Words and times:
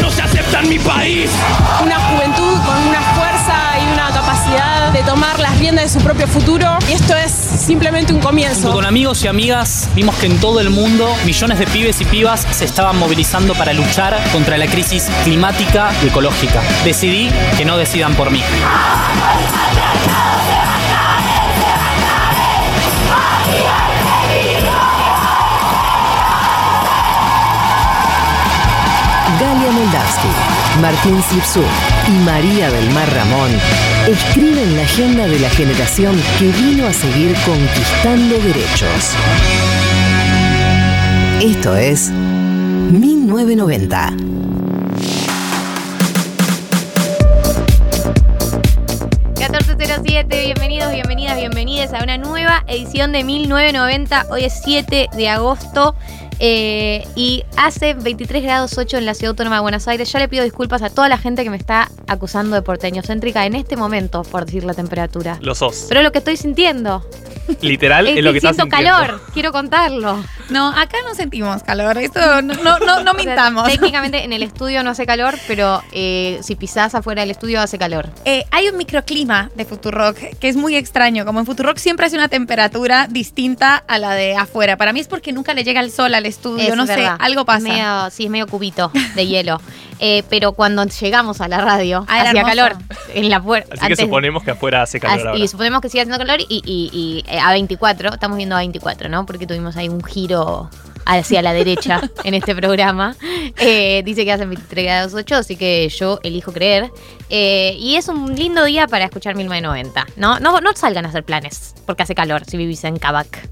no 0.00 0.10
se 0.10 0.22
acepta 0.22 0.60
en 0.60 0.68
mi 0.68 0.78
país. 0.78 1.30
Una 1.82 1.98
juventud 1.98 2.56
con 2.64 2.78
una 2.88 3.00
fuerza 3.14 3.54
y 3.80 3.92
una 3.92 4.08
capacidad 4.08 4.92
de 4.92 5.02
tomar 5.02 5.38
las 5.38 5.58
riendas 5.58 5.92
de 5.92 5.98
su 5.98 6.04
propio 6.04 6.26
futuro. 6.26 6.78
Y 6.88 6.92
esto 6.92 7.16
es 7.16 7.32
simplemente 7.32 8.12
un 8.12 8.20
comienzo. 8.20 8.72
Con 8.72 8.84
amigos 8.84 9.24
y 9.24 9.28
amigas 9.28 9.88
vimos 9.94 10.16
que 10.16 10.26
en 10.26 10.38
todo 10.38 10.60
el 10.60 10.70
mundo 10.70 11.14
millones 11.24 11.58
de 11.58 11.66
pibes 11.66 12.00
y 12.00 12.04
pibas 12.04 12.46
se 12.50 12.64
estaban 12.64 12.98
movilizando 12.98 13.54
para 13.54 13.72
luchar 13.72 14.18
contra 14.32 14.58
la 14.58 14.66
crisis 14.66 15.10
climática 15.24 15.90
y 16.02 16.08
ecológica. 16.08 16.62
Decidí 16.84 17.30
que 17.56 17.64
no 17.64 17.76
decidan 17.76 18.14
por 18.14 18.30
mí. 18.30 18.42
Galia 29.64 29.80
Moldavsky, 29.80 30.28
Martín 30.80 31.20
Slipsuk 31.22 31.64
y 32.08 32.12
María 32.24 32.70
del 32.70 32.90
Mar 32.90 33.08
Ramón 33.14 33.50
escriben 34.06 34.76
la 34.76 34.82
agenda 34.82 35.26
de 35.26 35.38
la 35.38 35.48
generación 35.48 36.14
que 36.38 36.48
vino 36.48 36.86
a 36.86 36.92
seguir 36.92 37.34
conquistando 37.46 38.36
derechos. 38.38 39.14
Esto 41.40 41.74
es 41.76 42.10
1990. 42.10 44.12
bienvenidos, 50.22 50.92
bienvenidas, 50.92 51.36
bienvenidas 51.36 51.92
a 51.92 52.02
una 52.02 52.18
nueva 52.18 52.64
edición 52.66 53.12
de 53.12 53.24
1990. 53.24 54.26
Hoy 54.30 54.44
es 54.44 54.60
7 54.62 55.08
de 55.14 55.28
agosto 55.28 55.96
eh, 56.38 57.06
y 57.14 57.44
hace 57.56 57.94
23 57.94 58.42
grados 58.42 58.76
8 58.76 58.98
en 58.98 59.06
la 59.06 59.14
Ciudad 59.14 59.30
Autónoma 59.30 59.56
de 59.56 59.62
Buenos 59.62 59.88
Aires. 59.88 60.10
Ya 60.10 60.18
le 60.18 60.28
pido 60.28 60.44
disculpas 60.44 60.82
a 60.82 60.90
toda 60.90 61.08
la 61.08 61.18
gente 61.18 61.44
que 61.44 61.50
me 61.50 61.56
está 61.56 61.90
acusando 62.06 62.56
de 62.56 62.62
porteñocéntrica 62.62 63.46
en 63.46 63.54
este 63.54 63.76
momento 63.76 64.22
por 64.22 64.46
decir 64.46 64.64
la 64.64 64.74
temperatura. 64.74 65.38
Lo 65.40 65.54
sos. 65.54 65.86
Pero 65.88 66.02
lo 66.02 66.12
que 66.12 66.18
estoy 66.18 66.36
sintiendo. 66.36 67.06
Literal 67.60 68.06
es, 68.08 68.24
lo 68.24 68.32
que 68.32 68.38
estás 68.38 68.56
sintiendo. 68.56 68.90
calor, 68.90 69.20
quiero 69.32 69.52
contarlo. 69.52 70.24
No, 70.50 70.68
acá 70.68 70.98
no 71.06 71.14
sentimos 71.14 71.62
calor. 71.62 71.98
Esto 71.98 72.42
no, 72.42 72.54
no, 72.54 72.78
no, 72.78 73.02
no 73.02 73.14
mintamos. 73.18 73.68
técnicamente 73.68 74.24
en 74.24 74.32
el 74.32 74.42
estudio 74.54 74.82
no 74.82 74.90
hace 74.90 75.06
calor, 75.06 75.38
pero 75.46 75.82
eh, 75.92 76.38
si 76.42 76.54
pisás 76.56 76.94
afuera 76.94 77.22
del 77.22 77.30
estudio 77.30 77.60
hace 77.60 77.78
calor. 77.78 78.08
Eh, 78.24 78.44
hay 78.50 78.68
un 78.68 78.76
microclima 78.76 79.50
de 79.54 79.64
Futurock 79.64 80.16
que 80.38 80.48
es 80.48 80.56
muy 80.56 80.76
extraño. 80.76 81.24
Como 81.24 81.40
en 81.40 81.46
Futurock 81.46 81.76
siempre 81.78 82.06
hace 82.06 82.16
una 82.16 82.28
temperatura 82.28 83.08
distinta 83.08 83.76
a 83.76 83.98
la 83.98 84.14
de 84.14 84.36
afuera. 84.36 84.76
Para 84.76 84.92
mí 84.92 85.00
es 85.00 85.08
porque 85.08 85.32
nunca 85.32 85.54
le 85.54 85.64
llega 85.64 85.80
el 85.80 85.90
sol 85.90 86.14
al 86.14 86.26
estudio. 86.26 86.76
no 86.76 86.86
sé, 86.86 87.06
algo 87.18 87.44
pasa. 87.44 88.10
sí, 88.10 88.24
es 88.24 88.30
medio 88.30 88.46
cubito 88.46 88.90
de 89.14 89.26
hielo. 89.26 89.60
Eh, 90.00 90.22
pero 90.28 90.52
cuando 90.52 90.84
llegamos 90.84 91.40
a 91.40 91.48
la 91.48 91.60
radio, 91.60 91.93
ah, 92.08 92.22
hacía 92.22 92.42
calor 92.42 92.76
en 93.14 93.28
la 93.30 93.42
puerta. 93.42 93.74
Así 93.74 93.88
que 93.88 93.96
suponemos 93.96 94.42
que 94.42 94.50
afuera 94.50 94.82
hace 94.82 95.00
calor. 95.00 95.36
Y 95.36 95.46
suponemos 95.48 95.80
que 95.80 95.88
sigue 95.88 96.02
haciendo 96.02 96.18
calor 96.18 96.40
y, 96.48 97.24
a 97.40 97.52
24, 97.52 98.14
estamos 98.14 98.36
viendo 98.36 98.56
a 98.56 98.58
24, 98.58 99.08
¿no? 99.08 99.26
Porque 99.26 99.46
tuvimos 99.46 99.76
ahí 99.76 99.88
un 99.88 100.02
giro 100.02 100.70
hacia 101.06 101.42
la 101.42 101.52
derecha 101.52 102.00
en 102.24 102.34
este 102.34 102.54
programa. 102.54 103.16
Eh, 103.58 104.02
dice 104.04 104.24
que 104.24 104.32
hacen 104.32 104.48
23 104.48 104.84
grados 104.84 105.14
8, 105.14 105.36
así 105.36 105.56
que 105.56 105.88
yo 105.88 106.18
elijo 106.22 106.52
creer. 106.52 106.90
Eh, 107.30 107.76
y 107.78 107.96
es 107.96 108.08
un 108.08 108.34
lindo 108.34 108.64
día 108.64 108.86
para 108.86 109.04
escuchar 109.04 109.34
1990. 109.34 110.06
¿no? 110.16 110.40
No, 110.40 110.60
no 110.60 110.72
salgan 110.74 111.06
a 111.06 111.08
hacer 111.08 111.24
planes, 111.24 111.74
porque 111.86 112.02
hace 112.02 112.14
calor 112.14 112.44
si 112.46 112.56
vivís 112.56 112.84
en 112.84 112.98
Cabac. 112.98 113.48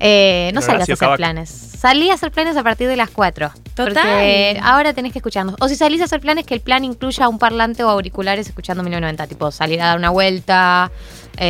Eh, 0.00 0.50
no 0.54 0.60
salgas 0.60 0.88
a 0.88 0.92
hacer 0.92 1.16
planes. 1.16 1.50
Salí 1.50 2.10
a 2.10 2.14
hacer 2.14 2.30
planes 2.30 2.56
a 2.56 2.62
partir 2.62 2.88
de 2.88 2.96
las 2.96 3.10
4. 3.10 3.50
Total. 3.74 3.86
Porque 3.86 4.60
ahora 4.62 4.92
tenés 4.92 5.12
que 5.12 5.18
escucharnos. 5.18 5.56
O 5.60 5.68
si 5.68 5.76
salís 5.76 6.00
a 6.00 6.04
hacer 6.04 6.20
planes, 6.20 6.46
que 6.46 6.54
el 6.54 6.60
plan 6.60 6.84
incluya 6.84 7.28
un 7.28 7.38
parlante 7.38 7.84
o 7.84 7.90
auriculares 7.90 8.46
escuchando 8.46 8.82
1990. 8.82 9.26
Tipo, 9.26 9.50
salir 9.50 9.80
a 9.80 9.86
dar 9.86 9.98
una 9.98 10.10
vuelta, 10.10 10.90
ir 11.38 11.46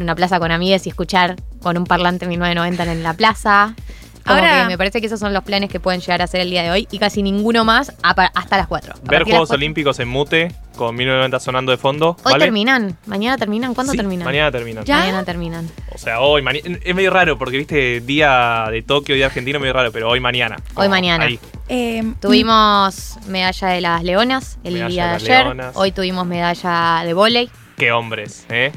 a 0.00 0.02
una 0.02 0.14
plaza 0.14 0.38
con 0.38 0.50
amigues 0.50 0.86
y 0.86 0.90
escuchar 0.90 1.36
con 1.62 1.76
un 1.78 1.84
parlante 1.84 2.26
1990 2.26 2.92
en 2.92 3.02
la 3.02 3.14
plaza. 3.14 3.74
Ahora, 4.28 4.66
me 4.66 4.78
parece 4.78 5.00
que 5.00 5.06
esos 5.06 5.20
son 5.20 5.32
los 5.32 5.42
planes 5.42 5.70
que 5.70 5.80
pueden 5.80 6.00
llegar 6.00 6.22
a 6.22 6.26
ser 6.26 6.40
el 6.40 6.50
día 6.50 6.62
de 6.62 6.70
hoy 6.70 6.88
y 6.90 6.98
casi 6.98 7.22
ninguno 7.22 7.64
más 7.64 7.92
hasta 8.02 8.56
las 8.56 8.66
4. 8.66 8.94
Ver 9.04 9.24
Juegos 9.24 9.50
Olímpicos 9.50 9.98
en 10.00 10.08
mute 10.08 10.52
con 10.76 10.94
1990 10.94 11.40
sonando 11.40 11.72
de 11.72 11.78
fondo. 11.78 12.16
Hoy 12.22 12.38
terminan, 12.38 12.96
mañana 13.06 13.36
terminan, 13.36 13.74
¿cuándo 13.74 13.92
terminan? 13.92 14.24
Mañana 14.24 14.50
terminan. 14.52 14.84
Mañana 14.86 15.24
terminan. 15.24 15.68
O 15.92 15.98
sea, 15.98 16.20
hoy, 16.20 16.44
es 16.84 16.94
medio 16.94 17.10
raro 17.10 17.36
porque 17.36 17.58
viste 17.58 18.00
día 18.00 18.66
de 18.70 18.82
Tokio, 18.82 19.14
día 19.14 19.26
argentino, 19.26 19.58
medio 19.58 19.72
raro, 19.72 19.90
pero 19.92 20.08
hoy 20.08 20.20
mañana. 20.20 20.56
Hoy 20.74 20.88
mañana. 20.88 21.26
Eh, 21.68 22.02
tuvimos 22.20 23.18
medalla 23.26 23.68
de 23.68 23.80
las 23.80 24.04
leonas 24.04 24.58
el 24.64 24.74
día 24.88 25.08
de, 25.08 25.14
ayer. 25.14 25.56
Hoy 25.74 25.92
tuvimos 25.92 26.26
medalla 26.26 27.02
de 27.04 27.12
volei. 27.12 27.50
Qué 27.76 27.92
hombres, 27.92 28.46
¿eh? 28.48 28.72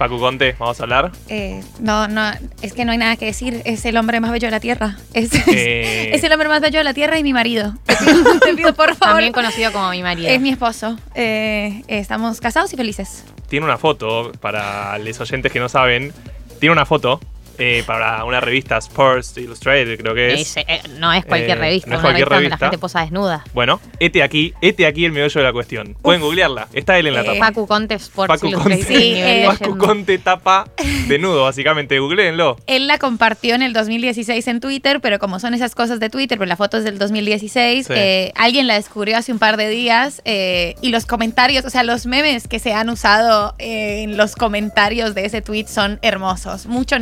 Pacu 0.00 0.18
Conte, 0.18 0.56
vamos 0.58 0.80
a 0.80 0.84
hablar. 0.84 1.12
Eh, 1.28 1.62
no, 1.78 2.08
no, 2.08 2.22
es 2.62 2.72
que 2.72 2.86
no 2.86 2.92
hay 2.92 2.96
nada 2.96 3.16
que 3.16 3.26
decir. 3.26 3.60
Es 3.66 3.84
el 3.84 3.98
hombre 3.98 4.18
más 4.18 4.32
bello 4.32 4.46
de 4.46 4.50
la 4.50 4.58
tierra. 4.58 4.96
Es, 5.12 5.30
eh. 5.46 6.10
el 6.22 6.32
hombre 6.32 6.48
más 6.48 6.62
bello 6.62 6.78
de 6.78 6.84
la 6.84 6.94
tierra 6.94 7.18
y 7.18 7.22
mi 7.22 7.34
marido. 7.34 7.74
Te 8.42 8.54
pido, 8.54 8.72
por 8.72 8.94
favor. 8.94 9.16
También 9.16 9.32
conocido 9.34 9.70
como 9.72 9.90
mi 9.90 10.02
marido. 10.02 10.30
Es 10.30 10.40
mi 10.40 10.48
esposo. 10.48 10.96
Eh, 11.14 11.82
estamos 11.86 12.40
casados 12.40 12.72
y 12.72 12.78
felices. 12.78 13.26
Tiene 13.50 13.66
una 13.66 13.76
foto, 13.76 14.32
para 14.40 14.96
los 14.96 15.20
oyentes 15.20 15.52
que 15.52 15.60
no 15.60 15.68
saben, 15.68 16.14
tiene 16.60 16.72
una 16.72 16.86
foto 16.86 17.20
eh, 17.62 17.84
para 17.86 18.24
una 18.24 18.40
revista 18.40 18.78
Sports 18.78 19.36
Illustrated, 19.36 19.98
creo 19.98 20.14
que 20.14 20.32
es. 20.32 20.56
Eh, 20.56 20.64
no 20.98 21.12
es 21.12 21.26
cualquier 21.26 21.58
eh, 21.58 21.60
revista, 21.60 21.90
no 21.90 21.96
es 21.96 22.00
cualquier 22.00 22.26
revista, 22.26 22.34
donde 22.36 22.48
la 22.48 22.70
gente 22.70 22.78
posa 22.78 23.02
desnuda. 23.02 23.44
Bueno, 23.52 23.82
este 23.98 24.22
aquí, 24.22 24.54
este 24.62 24.86
aquí 24.86 25.04
el 25.04 25.12
meollo 25.12 25.38
de 25.38 25.46
la 25.46 25.52
cuestión. 25.52 25.94
Pueden 26.00 26.22
googlearla, 26.22 26.68
está 26.72 26.98
él 26.98 27.08
en 27.08 27.14
la 27.14 27.22
tapa. 27.22 27.38
Pacu 27.38 27.66
Conte 27.66 27.96
Sports 27.96 28.28
Pacu 28.40 28.50
Conte, 28.50 28.82
sí, 28.82 29.20
Pacu 29.44 29.76
Conte 29.76 30.16
tapa 30.16 30.68
desnudo, 31.06 31.44
básicamente, 31.44 31.98
googleenlo. 31.98 32.56
Él 32.66 32.86
la 32.86 32.96
compartió 32.96 33.54
en 33.54 33.60
el 33.60 33.74
2016 33.74 34.48
en 34.48 34.60
Twitter, 34.60 35.02
pero 35.02 35.18
como 35.18 35.38
son 35.38 35.52
esas 35.52 35.74
cosas 35.74 36.00
de 36.00 36.08
Twitter, 36.08 36.38
pero 36.38 36.48
la 36.48 36.56
foto 36.56 36.78
es 36.78 36.84
del 36.84 36.98
2016, 36.98 37.88
alguien 38.36 38.68
la 38.68 38.74
descubrió 38.76 39.18
hace 39.18 39.32
un 39.32 39.38
par 39.38 39.58
de 39.58 39.68
días 39.68 40.22
y 40.24 40.88
los 40.88 41.04
comentarios, 41.04 41.66
o 41.66 41.70
sea, 41.70 41.82
los 41.82 42.06
memes 42.06 42.48
que 42.48 42.58
se 42.58 42.72
han 42.72 42.88
usado 42.88 43.54
en 43.58 44.16
los 44.16 44.34
comentarios 44.34 45.14
de 45.14 45.26
ese 45.26 45.42
tweet 45.42 45.66
son 45.66 45.98
hermosos. 46.00 46.64
Mucho 46.64 46.98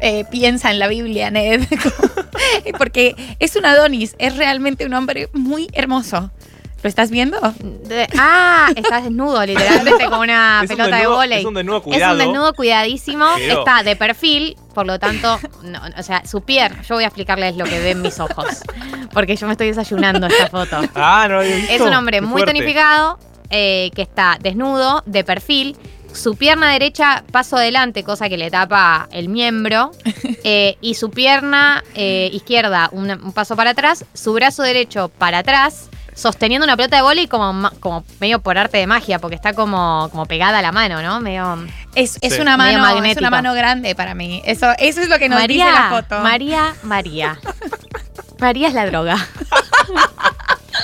Eh, 0.00 0.24
piensa 0.30 0.70
en 0.70 0.78
la 0.78 0.88
Biblia, 0.88 1.30
Ned. 1.30 1.62
Porque 2.78 3.14
es 3.38 3.56
un 3.56 3.64
Adonis, 3.64 4.14
es 4.18 4.36
realmente 4.36 4.86
un 4.86 4.94
hombre 4.94 5.28
muy 5.32 5.68
hermoso. 5.72 6.30
¿Lo 6.82 6.88
estás 6.88 7.12
viendo? 7.12 7.38
ah, 8.18 8.70
estás 8.74 9.04
desnudo, 9.04 9.46
literalmente, 9.46 10.04
como 10.06 10.22
una 10.22 10.64
pelota 10.68 10.96
de 10.96 11.06
volei. 11.06 11.38
Es 11.38 11.44
un 11.44 11.54
desnudo 11.54 11.80
cuidado. 11.80 12.04
Es 12.04 12.12
un 12.12 12.18
desnudo 12.18 12.54
cuidadísimo. 12.54 13.26
Está 13.38 13.84
de 13.84 13.94
perfil, 13.94 14.56
por 14.74 14.86
lo 14.86 14.98
tanto, 14.98 15.38
o 15.96 16.02
sea, 16.02 16.26
su 16.26 16.42
piel. 16.42 16.72
Yo 16.82 16.96
voy 16.96 17.04
a 17.04 17.06
explicarles 17.06 17.56
lo 17.56 17.64
que 17.66 17.78
ven 17.78 18.02
mis 18.02 18.18
ojos. 18.18 18.62
Porque 19.12 19.36
yo 19.36 19.46
me 19.46 19.52
estoy 19.52 19.68
desayunando 19.68 20.26
esta 20.26 20.48
foto. 20.48 20.80
Ah, 20.96 21.26
no 21.30 21.38
había 21.38 21.54
visto. 21.54 21.72
Es 21.72 21.80
un 21.80 21.94
hombre 21.94 22.20
muy 22.20 22.44
tonificado, 22.44 23.16
eh, 23.50 23.90
que 23.94 24.02
está 24.02 24.38
desnudo, 24.40 25.04
de 25.06 25.22
perfil 25.22 25.76
su 26.12 26.36
pierna 26.36 26.72
derecha 26.72 27.24
paso 27.30 27.56
adelante, 27.56 28.04
cosa 28.04 28.28
que 28.28 28.36
le 28.36 28.50
tapa 28.50 29.08
el 29.12 29.28
miembro, 29.28 29.92
eh, 30.44 30.76
y 30.80 30.94
su 30.94 31.10
pierna 31.10 31.82
eh, 31.94 32.30
izquierda 32.32 32.88
un, 32.92 33.32
paso 33.32 33.56
para 33.56 33.70
atrás, 33.70 34.04
su 34.14 34.32
brazo 34.32 34.62
derecho 34.62 35.10
para 35.18 35.38
atrás, 35.38 35.88
sosteniendo 36.14 36.64
una 36.64 36.76
pelota 36.76 36.96
de 36.96 37.02
volei 37.02 37.26
como, 37.26 37.70
como 37.80 38.04
medio 38.20 38.40
por 38.40 38.58
arte 38.58 38.78
de 38.78 38.86
magia, 38.86 39.18
porque 39.18 39.36
está 39.36 39.54
como, 39.54 40.08
como 40.10 40.26
pegada 40.26 40.58
a 40.58 40.62
la 40.62 40.72
mano, 40.72 41.02
¿no? 41.02 41.20
Medio. 41.20 41.66
Es, 41.94 42.18
una 42.38 42.56
mano, 42.56 43.04
es 43.04 43.16
una 43.16 43.30
mano 43.30 43.54
grande 43.54 43.94
para 43.94 44.14
mí. 44.14 44.42
Eso, 44.44 44.72
eso 44.78 45.00
es 45.00 45.08
lo 45.08 45.18
que 45.18 45.28
nos 45.28 45.40
María, 45.40 45.66
dice 45.66 45.78
la 45.78 45.90
foto. 45.90 46.20
María, 46.20 46.74
María. 46.82 47.38
María 48.40 48.68
es 48.68 48.74
la 48.74 48.86
droga. 48.86 49.16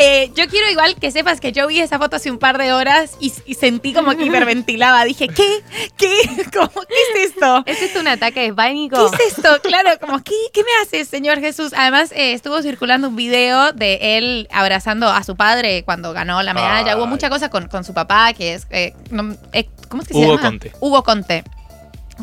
Eh, 0.00 0.30
yo 0.34 0.46
quiero 0.48 0.68
igual 0.70 0.94
que 0.96 1.10
sepas 1.10 1.40
que 1.40 1.50
yo 1.52 1.66
vi 1.66 1.80
esa 1.80 1.98
foto 1.98 2.16
hace 2.16 2.30
un 2.30 2.38
par 2.38 2.56
de 2.58 2.72
horas 2.72 3.16
y, 3.20 3.32
y 3.46 3.54
sentí 3.54 3.92
como 3.92 4.16
que 4.16 4.24
hiperventilaba. 4.26 5.04
Dije, 5.04 5.28
¿qué? 5.28 5.62
¿Qué? 5.96 6.12
¿Cómo? 6.52 6.70
¿Qué 6.70 7.20
es 7.22 7.30
esto? 7.30 7.62
¿Es 7.66 7.82
esto 7.82 8.00
un 8.00 8.08
ataque 8.08 8.40
de 8.42 8.54
pánico? 8.54 9.10
¿Qué 9.10 9.24
es 9.24 9.36
esto? 9.38 9.48
Claro, 9.62 9.90
como, 10.00 10.22
¿qué, 10.22 10.34
qué 10.52 10.62
me 10.62 10.70
haces, 10.82 11.08
Señor 11.08 11.40
Jesús? 11.40 11.72
Además, 11.76 12.12
eh, 12.12 12.32
estuvo 12.32 12.60
circulando 12.62 13.08
un 13.08 13.16
video 13.16 13.72
de 13.72 14.18
él 14.18 14.48
abrazando 14.52 15.08
a 15.08 15.22
su 15.24 15.34
padre 15.36 15.82
cuando 15.84 16.12
ganó 16.12 16.42
la 16.42 16.54
medalla. 16.54 16.96
Hubo 16.96 17.06
mucha 17.06 17.28
cosa 17.30 17.48
con, 17.50 17.66
con 17.68 17.82
su 17.84 17.94
papá, 17.94 18.32
que 18.34 18.54
es. 18.54 18.66
eh, 18.70 18.94
no- 19.10 19.36
eh, 19.52 19.68
¿Cómo 19.88 20.02
es 20.02 20.08
que 20.08 20.14
se 20.14 20.20
Hugo 20.20 20.36
llama? 20.36 20.48
Conte. 20.48 20.72
Hugo 20.80 21.02
Conte. 21.02 21.44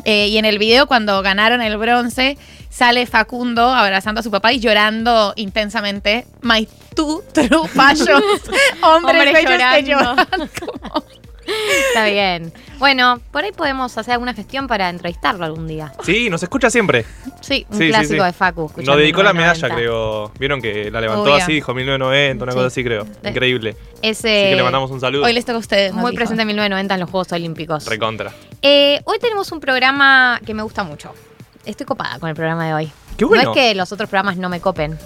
Eh, 0.04 0.28
y 0.28 0.36
en 0.38 0.44
el 0.44 0.58
video, 0.58 0.86
cuando 0.86 1.20
ganaron 1.22 1.62
el 1.62 1.76
bronce, 1.78 2.36
sale 2.76 3.06
Facundo 3.06 3.70
abrazando 3.72 4.20
a 4.20 4.22
su 4.22 4.30
papá 4.30 4.52
y 4.52 4.60
llorando 4.60 5.32
intensamente. 5.36 6.26
My 6.42 6.68
two 6.94 7.22
true 7.32 7.68
passions. 7.74 8.22
Hombres 8.82 9.14
Hombres 9.22 9.32
bellos 9.32 9.50
que 9.74 9.82
llorando. 9.82 10.26
lloran. 10.26 10.50
Está 11.88 12.06
bien. 12.06 12.52
Bueno, 12.78 13.20
por 13.30 13.44
ahí 13.44 13.52
podemos 13.52 13.96
hacer 13.96 14.12
alguna 14.14 14.34
gestión 14.34 14.66
para 14.66 14.90
entrevistarlo 14.90 15.44
algún 15.44 15.68
día. 15.68 15.92
Sí, 16.02 16.28
nos 16.28 16.42
escucha 16.42 16.70
siempre. 16.70 17.04
Sí, 17.40 17.64
un 17.70 17.78
Sí, 17.78 17.88
clásico 17.88 18.22
sí. 18.24 18.26
de 18.26 18.32
Facu. 18.32 18.70
Nos 18.84 18.96
dedicó 18.96 19.22
la 19.22 19.32
1990. 19.32 19.68
medalla, 19.68 19.74
creo. 19.74 20.32
Vieron 20.40 20.60
que 20.60 20.90
la 20.90 21.00
levantó 21.00 21.22
Obvio. 21.22 21.34
así, 21.36 21.52
dijo 21.52 21.72
1990, 21.72 22.42
una 22.42 22.52
Sí. 22.52 22.56
cosa 22.56 22.66
así, 22.66 22.82
creo. 22.84 23.04
De- 23.22 23.30
Increíble. 23.30 23.76
Ese, 24.02 24.40
Así 24.40 24.50
que 24.50 24.56
le 24.56 24.62
mandamos 24.64 24.90
un 24.90 25.00
saludo. 25.00 25.24
Hoy 25.24 25.32
les 25.32 25.44
toca 25.44 25.56
a 25.56 25.60
ustedes. 25.60 25.92
muy 25.94 26.10
dijo. 26.10 26.16
presente 26.18 26.42
en 26.42 26.48
1990 26.48 26.94
en 26.94 27.00
los 27.00 27.10
Juegos 27.10 27.32
Olímpicos. 27.32 27.86
Recontra. 27.86 28.32
Eh, 28.60 29.00
hoy 29.04 29.18
tenemos 29.20 29.52
un 29.52 29.60
programa 29.60 30.40
que 30.44 30.52
me 30.52 30.64
gusta 30.64 30.82
mucho. 30.82 31.14
Estoy 31.66 31.84
copada 31.84 32.18
con 32.18 32.28
el 32.28 32.34
programa 32.34 32.66
de 32.66 32.74
hoy. 32.74 32.92
Qué 33.16 33.24
bueno. 33.24 33.44
No 33.44 33.50
es 33.50 33.54
que 33.54 33.74
los 33.74 33.92
otros 33.92 34.08
programas 34.08 34.36
no 34.36 34.48
me 34.48 34.60
copen, 34.60 34.98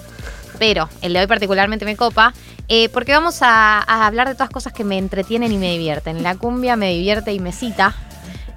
pero 0.59 0.87
el 1.01 1.13
de 1.13 1.19
hoy 1.19 1.27
particularmente 1.27 1.85
me 1.85 1.97
copa, 1.97 2.33
eh, 2.67 2.87
porque 2.89 3.11
vamos 3.11 3.41
a, 3.41 3.79
a 3.79 4.07
hablar 4.07 4.27
de 4.29 4.35
todas 4.35 4.49
cosas 4.49 4.71
que 4.71 4.83
me 4.83 4.97
entretienen 4.97 5.51
y 5.51 5.57
me 5.57 5.71
divierten. 5.71 6.23
La 6.23 6.35
cumbia 6.35 6.75
me 6.75 6.93
divierte 6.93 7.33
y 7.33 7.39
me 7.39 7.51
cita. 7.51 7.95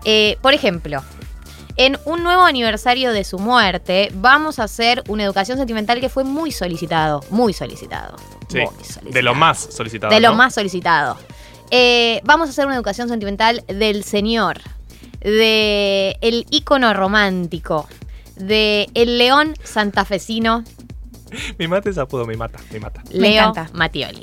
Eh, 0.04 0.36
por 0.42 0.52
ejemplo, 0.52 1.02
en 1.76 1.98
un 2.04 2.22
nuevo 2.22 2.42
aniversario 2.42 3.12
de 3.12 3.24
su 3.24 3.38
muerte, 3.38 4.10
vamos 4.14 4.58
a 4.58 4.64
hacer 4.64 5.02
una 5.08 5.24
educación 5.24 5.58
sentimental 5.58 6.00
que 6.00 6.08
fue 6.08 6.22
muy 6.22 6.52
solicitado, 6.52 7.24
muy 7.30 7.52
solicitado. 7.52 8.16
Sí. 8.48 8.58
muy 8.58 8.66
solicitado. 8.84 9.10
De 9.10 9.22
lo 9.22 9.34
más 9.34 9.58
solicitado. 9.58 10.14
De 10.14 10.20
lo 10.20 10.30
¿no? 10.30 10.36
más 10.36 10.54
solicitado. 10.54 11.16
Eh, 11.70 12.20
vamos 12.24 12.48
a 12.48 12.50
hacer 12.50 12.66
una 12.66 12.76
educación 12.76 13.08
sentimental 13.08 13.64
del 13.66 14.04
señor, 14.04 14.60
de 15.24 16.16
el 16.20 16.46
ícono 16.50 16.94
romántico, 16.94 17.88
de 18.36 18.88
el 18.94 19.18
león 19.18 19.54
santafesino, 19.64 20.62
Mi 21.58 21.66
mata 21.66 21.90
ese 21.90 22.00
apodo, 22.00 22.24
me 22.26 22.36
mata, 22.36 22.58
me 22.70 22.78
mata. 22.78 23.02
Me 23.12 23.18
Leo 23.18 23.48
encanta. 23.48 23.68
Mattioli. 23.76 24.22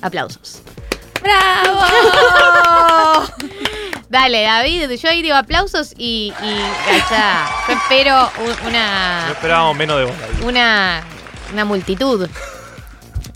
Aplausos. 0.00 0.62
¡Bravo! 1.22 1.80
Dale, 4.08 4.42
David, 4.42 4.90
yo 4.90 5.08
ahí 5.08 5.22
digo 5.22 5.36
aplausos 5.36 5.94
y, 5.96 6.32
y 6.42 6.60
allá. 6.90 7.46
Yo 7.68 7.74
espero 7.74 8.30
un- 8.40 8.62
No 8.64 8.68
una, 8.68 9.28
esperábamos 9.30 9.76
menos 9.76 9.98
de 9.98 10.04
vos, 10.04 10.14
David. 10.20 10.44
una, 10.44 11.02
una 11.52 11.64
multitud. 11.64 12.28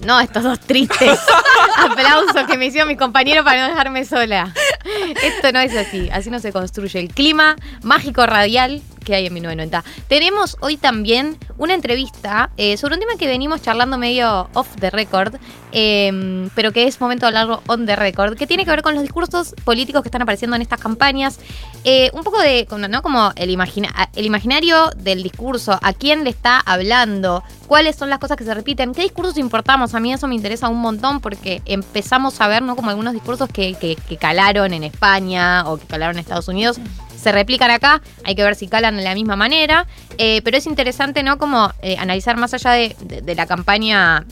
No, 0.04 0.20
estos 0.20 0.42
dos 0.42 0.60
tristes. 0.60 1.18
Aplausos 1.78 2.46
que 2.46 2.58
me 2.58 2.66
hicieron 2.66 2.88
mis 2.88 2.98
compañeros 2.98 3.44
para 3.44 3.62
no 3.62 3.68
dejarme 3.68 4.04
sola. 4.04 4.52
Esto 5.22 5.52
no 5.52 5.60
es 5.60 5.74
así, 5.74 6.10
así 6.12 6.30
no 6.30 6.38
se 6.38 6.52
construye. 6.52 7.00
El 7.00 7.08
clima 7.08 7.56
mágico 7.82 8.26
radial 8.26 8.82
que 9.06 9.14
hay 9.14 9.26
en 9.26 9.32
1990. 9.32 9.84
Tenemos 10.08 10.56
hoy 10.60 10.76
también 10.76 11.38
una 11.56 11.72
entrevista 11.74 12.50
eh, 12.58 12.76
sobre 12.76 12.94
un 12.94 13.00
tema 13.00 13.12
que 13.16 13.26
venimos 13.26 13.62
charlando 13.62 13.96
medio 13.96 14.50
off 14.52 14.68
the 14.80 14.90
record, 14.90 15.36
eh, 15.72 16.48
pero 16.54 16.72
que 16.72 16.86
es 16.86 17.00
momento 17.00 17.22
de 17.24 17.28
hablarlo 17.28 17.62
on 17.68 17.86
the 17.86 17.96
record, 17.96 18.36
que 18.36 18.46
tiene 18.46 18.64
que 18.64 18.70
ver 18.70 18.82
con 18.82 18.94
los 18.94 19.02
discursos 19.02 19.54
políticos 19.64 20.02
que 20.02 20.08
están 20.08 20.22
apareciendo 20.22 20.56
en 20.56 20.62
estas 20.62 20.80
campañas. 20.80 21.38
Eh, 21.84 22.10
un 22.14 22.24
poco 22.24 22.40
de, 22.40 22.66
¿no? 22.90 23.00
Como 23.02 23.32
el, 23.36 23.50
imagina- 23.50 24.10
el 24.14 24.26
imaginario 24.26 24.90
del 24.96 25.22
discurso, 25.22 25.78
a 25.80 25.92
quién 25.92 26.24
le 26.24 26.30
está 26.30 26.58
hablando, 26.58 27.44
cuáles 27.68 27.94
son 27.96 28.10
las 28.10 28.18
cosas 28.18 28.36
que 28.36 28.44
se 28.44 28.52
repiten, 28.54 28.92
qué 28.92 29.02
discursos 29.02 29.38
importamos. 29.38 29.94
A 29.94 30.00
mí 30.00 30.12
eso 30.12 30.26
me 30.26 30.34
interesa 30.34 30.68
un 30.68 30.80
montón 30.80 31.20
porque 31.20 31.62
empezamos 31.64 32.40
a 32.40 32.48
ver, 32.48 32.62
¿no? 32.62 32.74
Como 32.74 32.90
algunos 32.90 33.12
discursos 33.12 33.48
que- 33.48 33.76
que 33.76 34.16
calaron 34.16 34.72
en 34.74 34.82
España 34.82 35.62
o 35.66 35.76
que 35.78 35.86
calaron 35.86 36.16
en 36.16 36.20
Estados 36.20 36.48
Unidos. 36.48 36.78
Se 37.26 37.32
replican 37.32 37.72
acá, 37.72 38.02
hay 38.22 38.36
que 38.36 38.44
ver 38.44 38.54
si 38.54 38.68
calan 38.68 38.96
de 38.98 39.02
la 39.02 39.12
misma 39.14 39.34
manera, 39.34 39.84
eh, 40.16 40.42
pero 40.44 40.56
es 40.58 40.66
interesante, 40.66 41.24
¿no? 41.24 41.38
Como 41.38 41.72
eh, 41.82 41.96
analizar 41.98 42.36
más 42.36 42.54
allá 42.54 42.70
de- 42.70 42.94
de- 43.00 43.20
de 43.20 43.34
la 43.34 43.46
campaña 43.46 44.24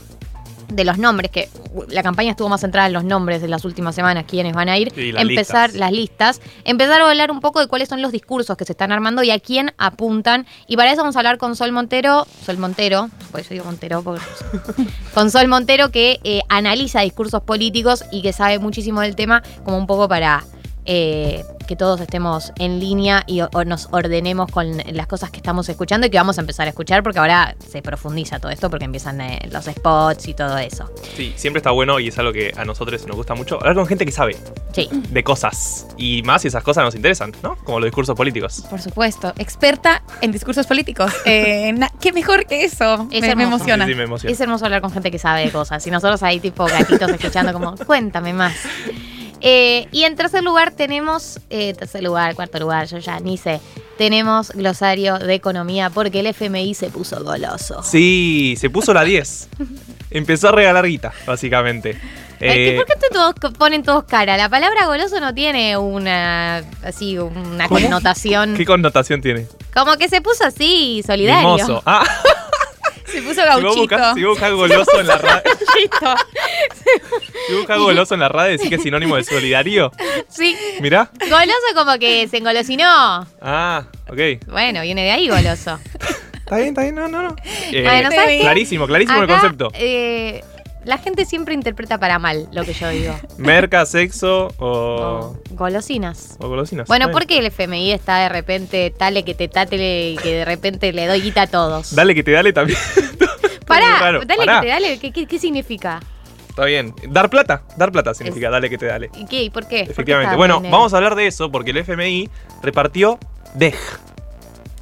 de 0.69 0.85
los 0.85 0.96
nombres, 0.96 1.31
que 1.32 1.49
la 1.88 2.05
campaña 2.05 2.31
estuvo 2.31 2.49
más 2.49 2.61
centrada 2.61 2.87
en 2.87 2.93
los 2.93 3.02
nombres 3.02 3.43
en 3.43 3.50
las 3.50 3.64
últimas 3.64 3.96
semanas, 3.96 4.25
quiénes 4.29 4.55
van 4.55 4.69
a 4.69 4.79
ir, 4.79 4.93
las 5.12 5.23
empezar 5.23 5.70
listas. 5.70 5.75
las 5.75 5.91
listas, 5.93 6.41
empezar 6.64 7.02
a 7.02 7.11
hablar 7.11 7.32
un 7.32 7.41
poco 7.41 7.58
de 7.58 7.67
cuáles 7.67 7.88
son 7.88 8.00
los 8.00 8.12
discursos 8.12 8.56
que 8.56 8.64
se 8.64 8.73
están 8.73 8.93
armando 8.93 9.25
y 9.25 9.31
a 9.32 9.41
quién 9.41 9.73
apuntan. 9.76 10.46
Y 10.69 10.76
para 10.76 10.91
eso 10.93 11.02
vamos 11.02 11.17
a 11.17 11.19
hablar 11.19 11.37
con 11.38 11.56
Sol 11.56 11.73
Montero, 11.73 12.26
Sol 12.46 12.58
Montero, 12.58 13.11
por 13.32 13.41
eso 13.41 13.50
digo 13.55 13.64
Montero, 13.64 14.02
porque- 14.05 14.25
con 15.14 15.32
Sol 15.32 15.49
Montero 15.49 15.91
que 15.91 16.20
eh, 16.23 16.43
analiza 16.49 17.00
discursos 17.00 17.43
políticos 17.43 18.05
y 18.12 18.23
que 18.23 18.32
sabe 18.32 18.61
muchísimo 18.61 19.00
del 19.00 19.17
tema, 19.17 19.43
como 19.64 19.76
un 19.79 19.87
poco 19.88 20.08
para 20.08 20.44
eh, 20.86 21.44
que 21.66 21.76
todos 21.76 22.00
estemos 22.00 22.52
en 22.58 22.78
línea 22.81 23.25
y 23.26 23.40
o- 23.40 23.48
o 23.54 23.64
nos 23.64 23.88
ordenemos 23.90 24.50
con 24.50 24.76
las 24.92 25.06
cosas 25.06 25.31
que 25.31 25.38
estamos 25.38 25.69
escuchando 25.69 26.06
y 26.06 26.10
que 26.10 26.19
vamos 26.19 26.36
a 26.38 26.42
empezar 26.42 26.66
a 26.66 26.70
escuchar 26.70 27.02
porque 27.02 27.19
ahora 27.19 27.56
se 27.70 27.81
profundiza 27.81 28.38
todo 28.38 28.50
esto 28.52 28.69
porque 28.70 28.84
empiezan 28.84 29.20
eh, 29.20 29.48
los 29.50 29.64
spots 29.64 30.28
y 30.28 30.34
todo 30.34 30.58
eso. 30.58 30.90
Sí, 31.16 31.32
siempre 31.36 31.58
está 31.58 31.70
bueno 31.70 31.98
y 32.00 32.08
es 32.08 32.19
algo 32.19 32.32
que 32.32 32.52
a 32.56 32.64
nosotros 32.64 33.06
nos 33.06 33.16
gusta 33.16 33.34
mucho. 33.34 33.56
Hablar 33.56 33.75
con 33.76 33.86
gente 33.86 34.04
que 34.04 34.12
sabe 34.12 34.36
Sí. 34.72 34.88
de 34.92 35.25
cosas. 35.25 35.86
Y 35.96 36.22
más 36.22 36.42
si 36.42 36.48
esas 36.48 36.62
cosas 36.62 36.84
nos 36.84 36.94
interesan, 36.94 37.32
¿no? 37.42 37.56
Como 37.64 37.81
los 37.81 37.86
discursos 37.86 38.14
políticos. 38.16 38.64
Por 38.69 38.81
supuesto, 38.82 39.32
experta 39.38 40.02
en 40.20 40.32
discursos 40.32 40.66
políticos. 40.66 41.12
Eh, 41.26 41.72
na- 41.72 41.90
¿Qué 42.00 42.12
mejor 42.12 42.44
que 42.46 42.64
eso? 42.64 43.08
Es 43.10 43.22
me, 43.22 43.42
emociona. 43.42 43.86
Sí, 43.86 43.92
sí, 43.92 43.96
me 43.96 44.04
emociona. 44.04 44.32
Es 44.32 44.40
hermoso 44.40 44.64
hablar 44.66 44.81
con 44.82 44.90
gente 44.92 45.10
que 45.10 45.19
sabe 45.19 45.46
de 45.46 45.50
cosas 45.50 45.84
y 45.86 45.90
nosotros 45.90 46.22
ahí 46.22 46.38
tipo 46.40 46.64
gatitos 46.66 47.10
escuchando 47.10 47.52
como, 47.52 47.75
cuéntame 47.76 48.32
más. 48.34 48.54
Eh, 49.46 49.88
y 49.93 50.05
en 50.05 50.17
tercer 50.17 50.43
lugar 50.43 50.70
tenemos, 50.70 51.38
eh, 51.50 51.75
tercer 51.75 52.02
lugar, 52.02 52.35
cuarto 52.35 52.58
lugar, 52.58 52.87
yo 52.87 52.96
ya 52.96 53.20
ni 53.20 53.37
sé, 53.37 53.61
tenemos 53.99 54.50
glosario 54.52 55.19
de 55.19 55.35
economía 55.35 55.91
porque 55.91 56.20
el 56.20 56.29
FMI 56.29 56.73
se 56.73 56.88
puso 56.88 57.23
goloso. 57.23 57.82
Sí, 57.82 58.55
se 58.58 58.70
puso 58.70 58.94
la 58.94 59.05
10. 59.05 59.49
Empezó 60.11 60.49
a 60.49 60.52
regalar 60.52 60.87
guita, 60.87 61.12
básicamente. 61.26 62.00
Eh, 62.41 62.75
¿Por 62.76 62.87
qué 62.87 62.94
todos 63.12 63.35
ponen 63.58 63.82
todos 63.82 64.05
cara? 64.05 64.38
La 64.38 64.49
palabra 64.49 64.87
goloso 64.87 65.20
no 65.20 65.35
tiene 65.35 65.76
una 65.76 66.62
así 66.82 67.19
una 67.19 67.69
¿Cómo? 67.69 67.81
connotación. 67.81 68.55
¿Qué 68.56 68.64
connotación 68.64 69.20
tiene? 69.20 69.46
Como 69.75 69.96
que 69.99 70.08
se 70.08 70.23
puso 70.23 70.44
así, 70.46 71.02
solidario. 71.06 71.55
Mimoso. 71.55 71.82
Ah, 71.85 72.02
Se 73.14 73.22
puso 73.22 73.40
si 73.40 73.46
gauchito. 73.46 73.76
buscas, 73.76 74.14
si 74.14 74.22
vos 74.24 74.30
buscas 74.32 74.52
goloso 74.52 75.00
en 75.00 75.06
la 75.06 75.16
radio. 75.18 75.42
Si 77.46 77.52
vos 77.52 77.58
buscas 77.58 77.78
goloso 77.78 78.14
en 78.14 78.20
la 78.20 78.28
radio, 78.28 78.52
decís 78.52 78.68
que 78.68 78.74
es 78.76 78.82
sinónimo 78.82 79.16
de 79.16 79.24
solidario. 79.24 79.90
Sí. 80.28 80.56
Mirá. 80.80 81.10
Goloso 81.20 81.74
como 81.74 81.98
que 81.98 82.26
se 82.28 82.38
engolosinó. 82.38 83.26
Ah, 83.40 83.84
ok. 84.08 84.46
Bueno, 84.48 84.82
viene 84.82 85.04
de 85.04 85.10
ahí 85.12 85.28
goloso. 85.28 85.78
Está 86.34 86.56
bien, 86.56 86.68
está 86.68 86.82
bien, 86.82 86.94
no, 86.94 87.08
no, 87.08 87.22
no. 87.22 87.36
Eh, 87.72 87.82
Bueno, 87.82 88.10
¿sabes 88.10 88.26
qué? 88.28 88.40
clarísimo, 88.40 88.86
clarísimo 88.86 89.22
el 89.22 89.28
concepto. 89.28 89.70
eh, 89.74 90.42
la 90.84 90.98
gente 90.98 91.24
siempre 91.24 91.55
interpreta 91.55 91.98
para 91.98 92.19
mal 92.19 92.48
lo 92.53 92.64
que 92.64 92.72
yo 92.72 92.88
digo. 92.88 93.14
Merca, 93.38 93.84
sexo 93.86 94.48
o, 94.58 94.67
O 94.67 95.36
golosinas. 95.50 96.36
o 96.38 96.48
golosinas. 96.48 96.86
Bueno, 96.88 97.10
¿por 97.10 97.26
qué 97.26 97.38
el 97.38 97.46
FMI 97.46 97.93
está 97.93 98.19
de 98.19 98.29
repente 98.29 98.91
tale 98.96 99.24
que 99.24 99.34
te 99.34 99.48
tate 99.48 100.10
y 100.10 100.17
que 100.17 100.34
de 100.36 100.44
repente 100.44 100.93
le 100.93 101.06
doy 101.06 101.20
guita 101.20 101.43
a 101.43 101.46
todos? 101.46 101.94
Dale 101.94 102.14
que 102.14 102.22
te 102.22 102.32
dale 102.32 102.53
también. 102.53 102.79
Pará, 103.67 103.98
raro. 104.00 104.20
dale 104.26 104.44
Pará. 104.44 104.60
que 104.60 104.67
te 104.67 104.72
dale. 104.72 104.98
¿Qué, 104.98 105.12
qué, 105.12 105.26
qué 105.26 105.38
significa? 105.38 106.00
Está 106.50 106.67
bien. 106.67 106.94
Dar 107.08 107.31
plata. 107.31 107.62
Dar 107.76 107.91
plata 107.91 108.14
significa 108.14 108.48
dale 108.50 108.70
que 108.70 108.79
te 108.79 108.86
dale. 108.86 109.10
¿Y 109.17 109.26
qué? 109.26 109.43
¿Y 109.43 109.50
por 109.50 109.67
qué? 109.67 109.79
¿Por 109.79 109.86
qué 109.86 109.93
Efectivamente. 109.93 110.36
Bueno, 110.36 110.60
bien, 110.60 110.70
vamos 110.70 110.93
a 110.94 110.98
hablar 110.98 111.14
de 111.17 111.26
eso 111.26 111.50
porque 111.50 111.70
el 111.72 111.79
FMI 111.79 112.31
repartió 112.62 113.19
DEG. 113.55 113.74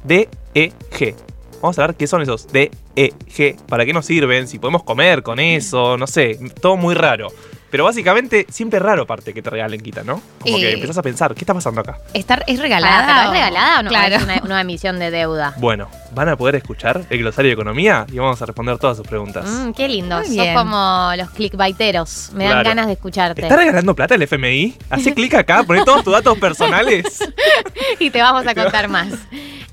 D-E-G. 0.03 1.15
Vamos 1.63 1.79
a 1.79 1.87
ver 1.87 1.95
qué 1.95 2.07
son 2.07 2.21
esos 2.21 2.45
D-E-G. 2.51 3.55
¿Para 3.69 3.85
qué 3.85 3.93
nos 3.93 4.05
sirven? 4.05 4.49
Si 4.49 4.59
podemos 4.59 4.83
comer 4.83 5.23
con 5.23 5.39
eso, 5.39 5.97
no 5.97 6.07
sé. 6.07 6.37
Todo 6.59 6.75
muy 6.75 6.93
raro. 6.93 7.29
Pero 7.73 7.85
básicamente, 7.85 8.45
siempre 8.51 8.77
es 8.77 8.83
raro, 8.83 9.01
aparte, 9.01 9.33
que 9.33 9.41
te 9.41 9.49
regalen 9.49 9.81
quita, 9.81 10.03
¿no? 10.03 10.21
Como 10.41 10.57
que 10.57 10.69
Eh. 10.69 10.73
empezás 10.73 10.99
a 10.99 11.01
pensar, 11.01 11.33
¿qué 11.33 11.39
está 11.39 11.55
pasando 11.55 11.81
acá? 11.81 11.97
Estar, 12.13 12.43
¿Es 12.45 12.57
Pará, 12.57 12.61
regalada? 12.61 13.07
¿pero 13.07 13.23
¿Es 13.25 13.31
regalada 13.31 13.79
o 13.79 13.81
no? 13.81 13.89
Claro. 13.89 14.15
Es 14.17 14.23
una, 14.23 14.41
una 14.43 14.61
emisión 14.61 14.99
de 14.99 15.09
deuda. 15.09 15.55
Bueno, 15.57 15.89
van 16.11 16.29
a 16.29 16.37
poder 16.37 16.53
escuchar 16.53 17.01
el 17.09 17.17
glosario 17.17 17.49
de 17.49 17.53
economía 17.53 18.05
y 18.11 18.19
vamos 18.19 18.39
a 18.39 18.45
responder 18.45 18.77
todas 18.77 18.97
sus 18.97 19.07
preguntas. 19.07 19.45
Mm, 19.49 19.71
qué 19.71 19.87
lindo. 19.87 20.17
Muy 20.17 20.25
Sos 20.27 20.35
bien. 20.35 20.53
como 20.53 21.13
los 21.17 21.31
clickbaiteros. 21.31 22.29
Me 22.33 22.43
dan 22.45 22.61
ganas 22.63 22.85
de 22.85 22.93
escucharte. 22.93 23.41
¿Está 23.41 23.55
regalando 23.55 23.95
plata 23.95 24.13
el 24.13 24.21
FMI? 24.21 24.77
Hace 24.91 25.11
clic 25.15 25.33
acá, 25.33 25.63
poné 25.63 25.83
todos 25.83 26.03
tus 26.03 26.13
datos 26.13 26.37
personales. 26.37 27.23
y 27.97 28.11
te 28.11 28.21
vamos 28.21 28.45
a 28.45 28.53
contar 28.53 28.87
más. 28.87 29.07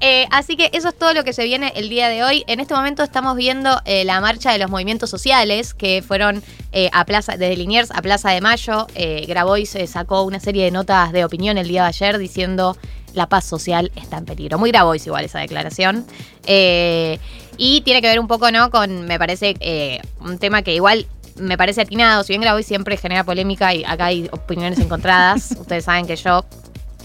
Eh, 0.02 0.26
así 0.30 0.57
que 0.57 0.71
eso 0.73 0.88
es 0.88 0.95
todo 0.99 1.12
lo 1.12 1.25
que 1.25 1.35
se 1.35 1.45
viene 1.45 1.75
el 1.76 1.90
día 1.90 2.09
de 2.09 2.25
hoy. 2.25 2.45
En 2.47 2.59
este 2.61 2.73
momento 2.73 3.02
estamos 3.02 3.37
viendo 3.37 3.78
eh, 3.85 4.07
la 4.07 4.23
marcha 4.23 4.50
de 4.50 4.57
los 4.59 4.71
movimientos 4.71 5.11
sociales 5.11 5.75
que 5.75 6.02
fueron 6.07 6.42
eh, 6.73 6.88
a 6.95 7.04
Plaza, 7.04 7.33
desde 7.37 7.54
Liniers 7.57 7.89
a 7.94 8.02
Plaza 8.02 8.30
de 8.30 8.40
Mayo. 8.40 8.87
Eh, 8.94 9.25
Grabois 9.28 9.76
sacó 9.87 10.23
una 10.23 10.40
serie 10.40 10.64
de 10.64 10.70
notas 10.70 11.12
de 11.12 11.25
opinión 11.25 11.59
el 11.59 11.68
día 11.68 11.82
de 11.82 11.88
ayer 11.88 12.18
diciendo 12.18 12.76
la 13.14 13.28
paz 13.28 13.44
social 13.44 13.90
está 13.97 14.18
en 14.18 14.25
peligro. 14.25 14.59
Muy 14.59 14.70
Grabois 14.70 15.06
igual 15.06 15.25
esa 15.25 15.40
declaración. 15.40 16.04
Eh, 16.47 17.18
y 17.56 17.82
tiene 17.82 18.00
que 18.00 18.09
ver 18.09 18.20
un 18.20 18.28
poco, 18.28 18.50
¿no? 18.50 18.70
Con, 18.70 19.06
me 19.06 19.18
parece, 19.18 19.56
eh, 19.61 20.00
un 20.20 20.38
tema 20.38 20.62
que 20.62 20.75
igual 20.75 21.06
me 21.37 21.56
parece 21.56 21.82
atinado. 21.82 22.23
Si 22.25 22.32
bien 22.32 22.42
Grabois 22.42 22.66
siempre 22.66 22.97
genera 22.97 23.25
polémica 23.25 23.75
y 23.75 23.85
acá 23.85 24.06
hay 24.06 24.28
opiniones 24.32 24.78
encontradas, 24.78 25.54
ustedes 25.61 25.85
saben 25.85 26.06
que 26.06 26.16
yo 26.16 26.44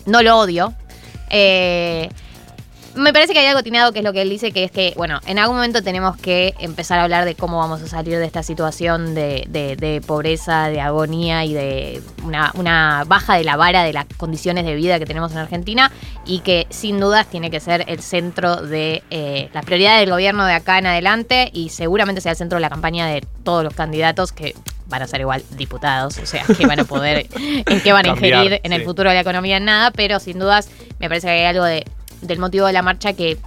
no 0.06 0.22
lo 0.22 0.38
odio. 0.38 0.74
Eh, 1.30 2.10
me 2.96 3.14
parece 3.14 3.34
que 3.34 3.40
hay 3.40 3.46
algo 3.48 3.60
atinado 3.60 3.92
que 3.94 4.00
es 4.00 4.06
lo 4.06 4.14
que 4.14 4.22
él 4.22 4.30
dice, 4.30 4.52
que 4.52 4.64
es 4.64 4.72
que, 4.72 4.94
bueno, 4.96 5.20
en 5.28 5.40
algún 5.40 5.56
momento 5.58 5.82
tenemos 5.84 6.18
que 6.18 6.54
empezar 6.60 7.00
a 7.00 7.04
hablar 7.04 7.25
de 7.25 7.36
cómo 7.36 7.58
vamos 7.58 7.82
a 7.82 7.88
salir 7.88 8.18
de 8.18 8.25
esta 8.25 8.44
situación 8.44 9.14
de, 9.16 9.46
de- 9.50 9.75
de 9.75 10.02
pobreza, 10.02 10.70
de 10.70 10.82
agonía 10.82 11.46
y 11.46 11.54
de 11.54 12.02
una, 12.24 12.52
una 12.56 13.04
baja 13.06 13.36
de 13.36 13.44
la 13.44 13.56
vara 13.58 13.84
de 13.84 13.94
las 13.94 14.06
condiciones 14.18 14.66
de 14.66 14.75
vida 14.75 15.00
que 15.00 15.06
tenemos 15.06 15.32
en 15.32 15.40
Argentina 15.40 15.92
y 16.25 16.40
que 16.40 16.68
sin 16.70 17.00
dudas 17.00 17.28
tiene 17.28 17.52
que 17.52 17.60
ser 17.60 17.84
el 17.88 18.02
centro 18.02 18.56
de 18.58 19.04
eh, 19.12 19.50
la 19.54 19.62
prioridad 19.62 20.00
del 20.00 20.10
gobierno 20.10 20.46
de 20.46 20.54
acá 20.54 20.78
en 20.80 20.86
adelante 20.88 21.50
y 21.54 21.70
seguramente 21.70 22.22
sea 22.22 22.32
el 22.32 22.38
centro 22.38 22.56
de 22.58 22.62
la 22.62 22.70
campaña 22.70 23.08
de 23.08 23.22
todos 23.44 23.64
los 23.64 23.74
candidatos 23.74 24.32
que 24.32 24.56
van 24.88 25.02
a 25.02 25.08
ser 25.08 25.20
igual 25.22 25.44
diputados, 25.58 26.18
o 26.20 26.25
sea, 26.28 26.44
que 26.44 26.68
van 26.68 26.80
a 26.80 26.84
poder, 26.84 27.25
en 27.36 27.82
qué 27.82 27.92
van 27.92 28.06
a 28.06 28.10
Cambiar, 28.14 28.44
ingerir 28.44 28.62
en 28.64 28.72
el 28.72 28.84
futuro 28.84 29.10
de 29.10 29.16
la 29.16 29.22
economía 29.22 29.60
nada, 29.60 29.90
pero 29.92 30.20
sin 30.20 30.38
dudas 30.38 30.70
me 31.00 31.08
parece 31.10 31.25
que 31.28 31.34
hay 31.34 31.46
algo 31.46 31.64
de, 31.64 31.86
del 32.27 32.39
motivo 32.39 32.67
de 32.67 32.74
la 32.74 32.82
marcha 32.82 33.13
que 33.13 33.38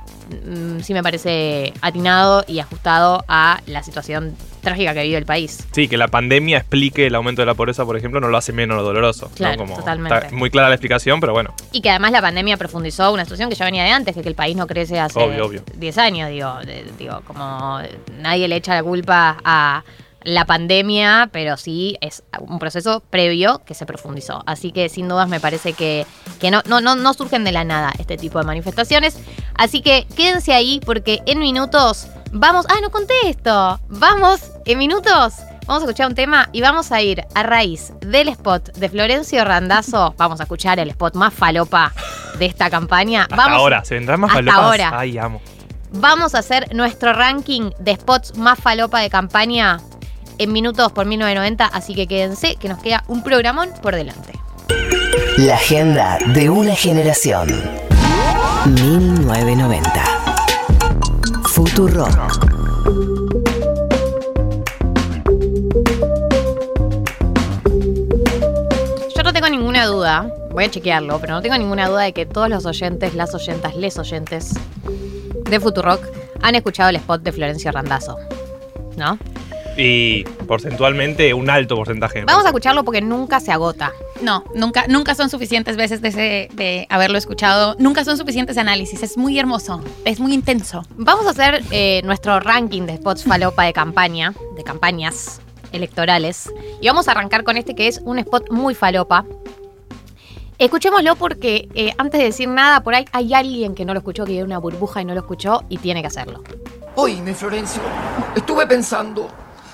mm, 0.47 0.81
sí 0.81 0.93
me 0.95 1.03
parece 1.03 1.73
atinado 1.81 2.45
y 2.47 2.59
ajustado 2.61 3.25
a 3.29 3.61
la 3.67 3.83
situación 3.83 4.37
trágica 4.63 4.93
que 4.93 5.03
vive 5.05 5.17
el 5.17 5.25
país. 5.25 5.67
Sí, 5.73 5.89
que 5.89 5.97
la 5.97 6.09
pandemia 6.09 6.59
explique 6.59 7.07
el 7.07 7.15
aumento 7.15 7.43
de 7.43 7.47
la 7.47 7.55
pobreza, 7.55 7.85
por 7.85 7.97
ejemplo, 7.97 8.21
no 8.21 8.29
lo 8.29 8.37
hace 8.37 8.53
menos 8.53 8.83
doloroso. 8.83 9.27
¿no? 9.31 9.35
Claro, 9.37 9.57
Como 9.59 9.77
totalmente. 9.77 10.17
Está 10.19 10.37
muy 10.37 10.51
clara 10.51 10.69
la 10.69 10.75
explicación, 10.75 11.21
pero 11.21 11.33
bueno. 11.33 11.55
Y 11.73 11.81
que 11.81 11.91
además 11.91 12.11
la 12.13 12.21
pandemia 12.21 12.57
profundizó 12.57 13.13
una 13.13 13.25
situación 13.25 13.49
que 13.49 13.55
ya 13.55 13.65
venía 13.65 13.85
de 13.85 13.91
antes, 13.91 14.15
que, 14.15 14.23
que 14.23 14.29
el 14.29 14.35
país 14.35 14.57
no 14.57 14.67
crece 14.67 14.99
hace 14.99 15.19
Obvio, 15.21 15.47
obvio. 15.47 15.63
10 15.77 15.99
años, 15.99 16.31
digo, 16.31 16.55
de- 16.65 16.85
digo, 16.99 17.23
como 17.25 17.79
nadie 18.19 18.49
le 18.49 18.57
echa 18.57 18.75
la 18.75 18.83
culpa 18.83 19.39
a 19.45 19.85
la 20.29 20.45
pandemia, 20.45 21.31
pero 21.33 21.57
sí 21.57 21.97
es 22.01 22.23
un 22.39 22.59
proceso 22.59 23.01
previo 23.01 23.63
que 23.65 23.75
se 23.75 23.87
profundizó. 23.87 24.43
Así 24.47 24.73
que 24.73 24.89
sin 24.89 25.09
dudas 25.09 25.29
me 25.29 25.41
parece 25.41 25.73
que, 25.73 26.07
que 26.39 26.51
no, 26.51 26.63
no, 26.67 26.81
no, 26.81 26.97
no 26.97 27.15
surgen 27.15 27.45
de 27.45 27.53
la 27.53 27.65
nada 27.65 27.93
este 27.99 28.17
tipo 28.17 28.39
de 28.39 28.45
manifestaciones. 28.45 29.19
Así 29.55 29.81
que 29.81 30.07
quédense 30.17 30.53
ahí 30.53 30.81
porque 30.85 31.23
en 31.27 31.39
minutos 31.39 32.09
vamos... 32.33 32.67
Ah, 32.69 32.79
no 32.83 32.91
conté 32.91 33.15
esto. 33.25 33.81
Vamos, 33.89 34.53
en 34.67 34.79
minutos 34.79 35.35
Vamos 35.67 35.83
a 35.83 35.85
escuchar 35.85 36.07
un 36.07 36.15
tema 36.15 36.49
y 36.53 36.63
vamos 36.63 36.93
a 36.93 37.03
ir 37.03 37.27
a 37.35 37.43
raíz 37.43 37.93
del 38.01 38.29
spot 38.29 38.73
de 38.79 38.89
Florencio 38.89 39.45
Randazzo. 39.45 40.15
Vamos 40.17 40.41
a 40.41 40.45
escuchar 40.45 40.79
el 40.79 40.89
spot 40.89 41.15
más 41.15 41.35
falopa 41.35 41.93
de 42.39 42.47
esta 42.47 42.71
campaña. 42.71 43.25
Hasta 43.25 43.37
vamos, 43.37 43.59
ahora, 43.59 43.85
¿se 43.85 43.95
vendrán 43.95 44.19
más 44.19 44.31
hasta 44.31 44.51
falopas? 44.51 44.65
ahora. 44.65 44.99
Ay, 44.99 45.19
amo. 45.19 45.43
Vamos 45.93 46.35
a 46.35 46.39
hacer 46.39 46.75
nuestro 46.75 47.13
ranking 47.13 47.71
de 47.81 47.97
spots 47.97 48.39
más 48.39 48.59
falopa 48.59 49.01
de 49.01 49.11
campaña 49.11 49.79
en 50.39 50.53
minutos 50.53 50.93
por 50.93 51.07
1990. 51.07 51.67
Así 51.67 51.95
que 51.95 52.07
quédense, 52.07 52.57
que 52.57 52.69
nos 52.69 52.79
queda 52.79 53.05
un 53.09 53.23
programón 53.23 53.71
por 53.83 53.95
delante. 53.95 54.33
La 55.37 55.55
agenda 55.55 56.19
de 56.35 56.51
una 56.51 56.75
generación. 56.75 57.49
1990. 58.67 60.05
Futurock. 61.45 62.49
Yo 69.15 69.23
no 69.23 69.33
tengo 69.33 69.49
ninguna 69.49 69.87
duda, 69.87 70.33
voy 70.51 70.65
a 70.65 70.71
chequearlo, 70.71 71.21
pero 71.21 71.35
no 71.35 71.43
tengo 71.43 71.57
ninguna 71.57 71.89
duda 71.89 72.03
de 72.03 72.13
que 72.13 72.27
todos 72.27 72.49
los 72.49 72.67
oyentes, 72.67 73.15
las 73.15 73.35
oyentas, 73.35 73.75
les 73.77 73.99
oyentes 73.99 74.55
de 75.49 75.61
Futurock 75.61 76.03
han 76.43 76.55
escuchado 76.55 76.91
el 76.91 76.97
spot 76.97 77.23
de 77.23 77.33
Florencio 77.33 77.73
Randazzo. 77.73 78.17
¿No? 78.97 79.19
Y 79.81 80.25
porcentualmente, 80.49 81.33
un 81.35 81.49
alto 81.49 81.77
porcentaje. 81.77 82.25
Vamos 82.25 82.45
a 82.45 82.49
escucharlo 82.49 82.85
porque 82.85 83.01
nunca 83.01 83.39
se 83.39 83.53
agota. 83.53 83.93
No, 84.21 84.43
nunca, 84.53 84.87
nunca 84.89 85.15
son 85.15 85.31
suficientes 85.31 85.77
veces 85.77 86.01
de, 86.03 86.09
ese- 86.09 86.49
de 86.53 86.87
haberlo 86.91 87.17
escuchado. 87.17 87.77
Nunca 87.79 88.05
son 88.05 88.19
suficientes 88.19 88.59
análisis. 88.59 89.05
Es 89.05 89.17
muy 89.17 89.39
hermoso. 89.39 89.81
Es 90.05 90.19
muy 90.19 90.35
intenso. 90.35 90.83
Vamos 90.97 91.27
a 91.27 91.31
hacer 91.31 91.63
eh, 91.71 92.03
nuestro 92.05 92.41
ranking 92.41 92.83
de 92.87 92.97
spots 92.97 93.23
falopa 93.23 93.63
de 93.63 93.73
campaña, 93.73 94.35
de 94.57 94.65
campañas 94.65 95.41
electorales. 95.71 96.51
Y 96.81 96.89
vamos 96.89 97.07
a 97.07 97.13
arrancar 97.13 97.45
con 97.45 97.57
este 97.57 97.77
que 97.77 97.87
es 97.87 98.01
un 98.05 98.19
spot 98.19 98.51
muy 98.51 98.75
falopa. 98.75 99.27
Escuchémoslo 100.59 101.15
porque 101.15 101.69
eh, 101.77 101.93
antes 101.99 102.19
de 102.19 102.25
decir 102.25 102.49
nada, 102.49 102.83
por 102.83 102.97
ahí 102.97 103.05
hay 103.13 103.33
alguien 103.33 103.77
que 103.77 103.85
no 103.85 103.93
lo 103.95 104.01
escuchó, 104.01 104.25
que 104.25 104.33
hay 104.33 104.43
una 104.43 104.59
burbuja 104.59 105.01
y 105.01 105.05
no 105.05 105.15
lo 105.15 105.21
escuchó 105.21 105.63
y 105.69 105.79
tiene 105.79 106.01
que 106.01 106.09
hacerlo. 106.09 106.43
Oíme, 106.97 107.33
Florencio, 107.33 107.81
estuve 108.35 108.67
pensando, 108.67 109.29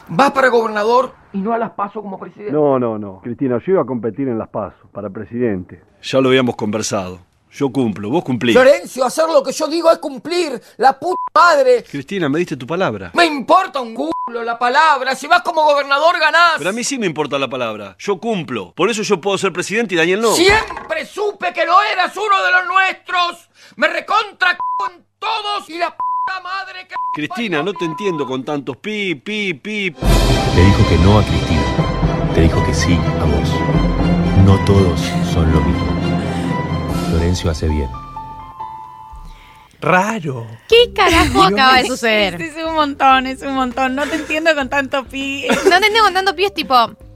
vas 0.09 0.31
para 0.33 0.49
gobernador 0.49 1.15
y 1.33 1.39
no 1.39 1.53
a 1.53 1.59
las 1.59 1.73
paso 1.73 2.01
como 2.01 2.19
presidente. 2.19 2.53
No, 2.53 2.79
no, 2.79 2.99
no. 2.99 3.21
Cristina, 3.23 3.59
yo 3.65 3.73
iba 3.73 3.83
a 3.83 3.87
competir 3.87 4.29
en 4.29 4.39
las 4.39 4.49
PASO 4.49 4.89
para 4.93 5.11
presidente. 5.11 5.83
Ya 6.03 6.21
lo 6.21 6.29
habíamos 6.29 6.57
conversado. 6.57 7.21
Yo 7.51 7.71
cumplo, 7.71 8.11
vos 8.11 8.25
cumplís. 8.25 8.57
Florencio, 8.57 9.05
hacer 9.05 9.27
lo 9.29 9.41
que 9.41 9.53
yo 9.53 9.69
digo 9.69 9.89
es 9.89 9.99
cumplir, 9.99 10.61
la 10.77 10.99
puta 10.99 11.23
madre. 11.33 11.85
Cristina, 11.85 12.29
me 12.29 12.41
diste 12.41 12.57
tu 12.57 12.67
palabra. 12.67 13.13
Me 13.15 13.27
importa 13.27 13.81
un 13.81 13.95
culo 13.95 14.43
la 14.43 14.59
palabra, 14.59 15.15
si 15.15 15.29
vas 15.29 15.43
como 15.43 15.63
gobernador 15.63 16.19
ganás. 16.19 16.55
Pero 16.59 16.71
a 16.71 16.73
mí 16.73 16.83
sí 16.83 16.99
me 16.99 17.07
importa 17.07 17.39
la 17.39 17.49
palabra. 17.49 17.95
Yo 18.01 18.19
cumplo. 18.19 18.73
Por 18.75 18.91
eso 18.91 19.03
yo 19.03 19.21
puedo 19.21 19.39
ser 19.39 19.53
presidente 19.53 19.95
y 19.95 19.99
Daniel 19.99 20.21
no. 20.21 20.33
Siempre 20.33 21.07
supe 21.07 21.53
que 21.53 21.65
lo 21.65 21.81
eras 21.93 22.17
uno 22.17 22.45
de 22.45 22.51
los 22.51 22.67
nuestros. 22.67 23.51
Me 23.77 23.87
recontra 23.87 24.59
con 24.77 25.07
todos 25.21 25.71
y 25.71 25.79
la 25.79 25.91
puta 25.91 26.14
madre 26.43 26.87
que... 26.89 26.95
Cristina, 27.15 27.63
no 27.63 27.73
te 27.73 27.85
entiendo 27.85 28.27
con 28.27 28.45
tantos 28.45 28.77
pi, 28.77 29.15
pi, 29.15 29.55
pi. 29.55 29.91
Le 29.91 30.65
dijo 30.65 30.89
que 30.89 30.99
no 30.99 31.19
a 31.19 31.23
Cristina. 31.23 32.33
Te 32.35 32.41
dijo 32.43 32.65
que 32.65 32.75
sí 32.75 32.99
a 33.21 33.25
vos. 33.25 33.49
No 34.45 34.65
todos 34.65 35.01
son 35.33 35.53
lo 35.53 35.61
mismo. 35.61 35.87
Florencio 37.11 37.51
hace 37.51 37.69
bien. 37.69 37.89
Raro. 39.81 40.47
¿Qué 40.69 40.93
carajo 40.95 41.43
acaba 41.43 41.79
de 41.79 41.87
suceder? 41.87 42.41
Es, 42.41 42.57
es 42.57 42.65
un 42.65 42.75
montón, 42.75 43.27
es 43.27 43.43
un 43.43 43.55
montón. 43.55 43.95
No 43.95 44.07
te 44.07 44.17
entiendo 44.17 44.55
con 44.55 44.69
tanto 44.69 45.05
pi. 45.05 45.47
No 45.49 45.79
te 45.79 45.87
entiendo 45.87 46.03
con 46.03 46.15
tanto 46.15 46.35
pie, 46.35 46.47
es 46.47 46.55
tipo. 46.55 46.75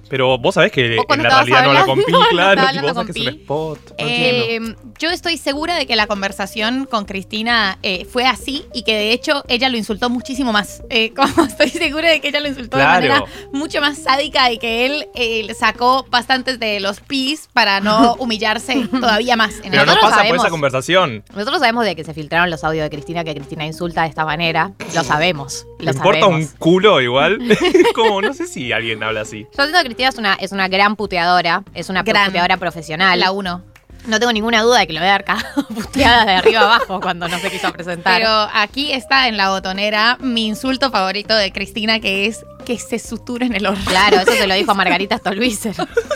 Pero 0.08 0.38
vos 0.38 0.54
sabés 0.54 0.72
que 0.72 0.96
en 0.96 1.22
la 1.22 1.28
realidad 1.28 1.64
no 1.64 1.72
la 1.72 1.84
compí, 1.86 2.10
no 2.10 2.20
claro. 2.30 2.60
estaba 2.60 2.72
tipo, 2.72 2.94
vos 2.94 3.04
que 3.06 3.12
es 3.12 3.26
un 3.28 3.34
spot. 3.40 3.78
No. 3.90 3.94
Eh, 3.98 4.74
yo 4.98 5.10
estoy 5.10 5.36
segura 5.38 5.76
de 5.76 5.86
que 5.86 5.96
la 5.96 6.06
conversación 6.06 6.86
con 6.90 7.04
Cristina 7.04 7.78
eh, 7.82 8.04
fue 8.04 8.26
así 8.26 8.64
y 8.74 8.82
que 8.82 8.94
de 8.94 9.12
hecho 9.12 9.44
ella 9.48 9.68
lo 9.68 9.76
insultó 9.76 10.10
muchísimo 10.10 10.52
más. 10.52 10.82
Eh, 10.90 11.12
como 11.14 11.44
estoy 11.44 11.68
segura 11.68 12.10
de 12.10 12.20
que 12.20 12.28
ella 12.28 12.40
lo 12.40 12.48
insultó 12.48 12.76
Claro. 12.78 13.02
de 13.02 13.08
manera 13.10 13.30
mucho 13.52 13.80
más 13.80 13.98
sádica 13.98 14.50
y 14.50 14.58
que 14.58 14.86
él 14.86 15.54
sacó 15.54 16.06
bastantes 16.10 16.58
de 16.58 16.80
los 16.80 17.00
pis 17.00 17.48
para 17.52 17.80
no 17.80 18.14
humillarse 18.18 18.88
todavía 18.88 19.36
más. 19.36 19.56
En 19.62 19.70
Pero 19.70 19.84
no 19.84 19.92
nosotros 19.92 20.10
pasa 20.10 20.26
por 20.26 20.36
esa 20.36 20.48
conversación. 20.50 21.24
Nosotros 21.34 21.60
sabemos 21.60 21.84
de 21.84 21.94
que 21.94 22.04
se 22.04 22.14
filtraron 22.14 22.50
los 22.50 22.64
audios 22.64 22.84
de 22.84 22.90
Cristina, 22.90 23.22
que 23.22 23.34
Cristina 23.34 23.66
insulta 23.66 24.02
de 24.02 24.08
esta 24.08 24.24
manera. 24.24 24.72
Lo 24.94 25.04
sabemos. 25.04 25.66
Lo 25.78 25.92
importa 25.92 26.20
sabemos. 26.20 26.50
un 26.50 26.56
culo 26.58 27.00
igual. 27.00 27.38
como, 27.94 28.20
no 28.20 28.34
sé 28.34 28.46
si 28.46 28.72
alguien 28.72 29.02
habla 29.02 29.20
así. 29.22 29.46
Yo 29.56 29.62
siento 29.64 29.78
que 29.78 29.84
Cristina 29.84 30.08
es 30.08 30.18
una, 30.18 30.34
es 30.34 30.52
una 30.52 30.68
gran 30.68 30.96
puteadora, 30.96 31.62
es 31.74 31.88
una 31.88 32.02
Gran. 32.02 32.26
puteadora 32.26 32.56
profesional. 32.56 33.18
La 33.20 33.30
uno. 33.32 33.62
No 34.06 34.18
tengo 34.20 34.32
ninguna 34.32 34.62
duda 34.62 34.78
de 34.78 34.86
que 34.86 34.92
lo 34.92 35.00
voy 35.00 35.08
a 35.08 35.12
dar 35.12 35.24
cada 35.24 35.42
puteada 35.74 36.24
de 36.24 36.32
arriba 36.32 36.60
abajo 36.62 37.00
cuando 37.00 37.28
no 37.28 37.38
se 37.40 37.50
quiso 37.50 37.70
presentar. 37.72 38.18
Pero 38.20 38.30
aquí 38.54 38.92
está 38.92 39.28
en 39.28 39.36
la 39.36 39.50
botonera 39.50 40.16
mi 40.20 40.46
insulto 40.46 40.90
favorito 40.90 41.34
de 41.34 41.52
Cristina, 41.52 42.00
que 42.00 42.26
es 42.26 42.44
que 42.64 42.78
se 42.78 42.98
sutura 42.98 43.44
en 43.46 43.54
el 43.54 43.66
orto. 43.66 43.80
Claro, 43.86 44.18
eso 44.20 44.32
se 44.32 44.46
lo 44.46 44.54
dijo 44.54 44.70
a 44.70 44.74
Margarita 44.74 45.18
Stolbizer. 45.18 45.74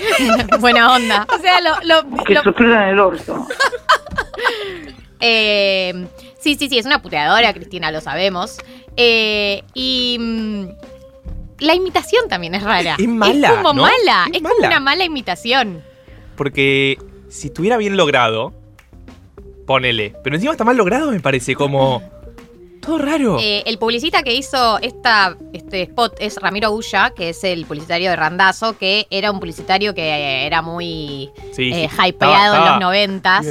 Buena 0.60 0.94
onda. 0.94 1.26
O 1.36 1.38
sea, 1.40 1.60
lo, 1.60 1.70
lo- 1.82 2.24
Que 2.24 2.34
lo- 2.34 2.42
sutura 2.42 2.84
en 2.84 2.88
el 2.94 3.00
orto. 3.00 3.46
Eh, 5.20 6.06
sí, 6.40 6.56
sí, 6.56 6.68
sí, 6.68 6.78
es 6.78 6.86
una 6.86 7.00
puteadora, 7.02 7.52
Cristina, 7.52 7.90
lo 7.90 8.00
sabemos. 8.00 8.58
Eh, 8.96 9.62
y 9.74 10.16
mm, 10.20 10.66
la 11.60 11.74
imitación 11.74 12.28
también 12.28 12.54
es 12.54 12.62
rara. 12.62 12.96
Es 12.98 13.08
mala, 13.08 13.48
Es 13.48 13.54
como 13.54 13.72
¿no? 13.72 13.82
mala. 13.82 14.26
Es 14.32 14.36
Es, 14.36 14.42
como 14.42 14.66
una 14.66 14.80
mala 14.80 15.04
imitación. 15.04 15.82
Porque 16.36 16.98
si 17.28 17.48
estuviera 17.48 17.76
bien 17.76 17.96
logrado, 17.96 18.52
ponele. 19.66 20.14
Pero 20.22 20.36
encima 20.36 20.52
está 20.52 20.64
mal 20.64 20.76
logrado, 20.76 21.10
me 21.10 21.20
parece. 21.20 21.54
Como. 21.54 22.02
Todo 22.82 22.98
raro. 22.98 23.38
Eh, 23.38 23.62
el 23.66 23.78
publicista 23.78 24.24
que 24.24 24.34
hizo 24.34 24.80
esta, 24.80 25.36
este 25.52 25.82
spot 25.82 26.16
es 26.18 26.34
Ramiro 26.42 26.72
Ulla, 26.72 27.10
que 27.14 27.28
es 27.28 27.44
el 27.44 27.64
publicitario 27.64 28.10
de 28.10 28.16
Randazo, 28.16 28.76
que 28.76 29.06
era 29.08 29.30
un 29.30 29.38
publicitario 29.38 29.94
que 29.94 30.02
eh, 30.02 30.46
era 30.46 30.62
muy 30.62 31.30
Sí, 31.52 31.70
eh, 31.72 31.88
sí. 31.88 31.96
hypeado 32.08 32.54
Estaba- 32.54 32.56
en 32.66 32.70
los 32.72 32.80
noventas, 32.80 33.46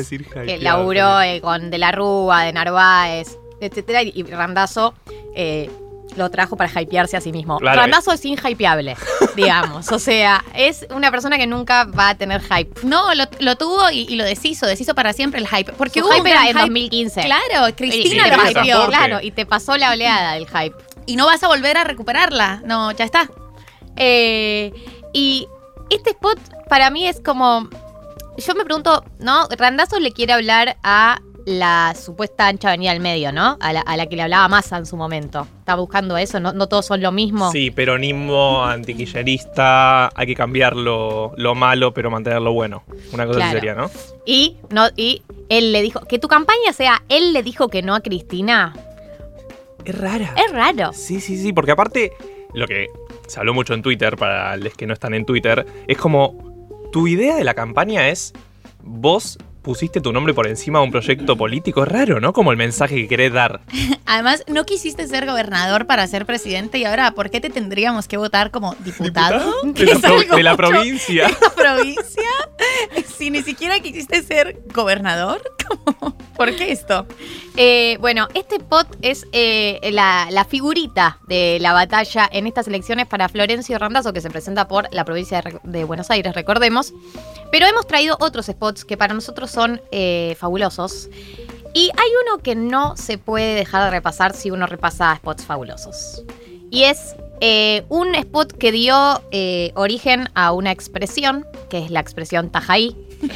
que 0.45 0.57
laburó 0.57 1.21
eh, 1.21 1.39
con 1.39 1.69
De 1.71 1.77
la 1.77 1.93
Rúa, 1.93 2.43
de 2.43 2.51
Narváez, 2.51 3.37
etcétera, 3.65 4.01
y 4.03 4.23
Randazo 4.23 4.93
eh, 5.35 5.69
lo 6.15 6.29
trajo 6.29 6.57
para 6.57 6.69
hypearse 6.81 7.17
a 7.17 7.21
sí 7.21 7.31
mismo. 7.31 7.57
Claro, 7.59 7.81
Randazo 7.81 8.11
es 8.11 8.23
inhypeable, 8.25 8.95
digamos. 9.35 9.91
O 9.91 9.99
sea, 9.99 10.43
es 10.53 10.85
una 10.93 11.11
persona 11.11 11.37
que 11.37 11.47
nunca 11.47 11.85
va 11.85 12.09
a 12.09 12.15
tener 12.15 12.41
hype. 12.41 12.81
No, 12.83 13.13
lo, 13.15 13.25
lo 13.39 13.55
tuvo 13.55 13.89
y, 13.91 14.01
y 14.09 14.15
lo 14.15 14.23
deshizo, 14.23 14.65
deshizo 14.65 14.93
para 14.95 15.13
siempre 15.13 15.39
el 15.39 15.47
hype. 15.47 15.71
Porque 15.73 16.01
Su 16.01 16.07
hubo 16.07 16.15
un 16.15 16.17
hype 16.17 16.31
era 16.31 16.41
en 16.41 16.47
hype. 16.47 16.59
2015. 16.59 17.21
Claro, 17.21 17.75
Cristina 17.75 18.27
Y 18.27 18.31
lo 18.31 18.49
hypeó. 18.49 18.87
Claro, 18.87 19.19
y 19.21 19.31
te 19.31 19.45
pasó 19.45 19.77
la 19.77 19.91
oleada 19.91 20.33
del 20.33 20.47
hype. 20.47 20.75
Y 21.05 21.15
no 21.15 21.25
vas 21.25 21.43
a 21.43 21.47
volver 21.47 21.77
a 21.77 21.83
recuperarla. 21.83 22.61
No, 22.65 22.91
ya 22.91 23.05
está. 23.05 23.29
Eh, 23.95 24.73
y 25.13 25.47
este 25.89 26.11
spot 26.11 26.39
para 26.67 26.89
mí 26.89 27.07
es 27.07 27.19
como. 27.19 27.69
Yo 28.37 28.55
me 28.55 28.63
pregunto, 28.63 29.03
¿no? 29.19 29.47
Randazo 29.49 29.99
le 29.99 30.13
quiere 30.13 30.33
hablar 30.33 30.77
a 30.83 31.21
la 31.45 31.93
supuesta 31.95 32.47
ancha 32.47 32.69
avenida 32.69 32.91
del 32.93 33.01
medio, 33.01 33.31
¿no? 33.31 33.57
A 33.61 33.73
la, 33.73 33.81
a 33.81 33.97
la 33.97 34.05
que 34.07 34.15
le 34.15 34.21
hablaba 34.23 34.47
Massa 34.47 34.77
en 34.77 34.85
su 34.85 34.95
momento. 34.97 35.47
Está 35.59 35.75
buscando 35.75 36.17
eso, 36.17 36.39
¿no? 36.39 36.53
No 36.53 36.67
todos 36.67 36.85
son 36.85 37.01
lo 37.01 37.11
mismo. 37.11 37.51
Sí, 37.51 37.71
peronismo, 37.71 38.63
antiquillerista, 38.63 40.09
hay 40.15 40.27
que 40.27 40.35
cambiar 40.35 40.75
lo, 40.75 41.33
lo 41.37 41.55
malo, 41.55 41.93
pero 41.93 42.09
mantener 42.11 42.41
lo 42.41 42.53
bueno. 42.53 42.83
Una 43.13 43.25
cosa 43.25 43.39
así 43.39 43.49
Claro. 43.51 43.59
sería, 43.59 43.75
¿no? 43.75 43.89
Y, 44.25 44.57
no, 44.69 44.87
y 44.95 45.23
él 45.49 45.71
le 45.71 45.81
dijo. 45.81 46.01
Que 46.01 46.19
tu 46.19 46.27
campaña 46.27 46.73
sea, 46.73 47.01
él 47.09 47.33
le 47.33 47.43
dijo 47.43 47.67
que 47.69 47.81
no 47.81 47.95
a 47.95 48.01
Cristina. 48.01 48.73
Es 49.85 49.97
rara. 49.97 50.33
Es 50.37 50.51
raro. 50.51 50.91
Sí, 50.93 51.19
sí, 51.21 51.37
sí, 51.37 51.53
porque 51.53 51.71
aparte, 51.71 52.13
lo 52.53 52.67
que 52.67 52.87
se 53.27 53.39
habló 53.39 53.53
mucho 53.53 53.73
en 53.73 53.81
Twitter, 53.81 54.15
para 54.15 54.55
los 54.57 54.73
que 54.75 54.85
no 54.85 54.93
están 54.93 55.13
en 55.13 55.25
Twitter, 55.25 55.65
es 55.87 55.97
como, 55.97 56.35
tu 56.91 57.07
idea 57.07 57.35
de 57.35 57.43
la 57.43 57.53
campaña 57.55 58.09
es, 58.09 58.33
vos 58.83 59.37
pusiste 59.61 60.01
tu 60.01 60.11
nombre 60.11 60.33
por 60.33 60.47
encima 60.47 60.79
de 60.79 60.85
un 60.85 60.91
proyecto 60.91 61.37
político, 61.37 61.83
es 61.83 61.89
raro, 61.89 62.19
¿no? 62.19 62.33
Como 62.33 62.51
el 62.51 62.57
mensaje 62.57 62.95
que 62.95 63.07
querés 63.07 63.33
dar. 63.33 63.61
Además, 64.05 64.43
no 64.47 64.65
quisiste 64.65 65.07
ser 65.07 65.25
gobernador 65.25 65.85
para 65.85 66.05
ser 66.07 66.25
presidente 66.25 66.77
y 66.77 66.85
ahora, 66.85 67.11
¿por 67.11 67.29
qué 67.29 67.39
te 67.39 67.49
tendríamos 67.49 68.07
que 68.07 68.17
votar 68.17 68.51
como 68.51 68.75
diputado? 68.79 69.53
De 69.63 69.85
la, 70.43 70.51
de 70.51 70.57
provincia. 70.57 71.27
¿De 71.57 71.63
la 71.63 71.75
provincia? 71.75 72.29
Si 73.17 73.29
ni 73.29 73.41
siquiera 73.43 73.79
quisiste 73.79 74.21
ser 74.23 74.61
gobernador. 74.73 75.41
¿Cómo? 75.67 76.17
¿Por 76.35 76.55
qué 76.55 76.71
esto? 76.71 77.05
Eh, 77.55 77.97
bueno, 77.99 78.27
este 78.33 78.55
spot 78.55 78.87
es 79.01 79.27
eh, 79.31 79.79
la, 79.91 80.27
la 80.31 80.45
figurita 80.45 81.19
de 81.27 81.59
la 81.61 81.73
batalla 81.73 82.27
en 82.31 82.47
estas 82.47 82.67
elecciones 82.67 83.07
para 83.07 83.29
Florencio 83.29 83.77
Randazzo, 83.77 84.13
que 84.13 84.21
se 84.21 84.29
presenta 84.29 84.67
por 84.67 84.87
la 84.91 85.05
provincia 85.05 85.41
de, 85.41 85.59
de 85.63 85.83
Buenos 85.83 86.09
Aires, 86.09 86.33
recordemos. 86.33 86.93
Pero 87.51 87.67
hemos 87.67 87.85
traído 87.85 88.17
otros 88.19 88.45
spots 88.47 88.85
que 88.85 88.97
para 88.97 89.13
nosotros 89.13 89.50
son 89.51 89.81
eh, 89.91 90.35
fabulosos. 90.39 91.09
Y 91.73 91.89
hay 91.95 92.09
uno 92.25 92.41
que 92.41 92.55
no 92.55 92.97
se 92.97 93.17
puede 93.17 93.55
dejar 93.55 93.85
de 93.85 93.91
repasar 93.91 94.33
si 94.33 94.51
uno 94.51 94.65
repasa 94.65 95.15
spots 95.15 95.45
fabulosos. 95.45 96.23
Y 96.69 96.83
es 96.83 97.15
eh, 97.39 97.83
un 97.89 98.13
spot 98.15 98.53
que 98.53 98.71
dio 98.71 99.21
eh, 99.31 99.71
origen 99.75 100.29
a 100.35 100.51
una 100.51 100.71
expresión, 100.71 101.45
que 101.69 101.79
es 101.79 101.91
la 101.91 101.99
expresión 101.99 102.49
tajaí. 102.49 102.95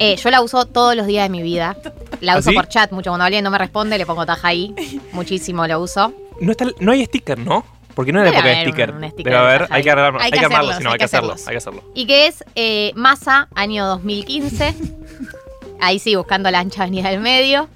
Eh, 0.00 0.16
yo 0.16 0.28
la 0.30 0.40
uso 0.42 0.64
todos 0.64 0.96
los 0.96 1.06
días 1.06 1.26
de 1.26 1.28
mi 1.28 1.40
vida. 1.40 1.76
La 2.20 2.32
¿Ah, 2.32 2.38
uso 2.38 2.50
sí? 2.50 2.56
por 2.56 2.66
chat 2.66 2.90
mucho. 2.90 3.10
Cuando 3.10 3.24
alguien 3.26 3.44
no 3.44 3.50
me 3.52 3.58
responde, 3.58 3.96
le 3.96 4.04
pongo 4.04 4.26
tajaí. 4.26 4.74
Muchísimo 5.12 5.64
lo 5.68 5.80
uso. 5.80 6.12
No, 6.40 6.50
está, 6.50 6.66
no 6.80 6.90
hay 6.90 7.04
sticker, 7.04 7.38
¿no? 7.38 7.64
Porque 7.94 8.12
no 8.12 8.18
es 8.18 8.24
la 8.24 8.32
época 8.32 8.48
de 8.48 8.62
sticker. 8.62 8.90
un 8.90 9.04
sticker 9.04 9.24
Debe 9.24 9.36
de 9.36 9.46
haber, 9.46 9.60
Tajaí. 9.60 9.76
hay 9.76 9.82
que 9.84 9.90
armarlo, 9.92 10.18
Hay 10.18 10.24
hay 10.24 10.30
que 10.32 10.44
armarlo, 10.44 10.70
hacerlos, 10.70 10.76
si 10.78 10.82
no, 10.82 10.90
hay 10.90 10.92
hay 10.94 10.98
que 10.98 11.04
hacerlo, 11.04 11.34
hay 11.34 11.52
que 11.52 11.56
hacerlo. 11.58 11.84
Y 11.94 12.06
que 12.06 12.26
es 12.26 12.44
eh, 12.56 12.92
Massa, 12.96 13.48
año 13.54 13.86
2015. 13.86 14.74
Ahí 15.86 15.98
sí, 15.98 16.14
buscando 16.16 16.50
la 16.50 16.60
ancha 16.60 16.82
avenida 16.82 17.10
del 17.10 17.20
medio. 17.20 17.68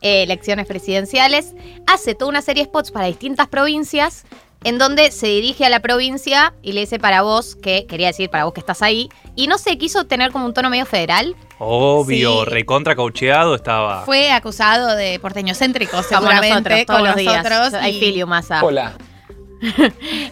Eh, 0.00 0.24
elecciones 0.24 0.66
presidenciales. 0.66 1.54
Hace 1.86 2.14
toda 2.14 2.28
una 2.30 2.42
serie 2.42 2.64
de 2.64 2.68
spots 2.68 2.90
para 2.90 3.06
distintas 3.06 3.46
provincias. 3.48 4.24
En 4.64 4.78
donde 4.78 5.10
se 5.10 5.26
dirige 5.26 5.64
a 5.66 5.68
la 5.70 5.80
provincia 5.80 6.54
y 6.62 6.70
le 6.72 6.80
dice 6.82 7.00
para 7.00 7.22
vos, 7.22 7.56
que 7.56 7.84
quería 7.86 8.06
decir 8.06 8.30
para 8.30 8.44
vos 8.44 8.52
que 8.52 8.60
estás 8.60 8.80
ahí. 8.80 9.08
Y 9.34 9.48
no 9.48 9.58
sé, 9.58 9.76
quiso 9.76 10.04
tener 10.04 10.30
como 10.30 10.46
un 10.46 10.54
tono 10.54 10.70
medio 10.70 10.86
federal. 10.86 11.34
Obvio, 11.58 12.44
Sí. 12.44 12.50
recontra 12.50 12.94
caucheado 12.94 13.56
estaba. 13.56 14.04
Fue 14.04 14.30
acusado 14.30 14.94
de 14.94 15.18
porteño 15.18 15.54
céntrico, 15.56 15.90
Como 15.96 16.02
seguramente. 16.04 16.50
nosotros, 16.50 16.86
todos 16.86 17.02
los 17.02 17.16
días. 17.16 17.44
nosotros, 17.44 17.82
I 17.84 17.88
y- 17.90 17.98
feel 18.00 18.14
you, 18.14 18.26
Massa. 18.28 18.62
Hola. 18.64 18.92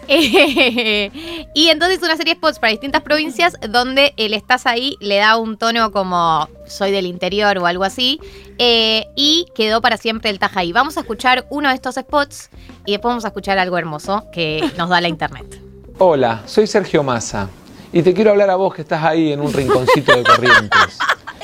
Eh, 0.08 1.10
y 1.54 1.68
entonces 1.68 2.02
una 2.02 2.16
serie 2.16 2.34
de 2.34 2.38
spots 2.38 2.58
para 2.58 2.70
distintas 2.72 3.02
provincias 3.02 3.54
donde 3.68 4.12
el 4.16 4.34
estás 4.34 4.66
ahí 4.66 4.96
le 5.00 5.16
da 5.18 5.36
un 5.36 5.56
tono 5.56 5.92
como 5.92 6.48
soy 6.66 6.90
del 6.90 7.06
interior 7.06 7.58
o 7.58 7.66
algo 7.66 7.84
así. 7.84 8.20
eh, 8.58 9.06
y 9.16 9.46
quedó 9.54 9.80
para 9.80 9.96
siempre 9.96 10.30
el 10.30 10.38
taja 10.38 10.60
ahí. 10.60 10.72
Vamos 10.72 10.96
a 10.96 11.00
escuchar 11.00 11.46
uno 11.50 11.68
de 11.68 11.74
estos 11.74 11.94
spots 11.94 12.50
y 12.86 12.92
después 12.92 13.10
vamos 13.10 13.24
a 13.24 13.28
escuchar 13.28 13.58
algo 13.58 13.78
hermoso 13.78 14.24
que 14.32 14.68
nos 14.76 14.88
da 14.88 15.00
la 15.00 15.08
internet. 15.08 15.60
Hola, 15.98 16.42
soy 16.46 16.66
Sergio 16.66 17.02
Massa 17.02 17.48
y 17.92 18.02
te 18.02 18.14
quiero 18.14 18.30
hablar 18.30 18.50
a 18.50 18.56
vos 18.56 18.74
que 18.74 18.82
estás 18.82 19.02
ahí 19.04 19.32
en 19.32 19.40
un 19.40 19.52
rinconcito 19.52 20.16
de 20.16 20.22
Corrientes. 20.24 20.98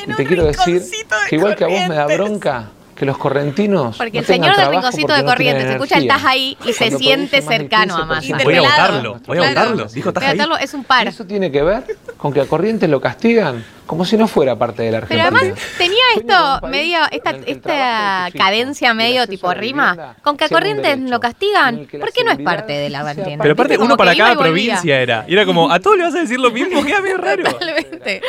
y 0.07 0.13
te 0.15 0.27
quiero 0.27 0.45
decir 0.45 0.83
que 1.29 1.37
igual 1.37 1.57
que 1.57 1.65
a 1.65 1.69
vos 1.69 1.81
me 1.89 1.95
da 1.95 2.07
bronca 2.07 2.71
que 2.97 3.05
los 3.05 3.19
correntinos 3.19 3.97
Porque 3.97 4.13
no 4.15 4.21
el 4.21 4.27
señor 4.27 4.57
del 4.57 4.71
rinconcito 4.71 5.13
de 5.13 5.23
no 5.23 5.29
Corrientes 5.29 5.67
escucha 5.67 5.99
el 5.99 6.11
ahí 6.11 6.57
y 6.67 6.73
se 6.73 6.91
siente 6.91 7.43
cercano 7.43 7.97
a 7.97 8.01
15% 8.01 8.07
Massa. 8.07 8.39
Voy 8.45 8.55
a 8.57 8.61
votarlo, 8.63 9.21
voy 9.27 9.39
a 9.39 9.41
Claro. 9.53 9.71
votarlo. 9.71 9.93
Dijo 9.93 10.13
taja 10.13 10.31
ahí. 10.31 10.37
Votarlo 10.37 10.59
es 10.59 10.75
un 10.75 10.85
par. 10.85 11.07
Eso 11.07 11.25
tiene 11.27 11.53
que 11.53 11.63
ver 11.63 11.85
con 12.17 12.33
que 12.33 12.41
a 12.41 12.47
Corrientes 12.47 12.89
lo 12.89 13.01
castigan 13.01 13.65
como 13.87 14.05
si 14.05 14.17
no 14.17 14.27
fuera 14.27 14.57
parte 14.57 14.83
de 14.83 14.91
la 14.91 15.01
Pero 15.03 15.23
Argentina. 15.23 15.41
además 15.49 15.63
tenía 15.79 16.03
esto 16.17 16.67
medio, 16.67 16.99
esta, 17.13 17.31
esta 17.47 18.29
cadencia 18.37 18.93
medio 18.95 19.27
tipo 19.29 19.53
rima, 19.55 20.17
con 20.23 20.37
que 20.37 20.45
a 20.45 20.49
Corrientes 20.49 20.99
lo 20.99 21.21
castigan, 21.21 21.87
¿por 22.01 22.13
qué 22.13 22.25
no 22.25 22.33
es 22.33 22.39
parte 22.41 22.73
de 22.73 22.91
la 22.91 23.01
Argentina? 23.01 23.39
Pero 23.43 23.55
aparte, 23.55 23.79
uno 23.79 23.97
para 23.97 24.17
cada 24.17 24.37
provincia 24.37 25.01
era. 25.01 25.25
Y 25.29 25.35
era 25.35 25.47
como, 25.47 25.71
a 25.73 25.79
todos 25.79 25.97
le 25.97 26.03
vas 26.05 26.15
a 26.15 26.21
decir 26.21 26.41
lo 26.41 26.51
mismo, 26.51 26.85
queda 26.85 27.01
medio 27.01 27.19
raro. 27.19 27.45
Totalmente. 27.45 28.23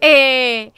Eh, 0.00 0.72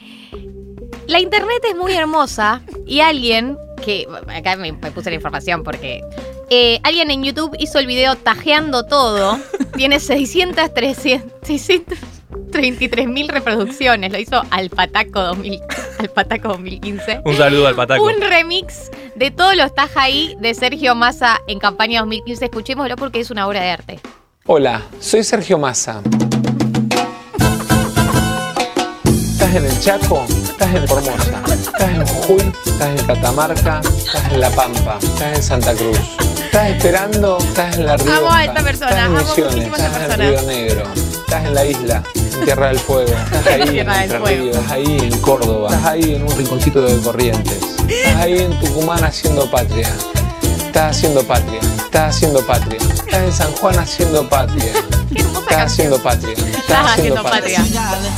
la 1.11 1.19
internet 1.19 1.61
es 1.69 1.75
muy 1.75 1.93
hermosa 1.93 2.61
y 2.87 3.01
alguien 3.01 3.57
que 3.83 4.07
acá 4.33 4.55
me, 4.55 4.71
me 4.71 4.91
puse 4.91 5.09
la 5.09 5.15
información 5.17 5.61
porque 5.63 6.01
eh, 6.49 6.79
alguien 6.83 7.11
en 7.11 7.23
YouTube 7.23 7.55
hizo 7.59 7.79
el 7.79 7.85
video 7.85 8.15
tajeando 8.15 8.85
todo. 8.85 9.37
Tiene 9.75 9.99
600, 9.99 10.73
300, 10.73 11.31
633 11.43 13.07
mil 13.07 13.27
reproducciones. 13.27 14.11
Lo 14.11 14.19
hizo 14.19 14.41
Alpataco 14.51 15.21
2000, 15.21 15.59
Alpataco 15.99 16.47
2015. 16.49 17.21
Un 17.25 17.35
saludo 17.35 17.67
al 17.67 17.75
pataco. 17.75 18.03
Un 18.03 18.21
remix 18.21 18.89
de 19.15 19.31
todos 19.31 19.55
los 19.55 19.75
taja 19.75 20.03
ahí 20.03 20.35
de 20.39 20.53
Sergio 20.53 20.95
Massa 20.95 21.41
en 21.47 21.59
campaña 21.59 21.99
2015. 22.01 22.45
Escuchémoslo 22.45 22.95
porque 22.95 23.19
es 23.19 23.31
una 23.31 23.47
obra 23.47 23.61
de 23.61 23.71
arte. 23.71 23.99
Hola, 24.45 24.81
soy 24.99 25.23
Sergio 25.23 25.57
Massa. 25.57 26.01
¿Estás 29.51 29.63
en 29.65 29.65
el 29.65 29.79
Chaco? 29.81 30.25
¿Estás 30.29 30.75
en 30.75 30.87
Formosa? 30.87 31.43
¿Estás 31.53 31.89
en 31.89 32.05
Jujuy? 32.07 32.53
¿Estás 32.65 32.87
en 32.99 33.05
Catamarca? 33.05 33.81
¿Estás 33.97 34.31
en 34.31 34.39
La 34.39 34.49
Pampa? 34.51 34.97
¿Estás 35.01 35.35
en 35.37 35.43
Santa 35.43 35.73
Cruz? 35.73 35.99
¿Estás 36.45 36.69
esperando? 36.69 37.37
¿Estás 37.37 37.75
en 37.75 37.85
La 37.85 37.97
Rioja? 37.97 38.17
Amo 38.17 38.31
a 38.31 38.45
esta 38.45 38.63
persona, 38.63 38.89
¿Estás 38.91 39.05
en 39.07 39.11
amo 39.17 39.27
Misiones? 39.27 39.55
a 39.55 39.59
esta 39.67 39.75
¿Estás 39.75 40.01
en 40.01 40.07
persona. 40.07 40.29
Río 40.29 40.41
Negro? 40.43 40.83
¿Estás 40.95 41.45
en 41.45 41.53
la 41.53 41.65
isla? 41.65 42.03
En 42.15 42.45
Tierra 42.45 42.67
del 42.69 42.79
Fuego? 42.79 43.11
¿Estás 43.11 43.47
ahí 43.47 43.79
en 43.79 43.89
Entre. 43.89 44.19
Ríos? 44.19 44.55
¿Estás 44.55 44.71
ahí 44.71 44.97
en 45.01 45.19
Córdoba? 45.19 45.69
¿Estás 45.69 45.85
ahí 45.85 46.15
en 46.15 46.23
un 46.23 46.37
rinconcito 46.37 46.81
de 46.83 47.01
Corrientes? 47.01 47.59
¿Estás 47.89 48.15
ahí 48.21 48.39
en 48.39 48.57
Tucumán 48.61 49.03
haciendo 49.03 49.51
patria? 49.51 49.89
Estás 50.71 50.95
haciendo 50.97 51.21
patria, 51.27 51.59
estás 51.59 52.15
haciendo 52.15 52.45
patria, 52.45 52.77
estás 52.79 53.21
en 53.23 53.31
San 53.33 53.51
Juan 53.57 53.77
haciendo 53.77 54.29
patria, 54.29 54.71
estás 55.13 55.63
haciendo 55.65 56.01
patria, 56.01 56.33
Estás 56.33 56.91
haciendo 56.93 57.23
patria. 57.23 57.59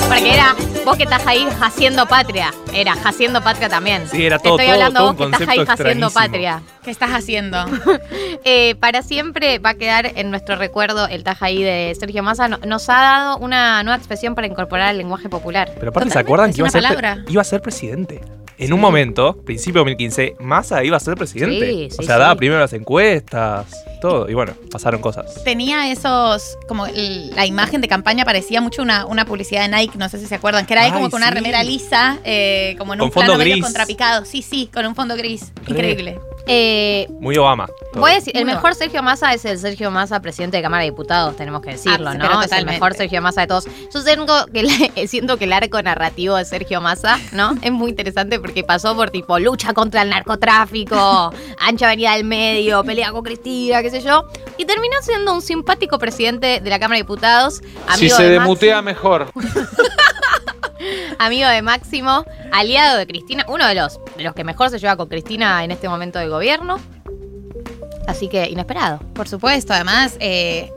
Porque 0.08 0.34
era 0.36 0.56
vos 0.86 0.96
que 0.96 1.04
estás 1.04 1.26
ahí 1.26 1.48
haciendo 1.60 2.06
patria. 2.06 2.54
Era 2.72 2.94
haciendo 2.94 3.42
patria 3.44 3.70
también. 3.70 4.04
Sí, 4.08 4.24
era 4.24 4.38
todo- 4.38 4.54
Estoy 4.60 4.68
todo- 4.68 4.74
hablando 4.76 5.00
todo 5.00 5.14
vos 5.14 5.18
que 5.18 5.44
estás 5.44 5.50
ahí 5.50 5.66
haciendo 5.68 6.12
patria. 6.12 6.62
¿Qué 6.84 6.92
estás 6.92 7.10
haciendo? 7.10 7.66
Eh, 8.46 8.76
para 8.76 9.02
siempre 9.04 9.58
va 9.60 9.70
a 9.72 9.74
quedar 9.76 10.06
en 10.18 10.30
nuestro 10.30 10.56
recuerdo 10.58 11.08
el 11.08 11.24
Tajaí 11.24 11.64
de 11.64 11.96
Sergio 12.00 12.22
Massa. 12.24 12.50
No- 12.50 12.58
Nos 12.66 12.88
ha 12.90 12.94
dado 13.02 13.38
una 13.38 13.82
nueva 13.84 13.96
expresión 13.98 14.36
para 14.36 14.46
incorporar 14.48 14.90
al 14.90 14.98
lenguaje 14.98 15.28
popular. 15.30 15.72
Pero 15.80 15.90
aparte, 15.90 16.10
¿se 16.10 16.14
Totalmente, 16.14 16.20
acuerdan 16.20 16.50
es 16.50 16.56
que 16.56 16.60
iba 16.62 16.68
a, 16.68 16.72
ser, 16.72 17.32
iba 17.32 17.42
a 17.42 17.46
ser 17.46 17.62
presidente? 17.62 18.22
En 18.58 18.72
un 18.74 18.80
momento, 18.80 19.38
principio 19.44 19.80
de 19.84 19.92
2015, 19.92 20.36
Massa 20.40 20.84
iba 20.84 20.98
a 20.98 21.00
ser 21.00 21.16
presidente. 21.16 21.68
Sí, 21.68 21.88
o 21.88 22.02
sí, 22.02 22.06
sea, 22.06 22.16
sí. 22.16 22.22
daba 22.22 22.36
primero 22.36 22.60
las 22.60 22.74
encuestas, 22.74 23.66
todo. 24.02 24.30
Y 24.30 24.34
bueno, 24.34 24.54
pasaron 24.72 25.02
cosas. 25.02 25.44
Tenía 25.44 25.92
esos, 25.92 26.58
como 26.68 26.86
la 26.88 27.46
imagen 27.46 27.82
de 27.82 27.88
campaña 27.88 28.26
parecía 28.26 28.62
mucho 28.62 28.82
una, 28.82 29.06
una 29.06 29.26
publicidad 29.26 29.68
de 29.70 29.76
Nike, 29.76 29.98
no 29.98 30.08
sé 30.10 30.20
si 30.20 30.26
se 30.28 30.36
acuerdan, 30.36 30.66
que 30.66 30.74
era 30.74 30.84
ahí 30.84 30.92
Ay, 30.92 30.94
como 30.94 31.10
con 31.10 31.22
una 31.22 31.32
remera 31.32 31.64
lisa, 31.64 32.20
eh, 32.24 32.76
como 32.78 32.94
en 32.94 33.00
Con 33.00 33.08
un 33.08 33.12
plano 33.14 33.32
fondo 33.32 33.38
medio 33.44 33.54
gris. 33.56 33.64
contrapicado. 33.66 34.26
Sí, 34.26 34.42
sí, 34.42 34.70
con 34.74 34.86
un 34.86 34.96
fondo 34.96 35.16
gris. 35.16 35.52
Increíble. 35.68 36.20
Eh, 36.46 37.08
Muy 37.20 37.38
Obama. 37.38 37.68
todo. 37.68 38.02
Voy 38.02 38.12
a 38.12 38.16
decir, 38.16 38.36
el 38.36 38.44
Muy 38.46 38.54
mejor 38.56 38.76
Sergio 38.76 39.02
Massa 39.02 39.34
es 39.34 39.46
el 39.46 39.58
Sergio 39.60 39.92
Massa, 39.92 40.20
presidente 40.22 40.58
de 40.58 40.64
Cámara 40.64 40.84
de 40.84 40.90
Diputados, 40.90 41.36
tenemos 41.38 41.62
que 41.62 41.72
decirlo, 41.72 42.10
Ah, 42.10 42.14
¿no? 42.16 42.42
Es 42.42 42.52
el 42.52 42.66
mejor 42.66 42.94
Sergio 42.96 43.22
Massa 43.22 43.42
de 43.42 43.48
todos. 43.48 43.66
Yo 43.94 44.04
tengo 44.04 44.46
que 44.48 44.64
le- 44.64 45.08
siento 45.08 45.38
que 45.38 45.46
el 45.46 45.54
arco 45.54 45.82
narrativo 45.82 46.36
de 46.36 46.44
Sergio 46.46 46.82
Massa, 46.82 47.18
¿no? 47.32 47.54
Es 47.62 47.72
muy 47.72 47.92
interesante 47.92 48.40
porque 48.40 48.64
pasó 48.64 48.96
por 48.96 49.10
tipo 49.10 49.40
lucha 49.40 49.74
contra 49.74 50.02
el 50.02 50.10
narcotráfico, 50.10 51.34
ancha 51.60 51.86
avenida 51.88 52.14
del 52.14 52.26
medio, 52.26 52.84
pelea 52.84 53.12
con 53.12 53.24
Cristina, 53.24 53.82
qué 53.82 53.90
sé 53.90 54.02
yo, 54.02 54.26
y 54.58 54.66
terminó 54.66 54.96
siendo 55.02 55.34
un 55.34 55.42
simpático 55.42 55.98
presidente 56.00 56.60
de 56.62 56.70
la 56.70 56.80
Cámara 56.80 56.98
de 56.98 57.04
Diputados, 57.04 57.62
Si 57.96 58.10
se 58.10 58.24
de 58.24 58.38
Maxi- 58.38 58.42
demutea 58.42 58.82
mejor. 58.82 59.32
amigo 61.20 61.48
de 61.48 61.62
Máximo, 61.62 62.26
aliado 62.52 62.98
de 62.98 63.08
Cristina, 63.08 63.46
uno 63.50 63.68
de 63.68 63.76
los, 63.76 64.00
de 64.18 64.24
los 64.24 64.34
que 64.34 64.44
mejor 64.44 64.70
se 64.70 64.80
lleva 64.80 64.96
con 64.96 65.08
Cristina 65.08 65.64
en 65.64 65.72
este 65.72 65.90
momento 65.90 66.20
de 66.20 66.28
gobierno. 66.28 66.80
Así 68.08 68.28
que 68.28 68.50
inesperado. 68.50 69.00
Por 69.14 69.28
supuesto, 69.28 69.74
además, 69.74 70.18
eh, 70.20 70.72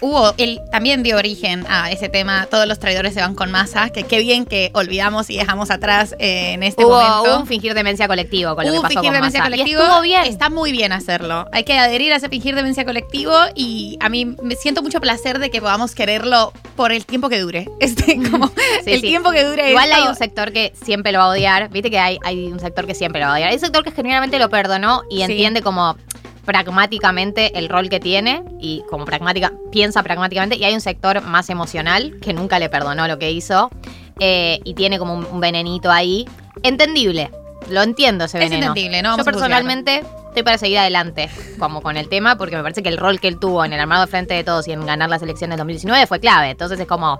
hubo, 0.00 0.34
él 0.38 0.60
también 0.70 1.02
dio 1.02 1.16
origen 1.16 1.64
a 1.68 1.90
ese 1.90 2.08
tema, 2.08 2.46
todos 2.50 2.66
los 2.66 2.78
traidores 2.78 3.14
se 3.14 3.20
van 3.20 3.34
con 3.34 3.50
masa, 3.50 3.90
que 3.90 4.04
qué 4.04 4.18
bien 4.18 4.44
que 4.44 4.70
olvidamos 4.74 5.30
y 5.30 5.36
dejamos 5.36 5.70
atrás 5.70 6.14
eh, 6.18 6.52
en 6.52 6.62
este 6.62 6.84
hubo, 6.84 7.00
momento. 7.00 7.22
hubo 7.22 7.40
un 7.40 7.46
fingir 7.46 7.74
demencia 7.74 8.06
colectivo 8.08 8.54
con 8.54 8.64
lo 8.64 8.72
Hubo 8.72 8.78
que 8.78 8.82
pasó 8.82 8.94
fingir 8.94 9.08
con 9.10 9.14
demencia 9.14 9.40
Massa. 9.40 9.50
colectivo. 9.50 9.80
Y 9.80 9.82
estuvo 9.82 10.00
bien. 10.02 10.24
Está 10.24 10.50
muy 10.50 10.72
bien 10.72 10.92
hacerlo. 10.92 11.48
Hay 11.52 11.64
que 11.64 11.78
adherir 11.78 12.12
a 12.12 12.16
ese 12.16 12.28
fingir 12.28 12.54
demencia 12.54 12.84
colectivo 12.84 13.32
y 13.54 13.96
a 14.00 14.08
mí 14.08 14.24
me 14.42 14.56
siento 14.56 14.82
mucho 14.82 15.00
placer 15.00 15.38
de 15.38 15.50
que 15.50 15.60
podamos 15.60 15.94
quererlo 15.94 16.52
por 16.76 16.92
el 16.92 17.06
tiempo 17.06 17.28
que 17.28 17.40
dure. 17.40 17.68
Este, 17.80 18.16
como 18.30 18.48
Sí, 18.84 18.92
el 18.92 19.00
sí. 19.00 19.06
tiempo 19.08 19.30
que 19.30 19.44
dure 19.44 19.68
Igual 19.70 19.90
esto. 19.90 20.02
hay 20.02 20.08
un 20.08 20.16
sector 20.16 20.52
que 20.52 20.72
siempre 20.82 21.12
lo 21.12 21.18
va 21.18 21.24
a 21.26 21.28
odiar. 21.28 21.68
Viste 21.70 21.90
que 21.90 21.98
hay, 21.98 22.18
hay 22.24 22.46
un 22.46 22.60
sector 22.60 22.86
que 22.86 22.94
siempre 22.94 23.20
lo 23.20 23.26
va 23.26 23.32
a 23.32 23.36
odiar. 23.36 23.48
Hay 23.50 23.54
un 23.56 23.60
sector 23.60 23.84
que 23.84 23.90
generalmente 23.92 24.38
lo 24.38 24.48
perdonó 24.50 25.02
y 25.10 25.16
Sí. 25.16 25.22
entiende 25.22 25.62
como 25.62 25.96
pragmáticamente 26.44 27.58
el 27.58 27.68
rol 27.68 27.88
que 27.88 28.00
tiene 28.00 28.42
y 28.60 28.82
como 28.90 29.04
pragmática, 29.04 29.52
piensa 29.72 30.02
pragmáticamente. 30.02 30.56
Y 30.56 30.64
hay 30.64 30.74
un 30.74 30.80
sector 30.80 31.20
más 31.22 31.50
emocional 31.50 32.18
que 32.20 32.32
nunca 32.32 32.58
le 32.58 32.68
perdonó 32.68 33.06
lo 33.08 33.18
que 33.18 33.30
hizo 33.30 33.70
eh, 34.20 34.60
y 34.64 34.74
tiene 34.74 34.98
como 34.98 35.14
un, 35.14 35.24
un 35.26 35.40
venenito 35.40 35.90
ahí. 35.90 36.26
Entendible. 36.62 37.30
Lo 37.70 37.82
entiendo 37.82 38.24
ese 38.26 38.38
Es 38.38 38.50
veneno. 38.50 38.68
entendible, 38.68 39.00
no 39.02 39.08
Yo 39.08 39.12
vamos 39.12 39.24
personalmente 39.24 40.02
estoy 40.28 40.42
para 40.42 40.58
seguir 40.58 40.78
adelante 40.78 41.30
como 41.58 41.80
con 41.80 41.96
el 41.96 42.08
tema 42.08 42.36
porque 42.36 42.56
me 42.56 42.62
parece 42.62 42.82
que 42.82 42.88
el 42.90 42.98
rol 42.98 43.20
que 43.20 43.28
él 43.28 43.38
tuvo 43.38 43.64
en 43.64 43.72
el 43.72 43.80
armado 43.80 44.02
de 44.04 44.08
frente 44.10 44.34
de 44.34 44.44
todos 44.44 44.68
y 44.68 44.72
en 44.72 44.84
ganar 44.84 45.08
las 45.08 45.22
elecciones 45.22 45.56
de 45.56 45.58
2019 45.58 46.06
fue 46.06 46.20
clave. 46.20 46.50
Entonces 46.50 46.78
es 46.78 46.86
como 46.86 47.18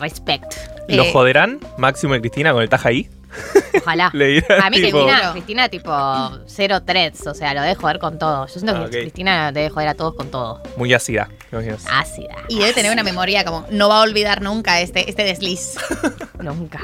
respect. 0.00 0.52
¿Lo 0.88 1.04
Eh, 1.04 1.12
joderán 1.12 1.60
Máximo 1.78 2.14
y 2.14 2.20
Cristina 2.20 2.52
con 2.52 2.60
el 2.62 2.68
taja 2.68 2.90
ahí? 2.90 3.08
Ojalá. 3.84 4.10
Le 4.14 4.38
A 4.62 4.70
mí 4.70 4.76
tipo- 4.80 4.98
Cristina, 5.04 5.32
Cristina 5.32 5.68
tipo 5.68 5.92
cero 6.46 6.82
threats, 6.82 7.26
o 7.26 7.34
sea, 7.34 7.52
lo 7.54 7.60
debe 7.62 7.74
joder 7.74 7.98
con 7.98 8.18
todo. 8.18 8.46
Yo 8.46 8.52
siento 8.52 8.74
Ah, 8.76 8.88
que. 8.90 9.00
Cristina 9.02 9.52
debe 9.52 9.68
joder 9.70 9.88
a 9.88 9.94
todos 9.94 10.14
con 10.14 10.30
todo. 10.30 10.62
Muy 10.76 10.92
ácida. 10.94 11.28
¿te 11.50 11.56
imaginas? 11.56 11.84
Ácida. 11.90 12.34
Y 12.48 12.58
debe 12.58 12.72
tener 12.72 12.90
una 12.92 13.02
memoria 13.02 13.44
como, 13.44 13.66
no 13.70 13.88
va 13.88 13.98
a 13.98 14.02
olvidar 14.02 14.40
nunca 14.42 14.80
este, 14.80 15.08
este 15.08 15.22
desliz. 15.24 15.76
Nunca. 16.40 16.80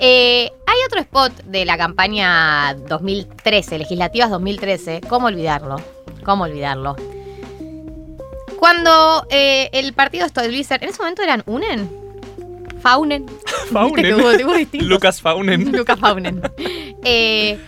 Eh, 0.00 0.50
hay 0.66 0.76
otro 0.86 0.98
spot 1.00 1.32
de 1.44 1.64
la 1.64 1.76
campaña 1.78 2.74
2013, 2.88 3.78
legislativas 3.78 4.28
2013. 4.30 5.02
¿Cómo 5.08 5.26
olvidarlo? 5.28 5.76
¿Cómo 6.24 6.44
olvidarlo? 6.44 6.96
Cuando 8.58 9.26
eh, 9.30 9.70
el 9.72 9.92
partido 9.92 10.26
Stolbizer, 10.28 10.82
en 10.82 10.90
ese 10.90 10.98
momento 10.98 11.22
eran 11.22 11.42
UNEN, 11.46 11.90
Faunen, 12.82 13.26
Faunen. 13.72 14.16
Lucas 14.72 15.20
Faunen. 15.20 15.72
Lucas 15.76 15.98
Faunen. 15.98 16.42
Eh, 17.04 17.58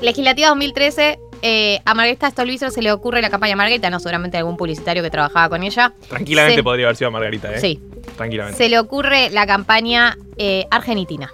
legislativa 0.00 0.48
2013, 0.48 1.18
eh, 1.42 1.80
a 1.84 1.94
Margarita 1.94 2.30
Stolbizer 2.30 2.70
se 2.70 2.82
le 2.82 2.92
ocurre 2.92 3.20
la 3.22 3.30
campaña 3.30 3.56
Margarita, 3.56 3.90
no 3.90 3.98
seguramente 4.00 4.38
algún 4.38 4.56
publicitario 4.56 5.02
que 5.02 5.10
trabajaba 5.10 5.48
con 5.48 5.62
ella. 5.62 5.92
Tranquilamente 6.08 6.56
Se- 6.58 6.62
podría 6.62 6.86
haber 6.86 6.96
sido 6.96 7.10
Margarita, 7.10 7.52
¿eh? 7.54 7.60
Sí. 7.60 7.80
Tranquilamente. 8.16 8.58
Se 8.58 8.68
le 8.68 8.78
ocurre 8.78 9.30
la 9.30 9.46
campaña 9.46 10.16
eh, 10.36 10.66
argenitina. 10.70 11.30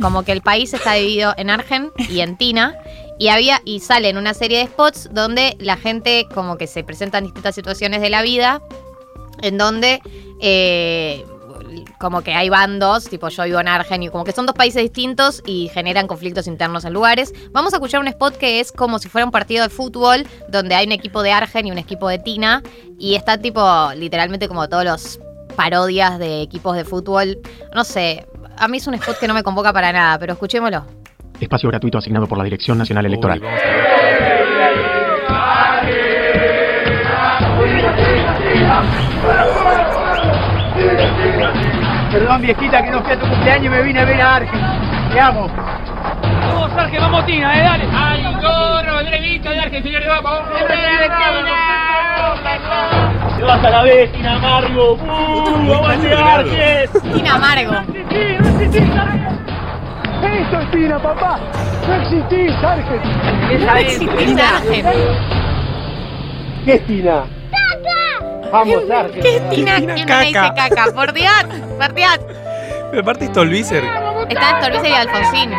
Como 0.00 0.22
que 0.24 0.32
el 0.32 0.40
país 0.40 0.72
está 0.72 0.94
dividido 0.94 1.34
en 1.36 1.50
Argen 1.50 1.90
y 2.08 2.20
en 2.20 2.36
Tina. 2.38 2.74
Y 3.18 3.28
había, 3.28 3.60
y 3.66 3.80
salen 3.80 4.16
una 4.16 4.32
serie 4.32 4.58
de 4.58 4.64
spots 4.66 5.10
donde 5.12 5.56
la 5.60 5.76
gente 5.76 6.26
como 6.34 6.56
que 6.56 6.66
se 6.66 6.82
presentan 6.84 7.24
distintas 7.24 7.54
situaciones 7.54 8.00
de 8.00 8.08
la 8.08 8.22
vida. 8.22 8.62
En 9.42 9.58
donde 9.58 10.00
eh, 10.40 11.22
como 11.98 12.22
que 12.22 12.34
hay 12.34 12.48
bandos, 12.48 13.08
tipo 13.08 13.28
yo 13.28 13.44
vivo 13.44 13.60
en 13.60 13.68
Argen, 13.68 14.02
y 14.02 14.08
como 14.08 14.24
que 14.24 14.32
son 14.32 14.46
dos 14.46 14.54
países 14.54 14.82
distintos 14.82 15.42
y 15.46 15.68
generan 15.68 16.06
conflictos 16.06 16.46
internos 16.46 16.84
en 16.84 16.92
lugares. 16.92 17.32
Vamos 17.52 17.72
a 17.72 17.76
escuchar 17.76 18.00
un 18.00 18.08
spot 18.08 18.36
que 18.36 18.60
es 18.60 18.72
como 18.72 18.98
si 18.98 19.08
fuera 19.08 19.24
un 19.24 19.30
partido 19.30 19.62
de 19.62 19.70
fútbol, 19.70 20.26
donde 20.48 20.74
hay 20.74 20.86
un 20.86 20.92
equipo 20.92 21.22
de 21.22 21.32
Argen 21.32 21.66
y 21.66 21.70
un 21.70 21.78
equipo 21.78 22.08
de 22.08 22.18
Tina, 22.18 22.62
y 22.98 23.14
está 23.14 23.38
tipo 23.38 23.62
literalmente 23.96 24.48
como 24.48 24.68
todos 24.68 24.84
los 24.84 25.20
parodias 25.56 26.18
de 26.18 26.42
equipos 26.42 26.76
de 26.76 26.84
fútbol. 26.84 27.38
No 27.74 27.84
sé, 27.84 28.26
a 28.56 28.68
mí 28.68 28.78
es 28.78 28.86
un 28.86 28.94
spot 28.94 29.18
que 29.18 29.28
no 29.28 29.34
me 29.34 29.42
convoca 29.42 29.72
para 29.72 29.92
nada, 29.92 30.18
pero 30.18 30.34
escuchémoslo. 30.34 30.84
Espacio 31.40 31.70
gratuito 31.70 31.98
asignado 31.98 32.26
por 32.26 32.36
la 32.36 32.44
Dirección 32.44 32.76
Nacional 32.76 33.06
Electoral. 33.06 33.40
Perdón, 42.10 42.42
viejita, 42.42 42.82
que 42.82 42.90
no 42.90 43.02
fui 43.02 43.12
a 43.12 43.18
tu 43.20 43.26
cumpleaños 43.28 43.66
y 43.66 43.68
me 43.68 43.82
vine 43.82 44.00
a 44.00 44.04
ver 44.04 44.20
a 44.20 44.34
Argen. 44.36 44.60
Te 45.12 45.20
amo. 45.20 45.48
Vamos, 46.42 46.72
Arge, 46.76 46.98
vamos, 46.98 47.24
Tina, 47.24 47.56
eh, 47.56 47.62
dale. 47.62 47.84
¡Ay, 47.94 48.24
gorro, 48.42 48.98
Andrevita 48.98 49.50
de 49.50 49.60
Arge, 49.60 49.82
señores, 49.82 50.08
vamos! 50.08 50.40
Te 53.36 53.44
vas 53.44 53.64
a 53.64 53.70
la 53.70 53.82
vez, 53.82 54.12
Tina 54.12 54.36
Amargo. 54.36 54.94
¡Uh, 54.94 55.72
aguante 55.72 56.12
Argen! 56.12 57.12
Tina 57.14 57.34
Amargo. 57.34 57.72
Eso 60.22 60.60
es 60.60 60.70
Tina, 60.72 60.98
papá. 60.98 61.38
No 61.86 61.94
existís, 61.94 62.56
Argen. 62.64 63.66
No 63.66 63.76
existís, 63.76 64.36
Argen. 64.40 64.86
¿Qué 66.64 66.74
es 66.74 66.86
Tina? 66.86 67.24
Vamos, 68.50 68.90
Argen. 68.90 69.22
¿Qué 69.22 69.36
es 69.36 69.50
Tina? 69.50 69.76
¿Quién 69.76 70.06
no 70.06 70.18
me 70.18 70.26
dice 70.26 70.32
caca? 70.32 70.92
Por 70.92 71.12
Dios, 71.12 71.44
por 71.78 71.94
Dios. 71.94 72.18
Pero 72.90 73.02
aparte 73.02 73.26
Stolbizer. 73.26 73.84
Está 74.28 74.60
Stolbizer 74.60 74.90
y 74.90 74.94
Alfonsín. 74.94 75.50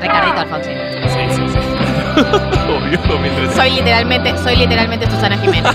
Ricardito 0.00 0.40
Alfonsín. 0.40 0.74
Sí, 1.08 1.18
sí, 1.30 1.48
sí. 1.48 1.58
Obvio, 2.14 2.98
2013. 3.08 3.54
Soy 3.56 3.70
literalmente, 3.70 4.38
soy 4.38 4.56
literalmente 4.56 5.10
Susana 5.10 5.36
Jiménez. 5.38 5.74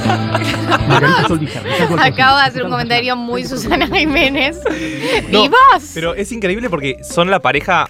Acabo 2.00 2.38
de 2.38 2.44
hacer 2.44 2.64
un 2.64 2.72
comentario 2.72 3.16
muy 3.16 3.46
Susana 3.46 3.88
Jiménez. 3.88 4.60
No, 5.30 5.46
¿Y 5.46 5.50
vos? 5.50 5.92
Pero 5.94 6.16
es 6.16 6.32
increíble 6.32 6.70
porque 6.70 6.98
son 7.04 7.30
la 7.30 7.40
pareja 7.40 7.90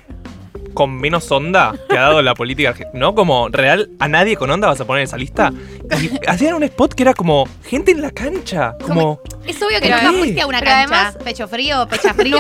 con 0.74 0.98
menos 1.00 1.32
onda 1.32 1.74
que 1.90 1.98
ha 1.98 2.02
dado 2.02 2.22
la 2.22 2.34
política 2.34 2.70
argentina. 2.70 3.00
¿No? 3.00 3.16
Como 3.16 3.50
real, 3.50 3.90
a 4.00 4.08
nadie 4.08 4.36
con 4.36 4.50
onda 4.52 4.68
vas 4.68 4.80
a 4.82 4.86
poner 4.86 5.02
en 5.02 5.08
esa 5.08 5.18
lista. 5.18 5.52
Y 6.02 6.12
hacían 6.28 6.54
un 6.56 6.64
spot 6.64 6.94
que 6.94 7.04
era 7.04 7.14
como 7.14 7.48
gente 7.66 7.92
en 7.92 8.02
la 8.02 8.12
cancha. 8.12 8.76
Como. 8.86 9.20
Es 9.46 9.62
obvio 9.62 9.80
que 9.82 9.90
¿Por 9.90 9.98
nunca 9.98 10.12
qué? 10.12 10.18
fuiste 10.20 10.42
a 10.42 10.48
una 10.48 10.60
Pero 10.60 10.72
cancha. 10.72 10.96
además- 10.96 11.18
pecho 11.24 11.48
frío, 11.48 11.88
pecha 11.88 12.14
frío. 12.14 12.38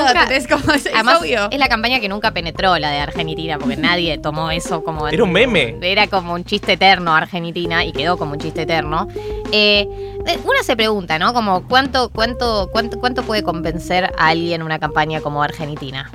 Como 0.49 0.73
es, 0.73 0.85
es 0.85 0.93
Además, 0.93 1.21
obvio. 1.21 1.49
es 1.51 1.57
la 1.59 1.67
campaña 1.69 1.99
que 1.99 2.07
nunca 2.09 2.31
penetró, 2.31 2.77
la 2.77 2.91
de 2.91 2.99
Argentina, 2.99 3.57
porque 3.57 3.77
nadie 3.77 4.17
tomó 4.19 4.51
eso 4.51 4.83
como... 4.83 5.07
Era 5.07 5.23
un 5.23 5.31
meme. 5.31 5.77
Era 5.81 6.07
como 6.07 6.33
un 6.33 6.43
chiste 6.45 6.73
eterno 6.73 7.13
Argentina 7.15 7.83
y 7.83 7.91
quedó 7.91 8.17
como 8.17 8.33
un 8.33 8.39
chiste 8.39 8.61
eterno. 8.63 9.07
Eh, 9.51 9.87
eh, 10.27 10.39
uno 10.43 10.61
se 10.63 10.75
pregunta, 10.75 11.17
¿no? 11.17 11.33
Como 11.33 11.67
cuánto, 11.67 12.09
cuánto, 12.09 12.69
cuánto, 12.71 12.99
cuánto 12.99 13.23
puede 13.23 13.41
convencer 13.43 14.11
a 14.17 14.27
alguien 14.27 14.61
una 14.61 14.77
campaña 14.79 15.21
como 15.21 15.41
Argentina. 15.41 16.11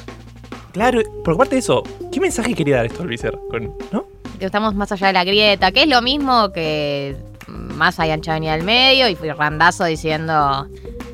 Claro, 0.74 1.00
por 1.24 1.36
parte 1.36 1.54
de 1.54 1.60
eso, 1.60 1.84
¿qué 2.12 2.20
mensaje 2.20 2.52
quería 2.52 2.76
dar 2.76 2.90
Stolbizer? 2.90 3.38
Con, 3.48 3.72
¿No? 3.92 4.06
Que 4.40 4.44
estamos 4.46 4.74
más 4.74 4.90
allá 4.90 5.06
de 5.06 5.12
la 5.12 5.22
grieta, 5.22 5.70
que 5.70 5.84
es 5.84 5.88
lo 5.88 6.02
mismo 6.02 6.52
que 6.52 7.16
más 7.46 8.00
hay 8.00 8.10
ancha 8.10 8.34
venía 8.34 8.52
del 8.56 8.64
medio 8.64 9.08
y 9.08 9.14
fui 9.14 9.30
randazo 9.30 9.84
diciendo, 9.84 10.66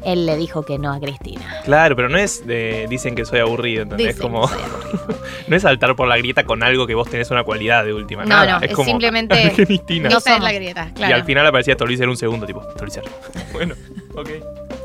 él 0.02 0.24
le 0.24 0.36
dijo 0.36 0.62
que 0.62 0.78
no 0.78 0.92
a 0.92 0.98
Cristina. 0.98 1.60
Claro, 1.64 1.94
pero 1.94 2.08
no 2.08 2.16
es 2.16 2.46
de. 2.46 2.86
Dicen 2.88 3.14
que 3.14 3.26
soy 3.26 3.40
aburrido, 3.40 3.82
¿entendés? 3.82 4.16
Dicen 4.16 4.22
como. 4.22 4.48
que 4.48 4.54
soy 4.54 5.16
no 5.48 5.56
es 5.56 5.62
saltar 5.62 5.94
por 5.94 6.08
la 6.08 6.16
grieta 6.16 6.44
con 6.44 6.62
algo 6.62 6.86
que 6.86 6.94
vos 6.94 7.10
tenés 7.10 7.30
una 7.30 7.44
cualidad 7.44 7.84
de 7.84 7.92
última. 7.92 8.22
No, 8.22 8.30
nada. 8.30 8.60
no, 8.60 8.66
es 8.66 8.72
como 8.72 8.88
simplemente-. 8.88 9.52
No 10.00 10.08
es 10.16 10.24
somos. 10.24 10.42
la 10.42 10.52
grieta, 10.52 10.88
Y 10.90 10.94
claro. 10.94 11.16
al 11.16 11.24
final 11.24 11.46
aparecía 11.46 11.74
Stolbizer 11.74 12.08
un 12.08 12.16
segundo, 12.16 12.46
tipo, 12.46 12.62
Stolbizer. 12.72 13.04
bueno, 13.52 13.74
ok. 14.14 14.30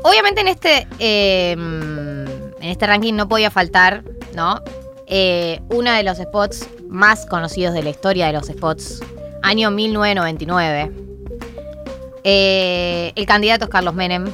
Obviamente 0.02 0.42
en 0.42 0.48
este, 0.48 0.86
eh, 0.98 1.52
en 1.52 2.68
este 2.68 2.86
ranking 2.86 3.14
no 3.14 3.28
podía 3.28 3.50
faltar, 3.50 4.02
¿no? 4.36 4.62
Eh, 5.06 5.60
uno 5.70 5.90
de 5.92 6.02
los 6.02 6.18
spots 6.18 6.68
más 6.88 7.26
conocidos 7.26 7.74
de 7.74 7.82
la 7.82 7.90
historia 7.90 8.26
de 8.26 8.34
los 8.34 8.46
spots, 8.46 9.02
año 9.42 9.70
1999. 9.70 10.92
Eh, 12.22 13.12
el 13.16 13.26
candidato 13.26 13.64
es 13.64 13.70
Carlos 13.70 13.94
Menem 13.94 14.26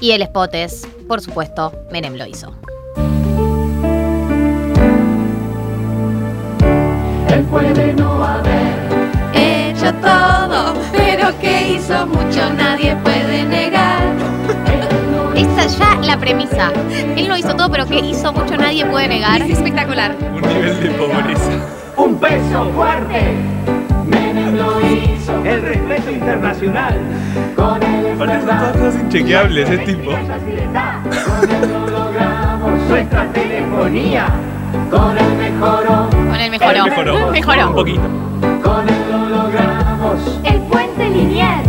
y 0.00 0.10
el 0.10 0.22
spot 0.22 0.54
es, 0.54 0.86
por 1.06 1.20
supuesto, 1.20 1.72
Menem 1.90 2.16
lo 2.16 2.26
hizo. 2.26 2.54
Él 7.30 7.44
puede 7.50 7.92
no 7.94 8.24
haber 8.24 8.74
hecho 9.34 9.94
todo, 9.94 10.74
pero 10.92 11.38
que 11.40 11.74
hizo 11.74 12.06
mucho 12.06 12.52
nadie 12.54 12.96
puede 12.96 13.44
negar. 13.44 13.67
Ya 15.76 15.94
la 15.96 16.18
premisa. 16.18 16.72
Él 17.16 17.28
no 17.28 17.36
hizo 17.36 17.54
todo, 17.54 17.70
pero 17.70 17.86
que 17.86 17.98
hizo 17.98 18.32
mucho 18.32 18.56
nadie 18.56 18.86
puede 18.86 19.08
negar. 19.08 19.42
Es 19.42 19.50
espectacular. 19.50 20.16
Un 20.34 20.40
nivel 20.40 20.80
de 20.80 20.90
pobreza. 20.90 21.50
Un 21.96 22.18
peso 22.18 22.70
fuerte. 22.74 23.34
Menem 24.06 24.56
lo 24.56 24.80
hizo. 24.80 25.44
El 25.44 25.62
respeto 25.62 26.10
internacional. 26.10 26.98
Con 27.54 27.82
él 27.82 28.12
Aparte 28.14 28.38
son 28.38 28.46
todas 28.46 28.76
cosas 28.76 28.94
inchequeables, 29.02 29.68
es 29.70 29.84
tipo. 29.84 30.12
nuestra 32.88 33.32
telefonía. 33.32 34.26
Con 34.90 35.18
él 35.18 35.36
mejoró. 35.36 36.08
Con 36.10 36.34
él 36.34 36.50
mejoró. 36.50 36.84
Mejoró. 36.84 37.30
Mejoró. 37.30 37.68
Un 37.68 37.74
poquito. 37.74 38.02
Con 38.62 38.88
él 38.88 39.10
lo 39.10 39.28
logramos. 39.28 40.40
El 40.44 40.60
puente 40.62 41.10
lineal 41.10 41.62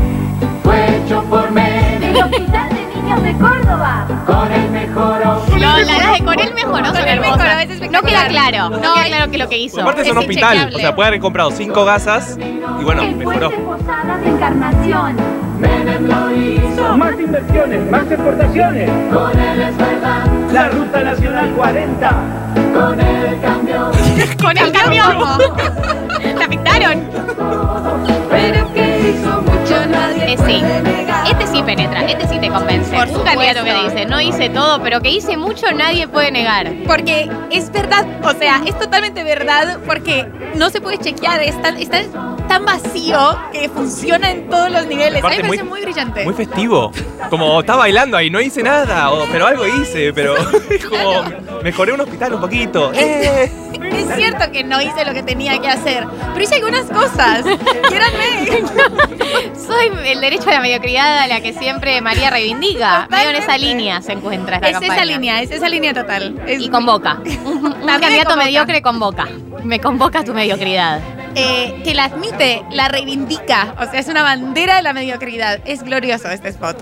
Fue 0.63 0.97
hecho 0.97 1.23
por 1.23 1.51
Menem. 1.51 2.78
Niños 3.09 3.23
de 3.23 3.33
Córdoba. 3.33 4.05
Con 4.27 4.51
él 4.51 4.69
mejoró. 4.69 5.43
No, 5.49 5.77
las 5.79 6.19
de 6.19 6.23
con 6.23 6.39
él 6.39 6.53
mejoró 6.53 6.85
son 6.85 7.07
hermosas. 7.07 7.67
No 7.91 8.01
queda 8.03 8.27
claro. 8.27 8.69
No 8.69 8.93
queda 8.93 9.05
claro 9.05 9.31
que 9.31 9.37
lo 9.39 9.49
que 9.49 9.57
hizo. 9.57 9.81
Aparte 9.81 10.01
es 10.03 10.11
un 10.11 10.19
hospital. 10.19 10.71
O 10.75 10.77
sea, 10.77 10.93
puede 10.95 11.07
haber 11.07 11.19
comprado 11.19 11.49
cinco 11.49 11.85
gasas 11.85 12.37
y 12.37 12.83
bueno, 12.83 13.01
el 13.01 13.15
mejoró. 13.15 13.49
de 13.49 14.29
Encarnación. 14.29 15.15
Menem 15.59 16.05
lo 16.05 16.35
hizo. 16.35 16.97
Más 16.97 17.19
inversiones, 17.19 17.91
más 17.91 18.11
exportaciones. 18.11 18.89
Con 19.11 19.39
él 19.39 19.61
es 19.61 19.77
verdad. 19.77 20.25
La 20.53 20.69
Ruta 20.69 21.03
Nacional 21.03 21.49
40. 21.51 22.09
Con 22.73 22.99
él 22.99 23.39
cambió. 23.41 23.91
Con 24.41 24.57
el 24.57 24.71
camión. 24.71 25.17
La 26.39 26.47
pintaron. 26.47 27.03
Pero 28.29 28.73
que 28.73 28.98
hizo 29.09 29.41
mucho 29.41 29.85
nadie 29.87 30.33
Eh, 30.33 30.37
sí. 30.45 30.63
Este 31.31 31.47
sí 31.47 31.63
penetra, 31.63 32.01
este 32.05 32.27
sí 32.27 32.39
te 32.39 32.49
convence. 32.49 32.95
Por 32.95 33.07
un 33.07 33.23
candidato 33.23 33.63
que 33.63 33.73
dice, 33.83 34.05
no 34.05 34.19
hice 34.21 34.49
todo, 34.49 34.81
pero 34.81 35.01
que 35.01 35.09
hice 35.09 35.37
mucho, 35.37 35.71
nadie 35.71 36.07
puede 36.07 36.31
negar. 36.31 36.71
Porque 36.87 37.29
es 37.51 37.71
verdad, 37.71 38.05
o 38.23 38.31
sea, 38.33 38.61
es 38.65 38.77
totalmente 38.77 39.23
verdad 39.23 39.79
porque 39.85 40.27
no 40.55 40.69
se 40.69 40.81
puede 40.81 40.97
chequear, 40.97 41.41
es 41.43 41.59
tan, 41.61 41.77
es 41.77 41.89
tan- 41.89 42.07
tan 42.47 42.65
vacío 42.65 43.37
que 43.51 43.69
funciona 43.69 44.31
en 44.31 44.49
todos 44.49 44.71
los 44.71 44.85
niveles. 44.87 45.19
Aparte, 45.19 45.41
a 45.41 45.43
mí 45.43 45.43
me 45.43 45.47
parece 45.49 45.63
muy- 45.63 45.69
muy, 45.69 45.81
brillante. 45.81 46.23
Muy 46.25 46.33
festivo. 46.33 46.91
Como 47.29 47.59
está 47.59 47.75
bailando 47.75 48.17
ahí, 48.17 48.29
no 48.31 48.41
hice 48.41 48.63
nada, 48.63 49.11
o- 49.11 49.25
pero 49.31 49.45
algo 49.47 49.67
hice, 49.67 50.11
pero 50.13 50.35
es 50.69 50.85
como 50.85 51.23
mejoré 51.63 51.93
un 51.93 52.01
hospital 52.01 52.33
un 52.33 52.41
poquito. 52.41 52.91
¡Eh! 52.93 53.51
Es 53.91 54.15
cierto 54.15 54.51
que 54.51 54.63
no 54.63 54.81
hice 54.81 55.05
lo 55.05 55.13
que 55.13 55.21
tenía 55.23 55.59
que 55.59 55.67
hacer, 55.67 56.05
pero 56.33 56.43
hice 56.43 56.55
algunas 56.55 56.85
cosas. 56.85 57.43
Quieranme. 57.89 58.63
Soy 59.67 59.91
el 60.05 60.21
derecho 60.21 60.49
a 60.49 60.53
la 60.53 60.61
mediocridad 60.61 61.19
a 61.19 61.27
la 61.27 61.41
que 61.41 61.53
siempre 61.53 62.01
María 62.01 62.29
reivindica. 62.29 63.07
Medio 63.09 63.29
en 63.29 63.35
esa 63.37 63.57
línea 63.57 64.01
se 64.01 64.13
encuentra 64.13 64.57
esta 64.57 64.69
Es 64.69 64.81
esa 64.81 65.05
línea, 65.05 65.41
es 65.41 65.51
esa 65.51 65.69
línea 65.69 65.93
total. 65.93 66.39
Es- 66.47 66.61
Y 66.61 66.69
convoca. 66.69 67.19
Un, 67.45 67.73
candidato 67.85 68.29
convoca. 68.29 68.35
mediocre 68.35 68.81
convoca. 68.81 69.27
Me 69.63 69.79
convoca 69.79 70.23
tu 70.23 70.33
mediocridad. 70.33 70.99
eh, 71.35 71.81
que 71.83 71.93
la 71.93 72.05
admite, 72.05 72.63
la 72.71 72.87
reivindica. 72.87 73.75
O 73.79 73.85
sea, 73.89 73.99
es 73.99 74.07
una 74.07 74.23
bandera 74.23 74.77
de 74.77 74.81
la 74.81 74.93
mediocridad. 74.93 75.59
Es 75.65 75.83
glorioso 75.83 76.29
este 76.29 76.49
spot. 76.49 76.77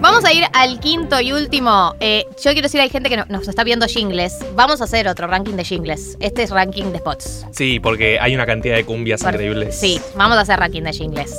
Vamos 0.00 0.24
a 0.24 0.32
ir 0.32 0.44
al 0.52 0.78
quinto 0.80 1.20
y 1.20 1.32
último. 1.32 1.94
Eh, 2.00 2.24
yo 2.42 2.52
quiero 2.52 2.62
decir, 2.62 2.80
hay 2.80 2.88
gente 2.90 3.08
que 3.08 3.16
no- 3.16 3.24
nos 3.28 3.48
está 3.48 3.64
viendo 3.64 3.86
jingles. 3.86 4.38
Vamos 4.54 4.80
a 4.80 4.84
hacer 4.84 5.08
otro 5.08 5.26
ranking 5.26 5.54
de 5.54 5.64
jingles. 5.64 6.16
Este 6.20 6.42
es 6.42 6.50
ranking 6.50 6.92
de 6.92 6.98
spots. 6.98 7.46
Sí, 7.52 7.80
porque 7.80 8.18
hay 8.20 8.34
una 8.34 8.46
cantidad 8.46 8.76
de 8.76 8.84
cumbias 8.84 9.22
Por- 9.22 9.32
increíbles. 9.34 9.78
Sí, 9.78 10.00
vamos 10.14 10.36
a 10.38 10.42
hacer 10.42 10.58
ranking 10.58 10.82
de 10.82 10.92
jingles. 10.92 11.33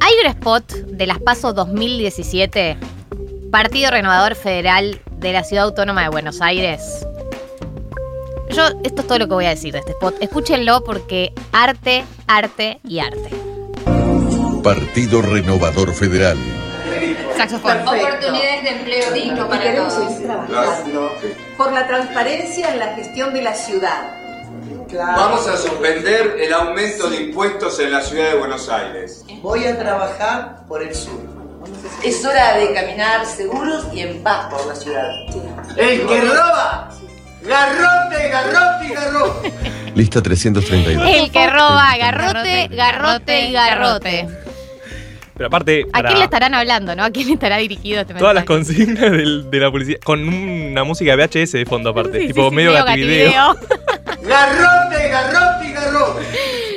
Hay 0.00 0.12
un 0.24 0.30
spot 0.30 0.72
de 0.72 1.06
las 1.06 1.18
PASO 1.18 1.52
2017, 1.52 2.76
Partido 3.50 3.90
Renovador 3.90 4.34
Federal 4.34 5.00
de 5.18 5.32
la 5.32 5.44
Ciudad 5.44 5.64
Autónoma 5.64 6.02
de 6.02 6.08
Buenos 6.08 6.40
Aires. 6.40 7.06
Yo, 8.50 8.64
esto 8.82 9.02
es 9.02 9.06
todo 9.06 9.18
lo 9.18 9.28
que 9.28 9.34
voy 9.34 9.46
a 9.46 9.50
decir 9.50 9.72
de 9.72 9.80
este 9.80 9.92
spot. 9.92 10.16
Escúchenlo 10.20 10.82
porque 10.82 11.32
arte, 11.52 12.04
arte 12.26 12.80
y 12.82 12.98
arte. 12.98 13.30
Partido 14.62 15.22
Renovador 15.22 15.94
Federal. 15.94 16.36
Saxofón. 17.36 17.78
Oportunidades 17.78 18.62
de 18.64 18.70
empleo 18.70 19.12
digno 19.12 19.48
para 19.48 19.74
todos. 19.74 20.22
trabajando 20.22 21.12
por 21.56 21.72
la 21.72 21.86
transparencia 21.86 22.72
en 22.72 22.78
la 22.78 22.94
gestión 22.94 23.32
de 23.32 23.42
la 23.42 23.54
ciudad. 23.54 24.19
Vamos 24.92 25.46
a 25.46 25.56
suspender 25.56 26.36
el 26.40 26.52
aumento 26.52 27.08
de 27.10 27.22
impuestos 27.22 27.78
en 27.80 27.92
la 27.92 28.00
ciudad 28.00 28.30
de 28.32 28.38
Buenos 28.38 28.68
Aires. 28.68 29.24
Voy 29.42 29.64
a 29.64 29.78
trabajar 29.78 30.66
por 30.68 30.82
el 30.82 30.94
sur. 30.94 31.20
Es 32.02 32.24
hora 32.24 32.56
de 32.56 32.72
caminar 32.72 33.24
seguros 33.26 33.86
y 33.92 34.00
en 34.00 34.22
paz 34.22 34.46
por 34.52 34.66
la 34.66 34.74
ciudad. 34.74 35.08
¡El 35.76 36.06
que 36.06 36.20
roba! 36.22 36.88
¡Garrote, 37.42 38.28
garrote 38.28 38.86
y 38.86 38.94
garrote! 38.94 39.52
Lista 39.94 40.22
332. 40.22 41.08
El 41.08 41.30
que 41.30 41.46
roba, 41.48 41.96
garrote, 41.98 42.68
garrote 42.72 43.40
y 43.46 43.52
garrote. 43.52 44.28
Pero 45.34 45.46
aparte, 45.46 45.86
¿A 45.94 46.02
quién 46.02 46.18
le 46.18 46.24
estarán 46.24 46.54
hablando, 46.54 46.94
no? 46.94 47.02
¿A 47.04 47.10
quién 47.10 47.30
estará 47.30 47.56
dirigido 47.56 48.02
este 48.02 48.12
todas 48.12 48.34
las 48.34 48.46
mensaje? 48.46 48.74
consignas 48.86 49.10
del- 49.12 49.50
de 49.50 49.58
la 49.58 49.70
policía, 49.70 49.96
con 50.04 50.28
una 50.28 50.84
música 50.84 51.16
de 51.16 51.24
VHS 51.26 51.52
de 51.58 51.64
fondo 51.64 51.90
aparte, 51.90 52.20
Sí, 52.20 52.26
tipo 52.28 52.42
sí, 52.42 52.48
sí, 52.50 52.54
medio 52.56 52.72
medio 52.72 52.84
gativideo. 52.84 53.32
gativideo. 53.54 53.80
¡Garrote, 54.22 55.08
garrote 55.08 55.68
y 55.68 55.72
garrote! 55.72 56.26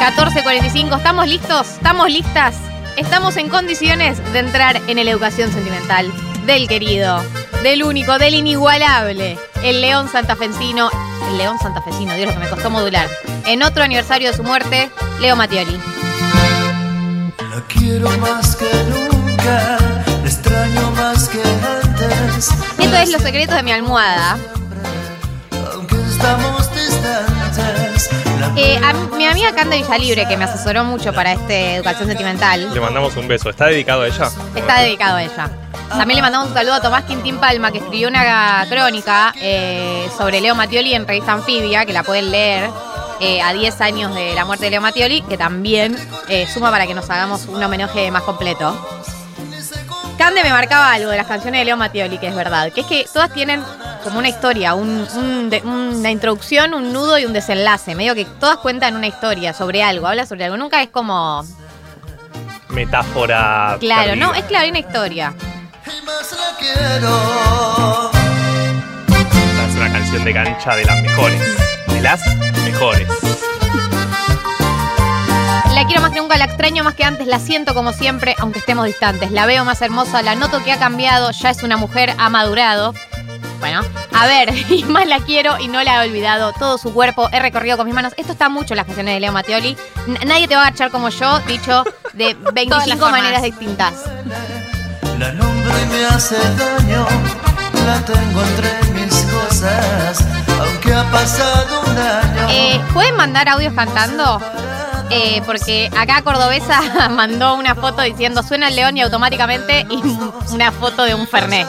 a 0.00 0.16
14.45, 0.16 0.96
¿estamos 0.96 1.26
listos? 1.26 1.72
¿Estamos 1.72 2.08
listas? 2.08 2.54
Estamos 2.96 3.36
en 3.36 3.48
condiciones 3.48 4.22
de 4.32 4.38
entrar 4.38 4.80
en 4.86 4.98
el 4.98 5.08
educación 5.08 5.50
sentimental 5.50 6.12
del 6.46 6.68
querido, 6.68 7.22
del 7.62 7.82
único, 7.82 8.18
del 8.18 8.34
inigualable, 8.34 9.38
el 9.62 9.80
león 9.80 10.08
santafesino, 10.10 10.90
el 11.30 11.38
león 11.38 11.58
santafesino, 11.58 12.14
Dios 12.14 12.26
lo 12.28 12.32
que 12.34 12.38
me 12.38 12.48
costó 12.48 12.70
modular, 12.70 13.08
en 13.46 13.62
otro 13.62 13.82
aniversario 13.82 14.30
de 14.30 14.36
su 14.36 14.42
muerte, 14.42 14.90
Leo 15.20 15.36
Mattioli. 15.36 15.80
La 17.38 17.62
quiero 17.68 18.10
más 18.18 18.56
que 18.56 18.68
nunca, 18.88 19.78
la 20.06 20.28
extraño 20.28 20.90
más 20.92 21.28
que 21.28 21.40
antes. 21.42 22.48
Esto 22.78 22.96
es 22.96 23.10
Los 23.10 23.22
secretos 23.22 23.54
de 23.56 23.62
mi 23.62 23.72
almohada. 23.72 24.36
Aunque 25.72 25.96
estamos 25.96 26.70
distantes. 26.74 28.10
Eh, 28.56 28.78
a 28.84 28.92
mi 29.16 29.26
amiga 29.26 29.54
Canda 29.54 29.76
Villalibre, 29.76 30.28
que 30.28 30.36
me 30.36 30.44
asesoró 30.44 30.84
mucho 30.84 31.12
para 31.12 31.32
este 31.32 31.76
Educación 31.76 32.08
Sentimental. 32.08 32.72
Le 32.72 32.80
mandamos 32.80 33.16
un 33.16 33.26
beso. 33.26 33.50
¿Está 33.50 33.66
dedicado 33.66 34.02
a 34.02 34.08
ella? 34.08 34.30
Está 34.54 34.80
dedicado 34.80 35.16
a 35.16 35.22
ella. 35.22 35.50
También 35.88 36.16
le 36.16 36.22
mandamos 36.22 36.48
un 36.48 36.54
saludo 36.54 36.74
a 36.74 36.80
Tomás 36.80 37.04
Quintín 37.04 37.38
Palma, 37.38 37.70
que 37.70 37.78
escribió 37.78 38.08
una 38.08 38.66
crónica 38.68 39.32
eh, 39.40 40.08
sobre 40.16 40.40
Leo 40.40 40.54
Mattioli 40.54 40.94
en 40.94 41.06
Revista 41.06 41.32
Anfibia, 41.32 41.86
que 41.86 41.92
la 41.92 42.02
pueden 42.02 42.30
leer 42.30 42.68
eh, 43.20 43.40
a 43.42 43.52
10 43.52 43.80
años 43.80 44.14
de 44.14 44.34
la 44.34 44.44
muerte 44.44 44.64
de 44.64 44.70
Leo 44.72 44.80
Mattioli, 44.80 45.22
que 45.22 45.36
también 45.38 45.96
eh, 46.28 46.46
suma 46.52 46.70
para 46.70 46.86
que 46.86 46.94
nos 46.94 47.08
hagamos 47.10 47.46
un 47.46 47.62
homenaje 47.62 48.10
más 48.10 48.22
completo. 48.22 48.76
Cande 50.18 50.42
me 50.42 50.50
marcaba 50.50 50.92
algo 50.92 51.10
de 51.10 51.16
las 51.16 51.26
canciones 51.26 51.60
de 51.60 51.64
Leo 51.64 51.76
Mattioli, 51.76 52.18
que 52.18 52.28
es 52.28 52.34
verdad, 52.34 52.72
que 52.72 52.80
es 52.82 52.86
que 52.86 53.06
todas 53.12 53.32
tienen 53.32 53.62
como 54.02 54.18
una 54.18 54.28
historia, 54.28 54.74
un- 54.74 55.06
un 55.16 55.50
de- 55.50 55.60
una 55.62 56.10
introducción, 56.10 56.74
un 56.74 56.92
nudo 56.92 57.18
y 57.18 57.24
un 57.24 57.32
desenlace. 57.32 57.94
Medio 57.94 58.14
que 58.14 58.24
todas 58.24 58.58
cuentan 58.58 58.96
una 58.96 59.06
historia 59.06 59.52
sobre 59.54 59.82
algo, 59.82 60.06
habla 60.08 60.26
sobre 60.26 60.44
algo. 60.44 60.56
Nunca 60.56 60.82
es 60.82 60.88
como. 60.90 61.44
Metáfora. 62.68 63.76
Claro, 63.80 64.10
perdida. 64.10 64.26
no, 64.26 64.34
es 64.34 64.44
claro, 64.44 64.64
hay 64.64 64.70
una 64.70 64.78
historia. 64.80 65.34
Esta 65.86 66.00
es 69.68 69.74
una 69.76 69.92
canción 69.92 70.24
de 70.24 70.32
cancha 70.32 70.76
de 70.76 70.84
las 70.84 71.02
mejores. 71.02 71.40
De 71.88 72.00
las 72.00 72.20
mejores. 72.64 73.06
La 75.74 75.84
quiero 75.86 76.00
más 76.02 76.10
que 76.12 76.20
nunca, 76.20 76.36
la 76.38 76.44
extraño 76.46 76.84
más 76.84 76.94
que 76.94 77.04
antes, 77.04 77.26
la 77.26 77.38
siento 77.38 77.74
como 77.74 77.92
siempre, 77.92 78.34
aunque 78.38 78.60
estemos 78.60 78.86
distantes. 78.86 79.30
La 79.30 79.44
veo 79.46 79.64
más 79.64 79.82
hermosa, 79.82 80.22
la 80.22 80.34
noto 80.36 80.62
que 80.64 80.72
ha 80.72 80.78
cambiado, 80.78 81.30
ya 81.32 81.50
es 81.50 81.62
una 81.62 81.76
mujer, 81.76 82.14
ha 82.18 82.30
madurado. 82.30 82.94
Bueno, 83.60 83.82
a 84.12 84.26
ver, 84.26 84.52
y 84.70 84.84
más 84.84 85.06
la 85.06 85.20
quiero 85.20 85.58
y 85.58 85.68
no 85.68 85.82
la 85.82 86.02
he 86.04 86.08
olvidado. 86.08 86.52
Todo 86.58 86.78
su 86.78 86.92
cuerpo 86.94 87.28
he 87.32 87.40
recorrido 87.40 87.76
con 87.76 87.84
mis 87.86 87.94
manos. 87.94 88.14
Esto 88.16 88.32
está 88.32 88.48
mucho 88.48 88.72
en 88.74 88.78
las 88.78 88.86
canciones 88.86 89.14
de 89.14 89.20
Leo 89.20 89.32
Mattioli. 89.32 89.76
N- 90.06 90.20
nadie 90.24 90.48
te 90.48 90.54
va 90.54 90.62
a 90.62 90.66
agachar 90.68 90.90
como 90.90 91.08
yo, 91.10 91.40
dicho 91.40 91.84
de 92.14 92.34
25 92.54 92.98
formas. 92.98 93.10
maneras 93.10 93.42
distintas. 93.42 93.92
La 95.18 95.32
nombro 95.32 95.72
y 95.80 95.86
me 95.86 96.04
hace 96.06 96.36
daño, 96.56 97.06
la 97.86 98.00
tengo 98.04 98.42
entre 98.42 98.92
mis 98.92 99.14
cosas, 99.24 100.18
aunque 100.60 100.92
ha 100.92 101.04
pasado 101.10 101.82
un 101.82 101.96
año. 101.98 102.46
Eh, 102.50 102.80
¿Pueden 102.92 103.16
mandar 103.16 103.48
audios 103.48 103.72
cantando? 103.74 104.40
Eh, 105.10 105.42
porque 105.44 105.90
acá 105.96 106.22
Cordobesa 106.22 107.08
mandó 107.10 107.54
una 107.54 107.74
foto 107.74 108.02
diciendo 108.02 108.42
suena 108.42 108.68
el 108.68 108.76
león 108.76 108.96
y 108.96 109.02
automáticamente 109.02 109.86
y 109.90 110.02
una 110.52 110.72
foto 110.72 111.04
de 111.04 111.14
un 111.14 111.26
Fernet. 111.26 111.68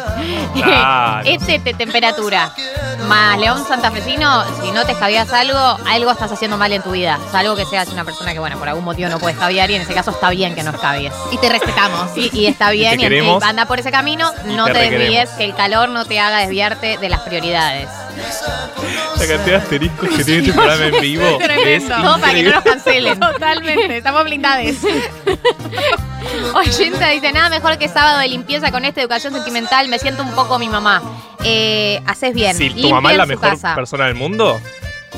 Claro. 0.53 1.21
este 1.25 1.59
te 1.59 1.73
temperatura. 1.73 2.51
Más 3.07 3.37
León 3.37 3.63
Santafesino, 3.67 4.43
si 4.61 4.71
no 4.71 4.85
te 4.85 4.93
escabias 4.93 5.31
algo, 5.31 5.77
algo 5.85 6.11
estás 6.11 6.31
haciendo 6.31 6.57
mal 6.57 6.71
en 6.71 6.81
tu 6.81 6.91
vida. 6.91 7.19
Salvo 7.31 7.55
que 7.55 7.65
seas 7.65 7.89
una 7.89 8.03
persona 8.03 8.33
que, 8.33 8.39
bueno, 8.39 8.57
por 8.57 8.67
algún 8.67 8.83
motivo 8.83 9.09
no 9.09 9.19
puede 9.19 9.33
escabiar 9.33 9.69
y 9.69 9.75
en 9.75 9.81
ese 9.81 9.93
caso 9.93 10.11
está 10.11 10.29
bien 10.29 10.55
que 10.55 10.63
no 10.63 10.71
escabies. 10.71 11.13
Y 11.31 11.37
te 11.37 11.49
respetamos. 11.49 12.15
Y, 12.15 12.29
y 12.33 12.47
está 12.47 12.71
bien, 12.71 12.99
y, 12.99 13.03
queremos. 13.03 13.43
y 13.43 13.47
anda 13.47 13.65
por 13.65 13.79
ese 13.79 13.91
camino, 13.91 14.31
no 14.45 14.65
te 14.67 14.73
te, 14.73 14.89
desvíes, 14.89 15.29
que 15.31 15.45
el 15.45 15.55
calor 15.55 15.89
no 15.89 16.05
te 16.05 16.19
haga 16.19 16.39
desviarte 16.39 16.97
de 16.97 17.09
las 17.09 17.21
prioridades. 17.21 17.89
La 19.17 19.27
cantidad 19.27 19.45
de 19.45 19.55
asteriscos 19.55 20.09
que 20.09 20.23
tiene 20.23 20.39
este 20.41 20.53
programa 20.53 20.85
en 20.85 21.01
vivo 21.01 21.39
es. 21.65 21.87
Todo 21.87 22.19
para 22.19 22.33
que 22.33 22.43
no 22.43 22.51
nos 22.51 22.63
cancelen. 22.63 23.19
Totalmente, 23.19 23.97
estamos 23.97 24.23
blindades. 24.23 24.77
Oyenta 26.53 27.09
dice, 27.09 27.31
nada 27.31 27.49
mejor 27.49 27.77
que 27.77 27.87
sábado 27.87 28.19
de 28.19 28.27
limpieza 28.27 28.71
con 28.71 28.83
esta 28.85 29.01
educación 29.01 29.33
sentimental, 29.33 29.87
me 29.89 29.99
siento 29.99 30.23
un 30.23 30.31
poco 30.31 30.59
mi 30.59 30.69
mamá. 30.69 31.01
Eh, 31.43 32.01
haces 32.05 32.33
bien. 32.33 32.55
Si 32.55 32.69
tu 32.69 32.89
mamá 32.89 33.11
es 33.11 33.17
la 33.17 33.25
mejor 33.25 33.49
casa. 33.51 33.75
persona 33.75 34.05
del 34.05 34.15
mundo, 34.15 34.59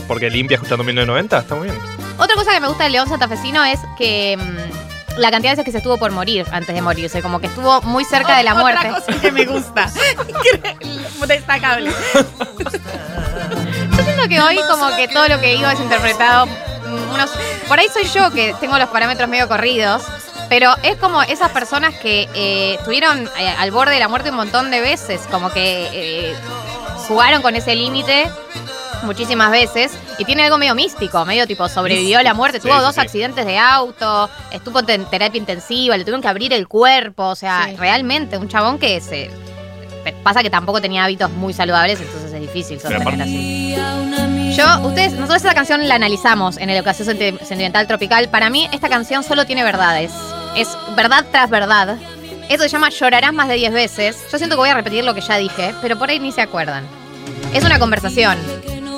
porque 0.08 0.30
limpia 0.30 0.56
escuchando 0.56 0.84
1990, 0.84 1.40
está 1.40 1.56
muy 1.56 1.70
bien. 1.70 1.80
Otra 2.18 2.36
cosa 2.36 2.52
que 2.52 2.60
me 2.60 2.68
gusta 2.68 2.84
del 2.84 2.94
León 2.94 3.08
Santafesino 3.08 3.64
es 3.64 3.80
que 3.98 4.38
mm, 4.38 4.77
la 5.18 5.32
cantidad 5.32 5.52
de 5.52 5.56
veces 5.56 5.66
que 5.66 5.72
se 5.72 5.78
estuvo 5.78 5.98
por 5.98 6.12
morir 6.12 6.46
antes 6.52 6.74
de 6.74 6.82
morirse, 6.82 7.22
como 7.22 7.40
que 7.40 7.48
estuvo 7.48 7.82
muy 7.82 8.06
cerca 8.06 8.38
de 8.38 8.44
la 8.44 8.54
muerte. 8.54 8.90
Otra 8.90 9.02
cosa 9.02 9.22
que 9.22 9.32
me 9.32 9.46
gusta. 9.46 9.92
Destacable. 11.28 11.92
Yo 13.98 14.04
siento 14.04 14.30
que 14.30 14.40
hoy 14.40 14.60
como 14.70 14.96
que 14.96 15.08
todo 15.08 15.28
lo 15.28 15.40
que 15.40 15.56
digo 15.56 15.70
es 15.70 15.80
interpretado 15.80 16.46
mm, 16.46 17.14
unos... 17.14 17.30
Por 17.68 17.80
ahí 17.80 17.88
soy 17.92 18.08
yo 18.10 18.32
que 18.32 18.56
tengo 18.60 18.78
los 18.78 18.90
parámetros 18.90 19.28
medio 19.30 19.48
corridos, 19.48 20.04
pero 20.50 20.74
es 20.84 20.96
como 20.98 21.22
esas 21.24 21.52
personas 21.52 21.94
que 21.96 22.30
eh, 22.34 22.76
estuvieron 22.76 23.30
eh, 23.38 23.50
al 23.58 23.72
borde 23.72 23.94
de 23.94 24.00
la 24.00 24.08
muerte 24.08 24.30
un 24.30 24.38
montón 24.38 24.72
de 24.72 24.80
veces, 24.82 25.22
como 25.30 25.52
que 25.52 25.90
eh, 25.92 26.36
jugaron 27.08 27.42
con 27.42 27.56
ese 27.56 27.76
límite 27.76 28.30
muchísimas 29.04 29.52
veces 29.52 29.92
y 30.20 30.26
tiene 30.26 30.44
algo 30.44 30.58
medio 30.58 30.76
místico, 30.76 31.24
medio 31.26 31.46
tipo 31.48 31.68
sobrevivió 31.70 32.20
a 32.20 32.24
la 32.24 32.34
muerte, 32.34 32.60
Sí, 32.60 32.68
tuvo 32.68 32.78
sí, 32.78 32.84
dos 32.84 32.96
sí. 32.96 33.02
accidentes 33.02 33.46
de 33.46 33.58
auto, 33.58 34.30
estuvo 34.52 34.80
en 34.88 35.06
terapia 35.06 35.38
intensiva, 35.38 35.96
le 35.98 36.04
tuvieron 36.04 36.22
que 36.22 36.28
abrir 36.28 36.54
el 36.54 36.68
cuerpo, 36.68 37.28
o 37.28 37.36
sea, 37.36 37.70
realmente 37.78 38.38
un 38.38 38.48
chabón 38.50 38.78
que 38.80 39.00
se... 39.02 39.30
Pasa 40.24 40.42
que 40.42 40.50
tampoco 40.50 40.80
tenía 40.82 41.04
hábitos 41.04 41.30
muy 41.32 41.54
saludables, 41.54 42.00
entonces 42.00 42.32
es 42.32 42.40
difícil 42.40 42.80
sostener 42.80 43.22
así. 43.22 43.76
Yo, 44.56 44.80
ustedes, 44.88 45.12
nosotros 45.14 45.38
esta 45.38 45.54
canción 45.54 45.86
la 45.86 45.96
analizamos 45.96 46.56
en 46.58 46.70
el 46.70 46.78
Educación 46.78 47.10
Senti- 47.10 47.38
Sentimental 47.44 47.88
Tropical. 47.88 48.30
Para 48.30 48.50
mí, 48.50 48.70
esta 48.72 48.88
canción 48.88 49.22
solo 49.24 49.46
tiene 49.46 49.66
verdades. 49.66 50.14
Es 50.56 50.70
verdad 50.96 51.26
tras 51.30 51.50
verdad. 51.50 51.98
Eso 52.48 52.64
se 52.64 52.70
llama 52.70 52.90
Llorarás 52.90 53.34
más 53.34 53.50
de 53.50 53.56
10 53.56 53.74
veces. 53.74 54.18
Yo 54.32 54.38
siento 54.38 54.56
que 54.56 54.60
voy 54.62 54.70
a 54.70 54.76
repetir 54.76 55.04
lo 55.04 55.14
que 55.14 55.20
ya 55.20 55.36
dije, 55.36 55.74
pero 55.82 55.98
por 56.00 56.10
ahí 56.10 56.20
ni 56.22 56.32
se 56.32 56.42
acuerdan. 56.42 56.86
Es 57.54 57.66
una 57.66 57.78
conversación. 57.78 58.38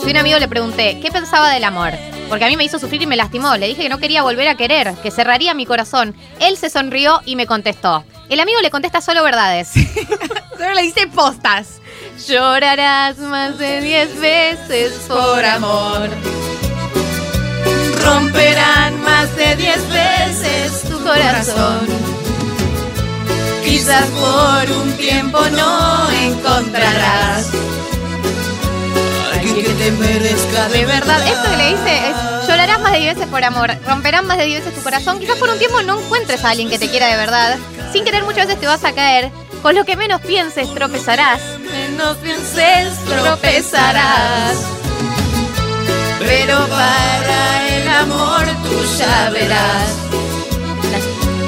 Si 0.01 0.07
a 0.07 0.11
un 0.11 0.17
amigo 0.17 0.39
le 0.39 0.47
pregunté, 0.47 0.99
¿qué 1.01 1.11
pensaba 1.11 1.51
del 1.51 1.63
amor? 1.63 1.91
Porque 2.29 2.45
a 2.45 2.47
mí 2.47 2.55
me 2.55 2.63
hizo 2.63 2.79
sufrir 2.79 3.01
y 3.01 3.07
me 3.07 3.17
lastimó. 3.17 3.57
Le 3.57 3.67
dije 3.67 3.83
que 3.83 3.89
no 3.89 3.99
quería 3.99 4.23
volver 4.23 4.47
a 4.47 4.55
querer, 4.55 4.93
que 5.03 5.11
cerraría 5.11 5.53
mi 5.53 5.65
corazón. 5.65 6.15
Él 6.39 6.57
se 6.57 6.69
sonrió 6.69 7.21
y 7.25 7.35
me 7.35 7.45
contestó. 7.45 8.05
El 8.29 8.39
amigo 8.39 8.61
le 8.61 8.69
contesta 8.69 9.01
solo 9.01 9.23
verdades. 9.23 9.71
Solo 10.57 10.73
le 10.73 10.81
dice 10.83 11.07
postas. 11.07 11.81
Llorarás 12.27 13.17
más 13.17 13.57
de 13.57 13.81
10 13.81 14.19
veces 14.19 14.93
por 15.07 15.43
amor. 15.43 16.09
Romperán 18.03 19.01
más 19.01 19.35
de 19.35 19.55
diez 19.55 19.89
veces 19.89 20.83
tu 20.89 20.99
corazón. 21.03 21.87
Quizás 23.63 24.05
por 24.07 24.77
un 24.77 24.91
tiempo 24.93 25.39
no 25.49 26.11
encontrarás 26.11 27.49
alguien 29.49 29.65
que 29.65 29.83
te 29.83 29.91
merezca 29.91 30.69
De 30.69 30.85
verdad, 30.85 31.27
esto 31.27 31.49
que 31.49 31.57
le 31.57 31.69
dice 31.69 32.09
es 32.09 32.47
llorarás 32.47 32.79
más 32.81 32.91
de 32.93 32.99
10 32.99 33.15
veces 33.15 33.29
por 33.29 33.43
amor, 33.43 33.71
romperán 33.85 34.25
más 34.25 34.37
de 34.37 34.45
10 34.45 34.59
veces 34.59 34.75
tu 34.75 34.83
corazón. 34.83 35.19
Quizás 35.19 35.37
por 35.37 35.49
un 35.49 35.59
tiempo 35.59 35.81
no 35.83 35.99
encuentres 35.99 36.43
a 36.43 36.49
alguien 36.49 36.69
que 36.69 36.79
te 36.79 36.89
quiera 36.89 37.07
de 37.07 37.15
verdad. 37.15 37.57
Sin 37.91 38.03
querer 38.03 38.23
muchas 38.23 38.47
veces 38.47 38.59
te 38.59 38.67
vas 38.67 38.83
a 38.83 38.93
caer. 38.93 39.31
Con 39.61 39.75
lo 39.75 39.85
que 39.85 39.95
menos 39.95 40.21
pienses 40.21 40.73
tropezarás. 40.73 41.41
Menos 41.59 42.17
pienses, 42.17 42.97
tropezarás. 43.05 44.55
Pero 46.19 46.67
para 46.67 47.67
el 47.67 47.87
amor 47.87 48.45
tú 48.63 48.97
ya 48.97 49.29
verás. 49.31 50.08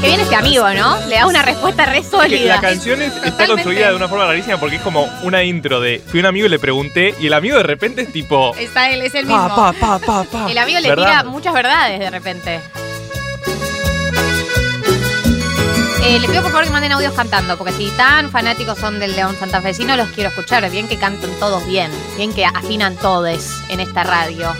Que 0.01 0.07
viene 0.07 0.23
este 0.23 0.35
amigo, 0.35 0.67
¿no? 0.73 0.97
Le 1.07 1.15
da 1.15 1.27
una 1.27 1.43
respuesta 1.43 1.85
re 1.85 2.01
Que 2.01 2.03
sólida. 2.09 2.55
la 2.55 2.61
canción 2.61 3.01
es- 3.03 3.13
está 3.23 3.45
construida 3.45 3.89
de 3.89 3.95
una 3.95 4.07
forma 4.07 4.25
rarísima 4.25 4.57
porque 4.57 4.77
es 4.77 4.81
como 4.81 5.03
una 5.21 5.43
intro 5.43 5.79
de 5.79 6.01
fui 6.07 6.19
un 6.19 6.25
amigo 6.25 6.47
y 6.47 6.49
le 6.49 6.57
pregunté 6.57 7.13
y 7.19 7.27
el 7.27 7.33
amigo 7.33 7.57
de 7.57 7.63
repente 7.63 8.01
es 8.01 8.11
tipo 8.11 8.55
Está 8.57 8.89
él, 8.89 9.03
es 9.03 9.13
el 9.13 9.27
mismo. 9.27 9.47
pa 9.55 9.71
pa 9.73 9.99
pa 9.99 9.99
pa 9.99 10.23
pa. 10.23 10.51
El 10.51 10.57
amigo 10.57 10.79
le 10.79 10.89
¿Verdad? 10.89 11.05
tira 11.05 11.23
muchas 11.25 11.53
verdades 11.53 11.99
de 11.99 12.09
repente. 12.09 12.59
Eh, 16.03 16.19
les 16.19 16.29
pido 16.31 16.41
por 16.41 16.51
favor 16.51 16.65
que 16.65 16.71
manden 16.71 16.91
audios 16.93 17.13
cantando, 17.13 17.55
porque 17.57 17.71
si 17.73 17.89
tan 17.91 18.31
fanáticos 18.31 18.79
son 18.79 18.99
del 18.99 19.15
León 19.15 19.37
Santafesino, 19.39 19.95
los 19.95 20.09
quiero 20.09 20.29
escuchar. 20.31 20.67
Bien 20.71 20.87
que 20.87 20.97
canten 20.97 21.29
todos 21.39 21.63
bien, 21.67 21.91
bien 22.17 22.33
que 22.33 22.43
afinan 22.43 22.95
todos 22.97 23.51
en 23.69 23.79
esta 23.79 24.03
radio. 24.03 24.51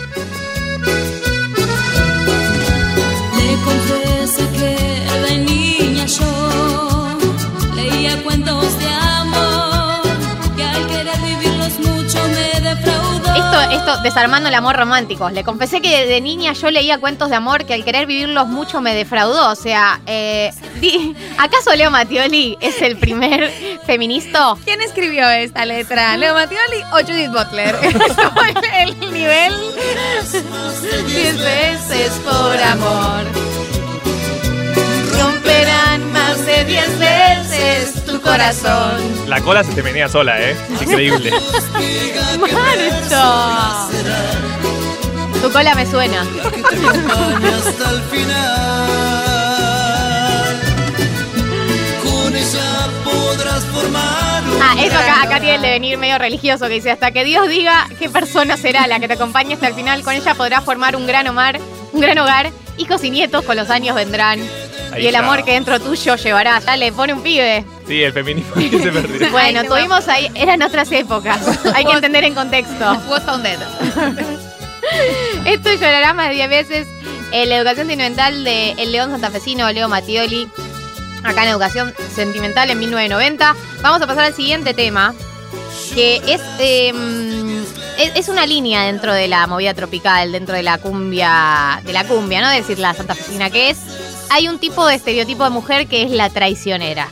Esto, 12.72 13.60
esto, 13.70 14.02
desarmando 14.02 14.48
el 14.48 14.54
amor 14.54 14.76
romántico. 14.76 15.30
Le 15.30 15.42
confesé 15.44 15.80
que 15.80 16.06
de 16.06 16.20
niña 16.20 16.52
yo 16.52 16.70
leía 16.70 16.98
cuentos 16.98 17.30
de 17.30 17.36
amor 17.36 17.64
que 17.64 17.74
al 17.74 17.84
querer 17.84 18.06
vivirlos 18.06 18.46
mucho 18.48 18.80
me 18.80 18.94
defraudó. 18.94 19.50
O 19.50 19.54
sea, 19.54 20.00
eh, 20.06 20.50
di- 20.80 21.14
¿acaso 21.38 21.74
Leo 21.74 21.90
Mattioli 21.90 22.56
es 22.60 22.80
el 22.82 22.96
primer 22.96 23.50
feminista? 23.86 24.54
¿Quién 24.64 24.80
escribió 24.82 25.28
esta 25.30 25.64
letra? 25.64 26.16
¿Leo 26.16 26.34
Mattioli 26.34 26.82
o 26.92 26.96
Judith 27.06 27.30
Butler? 27.30 27.74
el, 27.82 28.90
el 29.00 29.12
nivel. 29.12 29.52
Diez 31.06 31.38
veces 31.38 32.12
por 32.24 32.56
amor. 32.62 33.24
Romperán 35.18 36.11
más 36.32 36.46
de 36.46 36.64
diez 36.64 36.98
veces 36.98 38.04
tu 38.06 38.20
corazón. 38.20 39.28
La 39.28 39.40
cola 39.42 39.62
se 39.64 39.72
te 39.72 39.82
menea 39.82 40.08
sola, 40.08 40.40
¿eh? 40.40 40.56
Increíble. 40.80 41.30
¡Marto! 42.40 43.98
Tu 45.42 45.52
cola 45.52 45.74
me 45.74 45.84
suena. 45.86 46.22
hasta 46.22 47.90
el 47.90 48.02
final. 48.02 48.88
Con 52.02 52.34
ella 52.34 52.88
podrás 53.04 53.64
formar 53.66 54.42
Ah, 54.62 54.74
eso 54.78 54.96
acá, 54.96 55.40
tiene 55.40 55.56
el 55.56 55.62
devenir 55.62 55.98
medio 55.98 56.16
religioso 56.18 56.66
que 56.66 56.74
dice, 56.74 56.92
hasta 56.92 57.10
que 57.10 57.24
Dios 57.24 57.48
diga 57.48 57.88
qué 57.98 58.08
persona 58.08 58.56
será 58.56 58.86
la 58.86 59.00
que 59.00 59.08
te 59.08 59.14
acompañe 59.14 59.54
hasta 59.54 59.68
el 59.68 59.74
final, 59.74 60.02
con 60.02 60.14
ella 60.14 60.34
podrás 60.34 60.64
formar 60.64 60.96
un 60.96 61.06
gran 61.06 61.26
hogar, 61.26 61.60
un 61.92 62.00
gran 62.00 62.16
hogar, 62.18 62.52
hijos 62.78 63.04
y 63.04 63.10
nietos 63.10 63.44
con 63.44 63.56
los 63.56 63.68
años 63.68 63.94
vendrán. 63.96 64.40
Ahí 64.92 65.04
y 65.04 65.06
el 65.08 65.14
está. 65.14 65.26
amor 65.26 65.44
que 65.44 65.52
dentro 65.52 65.80
tuyo 65.80 66.16
llevarás. 66.16 66.64
Dale, 66.64 66.92
pone 66.92 67.14
un 67.14 67.22
pibe. 67.22 67.64
Sí, 67.86 68.02
el 68.02 68.12
feminismo 68.12 68.54
que 68.54 68.78
se 68.78 68.90
perdió. 68.92 69.30
Bueno, 69.32 69.64
tuvimos 69.64 70.06
ahí, 70.08 70.30
eran 70.34 70.62
otras 70.62 70.90
épocas. 70.92 71.38
Hay 71.74 71.84
que 71.84 71.92
entender 71.92 72.24
en 72.24 72.34
contexto. 72.34 73.00
Esto 75.46 75.72
llorará 75.74 76.12
más 76.12 76.28
de 76.28 76.34
10 76.34 76.48
veces. 76.48 76.86
eh, 77.32 77.46
la 77.46 77.56
educación 77.56 77.86
sentimental 77.88 78.44
de 78.44 78.72
El 78.72 78.92
León 78.92 79.10
Santafesino, 79.10 79.70
Leo 79.72 79.88
Mattioli. 79.88 80.48
Acá 81.24 81.44
en 81.44 81.50
Educación 81.50 81.94
Sentimental 82.14 82.70
en 82.70 82.78
1990. 82.80 83.54
Vamos 83.80 84.02
a 84.02 84.06
pasar 84.06 84.24
al 84.24 84.34
siguiente 84.34 84.74
tema. 84.74 85.14
Que 85.94 86.16
es, 86.26 86.40
eh, 86.58 86.92
es, 87.98 88.12
es 88.16 88.28
una 88.28 88.46
línea 88.46 88.84
dentro 88.84 89.12
de 89.12 89.28
la 89.28 89.46
movida 89.46 89.74
tropical, 89.74 90.32
dentro 90.32 90.54
de 90.54 90.62
la 90.62 90.78
cumbia, 90.78 91.80
de 91.84 91.92
la 91.92 92.04
cumbia, 92.04 92.40
no 92.40 92.48
de 92.50 92.56
decir 92.56 92.78
la 92.78 92.94
santafesina, 92.94 93.50
que 93.50 93.70
es, 93.70 93.78
hay 94.32 94.48
un 94.48 94.58
tipo 94.58 94.86
de 94.86 94.94
estereotipo 94.94 95.44
de 95.44 95.50
mujer 95.50 95.86
que 95.86 96.04
es 96.04 96.10
la 96.10 96.30
traicionera, 96.30 97.06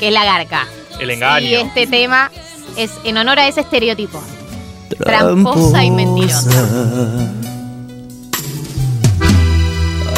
que 0.00 0.08
es 0.08 0.14
la 0.14 0.24
garca. 0.24 0.66
El 0.98 1.10
engaño. 1.10 1.46
Y 1.46 1.54
este 1.56 1.86
tema 1.86 2.30
es 2.78 2.90
en 3.04 3.18
honor 3.18 3.38
a 3.38 3.46
ese 3.46 3.60
estereotipo. 3.60 4.22
Tramposa 4.98 5.84
y 5.84 5.90
mentirosa. 5.90 6.48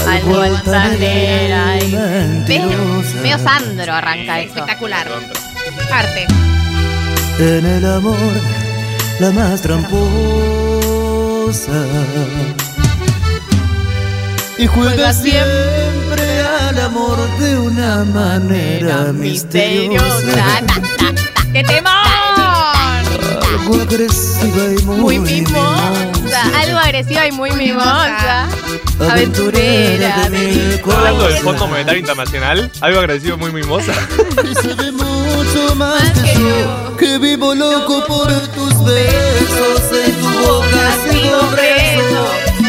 Algo 0.08 0.40
altanera 0.40 1.78
y 1.82 1.90
¿Ves? 2.46 3.14
Medio 3.16 3.38
Sandro 3.38 3.92
arranca 3.92 4.38
eso. 4.38 4.54
Espectacular. 4.54 5.08
Arte. 5.90 6.26
En 7.40 7.66
el 7.66 7.84
amor, 7.86 8.16
la 9.18 9.32
más 9.32 9.60
tramposa. 9.62 9.96
Y 14.58 14.66
juega 14.68 15.12
siempre 15.12 15.85
al 16.76 16.84
amor 16.86 17.16
de 17.38 17.58
una 17.58 18.04
manera 18.04 19.12
misteriosa. 19.12 20.60
¡Qué 21.52 21.64
temón! 21.64 21.92
Algo 23.60 23.80
agresiva 23.82 24.64
y 24.78 24.84
muy, 24.84 25.18
Muy 25.18 25.18
mimosa. 25.18 26.60
Algo 26.60 26.78
agresiva 26.78 27.26
y 27.26 27.32
muy 27.32 27.50
mimosa. 27.52 28.48
Aventurera 29.00 30.28
de 30.28 30.38
mi 30.38 30.92
Hablando 30.92 31.28
del. 31.28 31.36
Fondo 31.38 31.66
Monetario 31.66 32.00
Internacional, 32.00 32.70
algo 32.80 32.98
agradecido 33.00 33.38
muy 33.38 33.52
mimosa. 33.52 33.92
Y 34.44 34.54
se 34.54 34.74
ve 34.74 34.92
mucho 34.92 35.74
más 35.76 36.10
que 36.20 36.34
yo 36.34 36.96
Que 36.98 37.18
vivo 37.18 37.54
loco 37.54 38.04
por 38.06 38.28
tus 38.48 38.84
besos 38.84 39.82
En 40.04 40.14
tu 40.14 40.28
boca 40.46 40.94
sigo 41.10 41.40
preso 41.52 42.28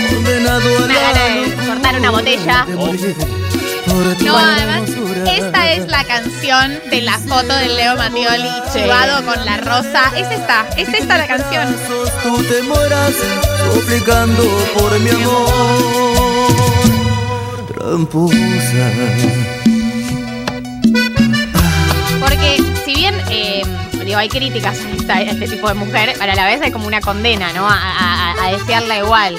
Condenado 0.10 0.78
a 0.78 0.84
Una 0.84 0.93
la 0.93 1.14
de 1.14 1.68
cortar 1.68 1.99
una 1.99 2.12
botella. 2.12 2.66
tu 2.66 3.57
No, 3.88 4.38
además, 4.38 4.89
esta 5.27 5.71
es 5.71 5.88
la 5.88 6.03
canción 6.03 6.79
de 6.89 7.01
la 7.01 7.17
foto 7.19 7.53
del 7.55 7.75
Leo 7.75 7.95
Mattioli 7.95 8.49
chivado 8.73 9.23
con 9.25 9.45
la 9.45 9.57
rosa. 9.57 10.11
Es 10.15 10.29
esta, 10.29 10.65
es 10.75 10.89
esta 10.89 11.17
la 11.17 11.27
canción. 11.27 11.73
Tú 12.23 12.43
te 12.43 12.61
mueras 12.63 13.13
suplicando 13.73 14.43
por 14.77 14.99
mi 14.99 15.09
amor 15.09 15.47
Tramposa 17.67 18.35
Porque 22.19 22.57
si 22.85 22.93
bien 22.95 23.15
eh, 23.29 23.61
digo, 24.05 24.17
hay 24.17 24.29
críticas 24.29 24.77
a, 24.79 24.89
esta- 24.91 25.13
a 25.15 25.21
este 25.21 25.47
tipo 25.47 25.67
de 25.69 25.73
mujer, 25.75 26.13
pero 26.19 26.31
a 26.31 26.35
la 26.35 26.45
vez 26.45 26.61
hay 26.61 26.71
como 26.71 26.88
una 26.88 26.99
condena, 27.01 27.53
¿no? 27.53 27.67
A, 27.67 27.73
a- 27.75 28.35
a 28.47 28.51
desearla 28.51 28.97
igual. 28.97 29.38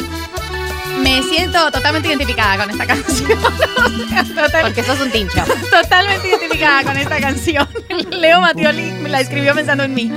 Me 1.03 1.23
siento 1.23 1.71
totalmente 1.71 2.09
identificada 2.09 2.57
con 2.59 2.71
esta 2.71 2.87
canción. 2.87 3.31
O 3.33 4.09
sea, 4.09 4.25
total- 4.25 4.63
Porque 4.63 4.83
sos 4.83 5.01
un 5.01 5.11
tincho. 5.11 5.45
totalmente 5.71 6.29
identificada 6.29 6.83
con 6.85 6.97
esta 6.97 7.21
canción. 7.21 7.69
Leo 8.11 8.41
Mattioli 8.41 8.83
me 9.03 9.09
la 9.09 9.21
escribió 9.21 9.55
pensando 9.55 9.85
en 9.85 9.95
mí. 9.95 10.13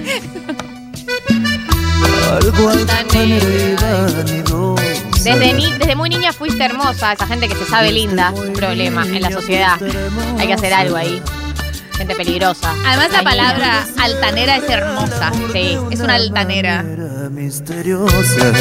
Desde, 5.23 5.53
ni- 5.53 5.71
desde 5.73 5.95
muy 5.95 6.09
niña 6.09 6.33
fuiste 6.33 6.63
hermosa, 6.63 7.13
esa 7.13 7.27
gente 7.27 7.47
que 7.47 7.55
se 7.55 7.65
sabe 7.65 7.91
linda, 7.91 8.31
un 8.31 8.53
problema 8.53 9.05
en 9.05 9.21
la 9.21 9.31
sociedad. 9.31 9.75
Hay 10.39 10.47
que 10.47 10.53
hacer 10.53 10.73
algo 10.73 10.95
ahí. 10.97 11.21
Gente 11.97 12.15
peligrosa. 12.15 12.73
Además, 12.85 13.11
la 13.11 13.21
palabra 13.23 13.85
altanera 13.99 14.57
es 14.57 14.67
hermosa. 14.69 15.31
Sí. 15.53 15.77
Es 15.91 15.99
una 15.99 16.15
altanera. 16.15 16.83
misteriosa 17.29 18.51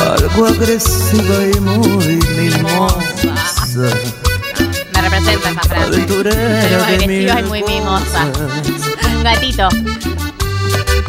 Algo 0.00 0.46
agresiva 0.46 1.44
y 1.54 1.60
muy 1.60 2.16
mimosa. 2.36 3.94
Me 4.94 5.02
representa 5.02 5.50
esa 5.50 5.62
frase. 5.62 5.86
Aventurera 5.86 6.36
de 6.36 6.76
agresiva 6.76 7.40
y 7.40 7.42
muy 7.44 7.62
mimosa. 7.62 8.26
gatito. 9.22 9.68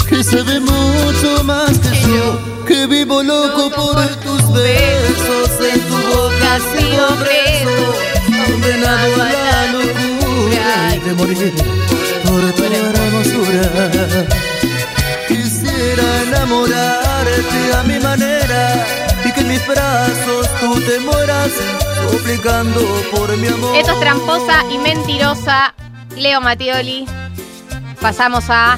Que 0.10 0.24
se 0.24 0.44
ve 0.44 0.60
mucho 0.60 1.44
más 1.46 1.72
que 1.80 2.02
yo 2.02 2.38
Que 2.68 2.86
vivo 2.86 3.24
loco 3.24 3.72
por 3.72 4.08
tus 4.18 4.54
besos. 4.54 5.50
En 5.74 5.80
tu 5.82 5.96
boca 5.96 6.60
sigo 6.74 7.08
preso 7.24 7.96
Condenado 8.46 9.22
a 9.22 9.32
la 9.32 9.72
locura. 9.72 10.96
Y 10.96 11.00
de 11.00 11.14
morir 11.14 11.54
por 12.26 12.42
tu 12.54 12.64
hermosura 12.64 14.51
Esto 23.76 23.94
es 23.94 24.00
tramposa 24.00 24.64
y 24.72 24.78
mentirosa. 24.78 25.74
Leo 26.16 26.42
Mattioli. 26.42 27.06
Pasamos 28.02 28.46
a 28.50 28.78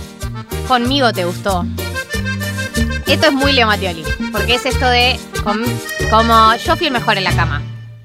Conmigo 0.68 1.12
te 1.14 1.26
gustó. 1.26 1.66
Esto 3.08 3.28
es 3.28 3.34
muy 3.34 3.52
Leo 3.54 3.68
Mattioli. 3.68 4.04
Porque 4.32 4.56
es 4.56 4.66
esto 4.66 4.88
de 4.88 5.20
com- 5.44 5.64
como 6.10 6.56
yo 6.56 6.76
fui 6.78 6.88
el 6.88 6.94
mejor 6.94 7.18
en 7.18 7.24
la 7.26 7.36
cama. 7.36 7.62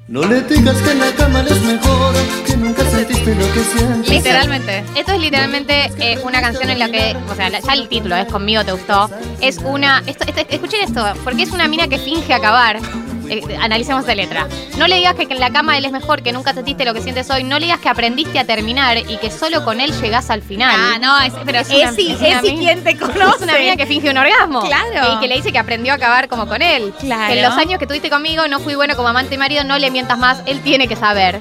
No 0.09 0.23
le 0.23 0.41
digas 0.41 0.77
que 0.79 0.91
en 0.93 1.01
la 1.01 1.13
cama 1.13 1.41
es 1.43 1.61
mejor 1.63 2.15
Que 2.47 2.57
nunca 2.57 2.83
sentiste 2.91 3.35
lo 3.35 3.53
que 3.53 3.61
sientes 3.63 4.09
Literalmente. 4.09 4.85
Esto 4.97 5.13
es 5.13 5.21
literalmente 5.21 5.91
eh, 5.99 6.19
una 6.25 6.41
canción 6.41 6.71
en 6.71 6.79
la 6.79 6.89
que, 6.91 7.15
o 7.31 7.35
sea, 7.35 7.51
ya 7.51 7.73
el 7.75 7.89
título 7.89 8.17
es 8.17 8.27
Conmigo 8.27 8.65
te 8.65 8.73
gustó. 8.73 9.11
Es 9.41 9.59
una. 9.59 10.03
Esto, 10.07 10.25
esto- 10.27 10.47
escuchen 10.49 10.81
esto, 10.83 11.05
porque 11.25 11.43
es 11.43 11.51
una 11.51 11.69
mina 11.69 11.89
que 11.89 11.99
finge 11.99 12.33
acabar. 12.33 12.79
Eh, 13.31 13.59
analicemos 13.61 14.07
la 14.07 14.15
letra. 14.15 14.47
No 14.77 14.87
le 14.87 14.97
digas 14.97 15.15
que 15.15 15.23
en 15.25 15.41
la 15.41 15.51
cama 15.51 15.77
él 15.79 15.85
es 15.85 15.93
mejor, 15.93 16.23
que 16.23 16.33
nunca 16.33 16.55
sentiste 16.55 16.85
lo 16.85 16.95
que 16.95 17.01
sientes 17.03 17.29
hoy. 17.31 17.45
No 17.45 17.59
le 17.59 17.67
digas 17.67 17.81
que 17.81 17.89
aprendiste 17.89 18.39
a 18.39 18.45
terminar 18.45 18.97
y 18.99 19.17
que 19.19 19.31
solo 19.31 19.65
con 19.65 19.81
él 19.81 19.93
llegás 20.01 20.31
al 20.31 20.43
final. 20.43 20.75
Ah, 20.79 20.99
no, 21.01 21.21
es- 21.21 21.33
pero 21.45 21.59
es 21.61 21.69
una- 21.71 21.91
Esi- 21.93 22.17
una 22.17 22.29
Esi 22.41 22.51
mina- 22.53 22.59
quien 22.61 22.85
te 22.85 22.97
conoce. 22.97 23.37
Es 23.37 23.43
una 23.43 23.55
amiga 23.55 23.77
que 23.77 23.87
finge 23.87 24.11
un 24.11 24.17
orgasmo. 24.19 24.63
Claro. 24.63 25.15
Y 25.15 25.21
que 25.21 25.29
le 25.29 25.35
dice 25.37 25.53
que 25.53 25.59
aprendió 25.59 25.93
a 25.93 25.97
acabar 25.97 26.29
como 26.29 26.47
con 26.47 26.63
él. 26.63 26.93
Claro. 27.01 27.33
Que 27.33 27.39
en 27.41 27.45
los 27.49 27.57
años 27.59 27.79
que 27.79 27.87
tuviste 27.87 28.11
conmigo 28.11 28.47
no 28.49 28.61
fui 28.61 28.75
bueno 28.75 28.97
como 28.97 29.09
amante 29.09 29.35
y 29.35 29.39
marido, 29.39 29.65
no 29.65 29.79
le 29.79 29.91
mientas 29.91 30.19
más, 30.19 30.43
él 30.47 30.61
tiene 30.63 30.89
que 30.89 30.97
saber. 30.97 31.41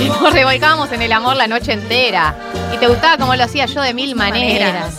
Y 0.00 0.04
nos 0.08 0.32
revolcábamos 0.32 0.90
en 0.92 1.02
el 1.02 1.12
amor 1.12 1.36
la 1.36 1.46
noche 1.46 1.72
entera. 1.72 2.34
Y 2.74 2.78
te 2.78 2.86
gustaba 2.86 3.16
como 3.18 3.34
lo 3.34 3.44
hacía 3.44 3.66
yo 3.66 3.82
de 3.82 3.92
mil 3.92 4.14
maneras. 4.14 4.94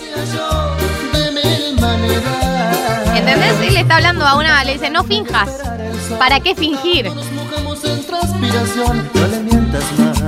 ¿Entendés? 3.15 3.53
Él 3.67 3.73
le 3.73 3.79
está 3.81 3.95
hablando 3.97 4.25
a 4.25 4.35
una, 4.35 4.63
le 4.63 4.73
dice, 4.73 4.89
no 4.89 5.03
finjas. 5.03 5.49
¿Para 6.19 6.39
qué 6.39 6.55
fingir? 6.55 7.09
Mojamos 7.09 7.83
en 7.83 8.03
transpiración 8.05 9.09
No 9.13 9.27
le 9.27 9.39
mientas 9.39 9.83
más 9.97 10.19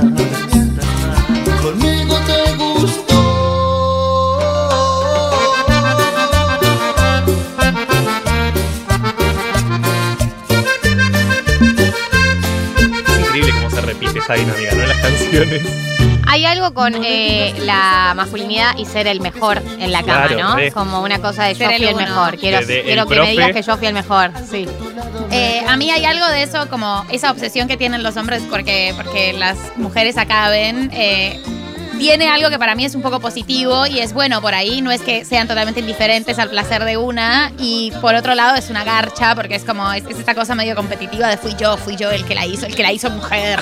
Conmigo 1.61 2.15
te 2.25 2.55
gustó 2.55 3.23
Es 13.07 13.19
increíble 13.19 13.51
cómo 13.53 13.69
se 13.69 13.81
repite 13.81 14.19
esa 14.19 14.33
dinámica, 14.33 14.75
¿no? 14.75 14.81
En 14.83 14.89
las 14.89 14.97
canciones. 14.99 15.61
Hay 16.25 16.45
algo 16.45 16.73
con 16.73 16.95
eh, 17.03 17.53
la 17.59 18.13
masculinidad 18.15 18.75
y 18.77 18.85
ser 18.85 19.07
el 19.07 19.19
mejor 19.21 19.61
en 19.79 19.91
la 19.91 20.01
cama, 20.03 20.27
Claro, 20.27 20.43
¿no? 20.43 20.55
re. 20.55 20.71
Como 20.71 21.01
una 21.03 21.19
cosa 21.19 21.43
de 21.45 21.53
yo 21.53 21.59
Ser 21.59 21.71
el 21.73 21.77
fui 21.77 21.87
el 21.87 21.95
mejor. 21.95 22.37
Quiero, 22.37 22.59
De- 22.59 22.65
de 22.65 22.79
el 22.79 22.85
quiero 22.85 23.07
que 23.07 23.19
me 23.19 23.31
digas 23.31 23.51
que 23.51 23.61
yo 23.61 23.77
fui 23.77 23.87
el 23.87 23.93
mejor. 23.93 24.31
Sí. 24.49 24.67
Eh, 25.35 25.63
a 25.67 25.77
mí 25.77 25.89
hay 25.89 26.05
algo 26.05 26.27
de 26.27 26.43
eso, 26.43 26.69
como 26.69 27.03
esa 27.09 27.31
obsesión 27.31 27.67
que 27.67 27.75
tienen 27.75 28.03
los 28.03 28.15
hombres 28.17 28.43
porque, 28.51 28.93
porque 28.95 29.33
las 29.33 29.57
mujeres 29.77 30.15
acá 30.17 30.49
ven. 30.49 30.91
eh, 30.93 31.41
tiene 31.97 32.27
algo 32.27 32.49
que 32.49 32.59
para 32.59 32.75
mí 32.75 32.85
es 32.85 32.95
un 32.95 33.01
poco 33.01 33.19
positivo 33.19 33.85
y 33.85 33.99
es 33.99 34.13
bueno 34.13 34.41
por 34.41 34.53
ahí, 34.53 34.81
no 34.81 34.91
es 34.91 35.01
que 35.01 35.25
sean 35.25 35.47
totalmente 35.47 35.79
indiferentes 35.79 36.39
al 36.39 36.49
placer 36.49 36.83
de 36.83 36.97
una 36.97 37.51
y 37.57 37.91
por 38.01 38.15
otro 38.15 38.35
lado 38.35 38.55
es 38.55 38.69
una 38.69 38.83
garcha 38.83 39.35
porque 39.35 39.55
es 39.55 39.63
como, 39.63 39.91
es, 39.93 40.03
es 40.05 40.19
esta 40.19 40.35
cosa 40.35 40.55
medio 40.55 40.75
competitiva 40.75 41.27
de 41.27 41.37
fui 41.37 41.55
yo, 41.59 41.77
fui 41.77 41.95
yo 41.95 42.11
el 42.11 42.25
que 42.25 42.35
la 42.35 42.45
hizo, 42.45 42.65
el 42.65 42.75
que 42.75 42.83
la 42.83 42.91
hizo 42.91 43.09
mujer. 43.09 43.59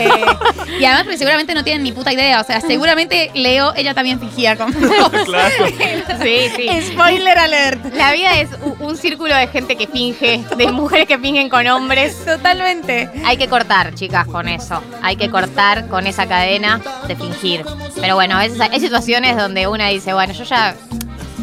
Eh, 0.00 0.24
y 0.80 0.84
además 0.84 1.04
porque 1.04 1.18
seguramente 1.18 1.54
no 1.54 1.64
tienen 1.64 1.82
ni 1.82 1.92
puta 1.92 2.12
idea, 2.12 2.40
o 2.40 2.44
sea, 2.44 2.60
seguramente 2.60 3.30
Leo, 3.34 3.72
ella 3.76 3.94
también 3.94 4.20
fingía 4.20 4.56
con 4.56 4.72
Sí, 6.22 6.38
sí. 6.56 6.68
Spoiler 6.92 7.38
alert. 7.38 7.94
La 7.94 8.12
vida 8.12 8.38
es 8.38 8.48
un 8.80 8.96
círculo 8.96 9.34
de 9.34 9.46
gente 9.48 9.76
que 9.76 9.86
finge, 9.86 10.42
de 10.56 10.72
mujeres 10.72 11.06
que 11.06 11.18
fingen 11.18 11.48
con 11.48 11.66
hombres. 11.66 12.24
Totalmente. 12.24 13.10
Hay 13.24 13.36
que 13.36 13.48
cortar, 13.48 13.94
chicas, 13.94 14.26
con 14.26 14.48
eso. 14.48 14.82
Hay 15.02 15.16
que 15.16 15.30
cortar 15.30 15.88
con 15.88 16.06
esa 16.06 16.26
cadena 16.26 16.80
de 17.06 17.16
fingir. 17.16 17.64
Pero 18.00 18.14
bueno, 18.14 18.36
a 18.36 18.40
veces 18.40 18.60
hay 18.60 18.80
situaciones 18.80 19.36
donde 19.36 19.66
una 19.66 19.88
dice, 19.88 20.12
bueno, 20.12 20.32
yo 20.32 20.44
ya, 20.44 20.74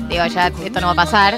digo, 0.09 0.25
ya 0.27 0.47
esto 0.47 0.79
no 0.81 0.87
va 0.87 0.93
a 0.93 0.95
pasar. 0.95 1.37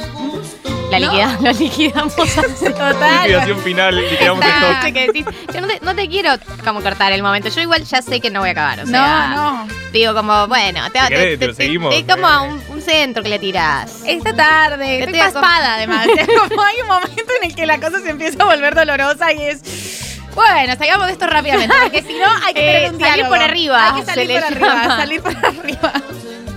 La, 0.92 1.00
liquida- 1.00 1.38
la 1.42 1.54
liquidamos 1.54 2.14
así. 2.20 2.66
Liquidación 2.66 3.60
final, 3.62 3.96
liquidamos 3.96 4.46
Está, 4.46 4.58
esto. 4.58 4.68
viste 4.86 4.94
que 4.94 5.08
decís, 5.08 5.26
yo 5.54 5.62
no 5.62 5.68
te, 5.68 5.80
no 5.82 5.96
te 5.96 6.08
quiero 6.08 6.32
como 6.64 6.82
cortar 6.82 7.12
el 7.14 7.24
momento. 7.24 7.50
Yo 7.50 7.62
igual 7.62 7.84
ya 7.84 8.02
sé 8.04 8.20
que 8.20 8.30
no 8.30 8.42
voy 8.42 8.50
a 8.50 8.52
acabar. 8.52 8.80
O 8.82 8.86
sea, 8.86 9.34
no. 9.36 9.68
Digo 9.92 10.14
como, 10.14 10.48
bueno, 10.48 10.82
te, 10.92 11.00
Si 11.00 11.08
querés, 11.08 11.40
te 11.40 11.48
lo 11.48 11.54
seguimos. 11.56 11.96
te- 11.96 12.06
como 12.06 12.28
a 12.28 12.42
un, 12.42 12.62
un 12.70 12.82
centro 12.82 13.24
que 13.24 13.30
le 13.30 13.40
tirás. 13.40 14.02
Esta 14.06 14.36
tarde, 14.36 14.86
Te 14.86 15.00
estoy 15.06 15.20
paspada 15.20 15.76
además. 15.76 16.08
Como 16.50 16.62
hay 16.64 16.82
un 16.82 16.88
momento 16.88 17.34
en 17.42 17.50
el 17.50 17.56
que 17.56 17.66
la 17.66 17.80
cosa 17.80 18.00
se 18.00 18.10
empieza 18.10 18.44
a 18.44 18.46
volver 18.46 18.76
dolorosa 18.76 19.32
y 19.34 19.42
es. 19.44 19.62
Bueno, 20.36 20.76
salgamos 20.78 21.08
de 21.08 21.14
esto 21.14 21.28
rápidamente, 21.28 21.76
porque 21.84 22.02
si 22.02 22.14
no 22.14 22.26
hay 22.44 22.54
que 22.54 22.86
Eh, 22.88 22.92
salir 23.00 23.26
por 23.28 23.38
arriba, 23.38 23.88
Hay 23.94 24.02
que 24.02 24.06
salir 24.06 24.28
por 24.32 24.44
arriba, 24.44 24.68
llama. 24.68 24.98
salir 24.98 25.22
por 25.22 25.32
arriba. 25.38 25.94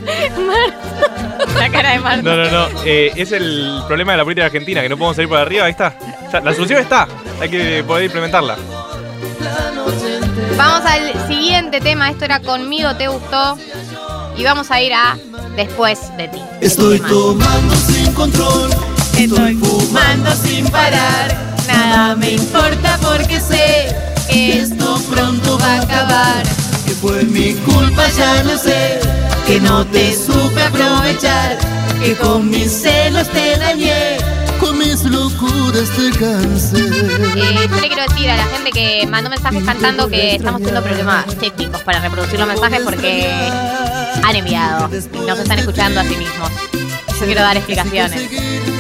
La 1.59 1.69
cara 1.71 1.91
de 1.93 1.99
Marta. 1.99 2.23
No, 2.23 2.37
no, 2.37 2.51
no. 2.51 2.69
eh, 2.85 3.13
es 3.17 3.33
el 3.33 3.83
problema 3.87 4.13
de 4.13 4.19
la 4.19 4.25
política 4.25 4.47
argentina, 4.47 4.81
que 4.83 4.89
no 4.89 4.97
podemos 4.97 5.17
salir 5.17 5.29
por 5.29 5.39
arriba. 5.39 5.65
Ahí 5.67 5.73
está. 5.73 5.95
La 6.45 6.55
solución 6.55 6.81
está. 6.81 7.09
Hay 7.41 7.49
que 7.49 7.83
poder 7.85 8.05
implementarla. 8.05 8.57
Vamos 10.57 10.87
al 10.91 11.27
siguiente 11.29 11.81
tema. 11.81 12.09
Esto 12.11 12.25
era 12.25 12.41
conmigo, 12.41 12.95
te 12.97 13.09
gustó. 13.09 13.59
Y 14.37 14.45
vamos 14.45 14.71
a 14.71 14.81
ir 14.81 14.93
a 14.95 15.17
después 15.57 16.17
de 16.17 16.29
ti. 16.29 16.41
Estoy 16.61 17.01
tomando 17.01 17.75
sin 17.75 18.13
control, 18.13 18.71
estoy 19.19 19.55
fumando 19.55 20.31
sin 20.33 20.69
parar. 20.69 21.56
Nada 21.69 22.15
me 22.17 22.33
importa 22.33 22.99
porque 23.03 23.41
sé 23.41 23.95
que 24.29 24.61
esto 24.61 25.01
pronto 25.11 25.59
va 25.59 25.75
a 25.75 25.83
acabar. 25.83 26.43
Que 26.87 26.93
fue 26.93 27.25
mi 27.25 27.55
culpa, 27.55 28.09
ya 28.17 28.43
lo 28.45 28.57
sé. 28.57 29.01
Que 29.47 29.61
no 29.61 29.85
te 29.87 30.15
supe 30.15 30.63
aprovechar. 30.63 31.59
Que 32.01 32.15
con 32.17 32.51
mis 32.51 32.71
celos 32.71 33.29
te 33.29 33.57
dañé. 33.59 34.19
Con 34.61 34.79
mis 34.79 35.03
locuras 35.05 35.91
te 35.97 36.11
cansé. 36.19 36.79
Eh, 36.79 37.69
yo 37.69 37.77
le 37.81 37.89
quiero 37.89 38.03
decir 38.09 38.31
a 38.31 38.37
la 38.37 38.45
gente 38.47 38.71
que 38.71 39.07
mandó 39.07 39.29
mensajes 39.29 39.63
cantando 39.65 40.09
que 40.09 40.37
estamos 40.37 40.61
teniendo 40.61 40.83
problemas 40.83 41.27
técnicos 41.37 41.83
para 41.83 42.01
reproducir 42.01 42.39
los 42.39 42.49
mensajes 42.49 42.81
porque 42.83 43.29
han 44.23 44.35
enviado 44.35 44.89
y 44.91 45.19
nos 45.27 45.39
están 45.39 45.59
escuchando 45.59 46.01
a 46.01 46.05
sí 46.05 46.17
mismos. 46.17 46.51
Yo 47.21 47.27
quiero 47.27 47.43
dar 47.43 47.57
explicaciones. 47.57 48.76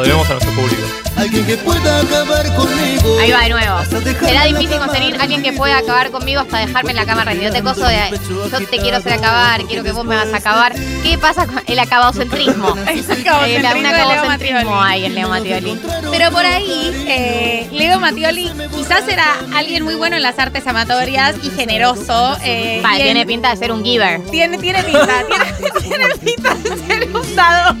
Lo 0.00 0.06
debemos 0.06 0.30
a 0.30 0.32
nuestro 0.32 0.52
público. 0.54 0.82
Alguien 1.18 1.44
que 1.46 1.56
pueda 1.58 2.00
acabar 2.00 2.46
conmigo. 2.56 3.18
Ahí 3.20 3.30
va 3.30 3.40
de 3.42 3.50
nuevo. 3.50 3.76
Será 4.18 4.44
difícil 4.46 4.78
conseguir 4.78 5.14
alguien 5.20 5.42
que 5.42 5.52
pueda 5.52 5.76
acabar 5.76 6.10
conmigo 6.10 6.40
hasta 6.40 6.56
dejarme 6.60 6.92
en 6.92 6.96
la 6.96 7.04
cama 7.04 7.22
rendido. 7.26 7.52
Te 7.52 7.62
coso 7.62 7.84
de 7.86 8.18
yo 8.30 8.48
te 8.66 8.78
quiero 8.78 8.96
hacer 8.96 9.12
acabar, 9.12 9.62
quiero 9.64 9.84
que 9.84 9.92
vos 9.92 10.06
me 10.06 10.16
vas 10.16 10.32
a 10.32 10.38
acabar. 10.38 10.72
¿Qué 11.02 11.18
pasa 11.18 11.44
con 11.46 11.62
el 11.66 11.78
acabocentrismo? 11.78 12.74
El 12.88 13.04
acabocentrismo 13.10 13.40
Eh, 13.46 13.86
acabocentrismo 13.86 14.80
hay 14.82 15.04
en 15.04 15.14
Leo 15.14 15.28
Mattioli. 15.28 15.78
Pero 16.10 16.30
por 16.30 16.46
ahí, 16.46 17.04
eh, 17.06 17.68
Leo 17.72 18.00
Mattioli 18.00 18.50
quizás 18.74 19.06
era 19.06 19.26
alguien 19.54 19.84
muy 19.84 19.96
bueno 19.96 20.16
en 20.16 20.22
las 20.22 20.38
artes 20.38 20.66
amatorias 20.66 21.34
y 21.42 21.50
generoso. 21.50 22.38
eh, 22.42 22.80
Va, 22.82 22.96
y 22.96 23.00
en- 23.00 23.04
tiene 23.04 23.26
pinta 23.26 23.50
de 23.50 23.56
ser 23.58 23.70
un 23.72 23.84
giver. 23.84 24.22
Tiene, 24.30 24.56
tiene 24.56 24.82
pinta, 24.82 25.24
tiene, 25.26 25.70
tiene 25.82 26.08
pinta 26.24 26.54
de 26.54 26.86
ser 26.86 27.08
un 27.14 27.36
dador. 27.36 27.76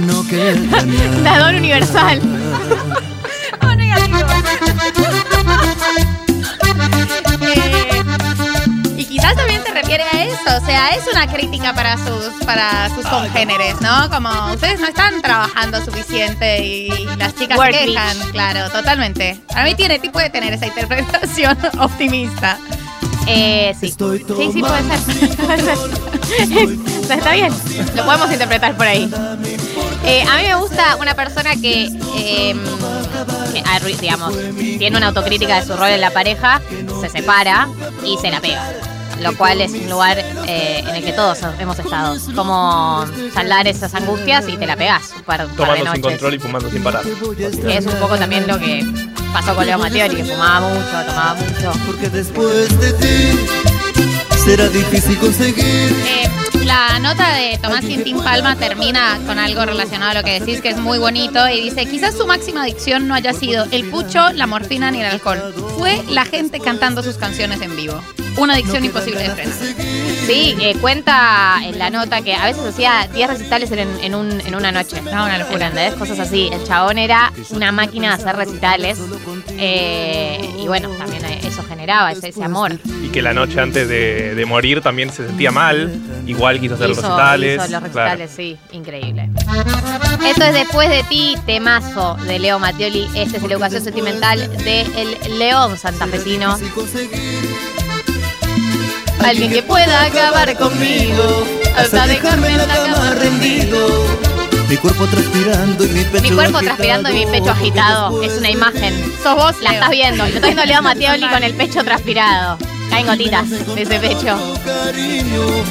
No 0.00 0.26
queda 0.26 0.54
nada. 0.54 1.20
Dador 1.22 1.54
universal. 1.54 2.20
Oh, 3.62 3.74
negativo. 3.74 4.18
Eh, 7.40 8.02
y 8.96 9.04
quizás 9.06 9.36
también 9.36 9.62
se 9.64 9.72
refiere 9.72 10.02
a 10.02 10.24
eso, 10.24 10.62
o 10.62 10.66
sea, 10.66 10.90
es 10.90 11.04
una 11.10 11.26
crítica 11.32 11.72
para 11.74 11.96
sus 11.96 12.30
para 12.44 12.88
sus 12.94 13.06
congéneres, 13.06 13.80
¿no? 13.80 14.10
Como 14.10 14.28
ustedes 14.52 14.80
no 14.80 14.86
están 14.86 15.22
trabajando 15.22 15.82
suficiente 15.84 16.62
y 16.64 16.88
las 17.16 17.34
chicas 17.36 17.56
Work 17.58 17.74
se 17.74 17.86
quejan, 17.86 18.16
claro, 18.32 18.70
totalmente. 18.70 19.38
Para 19.48 19.64
mí 19.64 19.74
tiene, 19.74 19.98
puede 20.00 20.30
tener 20.30 20.52
esa 20.52 20.66
interpretación 20.66 21.56
optimista. 21.78 22.58
Eh, 23.26 23.74
sí. 23.80 23.88
Sí, 23.88 24.50
sí, 24.52 24.60
puede 24.60 24.82
ser. 24.98 25.36
Puede 25.36 25.62
ser. 25.62 26.93
Está 27.10 27.32
bien. 27.32 27.52
Lo 27.94 28.04
podemos 28.04 28.30
interpretar 28.32 28.76
por 28.76 28.86
ahí. 28.86 29.10
Eh, 30.04 30.22
a 30.22 30.36
mí 30.36 30.42
me 30.42 30.54
gusta 30.56 30.96
una 30.96 31.14
persona 31.14 31.54
que, 31.56 31.84
eh, 32.16 32.54
que, 33.52 33.62
arru- 33.64 33.96
digamos, 33.98 34.34
tiene 34.78 34.96
una 34.96 35.08
autocrítica 35.08 35.60
de 35.60 35.66
su 35.66 35.74
rol 35.76 35.88
en 35.90 36.00
la 36.00 36.10
pareja, 36.10 36.60
se 37.00 37.08
separa 37.08 37.68
y 38.04 38.16
se 38.18 38.30
la 38.30 38.40
pega. 38.40 38.70
Lo 39.20 39.34
cual 39.36 39.60
es 39.60 39.70
un 39.72 39.88
lugar 39.88 40.18
eh, 40.18 40.80
en 40.86 40.88
el 40.96 41.04
que 41.04 41.12
todos 41.12 41.38
hemos 41.58 41.78
estado. 41.78 42.16
Como 42.34 43.04
saldar 43.32 43.66
esas 43.68 43.94
angustias 43.94 44.44
y 44.48 44.56
te 44.56 44.66
la 44.66 44.76
pegas 44.76 45.12
un 45.16 45.22
par, 45.22 45.46
un 45.46 45.52
par 45.52 45.68
de 45.72 45.78
Tomando 45.78 45.92
sin 45.92 46.02
control 46.02 46.34
y 46.34 46.38
fumando 46.40 46.70
sin 46.70 46.82
parar. 46.82 47.02
Es 47.68 47.86
un 47.86 47.94
poco 47.94 48.18
también 48.18 48.46
lo 48.48 48.58
que 48.58 48.84
pasó 49.32 49.54
con 49.54 49.64
Leo 49.66 49.78
Mattioli, 49.78 50.16
que 50.16 50.24
fumaba 50.24 50.68
mucho, 50.68 51.06
tomaba 51.06 51.34
mucho. 51.34 51.72
Porque 51.86 52.10
después 52.10 52.68
de 52.80 52.92
ti 52.94 53.38
será 54.44 54.68
difícil 54.68 55.16
conseguir. 55.18 55.64
Eh, 56.06 56.28
la 56.74 56.98
nota 56.98 57.32
de 57.34 57.56
Tomás 57.62 57.84
Quintín 57.84 58.18
Palma 58.22 58.56
termina 58.56 59.18
con 59.26 59.38
algo 59.38 59.64
relacionado 59.64 60.10
a 60.10 60.14
lo 60.14 60.22
que 60.24 60.40
decís, 60.40 60.60
que 60.60 60.70
es 60.70 60.76
muy 60.78 60.98
bonito, 60.98 61.48
y 61.48 61.60
dice, 61.60 61.86
quizás 61.86 62.16
su 62.16 62.26
máxima 62.26 62.62
adicción 62.64 63.06
no 63.06 63.14
haya 63.14 63.32
sido 63.32 63.64
el 63.70 63.84
pucho, 63.84 64.32
la 64.32 64.46
morfina 64.48 64.90
ni 64.90 65.00
el 65.00 65.06
alcohol. 65.06 65.54
Fue 65.78 66.02
la 66.10 66.24
gente 66.24 66.58
cantando 66.58 67.02
sus 67.04 67.16
canciones 67.16 67.60
en 67.62 67.76
vivo. 67.76 68.00
Una 68.36 68.54
adicción 68.54 68.84
imposible 68.84 69.22
de 69.22 69.30
frenar. 69.30 69.54
Sí, 70.26 70.56
eh, 70.60 70.74
cuenta 70.80 71.58
en 71.62 71.78
la 71.78 71.90
nota 71.90 72.22
que 72.22 72.34
a 72.34 72.46
veces 72.46 72.64
hacía 72.66 73.08
10 73.14 73.28
recitales 73.28 73.70
en, 73.70 73.88
en 74.02 74.14
un- 74.14 74.40
en 74.40 74.54
una 74.56 74.72
noche. 74.72 75.00
No, 75.02 75.24
una 75.24 75.38
locura, 75.38 75.66
¿entendés? 75.68 75.94
Cosas 75.94 76.18
así. 76.18 76.48
El 76.52 76.64
chabón 76.66 76.98
era 76.98 77.30
una 77.50 77.70
máquina 77.70 78.08
de 78.08 78.14
hacer 78.22 78.34
recitales. 78.34 78.98
eh, 79.58 80.50
y 80.58 80.66
bueno, 80.66 80.88
también 80.98 81.24
eso 81.26 81.62
generaba 81.62 82.10
ese, 82.12 82.28
ese 82.30 82.42
amor. 82.42 82.72
Y 83.04 83.08
que 83.10 83.22
la 83.22 83.34
noche 83.34 83.60
antes 83.60 83.86
de, 83.88 84.34
de 84.34 84.46
morir 84.46 84.80
también 84.80 85.10
se 85.12 85.26
sentía 85.26 85.50
mal. 85.52 85.92
Igual 86.26 86.58
quiso 86.64 86.74
hacer 86.74 86.88
los 86.88 86.96
recitales. 86.98 87.54
hizo 87.54 87.62
los 87.62 87.68
Claro. 87.68 87.86
recitales, 87.86 88.30
sí, 88.34 88.56
increíble. 88.72 89.28
Esto 90.26 90.44
es 90.44 90.54
Después 90.54 90.88
de 90.88 91.02
ti, 91.04 91.36
temazo 91.46 92.16
de 92.26 92.38
Leo 92.38 92.58
Mattioli. 92.58 93.08
Este 93.14 93.36
es 93.36 93.42
la 93.42 93.52
educación 93.52 93.82
sentimental 93.84 94.38
de 94.58 94.80
el 95.26 95.38
León 95.38 95.76
santafesino. 95.78 96.58
Alguien 99.24 99.52
que 99.52 99.62
pueda 99.62 100.02
acabar 100.04 100.54
conmigo 100.56 101.46
hasta 101.76 102.06
dejarme 102.06 102.48
en 102.48 102.58
la 102.58 102.66
cama 102.66 103.10
rendido. 103.18 103.88
Mi 104.68 104.76
cuerpo 104.76 105.06
transpirando 105.06 105.84
y 105.84 105.88
mi 105.88 106.04
pecho 106.04 106.22
Mi 106.22 106.30
cuerpo 106.30 106.56
agitado. 106.58 106.60
transpirando 106.64 107.10
y 107.10 107.14
mi 107.14 107.26
pecho 107.26 107.50
agitado. 107.50 108.22
Es 108.22 108.38
una 108.38 108.50
imagen. 108.50 109.12
Sos 109.22 109.34
vos, 109.34 109.54
La 109.60 109.70
Leo. 109.70 109.72
estás 109.80 109.90
viendo. 109.90 110.24
Lo 110.26 110.30
está 110.34 110.40
viendo 110.46 110.64
Leo 110.64 110.82
Mattioli 110.82 111.28
con 111.28 111.42
el 111.42 111.54
pecho 111.54 111.84
transpirado. 111.84 112.58
Caen 112.94 113.06
gotitas 113.08 113.50
de 113.50 113.82
ese 113.82 113.98
pecho. 113.98 114.38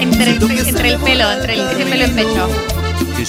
Entre, 0.02 0.32
entre 0.32 0.90
el 0.90 1.00
pelo, 1.00 1.32
entre 1.32 1.54
el, 1.54 1.62
ese 1.62 1.86
pelo 1.86 2.04
en 2.04 2.16
pecho. 2.18 2.50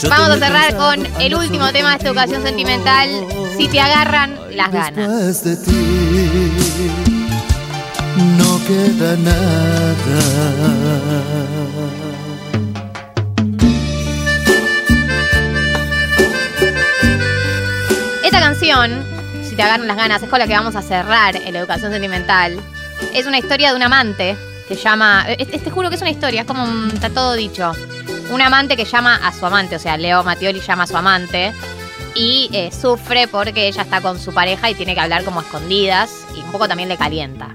Vamos 0.08 0.30
a 0.30 0.38
cerrar 0.40 0.74
con 0.74 1.06
el 1.20 1.32
último 1.36 1.70
tema 1.70 1.90
de 1.90 1.96
esta 1.98 2.08
educación 2.08 2.42
sentimental. 2.42 3.08
Si 3.56 3.68
te 3.68 3.80
agarran 3.80 4.36
las 4.50 4.72
ganas. 4.72 5.44
Después 5.44 5.44
de 5.44 5.56
ti 5.64 6.90
no 8.36 8.60
queda 8.66 9.16
nada. 9.18 9.94
Esta 18.24 18.40
canción, 18.40 19.06
Si 19.48 19.54
te 19.54 19.62
agarran 19.62 19.86
las 19.86 19.96
ganas, 19.96 20.20
es 20.20 20.28
con 20.28 20.40
la 20.40 20.48
que 20.48 20.54
vamos 20.54 20.74
a 20.74 20.82
cerrar 20.82 21.36
en 21.36 21.52
la 21.52 21.60
educación 21.60 21.92
sentimental. 21.92 22.60
Es 23.12 23.26
una 23.26 23.38
historia 23.38 23.70
de 23.70 23.76
un 23.76 23.82
amante 23.82 24.36
que 24.68 24.74
llama. 24.76 25.24
Este, 25.28 25.58
te 25.58 25.70
juro 25.70 25.88
que 25.88 25.96
es 25.96 26.00
una 26.00 26.10
historia, 26.10 26.40
es 26.42 26.46
como. 26.46 26.64
un- 26.64 26.90
Está 26.92 27.10
todo 27.10 27.34
dicho. 27.34 27.72
Un 28.30 28.40
amante 28.40 28.76
que 28.76 28.84
llama 28.84 29.16
a 29.22 29.32
su 29.32 29.44
amante, 29.46 29.76
o 29.76 29.78
sea, 29.78 29.96
Leo 29.96 30.24
Mattioli 30.24 30.60
llama 30.60 30.84
a 30.84 30.86
su 30.86 30.96
amante 30.96 31.52
y 32.14 32.48
eh, 32.52 32.70
sufre 32.72 33.28
porque 33.28 33.68
ella 33.68 33.82
está 33.82 34.00
con 34.00 34.18
su 34.18 34.32
pareja 34.32 34.70
y 34.70 34.74
tiene 34.74 34.94
que 34.94 35.00
hablar 35.00 35.24
como 35.24 35.40
escondidas 35.42 36.10
y 36.36 36.40
un 36.40 36.50
poco 36.50 36.66
también 36.66 36.88
le 36.88 36.96
calienta. 36.96 37.54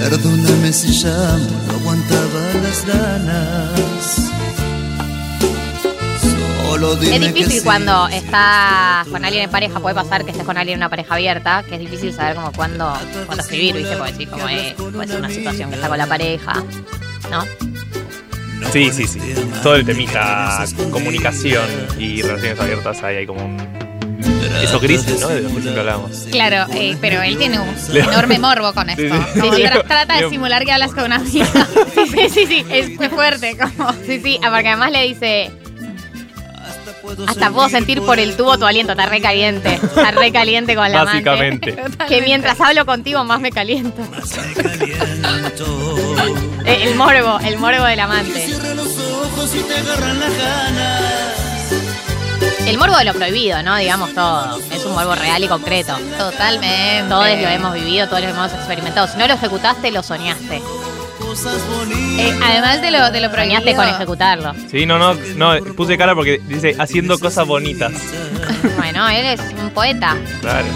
Perdóname 0.00 0.72
si 0.72 0.92
ya 0.92 1.14
aguantaba 1.70 2.40
las 2.62 2.84
ganas. 2.86 4.30
Solo 6.72 6.96
dime 6.96 7.16
Es 7.16 7.20
que 7.20 7.28
difícil 7.34 7.58
sí. 7.60 7.64
cuando 7.64 8.08
estás 8.08 9.06
con 9.08 9.22
alguien 9.26 9.44
en 9.44 9.50
pareja, 9.50 9.78
puede 9.78 9.94
pasar 9.94 10.24
que 10.24 10.30
estés 10.30 10.46
con 10.46 10.56
alguien 10.56 10.76
en 10.76 10.80
una 10.80 10.88
pareja 10.88 11.14
abierta, 11.16 11.62
que 11.68 11.74
es 11.74 11.80
difícil 11.80 12.14
saber 12.14 12.34
como 12.34 12.50
cuándo, 12.52 12.96
cuándo 13.26 13.42
escribir, 13.42 13.74
¿viste? 13.76 13.94
Porque 13.96 14.12
decir 14.12 14.28
como 14.30 14.48
es, 14.48 14.72
puede 14.72 15.06
ser 15.06 15.18
una 15.18 15.28
situación 15.28 15.68
que 15.68 15.74
está 15.76 15.88
con 15.88 15.98
la 15.98 16.06
pareja, 16.06 16.54
¿no? 17.30 17.44
Sí, 18.72 18.90
sí, 18.90 19.06
sí. 19.06 19.18
Todo 19.62 19.74
el 19.76 19.84
temita 19.84 20.64
comunicación 20.90 21.64
y 21.98 22.22
relaciones 22.22 22.58
abiertas, 22.58 23.02
ahí 23.02 23.16
hay 23.16 23.26
como 23.26 23.44
un... 23.44 23.82
Esos 24.62 24.80
grises, 24.80 25.20
¿no? 25.20 25.28
De 25.28 25.42
los 25.42 25.52
que 25.52 25.60
siempre 25.60 25.80
hablamos. 25.80 26.26
Claro, 26.30 26.72
eh, 26.72 26.96
pero 27.02 27.20
él 27.20 27.36
tiene 27.36 27.58
un 27.60 27.74
Leo- 27.92 28.08
enorme 28.10 28.38
morbo 28.38 28.72
con 28.72 28.88
esto. 28.88 29.02
Sí, 29.34 29.40
sí. 29.40 29.62
Leo- 29.62 29.82
trata 29.84 30.16
de 30.22 30.30
simular 30.30 30.64
que 30.64 30.72
hablas 30.72 30.92
con 30.92 31.04
una 31.04 31.16
amiga. 31.16 31.46
Sí, 31.94 32.06
sí, 32.10 32.28
sí, 32.30 32.46
sí. 32.46 32.64
Es 32.70 32.88
muy 32.98 33.08
fuerte, 33.08 33.56
como. 33.58 33.92
Sí, 34.06 34.20
sí, 34.22 34.38
porque 34.42 34.68
además 34.68 34.90
le 34.92 35.02
dice. 35.02 35.50
Hasta 37.26 37.50
puedo 37.50 37.68
sentir 37.68 38.00
por 38.02 38.18
el 38.18 38.36
tubo 38.36 38.58
tu 38.58 38.64
aliento, 38.64 38.92
está 38.92 39.06
re 39.06 39.20
caliente. 39.20 39.74
Está 39.74 40.10
re 40.12 40.32
caliente 40.32 40.74
con 40.74 40.90
la. 40.90 41.04
Básicamente. 41.04 41.76
Que 42.08 42.20
mientras 42.22 42.60
hablo 42.60 42.84
contigo 42.84 43.24
más 43.24 43.40
me 43.40 43.50
caliento. 43.50 44.02
Eh, 46.64 46.84
el 46.84 46.94
morbo, 46.94 47.38
el 47.40 47.56
morbo 47.58 47.84
del 47.84 48.00
amante. 48.00 48.46
Cierra 48.46 48.74
los 48.74 48.98
ojos 48.98 49.54
y 49.54 49.60
te 49.60 49.76
agarran 49.76 50.20
las 50.20 50.36
ganas. 50.36 51.02
El 52.66 52.78
morbo 52.78 52.96
de 52.96 53.04
lo 53.04 53.14
prohibido, 53.14 53.62
¿no? 53.62 53.76
Digamos 53.76 54.14
todo. 54.14 54.58
Es 54.70 54.84
un 54.84 54.94
morbo 54.94 55.14
real 55.14 55.42
y 55.42 55.48
concreto. 55.48 55.96
Totalmente. 56.18 57.08
Todos 57.08 57.26
lo 57.26 57.48
hemos 57.48 57.74
vivido, 57.74 58.08
todos 58.08 58.22
lo 58.22 58.28
hemos 58.28 58.52
experimentado. 58.52 59.08
Si 59.08 59.16
no 59.18 59.26
lo 59.26 59.34
ejecutaste, 59.34 59.90
lo 59.90 60.02
soñaste. 60.02 60.62
Eh, 62.18 62.38
además 62.44 62.80
de 62.82 62.90
lo, 62.90 63.10
de 63.10 63.20
lo 63.20 63.30
prohibido. 63.30 63.74
con 63.76 63.88
ejecutarlo. 63.88 64.54
Sí, 64.70 64.86
no, 64.86 64.98
no, 64.98 65.14
no, 65.36 65.64
puse 65.74 65.96
cara 65.98 66.14
porque 66.14 66.40
dice 66.46 66.76
haciendo 66.78 67.18
cosas 67.18 67.46
bonitas. 67.46 67.92
Bueno, 68.76 69.08
él 69.08 69.24
es 69.26 69.40
un 69.60 69.70
poeta. 69.70 70.16
Claro. 70.40 70.66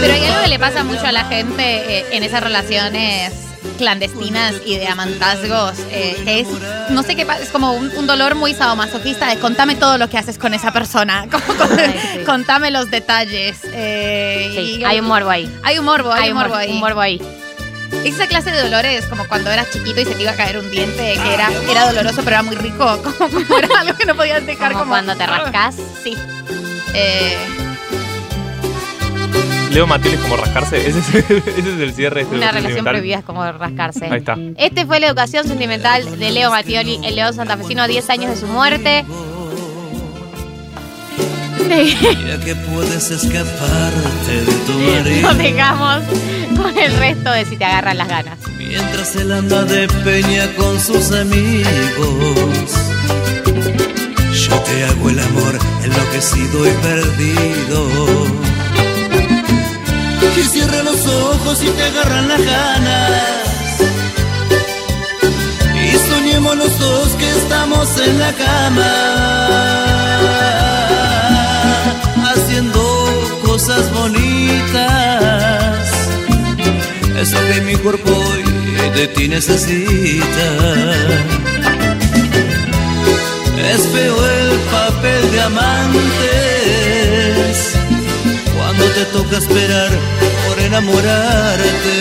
Pero 0.00 0.12
hay 0.14 0.24
algo 0.26 0.42
que 0.42 0.48
le 0.48 0.58
pasa 0.58 0.82
mucho 0.84 1.06
a 1.06 1.12
la 1.12 1.24
gente 1.26 1.62
eh, 1.98 2.04
en 2.12 2.22
esas 2.22 2.42
relaciones 2.42 3.32
clandestinas 3.78 4.54
y 4.66 4.76
de 4.76 4.86
amantazgos, 4.88 5.74
eh, 5.90 6.20
que 6.24 6.40
es, 6.40 6.48
no 6.90 7.02
sé 7.02 7.14
qué 7.16 7.24
pasa, 7.26 7.42
es 7.42 7.48
como 7.50 7.72
un, 7.72 7.90
un 7.96 8.06
dolor 8.06 8.34
muy 8.34 8.54
sadomasoquista 8.54 9.28
de 9.28 9.38
contame 9.38 9.74
todo 9.76 9.98
lo 9.98 10.08
que 10.08 10.18
haces 10.18 10.38
con 10.38 10.54
esa 10.54 10.72
persona, 10.72 11.26
como 11.30 11.44
con- 11.58 12.24
contame 12.26 12.70
los 12.70 12.90
detalles. 12.90 13.58
eh, 13.72 14.52
Sí, 14.54 14.76
y- 14.80 14.84
hay 14.84 14.98
un 15.00 15.06
morbo 15.06 15.30
ahí. 15.30 15.52
Hay 15.62 15.78
un 15.78 15.84
morbo, 15.84 16.12
hay, 16.12 16.24
Hay 16.24 16.30
un 16.30 16.36
un 16.36 16.42
morbo 16.42 16.54
mor- 16.54 16.62
ahí. 16.62 16.70
un 16.72 16.80
morbo 16.80 17.00
ahí. 17.00 17.20
Esa 18.04 18.26
clase 18.26 18.50
de 18.50 18.60
dolores, 18.62 19.06
como 19.06 19.26
cuando 19.28 19.50
eras 19.50 19.70
chiquito 19.70 20.00
y 20.00 20.04
se 20.04 20.14
te 20.14 20.22
iba 20.22 20.32
a 20.32 20.36
caer 20.36 20.58
un 20.58 20.70
diente, 20.70 21.14
que 21.14 21.34
era, 21.34 21.50
era 21.70 21.86
doloroso 21.86 22.16
pero 22.24 22.30
era 22.30 22.42
muy 22.42 22.56
rico, 22.56 22.84
como, 23.02 23.30
como 23.30 23.58
era 23.58 23.80
algo 23.80 23.96
que 23.96 24.06
no 24.06 24.14
podías 24.16 24.44
dejar 24.44 24.72
Como 24.72 24.84
como... 24.84 24.92
cuando 24.92 25.16
te 25.16 25.26
rascas. 25.26 25.76
Sí. 26.02 26.16
Eh, 26.94 27.36
Leo 29.72 29.86
Matiel 29.86 30.14
es 30.14 30.20
como 30.20 30.36
rascarse. 30.36 30.86
Ese 30.86 30.98
es, 30.98 31.08
ese 31.30 31.58
es 31.58 31.80
el 31.80 31.94
cierre 31.94 32.16
de 32.16 32.22
este 32.22 32.36
Una 32.36 32.52
relación 32.52 32.84
prohibida 32.84 33.18
es 33.18 33.24
como 33.24 33.50
rascarse. 33.50 34.06
Ahí 34.06 34.18
está. 34.18 34.36
Este 34.56 34.84
fue 34.84 35.00
la 35.00 35.06
educación 35.06 35.46
sentimental 35.48 36.18
de 36.18 36.30
Leo 36.30 36.50
Mattioli, 36.50 37.00
el 37.02 37.14
león 37.14 37.32
santafesino, 37.32 37.82
a 37.82 37.86
10 37.86 38.10
años 38.10 38.30
de 38.30 38.36
su 38.36 38.46
muerte. 38.46 39.04
Ya 41.68 42.38
que 42.44 42.54
puedes 42.54 43.10
escaparte 43.10 44.32
de 44.32 44.52
tu 44.66 44.72
marido. 44.78 45.28
Nos 45.28 45.38
dejamos 45.38 46.02
con 46.56 46.76
el 46.78 46.96
resto 46.96 47.30
de 47.32 47.44
si 47.44 47.56
te 47.56 47.64
agarran 47.64 47.98
las 47.98 48.08
ganas. 48.08 48.38
Mientras 48.58 49.16
él 49.16 49.32
anda 49.32 49.64
de 49.64 49.88
peña 49.88 50.46
con 50.56 50.80
sus 50.80 51.12
amigos. 51.12 52.72
Yo 54.34 54.58
te 54.60 54.84
hago 54.84 55.10
el 55.10 55.18
amor 55.20 55.58
enloquecido 55.84 56.66
y 56.66 56.70
perdido. 56.82 57.88
Y 60.36 60.42
cierra 60.44 60.82
los 60.82 61.06
ojos 61.06 61.62
y 61.62 61.68
te 61.68 61.82
agarran 61.84 62.28
las 62.28 62.44
ganas. 62.44 63.22
Y 65.84 66.10
soñemos 66.10 66.56
los 66.56 66.78
dos 66.78 67.08
que 67.18 67.30
estamos 67.30 67.88
en 67.98 68.18
la 68.18 68.32
cama. 68.32 70.01
Haciendo 72.34 72.82
cosas 73.44 73.92
bonitas. 73.92 74.22
Eso 77.20 77.36
que 77.48 77.60
mi 77.60 77.74
cuerpo 77.76 78.10
hoy 78.10 78.42
de 78.94 79.06
ti 79.08 79.28
necesita. 79.28 80.48
Es 83.72 83.86
feo 83.88 84.16
el 84.26 84.58
papel 84.76 85.32
de 85.32 85.40
amantes 85.42 85.92
cuando 88.56 88.84
te 88.86 89.04
toca 89.12 89.36
esperar 89.36 89.90
por 90.46 90.58
enamorarte. 90.58 91.96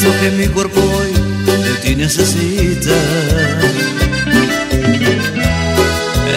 Eso 0.00 0.10
que 0.20 0.30
mi 0.30 0.46
cuerpo 0.48 0.80
hoy 0.80 1.12
de 1.44 1.74
ti 1.82 1.94
necesita. 1.94 2.96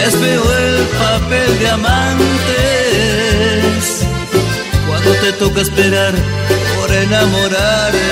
Es 0.06 0.16
feo 0.16 0.44
el 0.58 0.86
papel 1.00 1.60
de 1.60 1.70
amantes 1.70 2.34
cuando 4.86 5.12
te 5.14 5.32
toca 5.34 5.62
esperar 5.62 6.14
por 6.76 6.92
enamorarte. 6.92 8.04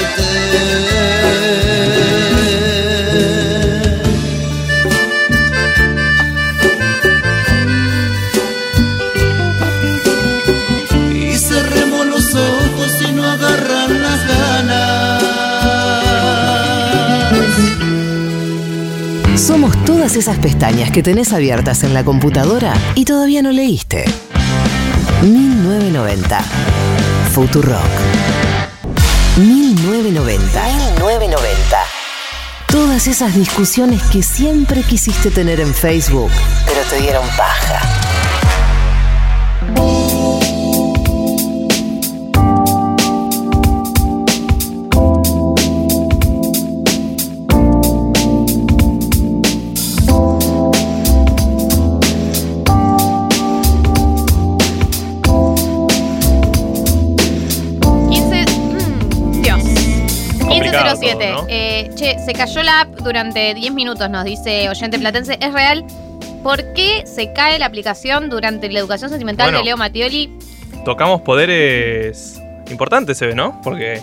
Todas 19.86 20.16
esas 20.16 20.38
pestañas 20.38 20.92
que 20.92 21.04
tenés 21.04 21.34
abiertas 21.34 21.84
en 21.84 21.94
la 21.94 22.04
computadora 22.04 22.74
y 22.96 23.06
todavía 23.06 23.42
no 23.42 23.52
leíste. 23.52 24.06
1990. 25.22 26.40
Futurock. 27.34 27.82
1990. 29.38 30.64
1990. 30.98 31.78
Todas 32.68 33.08
esas 33.08 33.36
discusiones 33.36 34.02
que 34.04 34.24
siempre 34.24 34.82
quisiste 34.84 35.30
tener 35.30 35.60
en 35.60 35.74
Facebook, 35.74 36.32
pero 36.66 36.82
te 36.90 37.02
dieron 37.02 37.28
paja. 37.38 38.11
Che, 62.16 62.20
se 62.26 62.34
cayó 62.34 62.64
la 62.64 62.82
app 62.82 62.96
durante 63.02 63.54
10 63.54 63.74
minutos, 63.74 64.10
nos 64.10 64.24
dice 64.26 64.70
oyente 64.70 65.00
platense. 65.00 65.38
¿Es 65.40 65.54
real? 65.54 65.86
¿Por 66.44 66.74
qué 66.74 67.04
se 67.06 67.34
cae 67.34 67.60
la 67.60 67.68
aplicación 67.68 68.30
durante 68.30 68.70
la 68.72 68.80
educación 68.80 69.10
sentimental 69.10 69.48
Bueno. 69.48 69.60
de 69.60 69.66
Leo 69.66 69.78
Mattioli? 69.78 70.32
Tocamos 70.86 71.22
poderes 71.22 72.40
importantes, 72.70 73.18
se 73.18 73.28
ve, 73.28 73.36
¿no? 73.36 73.62
Porque, 73.64 74.02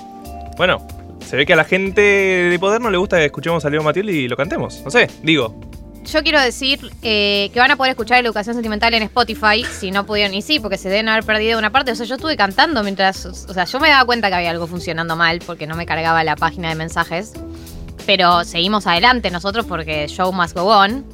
bueno, 0.56 0.86
se 1.26 1.36
ve 1.36 1.44
que 1.46 1.52
a 1.52 1.56
la 1.56 1.64
gente 1.64 2.00
de 2.00 2.59
poder 2.59 2.80
no 2.80 2.90
le 2.90 2.98
gusta 2.98 3.18
que 3.18 3.24
escuchemos 3.26 3.64
a 3.64 3.70
Leo 3.70 3.82
Matiel 3.82 4.09
y 4.11 4.28
lo 4.28 4.36
cantemos. 4.36 4.80
No 4.84 4.90
sé, 4.90 5.09
digo. 5.22 5.54
Yo 6.04 6.22
quiero 6.22 6.40
decir 6.40 6.90
eh, 7.02 7.50
que 7.52 7.61
van 7.61 7.70
a 7.70 7.76
poder 7.76 7.90
escuchar 7.90 8.22
la 8.22 8.28
educación 8.28 8.54
sentimental 8.54 8.94
en 8.94 9.02
Spotify, 9.02 9.62
si 9.78 9.90
no 9.90 10.06
pudieron, 10.06 10.32
y 10.32 10.40
sí, 10.40 10.59
porque 10.59 10.78
se 10.78 10.88
deben 10.88 11.09
haber 11.09 11.24
perdido 11.24 11.59
una 11.59 11.70
parte. 11.70 11.90
O 11.92 11.94
sea, 11.94 12.06
yo 12.06 12.14
estuve 12.14 12.36
cantando 12.36 12.82
mientras. 12.82 13.26
O 13.26 13.52
sea, 13.52 13.64
yo 13.64 13.78
me 13.80 13.90
daba 13.90 14.06
cuenta 14.06 14.28
que 14.28 14.36
había 14.36 14.50
algo 14.50 14.66
funcionando 14.66 15.16
mal 15.16 15.40
porque 15.44 15.66
no 15.66 15.76
me 15.76 15.84
cargaba 15.84 16.24
la 16.24 16.36
página 16.36 16.70
de 16.70 16.76
mensajes. 16.76 17.32
Pero 18.09 18.42
seguimos 18.44 18.86
adelante 18.86 19.30
nosotros 19.30 19.66
porque 19.66 20.09
Show 20.09 20.32
Must 20.32 20.54
Go 20.56 20.64
On. 20.64 21.04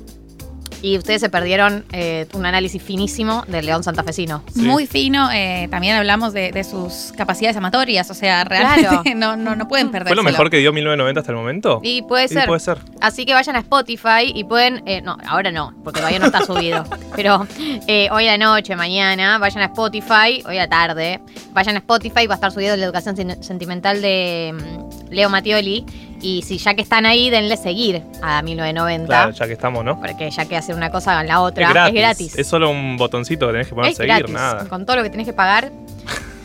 Y 0.80 0.98
ustedes 0.98 1.22
se 1.22 1.30
perdieron 1.30 1.86
eh, 1.92 2.26
un 2.34 2.44
análisis 2.44 2.82
finísimo 2.82 3.42
del 3.48 3.64
León 3.64 3.82
Santafesino. 3.82 4.44
Muy 4.54 4.86
fino, 4.86 5.30
eh, 5.32 5.66
también 5.70 5.96
hablamos 5.96 6.34
de, 6.34 6.52
de 6.52 6.62
sus 6.62 7.10
capacidades 7.16 7.56
amatorias, 7.56 8.10
o 8.10 8.14
sea, 8.14 8.44
realmente 8.44 8.82
Claro. 8.88 9.02
no, 9.16 9.34
no, 9.34 9.56
no 9.56 9.66
pueden 9.66 9.90
perder. 9.90 10.08
¿Fue 10.08 10.16
lo 10.16 10.22
mejor 10.22 10.50
que 10.50 10.58
dio 10.58 10.74
1990 10.74 11.20
hasta 11.20 11.32
el 11.32 11.38
momento? 11.38 11.80
Y 11.82 12.02
puede 12.02 12.28
Sí, 12.28 12.34
ser. 12.34 12.46
puede 12.46 12.60
ser. 12.60 12.78
Así 13.00 13.24
que 13.24 13.32
vayan 13.32 13.56
a 13.56 13.60
Spotify 13.60 14.30
y 14.34 14.44
pueden. 14.44 14.82
eh, 14.86 15.00
no, 15.00 15.16
ahora 15.26 15.50
no, 15.50 15.72
porque 15.82 16.00
todavía 16.00 16.18
no 16.18 16.26
está 16.26 16.42
subido. 16.46 16.84
Pero 17.16 17.46
eh, 17.88 18.08
hoy 18.12 18.28
a 18.28 18.36
la 18.36 18.44
noche, 18.44 18.76
mañana, 18.76 19.38
vayan 19.38 19.62
a 19.62 19.66
Spotify, 19.66 20.42
hoy 20.46 20.58
a 20.58 20.66
la 20.66 20.68
tarde, 20.68 21.18
vayan 21.54 21.76
a 21.76 21.78
Spotify, 21.78 22.26
va 22.26 22.34
a 22.34 22.36
estar 22.36 22.52
subido 22.52 22.76
la 22.76 22.84
educación 22.84 23.16
sen- 23.16 23.42
sentimental 23.42 24.02
de 24.02 24.52
mm, 24.54 25.12
Leo 25.14 25.30
Mattioli. 25.30 25.86
Y 26.24 26.40
si 26.40 26.56
ya 26.56 26.72
que 26.72 26.80
están 26.80 27.04
ahí, 27.04 27.28
denle 27.28 27.58
seguir 27.58 28.02
a 28.22 28.40
1990. 28.40 29.06
Claro, 29.06 29.30
ya 29.32 29.46
que 29.46 29.52
estamos, 29.52 29.84
¿no? 29.84 30.00
Porque 30.00 30.30
ya 30.30 30.46
que 30.46 30.56
hacer 30.56 30.74
una 30.74 30.90
cosa, 30.90 31.12
hagan 31.12 31.26
la 31.26 31.42
otra. 31.42 31.66
Es 31.66 31.72
gratis. 31.74 31.94
Es 31.94 32.00
gratis. 32.00 32.38
Es 32.38 32.46
solo 32.46 32.70
un 32.70 32.96
botoncito 32.96 33.46
que 33.46 33.52
tenés 33.52 33.68
que 33.68 33.74
poner 33.74 33.90
Es 33.90 33.98
seguir, 33.98 34.16
gratis. 34.16 34.34
nada. 34.34 34.64
Con 34.66 34.86
todo 34.86 34.96
lo 34.96 35.02
que 35.02 35.10
tenés 35.10 35.26
que 35.26 35.34
pagar. 35.34 35.70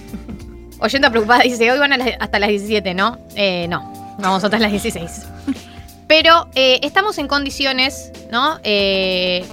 Oyenta 0.79 1.09
preocupada 1.09 1.43
dice, 1.43 1.71
hoy 1.71 1.79
van 1.79 1.93
hasta 1.93 2.39
las 2.39 2.49
17, 2.49 2.93
¿no? 2.93 3.19
Eh, 3.35 3.67
no, 3.69 4.17
vamos 4.19 4.43
hasta 4.43 4.59
las 4.59 4.71
16. 4.71 5.25
Pero 6.07 6.49
eh, 6.55 6.81
estamos 6.83 7.17
en 7.17 7.29
condiciones, 7.29 8.11
¿no? 8.31 8.59
Eh, 8.63 9.45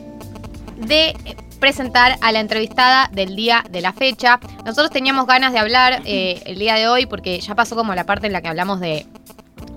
de 0.77 1.15
presentar 1.61 2.17
a 2.21 2.33
la 2.33 2.41
entrevistada 2.41 3.09
del 3.13 3.37
día 3.37 3.65
de 3.71 3.81
la 3.81 3.93
fecha. 3.93 4.41
Nosotros 4.65 4.91
teníamos 4.91 5.27
ganas 5.27 5.53
de 5.53 5.61
hablar 5.61 6.03
eh, 6.05 6.43
el 6.47 6.59
día 6.59 6.75
de 6.75 6.89
hoy 6.89 7.07
porque 7.07 7.39
ya 7.41 7.55
pasó 7.55 7.77
como 7.77 7.95
la 7.95 8.05
parte 8.05 8.27
en 8.27 8.33
la 8.33 8.41
que 8.43 8.49
hablamos 8.49 8.81
de 8.81 9.07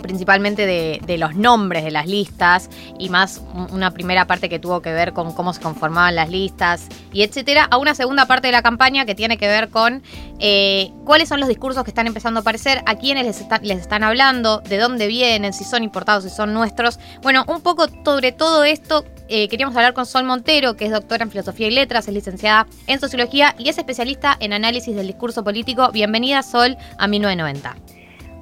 principalmente 0.09 0.65
de, 0.65 1.17
los 1.19 1.35
nombres 1.35 1.83
de 1.83 1.91
las 1.91 2.07
listas 2.07 2.67
y 2.97 3.09
más 3.09 3.43
un- 3.53 3.71
una 3.71 3.91
primera 3.91 4.25
parte 4.25 4.49
que 4.49 4.57
tuvo 4.57 4.81
que 4.81 4.91
ver 4.91 5.13
con 5.13 5.33
cómo 5.33 5.53
se 5.53 5.61
conformaban 5.61 6.15
las 6.15 6.29
listas 6.29 6.87
y 7.13 7.21
etcétera, 7.21 7.67
a 7.69 7.77
una 7.77 7.93
segunda 7.93 8.25
parte 8.25 8.47
de 8.47 8.53
la 8.53 8.63
campaña 8.63 9.05
que 9.05 9.13
tiene 9.13 9.37
que 9.37 9.47
ver 9.47 9.69
con 9.69 10.01
eh, 10.39 10.91
cuáles 11.05 11.29
son 11.29 11.39
los 11.39 11.47
discursos 11.47 11.83
que 11.83 11.91
están 11.91 12.07
empezando 12.07 12.39
a 12.39 12.41
aparecer, 12.41 12.81
a 12.87 12.95
quiénes 12.95 13.23
les 13.61 13.79
están 13.79 14.03
hablando, 14.03 14.61
de 14.61 14.77
dónde 14.79 15.05
vienen, 15.05 15.53
si 15.53 15.63
son 15.63 15.83
importados, 15.83 16.23
si 16.23 16.31
son 16.31 16.55
nuestros. 16.55 16.99
Bueno, 17.21 17.45
un 17.47 17.61
poco 17.61 17.85
sobre 18.03 18.31
todo 18.31 18.63
esto 18.63 19.05
eh, 19.27 19.47
queríamos 19.47 19.75
hablar 19.75 19.93
con 19.93 20.07
Sol 20.07 20.23
Montero, 20.23 20.75
que 20.75 20.85
es 20.85 20.91
doctora 20.91 21.23
en 21.23 21.29
Filosofía 21.29 21.67
y 21.67 21.71
Letras, 21.71 22.07
es 22.07 22.15
licenciada 22.15 22.65
en 22.87 22.99
Sociología 22.99 23.53
y 23.59 23.69
es 23.69 23.77
especialista 23.77 24.35
en 24.39 24.53
análisis 24.53 24.95
del 24.95 25.05
discurso 25.05 25.43
político. 25.43 25.91
Bienvenida, 25.91 26.41
Sol, 26.41 26.77
a 26.97 27.05
1990. 27.07 27.75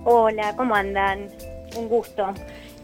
Hola, 0.10 0.56
¿cómo 0.56 0.74
andan? 0.74 1.28
Un 1.76 1.88
gusto. 1.88 2.34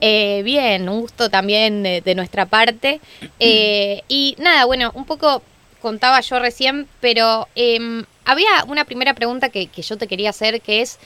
Eh, 0.01 0.41
bien, 0.43 0.89
un 0.89 1.01
gusto 1.01 1.29
también 1.29 1.83
de, 1.83 2.01
de 2.01 2.15
nuestra 2.15 2.45
parte. 2.45 2.99
Eh, 3.39 4.01
y 4.07 4.35
nada, 4.37 4.65
bueno, 4.65 4.91
un 4.95 5.05
poco 5.05 5.41
contaba 5.81 6.19
yo 6.21 6.39
recién, 6.39 6.87
pero 7.01 7.47
em, 7.55 8.03
había 8.25 8.63
una 8.67 8.85
primera 8.85 9.13
pregunta 9.13 9.49
que, 9.49 9.67
que 9.67 9.81
yo 9.81 9.97
te 9.97 10.07
quería 10.07 10.29
hacer, 10.29 10.61
que 10.61 10.81
es 10.81 10.99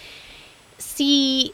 si 0.77 1.53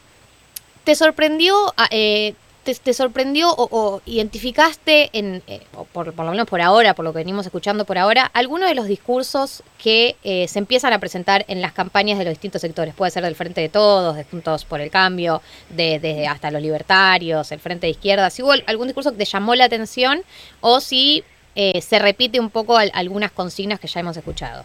te 0.84 0.94
sorprendió, 0.94 1.54
ah, 1.76 1.88
eh, 1.90 2.34
te, 2.64 2.94
sorprendió 2.94 3.50
o, 3.50 3.68
o 3.70 4.02
identificaste, 4.06 5.10
en, 5.12 5.42
eh, 5.46 5.60
o 5.76 5.84
por, 5.84 6.12
por 6.12 6.24
lo 6.24 6.30
menos 6.32 6.48
por 6.48 6.60
ahora, 6.60 6.94
por 6.94 7.04
lo 7.04 7.12
que 7.12 7.18
venimos 7.18 7.46
escuchando 7.46 7.84
por 7.84 7.98
ahora, 7.98 8.30
alguno 8.34 8.66
de 8.66 8.74
los 8.74 8.86
discursos 8.86 9.62
que 9.78 10.16
eh, 10.24 10.48
se 10.48 10.58
empiezan 10.58 10.92
a 10.92 10.98
presentar 10.98 11.44
en 11.48 11.60
las 11.60 11.72
campañas 11.72 12.18
de 12.18 12.24
los 12.24 12.32
distintos 12.32 12.60
sectores. 12.62 12.94
Puede 12.94 13.10
ser 13.12 13.22
del 13.22 13.34
Frente 13.36 13.60
de 13.60 13.68
Todos, 13.68 14.16
de 14.16 14.24
Juntos 14.24 14.64
por 14.64 14.80
el 14.80 14.90
Cambio, 14.90 15.42
de, 15.70 15.98
de 16.00 16.26
hasta 16.26 16.50
los 16.50 16.62
libertarios, 16.62 17.52
el 17.52 17.60
Frente 17.60 17.86
de 17.86 17.92
Izquierda. 17.92 18.30
Si 18.30 18.42
hubo 18.42 18.52
al- 18.52 18.64
algún 18.66 18.88
discurso 18.88 19.12
que 19.12 19.18
te 19.18 19.24
llamó 19.24 19.54
la 19.54 19.66
atención 19.66 20.22
o 20.60 20.80
si 20.80 21.22
eh, 21.54 21.80
se 21.82 21.98
repite 22.00 22.40
un 22.40 22.50
poco 22.50 22.76
al- 22.76 22.90
algunas 22.94 23.30
consignas 23.30 23.78
que 23.78 23.86
ya 23.86 24.00
hemos 24.00 24.16
escuchado. 24.16 24.64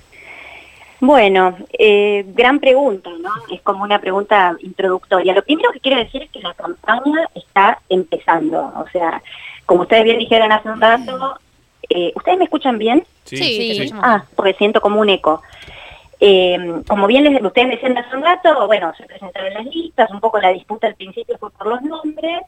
Bueno, 1.02 1.56
eh, 1.78 2.26
gran 2.28 2.60
pregunta, 2.60 3.10
¿no? 3.22 3.30
Es 3.52 3.62
como 3.62 3.84
una 3.84 4.00
pregunta 4.00 4.56
introductoria. 4.60 5.34
Lo 5.34 5.44
primero 5.44 5.72
que 5.72 5.80
quiero 5.80 5.98
decir 5.98 6.24
es 6.24 6.30
que 6.30 6.42
la 6.42 6.54
campaña 6.54 7.28
está 7.36 7.80
empezando. 7.88 8.74
O 8.76 8.86
sea, 8.92 9.22
como 9.66 9.84
ustedes 9.84 10.04
bien 10.04 10.20
dijeron 10.20 10.52
hace 10.52 10.70
un 10.70 10.82
rato, 10.82 11.40
eh, 11.90 12.12
¿ustedes 12.16 12.38
me 12.38 12.44
escuchan 12.46 12.78
bien? 12.78 13.06
Sí, 13.24 13.90
Ah, 14.02 14.24
porque 14.36 14.54
siento 14.56 14.82
como 14.82 15.00
un 15.00 15.10
eco. 15.10 15.42
Eh, 16.20 16.82
como 16.88 17.08
bien 17.08 17.24
les, 17.24 17.42
ustedes 17.42 17.70
decían 17.70 17.98
hace 17.98 18.16
un 18.16 18.24
rato, 18.24 18.68
bueno, 18.68 18.92
se 18.98 19.06
presentaron 19.06 19.54
las 19.54 19.66
listas, 19.68 20.12
un 20.12 20.20
poco 20.20 20.40
la 20.40 20.50
disputa 20.50 20.88
al 20.88 20.96
principio 20.96 21.38
fue 21.38 21.50
por 21.52 21.68
los 21.68 21.82
nombres, 21.82 22.42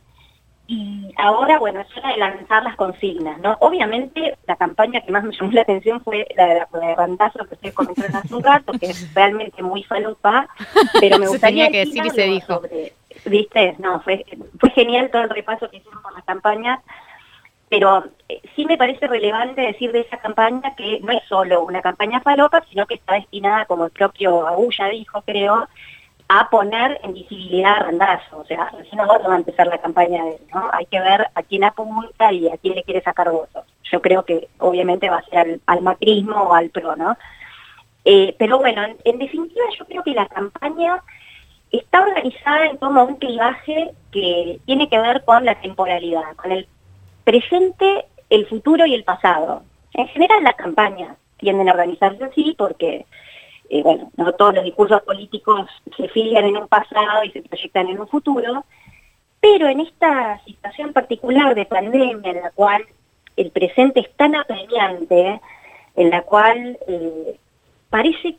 y 0.73 1.13
ahora, 1.17 1.59
bueno, 1.59 1.81
es 1.81 1.97
hora 1.97 2.11
de 2.11 2.17
lanzar 2.17 2.63
las 2.63 2.75
consignas, 2.77 3.37
¿no? 3.39 3.57
Obviamente, 3.59 4.37
la 4.47 4.55
campaña 4.55 5.01
que 5.01 5.11
más 5.11 5.23
me 5.23 5.33
llamó 5.35 5.51
la 5.51 5.61
atención 5.63 6.01
fue 6.01 6.25
la 6.37 6.45
de, 6.45 6.53
la 6.71 6.87
de 6.87 6.95
Randazo 6.95 7.39
que 7.45 7.55
ustedes 7.55 7.73
comentaron 7.75 8.15
hace 8.15 8.33
un 8.35 8.43
rato, 8.43 8.71
que 8.79 8.85
es 8.85 9.13
realmente 9.15 9.61
muy 9.61 9.83
falopa, 9.83 10.47
pero 11.01 11.17
me 11.19 11.25
Se 11.27 11.31
gustaría 11.33 11.65
tenía 11.67 11.71
que 11.71 11.85
decir 11.89 12.05
y 12.05 12.09
se 12.11 12.23
dijo. 12.23 12.53
sobre- 12.55 12.93
¿Viste? 13.25 13.75
No, 13.79 13.99
fue, 13.99 14.25
fue 14.59 14.69
genial 14.71 15.09
todo 15.11 15.23
el 15.23 15.29
repaso 15.29 15.69
que 15.69 15.77
hicieron 15.77 16.01
por 16.01 16.13
la 16.15 16.21
campaña, 16.21 16.81
pero 17.69 18.05
eh, 18.29 18.41
sí 18.55 18.65
me 18.65 18.77
parece 18.77 19.07
relevante 19.07 19.61
decir 19.61 19.91
de 19.91 19.99
esa 20.01 20.17
campaña 20.17 20.73
que 20.75 20.99
no 21.01 21.11
es 21.11 21.21
solo 21.27 21.63
una 21.63 21.81
campaña 21.81 22.21
falopa, 22.21 22.63
sino 22.69 22.85
que 22.87 22.95
está 22.95 23.15
destinada, 23.15 23.65
como 23.65 23.85
el 23.85 23.91
propio 23.91 24.47
Agulla 24.47 24.87
dijo, 24.87 25.21
creo, 25.23 25.67
a 26.33 26.49
poner 26.49 26.97
en 27.03 27.13
visibilidad 27.13 27.73
a 27.73 27.79
Randazo. 27.79 28.39
O 28.39 28.45
sea, 28.45 28.69
recién 28.69 29.01
ahora 29.01 29.27
va 29.27 29.33
a 29.33 29.39
empezar 29.39 29.67
la 29.67 29.79
campaña 29.79 30.23
de 30.23 30.39
¿no? 30.53 30.69
Hay 30.71 30.85
que 30.85 31.01
ver 31.01 31.27
a 31.35 31.43
quién 31.43 31.65
apunta 31.65 32.31
y 32.31 32.47
a 32.47 32.57
quién 32.57 32.75
le 32.75 32.83
quiere 32.83 33.01
sacar 33.01 33.29
votos. 33.29 33.65
Yo 33.91 34.01
creo 34.01 34.23
que 34.23 34.47
obviamente 34.59 35.09
va 35.09 35.17
a 35.17 35.25
ser 35.25 35.39
al, 35.39 35.61
al 35.65 35.81
macrismo 35.81 36.35
o 36.35 36.53
al 36.53 36.69
PRO, 36.69 36.95
¿no? 36.95 37.17
Eh, 38.05 38.33
pero 38.39 38.59
bueno, 38.59 38.81
en, 38.85 38.97
en 39.03 39.19
definitiva 39.19 39.65
yo 39.77 39.85
creo 39.85 40.03
que 40.03 40.11
la 40.11 40.25
campaña 40.27 41.03
está 41.69 42.01
organizada 42.01 42.67
en 42.67 42.77
torno 42.77 43.01
a 43.01 43.03
un 43.03 43.15
clivaje 43.17 43.91
que 44.13 44.61
tiene 44.65 44.87
que 44.87 44.99
ver 44.99 45.25
con 45.25 45.43
la 45.43 45.55
temporalidad, 45.55 46.33
con 46.37 46.53
el 46.53 46.65
presente, 47.25 48.05
el 48.29 48.47
futuro 48.47 48.85
y 48.85 48.93
el 48.93 49.03
pasado. 49.03 49.63
En 49.93 50.07
general 50.07 50.43
las 50.43 50.55
campañas 50.55 51.17
tienden 51.37 51.67
a 51.67 51.73
organizarse 51.73 52.23
así 52.23 52.55
porque, 52.57 53.05
eh, 53.71 53.83
bueno, 53.83 54.11
no 54.17 54.33
todos 54.33 54.55
los 54.55 54.65
discursos 54.65 55.01
políticos 55.03 55.69
se 55.95 56.09
filian 56.09 56.43
en 56.43 56.57
un 56.57 56.67
pasado 56.67 57.23
y 57.23 57.31
se 57.31 57.41
proyectan 57.41 57.87
en 57.87 58.01
un 58.01 58.07
futuro, 58.09 58.65
pero 59.39 59.69
en 59.69 59.79
esta 59.79 60.41
situación 60.43 60.91
particular 60.91 61.55
de 61.55 61.65
pandemia 61.65 62.31
en 62.31 62.41
la 62.41 62.51
cual 62.51 62.85
el 63.37 63.49
presente 63.51 64.01
es 64.01 64.13
tan 64.17 64.35
apremiante, 64.35 65.39
en 65.95 66.09
la 66.09 66.21
cual 66.23 66.77
eh, 66.85 67.39
parece 67.89 68.35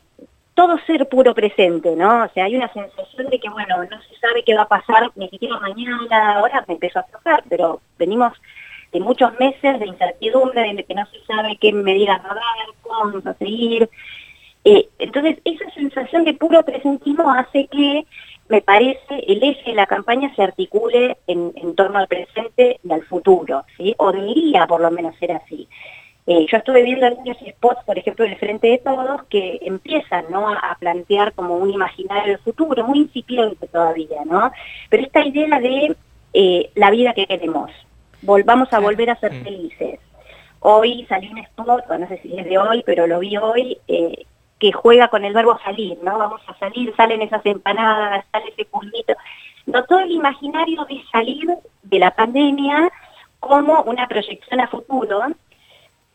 todo 0.53 0.77
ser 0.85 1.09
puro 1.09 1.33
presente, 1.33 1.95
¿no? 1.95 2.25
O 2.25 2.29
sea, 2.29 2.45
hay 2.45 2.55
una 2.55 2.71
sensación 2.71 3.27
de 3.31 3.39
que, 3.39 3.49
bueno, 3.49 3.77
no 3.77 4.01
se 4.03 4.15
sabe 4.19 4.43
qué 4.43 4.53
va 4.53 4.61
a 4.61 4.67
pasar 4.67 5.09
ni 5.15 5.29
siquiera 5.29 5.59
mañana, 5.59 6.35
ahora 6.35 6.63
me 6.67 6.75
empezó 6.75 6.99
a 6.99 7.01
aflojar, 7.01 7.43
pero 7.49 7.81
venimos 7.97 8.33
de 8.91 8.99
muchos 8.99 9.31
meses 9.39 9.79
de 9.79 9.87
incertidumbre, 9.87 10.75
de 10.75 10.83
que 10.83 10.93
no 10.93 11.07
se 11.07 11.25
sabe 11.25 11.57
qué 11.59 11.73
medidas 11.73 12.21
va 12.23 12.29
a 12.29 12.31
haber, 12.33 12.75
cómo 12.83 12.99
vamos 12.99 13.37
seguir. 13.39 13.89
Eh, 14.65 14.87
entonces, 14.99 15.37
esa 15.43 15.69
sensación 15.71 16.23
de 16.23 16.33
puro 16.33 16.63
presentismo 16.63 17.31
hace 17.31 17.67
que, 17.67 18.05
me 18.49 18.61
parece, 18.61 19.23
el 19.27 19.43
eje 19.43 19.71
de 19.71 19.75
la 19.75 19.87
campaña 19.87 20.33
se 20.35 20.43
articule 20.43 21.17
en, 21.27 21.51
en 21.55 21.75
torno 21.75 21.99
al 21.99 22.07
presente 22.07 22.79
y 22.83 22.91
al 22.91 23.03
futuro, 23.03 23.63
¿sí? 23.77 23.93
O 23.97 24.11
debería 24.11 24.67
por 24.67 24.81
lo 24.81 24.91
menos 24.91 25.15
ser 25.17 25.31
así. 25.31 25.67
Eh, 26.25 26.45
yo 26.49 26.57
estuve 26.57 26.83
viendo 26.83 27.05
algunos 27.05 27.37
spots, 27.37 27.83
por 27.85 27.97
ejemplo, 27.97 28.23
del 28.23 28.37
Frente 28.37 28.67
de 28.67 28.77
Todos, 28.77 29.23
que 29.25 29.59
empiezan 29.61 30.25
¿no? 30.29 30.47
a 30.47 30.53
a 30.55 30.75
plantear 30.75 31.33
como 31.33 31.57
un 31.57 31.69
imaginario 31.69 32.33
del 32.33 32.39
futuro, 32.39 32.85
muy 32.85 32.99
incipiente 32.99 33.67
todavía, 33.67 34.23
¿no? 34.25 34.51
Pero 34.89 35.03
esta 35.03 35.25
idea 35.25 35.59
de 35.59 35.95
eh, 36.33 36.69
la 36.75 36.91
vida 36.91 37.13
que 37.13 37.27
queremos, 37.27 37.71
volvamos 38.21 38.71
a 38.71 38.79
volver 38.79 39.09
a 39.09 39.19
ser 39.19 39.33
felices. 39.43 39.99
Hoy 40.61 41.05
salió 41.09 41.31
un 41.31 41.39
spot, 41.39 41.85
no 41.99 42.07
sé 42.07 42.19
si 42.19 42.39
es 42.39 42.45
de 42.45 42.57
hoy, 42.57 42.83
pero 42.85 43.05
lo 43.05 43.19
vi 43.19 43.35
hoy, 43.35 43.77
eh, 43.89 44.25
que 44.63 44.71
juega 44.71 45.09
con 45.09 45.25
el 45.25 45.33
verbo 45.33 45.59
salir, 45.59 45.99
¿no? 46.01 46.17
Vamos 46.17 46.39
a 46.47 46.57
salir, 46.57 46.95
salen 46.95 47.21
esas 47.21 47.45
empanadas, 47.45 48.23
sale 48.31 48.47
ese 48.47 48.63
pulmito. 48.63 49.13
No 49.65 49.83
todo 49.83 49.99
el 49.99 50.11
imaginario 50.11 50.85
de 50.85 51.03
salir 51.11 51.49
de 51.81 51.99
la 51.99 52.11
pandemia 52.11 52.89
como 53.41 53.81
una 53.81 54.07
proyección 54.07 54.61
a 54.61 54.67
futuro 54.69 55.19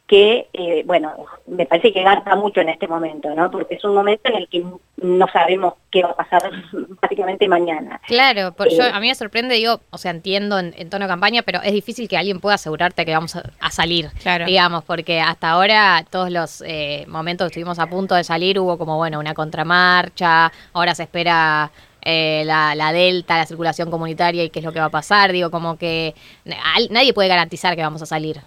que, 0.09 0.49
eh, 0.55 0.83
bueno, 0.87 1.13
me 1.47 1.67
parece 1.67 1.93
que 1.93 2.03
gasta 2.03 2.35
mucho 2.35 2.63
en 2.63 2.71
este 2.71 2.89
momento, 2.89 3.29
¿no? 3.35 3.51
Porque 3.51 3.75
es 3.75 3.85
un 3.85 3.95
momento 3.95 4.31
en 4.31 4.37
el 4.37 4.49
que 4.49 4.65
no 4.97 5.27
sabemos 5.31 5.75
qué 5.91 6.03
va 6.03 6.11
a 6.13 6.17
pasar 6.17 6.51
prácticamente 6.99 7.47
mañana. 7.47 8.01
Claro, 8.07 8.53
por, 8.53 8.71
yo, 8.71 8.85
Eh, 8.85 8.91
a 8.93 8.99
mí 9.01 9.09
me 9.09 9.15
sorprende, 9.15 9.55
digo, 9.55 9.81
o 9.91 9.99
sea, 9.99 10.11
entiendo 10.11 10.59
en, 10.59 10.75
en 10.79 10.89
tono 10.89 11.05
de 11.05 11.11
campaña, 11.11 11.43
pero 11.43 11.61
es 11.63 11.75
difícil 11.75 12.09
que 12.09 12.17
alguien 12.17 12.41
pueda 12.41 12.55
asegurarte 12.55 13.05
que 13.05 13.13
vamos 13.13 13.37
a, 13.37 13.43
a 13.61 13.71
salir, 13.71 14.09
digamos, 14.47 14.83
porque 14.85 15.21
hasta 15.21 15.51
ahora 15.51 16.03
todos 16.11 16.31
los 16.31 16.63
eh, 16.67 17.05
momentos 17.07 17.45
que 17.45 17.49
estuvimos 17.51 17.79
a 17.79 17.87
punto 17.87 18.15
de 18.15 18.25
salir 18.25 18.59
hubo 18.59 18.79
como, 18.79 18.97
bueno, 18.97 19.19
una 19.19 19.35
contramarcha, 19.35 20.51
ahora 20.73 20.95
se 20.95 21.03
espera 21.03 21.71
eh, 22.01 22.45
la, 22.47 22.75
la 22.75 22.93
delta, 22.93 23.37
la 23.37 23.45
circulación 23.45 23.91
comunitaria 23.91 24.43
y 24.43 24.49
qué 24.49 24.61
es 24.61 24.65
lo 24.65 24.73
que 24.73 24.81
va 24.81 24.87
a 24.87 24.91
pasar, 24.91 25.33
digo, 25.33 25.51
como 25.51 25.77
que 25.77 26.15
nadie 26.89 27.13
puede 27.13 27.29
garantizar 27.29 27.77
que 27.77 27.83
vamos 27.83 28.01
a 28.01 28.07
salir. 28.07 28.41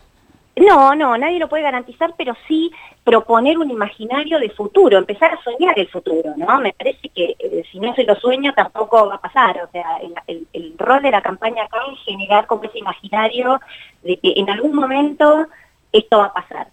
No, 0.55 0.93
no, 0.95 1.17
nadie 1.17 1.39
lo 1.39 1.47
puede 1.47 1.63
garantizar, 1.63 2.13
pero 2.17 2.35
sí 2.47 2.71
proponer 3.03 3.57
un 3.57 3.71
imaginario 3.71 4.37
de 4.37 4.49
futuro, 4.49 4.97
empezar 4.97 5.33
a 5.33 5.43
soñar 5.43 5.79
el 5.79 5.87
futuro, 5.87 6.33
¿no? 6.35 6.59
Me 6.59 6.73
parece 6.73 7.09
que 7.09 7.35
eh, 7.39 7.63
si 7.71 7.79
no 7.79 7.95
se 7.95 8.03
lo 8.03 8.15
sueño 8.15 8.53
tampoco 8.53 9.07
va 9.07 9.15
a 9.15 9.21
pasar, 9.21 9.61
o 9.63 9.71
sea, 9.71 9.99
el, 10.27 10.75
rol 10.77 11.01
de 11.01 11.11
la 11.11 11.21
campaña 11.21 11.63
acá 11.63 11.77
es 11.91 11.99
generar 12.03 12.47
como 12.47 12.63
ese 12.63 12.79
imaginario 12.79 13.59
de 14.03 14.17
que 14.17 14.33
en 14.35 14.49
algún 14.49 14.73
momento 14.73 15.47
esto 15.91 16.17
va 16.17 16.25
a 16.25 16.33
pasar. 16.33 16.67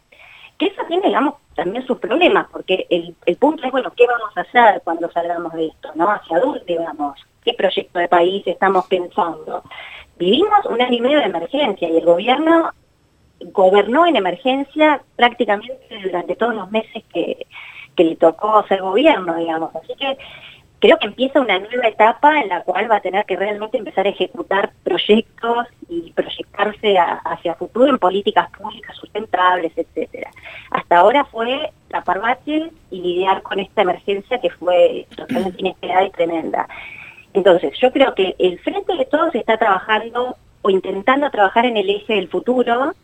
Que 0.58 0.66
eso 0.66 0.82
tiene, 0.88 1.06
digamos, 1.06 1.34
también 1.54 1.86
sus 1.86 1.98
problemas, 1.98 2.48
porque 2.50 2.86
el, 2.90 3.14
el 3.26 3.36
punto 3.36 3.64
es, 3.64 3.70
bueno, 3.70 3.92
¿qué 3.96 4.06
vamos 4.06 4.36
a 4.36 4.40
hacer 4.40 4.82
cuando 4.82 5.10
salgamos 5.12 5.52
de 5.52 5.66
esto, 5.66 5.90
no? 5.94 6.10
¿Hacia 6.10 6.40
dónde 6.40 6.78
vamos? 6.78 7.20
¿Qué 7.44 7.54
proyecto 7.54 8.00
de 8.00 8.08
país 8.08 8.42
estamos 8.46 8.86
pensando? 8.86 9.62
Vivimos 10.18 10.66
un 10.66 10.82
año 10.82 10.96
y 10.96 11.00
medio 11.00 11.18
de 11.18 11.26
emergencia 11.26 11.88
y 11.88 11.96
el 11.96 12.04
gobierno 12.04 12.72
gobernó 13.40 14.06
en 14.06 14.16
emergencia 14.16 15.00
prácticamente 15.16 15.78
durante 16.02 16.36
todos 16.36 16.54
los 16.54 16.70
meses 16.70 17.04
que, 17.12 17.46
que 17.96 18.04
le 18.04 18.16
tocó 18.16 18.64
ser 18.66 18.82
gobierno, 18.82 19.36
digamos. 19.36 19.74
Así 19.76 19.94
que 19.94 20.18
creo 20.80 20.98
que 20.98 21.06
empieza 21.08 21.40
una 21.40 21.58
nueva 21.58 21.88
etapa 21.88 22.40
en 22.40 22.48
la 22.48 22.62
cual 22.62 22.90
va 22.90 22.96
a 22.96 23.00
tener 23.00 23.24
que 23.26 23.36
realmente 23.36 23.78
empezar 23.78 24.06
a 24.06 24.10
ejecutar 24.10 24.70
proyectos 24.84 25.66
y 25.88 26.12
proyectarse 26.12 26.96
a- 26.98 27.14
hacia 27.24 27.54
futuro 27.54 27.88
en 27.88 27.98
políticas 27.98 28.48
públicas 28.50 28.94
sustentables, 28.96 29.72
etcétera. 29.76 30.30
Hasta 30.70 30.98
ahora 30.98 31.24
fue 31.24 31.72
tapar 31.88 32.20
baches 32.20 32.70
y 32.90 33.00
lidiar 33.00 33.42
con 33.42 33.58
esta 33.58 33.82
emergencia 33.82 34.40
que 34.40 34.50
fue 34.50 35.06
totalmente 35.16 35.60
inesperada 35.60 36.04
y 36.04 36.10
tremenda. 36.10 36.68
Entonces, 37.34 37.72
yo 37.80 37.92
creo 37.92 38.14
que 38.14 38.34
el 38.38 38.58
Frente 38.60 38.94
de 38.96 39.04
Todos 39.04 39.34
está 39.34 39.56
trabajando 39.58 40.36
o 40.62 40.70
intentando 40.70 41.30
trabajar 41.30 41.66
en 41.66 41.76
el 41.76 41.88
eje 41.90 42.14
del 42.14 42.28
futuro, 42.28 42.94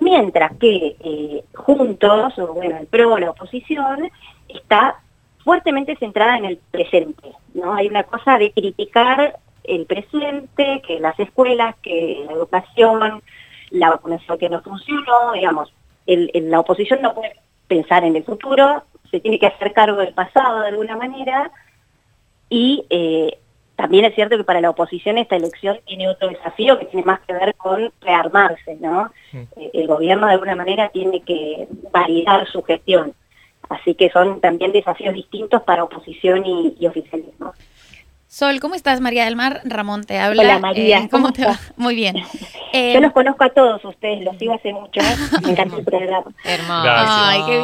mientras 0.00 0.56
que 0.58 0.96
eh, 1.00 1.44
juntos, 1.54 2.38
o 2.38 2.54
bueno, 2.54 2.78
el 2.78 2.86
PRO 2.86 3.18
la 3.18 3.30
oposición, 3.30 4.10
está 4.48 5.00
fuertemente 5.44 5.96
centrada 5.96 6.38
en 6.38 6.44
el 6.44 6.56
presente, 6.70 7.32
¿no? 7.54 7.74
Hay 7.74 7.88
una 7.88 8.04
cosa 8.04 8.38
de 8.38 8.52
criticar 8.52 9.38
el 9.64 9.86
presente, 9.86 10.82
que 10.86 11.00
las 11.00 11.18
escuelas, 11.18 11.76
que 11.82 12.24
la 12.26 12.32
educación, 12.32 13.22
la 13.70 13.90
vacunación 13.90 14.38
que 14.38 14.48
no 14.48 14.62
funcionó, 14.62 15.32
digamos, 15.34 15.72
la 16.06 16.60
oposición 16.60 17.00
no 17.02 17.14
puede 17.14 17.36
pensar 17.68 18.04
en 18.04 18.16
el 18.16 18.24
futuro, 18.24 18.82
se 19.10 19.20
tiene 19.20 19.38
que 19.38 19.46
hacer 19.46 19.72
cargo 19.72 19.98
del 19.98 20.14
pasado 20.14 20.60
de 20.60 20.68
alguna 20.68 20.96
manera, 20.96 21.50
y 22.48 22.84
eh, 22.90 23.38
también 23.82 24.04
es 24.04 24.14
cierto 24.14 24.36
que 24.36 24.44
para 24.44 24.60
la 24.60 24.70
oposición 24.70 25.18
esta 25.18 25.34
elección 25.34 25.76
tiene 25.84 26.08
otro 26.08 26.28
desafío 26.28 26.78
que 26.78 26.84
tiene 26.84 27.04
más 27.04 27.18
que 27.22 27.32
ver 27.32 27.52
con 27.56 27.92
rearmarse, 28.00 28.76
¿no? 28.76 29.10
Eh, 29.32 29.70
El 29.72 29.88
gobierno 29.88 30.28
de 30.28 30.34
alguna 30.34 30.54
manera 30.54 30.88
tiene 30.90 31.20
que 31.22 31.66
validar 31.90 32.46
su 32.46 32.62
gestión. 32.62 33.12
Así 33.68 33.96
que 33.96 34.08
son 34.10 34.40
también 34.40 34.70
desafíos 34.70 35.14
distintos 35.14 35.62
para 35.62 35.82
oposición 35.82 36.46
y, 36.46 36.76
y 36.78 36.86
oficialismo. 36.86 37.54
Sol, 38.34 38.60
¿cómo 38.60 38.74
estás, 38.74 39.02
María 39.02 39.26
del 39.26 39.36
Mar? 39.36 39.60
Ramón 39.64 40.04
te 40.04 40.18
habla. 40.18 40.42
Hola, 40.42 40.58
María, 40.58 41.00
Eh, 41.00 41.08
¿Cómo, 41.10 41.24
¿cómo 41.24 41.32
te 41.34 41.44
va? 41.44 41.60
Muy 41.76 41.94
bien. 41.94 42.16
Eh, 42.72 42.92
Yo 42.94 43.00
los 43.02 43.12
conozco 43.12 43.44
a 43.44 43.50
todos 43.50 43.84
ustedes, 43.84 44.24
los 44.24 44.38
sigo 44.38 44.54
hace 44.54 44.72
mucho, 44.72 45.02
me 45.42 45.50
encanta 45.50 45.76
el 45.76 45.84
programa. 45.84 46.32
Hermoso. 46.42 46.82
Ay, 46.82 47.40
qué 47.46 47.58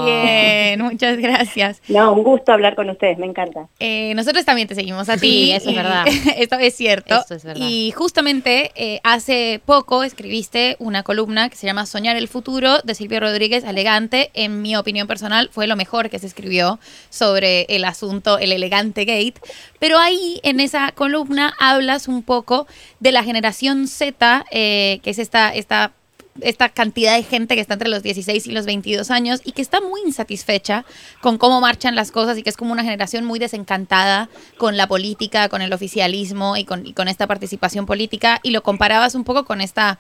bien. 0.77 0.83
Muchas 0.83 1.17
gracias. 1.17 1.81
No, 1.89 2.13
un 2.13 2.23
gusto 2.23 2.53
hablar 2.53 2.75
con 2.75 2.91
ustedes, 2.91 3.17
me 3.17 3.25
encanta. 3.25 3.67
Eh, 3.81 4.13
nosotros 4.15 4.45
también 4.45 4.69
te 4.69 4.75
seguimos 4.75 5.09
a 5.09 5.15
Sí, 5.15 5.21
ti. 5.21 5.53
eso 5.53 5.71
es 5.71 5.77
verdad. 5.77 6.05
Esto 6.37 6.57
es 6.57 6.75
cierto. 6.77 7.15
Eso 7.19 7.35
es 7.37 7.45
verdad. 7.45 7.65
Y 7.67 7.91
justamente 7.93 8.71
eh, 8.75 9.01
hace 9.05 9.63
poco 9.65 10.03
escribiste 10.05 10.77
una 10.81 11.03
columna 11.03 11.49
que 11.49 11.57
se 11.57 11.67
llama 11.67 11.87
Soñar 11.87 12.17
el 12.17 12.29
futuro 12.29 12.81
de 12.85 12.95
Silvio 12.95 13.21
Rodríguez 13.21 13.65
Elegante. 13.65 14.31
En 14.35 14.61
mi 14.61 14.77
opinión 14.77 15.07
personal 15.07 15.49
fue 15.51 15.67
lo 15.67 15.77
mejor 15.77 16.11
que 16.11 16.19
se 16.19 16.27
escribió 16.27 16.79
sobre 17.09 17.63
el 17.71 17.87
asunto, 17.87 18.37
el 18.39 18.53
elegante 18.53 19.07
gate. 19.07 19.41
Pero 19.79 19.99
ahí 19.99 20.41
en 20.43 20.58
esa 20.61 20.93
columna 20.93 21.55
hablas 21.59 22.09
un 22.09 22.23
poco 22.23 22.67
de 23.01 23.13
la 23.13 23.23
generación 23.23 23.89
Z, 23.89 24.45
eh, 24.51 25.01
que 25.03 25.11
es 25.11 25.19
esta, 25.19 25.55
esta 25.55 25.93
esta 26.41 26.69
cantidad 26.69 27.17
de 27.17 27.23
gente 27.23 27.55
que 27.55 27.61
está 27.61 27.75
entre 27.75 27.89
los 27.89 28.03
16 28.03 28.47
y 28.47 28.53
los 28.53 28.67
22 28.67 29.11
años 29.11 29.41
y 29.45 29.53
que 29.53 29.63
está 29.63 29.81
muy 29.81 30.01
insatisfecha 30.03 30.85
con 31.21 31.39
cómo 31.39 31.61
marchan 31.61 31.95
las 31.95 32.11
cosas 32.11 32.39
y 32.39 32.43
que 32.43 32.51
es 32.51 32.57
como 32.57 32.73
una 32.73 32.85
generación 32.85 33.25
muy 33.25 33.39
desencantada 33.39 34.29
con 34.57 34.77
la 34.77 34.87
política, 34.87 35.49
con 35.49 35.63
el 35.63 35.73
oficialismo 35.73 36.57
y 36.57 36.65
con, 36.65 36.87
y 36.87 36.93
con 36.93 37.09
esta 37.09 37.27
participación 37.27 37.87
política. 37.87 38.41
Y 38.43 38.51
lo 38.51 38.63
comparabas 38.63 39.15
un 39.15 39.25
poco 39.25 39.45
con 39.45 39.61
esta 39.61 39.99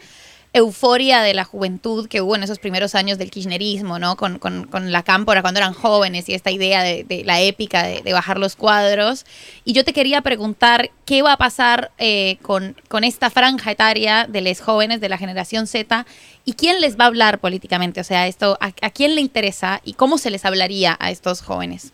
euforia 0.53 1.21
de 1.21 1.35
la 1.35 1.45
juventud 1.45 2.09
que 2.09 2.23
hubo 2.23 2.35
en 2.35 2.43
esos 2.43 2.59
primeros 2.59 2.95
años 2.95 3.19
del 3.19 3.31
kirchnerismo, 3.31 3.99
¿no? 3.99 4.17
Con, 4.17 4.39
con- 4.39 4.67
con 4.67 4.91
la 4.93 5.03
cámpora 5.03 5.43
cuando 5.43 5.61
eran 5.61 5.75
jóvenes 5.75 6.29
y 6.29 6.35
esta 6.35 6.51
idea 6.51 6.83
de, 6.83 7.23
la 7.25 7.41
épica 7.41 7.83
de, 7.85 8.13
bajar 8.13 8.39
los 8.39 8.57
cuadros. 8.57 9.27
Y 9.65 9.73
yo 9.75 9.85
te 9.85 9.93
quería 9.93 10.23
preguntar 10.23 10.91
qué 11.05 11.23
va 11.23 11.35
a 11.35 11.37
pasar 11.37 11.91
eh, 11.99 12.39
con, 12.43 12.77
con 12.89 13.05
esta 13.05 13.29
franja 13.31 13.71
etaria 13.71 14.27
de 14.29 14.41
los 14.41 14.61
jóvenes 14.61 15.01
de 15.01 15.09
la 15.11 15.19
generación 15.19 15.67
Z 15.67 16.07
y 16.45 16.55
quién 16.55 16.81
les 16.81 16.99
va 16.99 17.05
a 17.05 17.09
hablar 17.09 17.39
políticamente, 17.41 18.01
o 18.01 18.05
sea, 18.05 18.27
esto, 18.27 18.57
a, 18.61 18.73
a 18.81 18.91
quién 18.91 19.15
le 19.15 19.21
interesa 19.21 19.81
y 19.85 19.93
cómo 19.93 20.17
se 20.17 20.31
les 20.31 20.45
hablaría 20.47 20.97
a 20.99 21.11
estos 21.11 21.43
jóvenes. 21.43 21.93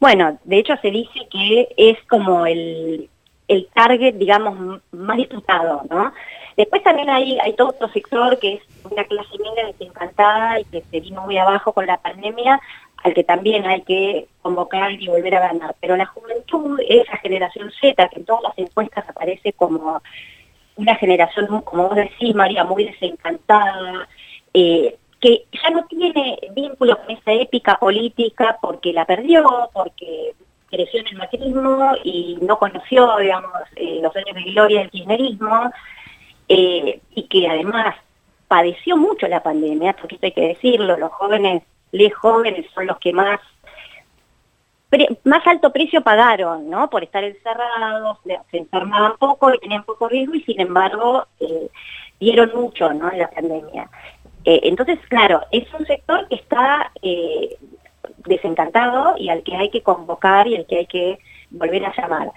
Bueno, 0.00 0.38
de 0.44 0.58
hecho 0.58 0.74
se 0.80 0.90
dice 0.90 1.28
que 1.30 1.68
es 1.76 1.98
como 2.08 2.46
el, 2.46 3.08
el 3.48 3.68
target, 3.74 4.14
digamos, 4.14 4.80
más 4.92 5.16
disputado, 5.18 5.82
¿no? 5.90 6.12
Después 6.56 6.82
también 6.82 7.08
hay, 7.10 7.38
hay 7.38 7.54
todo 7.54 7.68
otro 7.68 7.88
sector 7.88 8.38
que 8.38 8.54
es 8.54 8.62
una 8.90 9.04
clase 9.04 9.38
media 9.38 9.66
desencantada 9.66 10.60
y 10.60 10.64
que 10.64 10.82
se 10.82 11.00
vino 11.00 11.22
muy 11.22 11.38
abajo 11.38 11.72
con 11.72 11.86
la 11.86 11.98
pandemia, 11.98 12.60
al 13.02 13.14
que 13.14 13.24
también 13.24 13.66
hay 13.66 13.82
que 13.82 14.28
convocar 14.42 14.92
y 14.92 15.08
volver 15.08 15.34
a 15.36 15.48
ganar. 15.48 15.74
Pero 15.80 15.96
la 15.96 16.06
juventud, 16.06 16.80
esa 16.88 17.16
generación 17.18 17.70
Z, 17.80 18.08
que 18.08 18.20
en 18.20 18.24
todas 18.24 18.42
las 18.42 18.58
encuestas 18.58 19.08
aparece 19.08 19.52
como 19.52 20.02
una 20.76 20.94
generación, 20.96 21.62
como 21.62 21.88
vos 21.88 21.96
decís, 21.96 22.34
María, 22.34 22.64
muy 22.64 22.84
desencantada, 22.84 24.08
eh, 24.54 24.96
que 25.20 25.44
ya 25.52 25.70
no 25.70 25.84
tiene 25.86 26.38
vínculo 26.54 26.98
con 26.98 27.16
esa 27.16 27.32
épica 27.32 27.78
política 27.78 28.58
porque 28.60 28.92
la 28.92 29.04
perdió, 29.04 29.70
porque 29.72 30.34
creció 30.68 31.00
en 31.00 31.08
el 31.08 31.16
macrismo 31.16 31.92
y 32.02 32.38
no 32.40 32.58
conoció, 32.58 33.16
digamos, 33.18 33.52
eh, 33.76 34.00
los 34.02 34.14
años 34.16 34.34
de 34.34 34.50
gloria 34.50 34.80
del 34.80 34.90
kirchnerismo, 34.90 35.70
eh, 36.48 37.00
y 37.14 37.28
que 37.28 37.48
además 37.48 37.96
padeció 38.48 38.96
mucho 38.96 39.26
la 39.28 39.42
pandemia, 39.42 39.94
porque 39.94 40.16
esto 40.16 40.26
hay 40.26 40.32
que 40.32 40.48
decirlo, 40.48 40.96
los 40.96 41.12
jóvenes, 41.12 41.62
les 41.90 42.14
jóvenes 42.14 42.66
son 42.74 42.86
los 42.86 42.98
que 42.98 43.12
más 43.12 43.40
más 45.24 45.46
alto 45.46 45.72
precio 45.72 46.02
pagaron, 46.02 46.68
¿no? 46.68 46.90
Por 46.90 47.02
estar 47.02 47.24
encerrados, 47.24 48.18
se 48.50 48.58
enfermaban 48.58 49.16
poco 49.18 49.52
y 49.54 49.58
tenían 49.58 49.84
poco 49.84 50.08
riesgo 50.08 50.34
y 50.34 50.42
sin 50.42 50.60
embargo 50.60 51.26
eh, 51.40 51.68
dieron 52.20 52.50
mucho, 52.54 52.92
¿no? 52.92 53.10
En 53.10 53.18
la 53.18 53.30
pandemia. 53.30 53.88
Eh, 54.44 54.60
entonces, 54.64 54.98
claro, 55.08 55.40
es 55.50 55.72
un 55.72 55.86
sector 55.86 56.28
que 56.28 56.34
está 56.34 56.92
eh, 57.00 57.56
desencantado 58.26 59.14
y 59.16 59.28
al 59.30 59.42
que 59.42 59.56
hay 59.56 59.70
que 59.70 59.82
convocar 59.82 60.46
y 60.46 60.56
al 60.56 60.66
que 60.66 60.78
hay 60.78 60.86
que 60.86 61.18
volver 61.50 61.84
a 61.86 61.94
llamar. 61.96 62.32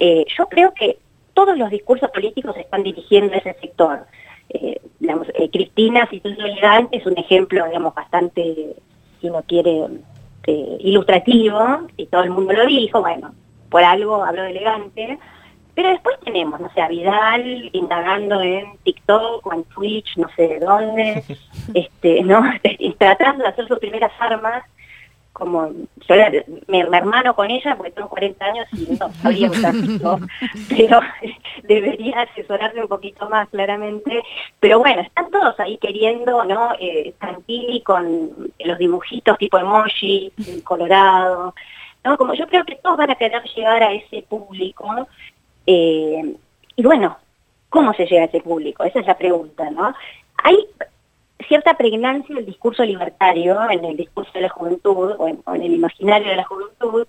Yo 0.00 0.46
creo 0.48 0.72
que 0.74 0.98
todos 1.38 1.56
los 1.56 1.70
discursos 1.70 2.10
políticos 2.10 2.52
se 2.56 2.62
están 2.62 2.82
dirigiendo 2.82 3.32
a 3.32 3.36
ese 3.36 3.54
sector. 3.60 4.04
Eh, 4.48 4.80
digamos, 4.98 5.28
eh, 5.34 5.48
Cristina, 5.52 6.04
si 6.10 6.18
tú 6.18 6.30
elegante, 6.30 6.96
es 6.96 7.06
un 7.06 7.16
ejemplo, 7.16 7.64
digamos, 7.64 7.94
bastante, 7.94 8.74
si 9.20 9.28
uno 9.28 9.44
quiere, 9.46 9.86
eh, 10.48 10.76
ilustrativo, 10.80 11.86
y 11.96 12.06
todo 12.06 12.24
el 12.24 12.30
mundo 12.30 12.54
lo 12.54 12.66
dijo, 12.66 13.00
bueno, 13.02 13.32
por 13.70 13.84
algo 13.84 14.24
habló 14.24 14.42
de 14.42 14.50
elegante, 14.50 15.16
pero 15.76 15.90
después 15.90 16.18
tenemos, 16.24 16.58
no 16.58 16.72
sé, 16.72 16.80
a 16.80 16.88
Vidal 16.88 17.70
indagando 17.72 18.42
en 18.42 18.76
TikTok 18.78 19.46
o 19.46 19.52
en 19.52 19.62
Twitch, 19.62 20.16
no 20.16 20.28
sé 20.34 20.48
de 20.48 20.58
dónde, 20.58 21.22
este, 21.74 22.24
¿no? 22.24 22.42
tratando 22.98 23.44
de 23.44 23.50
hacer 23.50 23.68
sus 23.68 23.78
primeras 23.78 24.10
armas, 24.18 24.64
como 25.38 25.70
yo 25.70 26.14
me, 26.66 26.80
hermano 26.80 27.34
con 27.34 27.50
ella 27.50 27.76
porque 27.76 27.92
tengo 27.92 28.08
40 28.08 28.44
años 28.44 28.66
y 28.72 28.96
no 28.98 29.12
sabría 29.12 29.50
usar 29.50 29.72
TikTok, 29.72 30.22
pero 30.68 31.00
debería 31.62 32.22
asesorarse 32.22 32.80
un 32.80 32.88
poquito 32.88 33.28
más 33.28 33.48
claramente. 33.48 34.22
Pero 34.60 34.80
bueno, 34.80 35.02
están 35.02 35.30
todos 35.30 35.58
ahí 35.60 35.78
queriendo, 35.78 36.44
¿no? 36.44 36.72
Eh, 36.80 37.14
con 37.84 38.50
los 38.58 38.78
dibujitos 38.78 39.38
tipo 39.38 39.58
emoji, 39.58 40.32
colorado, 40.64 41.54
¿no? 42.04 42.18
Como 42.18 42.34
yo 42.34 42.46
creo 42.48 42.64
que 42.64 42.76
todos 42.76 42.96
van 42.96 43.10
a 43.10 43.14
querer 43.14 43.42
llegar 43.54 43.82
a 43.82 43.92
ese 43.92 44.22
público. 44.22 45.06
eh, 45.66 46.34
y 46.76 46.82
bueno, 46.82 47.16
¿cómo 47.68 47.92
se 47.94 48.06
llega 48.06 48.22
a 48.22 48.26
ese 48.26 48.40
público? 48.40 48.84
Esa 48.84 49.00
es 49.00 49.06
la 49.06 49.16
pregunta, 49.16 49.70
¿no? 49.70 49.94
Hay 50.44 50.56
cierta 51.46 51.74
pregnancia 51.74 52.34
del 52.34 52.46
discurso 52.46 52.84
libertario 52.84 53.70
en 53.70 53.84
el 53.84 53.96
discurso 53.96 54.32
de 54.34 54.42
la 54.42 54.48
juventud 54.48 55.14
o 55.18 55.28
en, 55.28 55.40
o 55.44 55.54
en 55.54 55.62
el 55.62 55.74
imaginario 55.74 56.28
de 56.28 56.36
la 56.36 56.44
juventud 56.44 57.06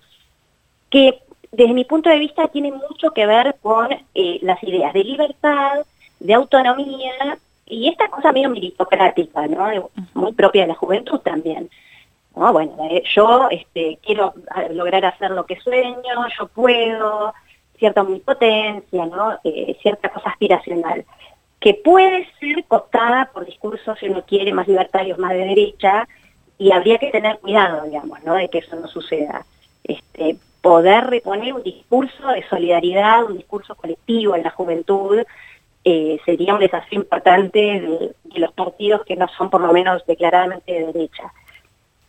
que 0.89 1.21
desde 1.51 1.73
mi 1.73 1.85
punto 1.85 2.09
de 2.09 2.19
vista 2.19 2.47
tiene 2.47 2.71
mucho 2.71 3.11
que 3.11 3.25
ver 3.25 3.55
con 3.61 3.91
eh, 3.91 4.39
las 4.41 4.61
ideas 4.63 4.93
de 4.93 5.03
libertad, 5.03 5.85
de 6.19 6.33
autonomía 6.33 7.37
y 7.65 7.87
esta 7.87 8.07
cosa 8.07 8.31
medio 8.31 8.49
meritocrática, 8.49 9.47
¿no? 9.47 9.89
Muy 10.13 10.33
propia 10.33 10.63
de 10.63 10.69
la 10.69 10.75
juventud 10.75 11.19
también. 11.19 11.69
¿no? 12.35 12.51
Bueno, 12.51 12.73
eh, 12.89 13.03
yo 13.15 13.47
este, 13.49 13.99
quiero 14.03 14.33
lograr 14.71 15.05
hacer 15.05 15.31
lo 15.31 15.45
que 15.45 15.59
sueño, 15.59 16.27
yo 16.37 16.47
puedo, 16.47 17.33
cierta 17.77 18.01
omnipotencia, 18.01 19.05
¿no? 19.05 19.39
Eh, 19.43 19.77
cierta 19.81 20.09
cosa 20.09 20.29
aspiracional, 20.29 21.05
que 21.59 21.73
puede 21.73 22.27
ser 22.39 22.63
cooptada 22.65 23.29
por 23.33 23.45
discursos, 23.45 23.97
si 23.99 24.07
uno 24.07 24.23
quiere, 24.25 24.53
más 24.53 24.67
libertarios, 24.67 25.17
más 25.17 25.33
de 25.33 25.45
derecha, 25.45 26.07
y 26.57 26.71
habría 26.71 26.97
que 26.97 27.11
tener 27.11 27.39
cuidado, 27.39 27.85
digamos, 27.85 28.23
¿no? 28.23 28.35
de 28.35 28.49
que 28.49 28.59
eso 28.59 28.75
no 28.75 28.87
suceda. 28.87 29.45
Este, 29.83 30.37
poder 30.61 31.05
reponer 31.07 31.53
un 31.53 31.63
discurso 31.63 32.27
de 32.27 32.47
solidaridad, 32.49 33.25
un 33.25 33.37
discurso 33.37 33.75
colectivo 33.75 34.35
en 34.35 34.43
la 34.43 34.51
juventud, 34.51 35.19
eh, 35.85 36.19
sería 36.25 36.53
un 36.53 36.59
desafío 36.59 36.99
importante 36.99 37.59
de, 37.59 38.15
los 38.35 38.53
partidos 38.53 39.03
que 39.05 39.15
no 39.15 39.27
son 39.37 39.49
por 39.49 39.61
lo 39.61 39.71
menos 39.71 40.05
declaradamente 40.05 40.71
de 40.71 40.85
derecha. 40.91 41.23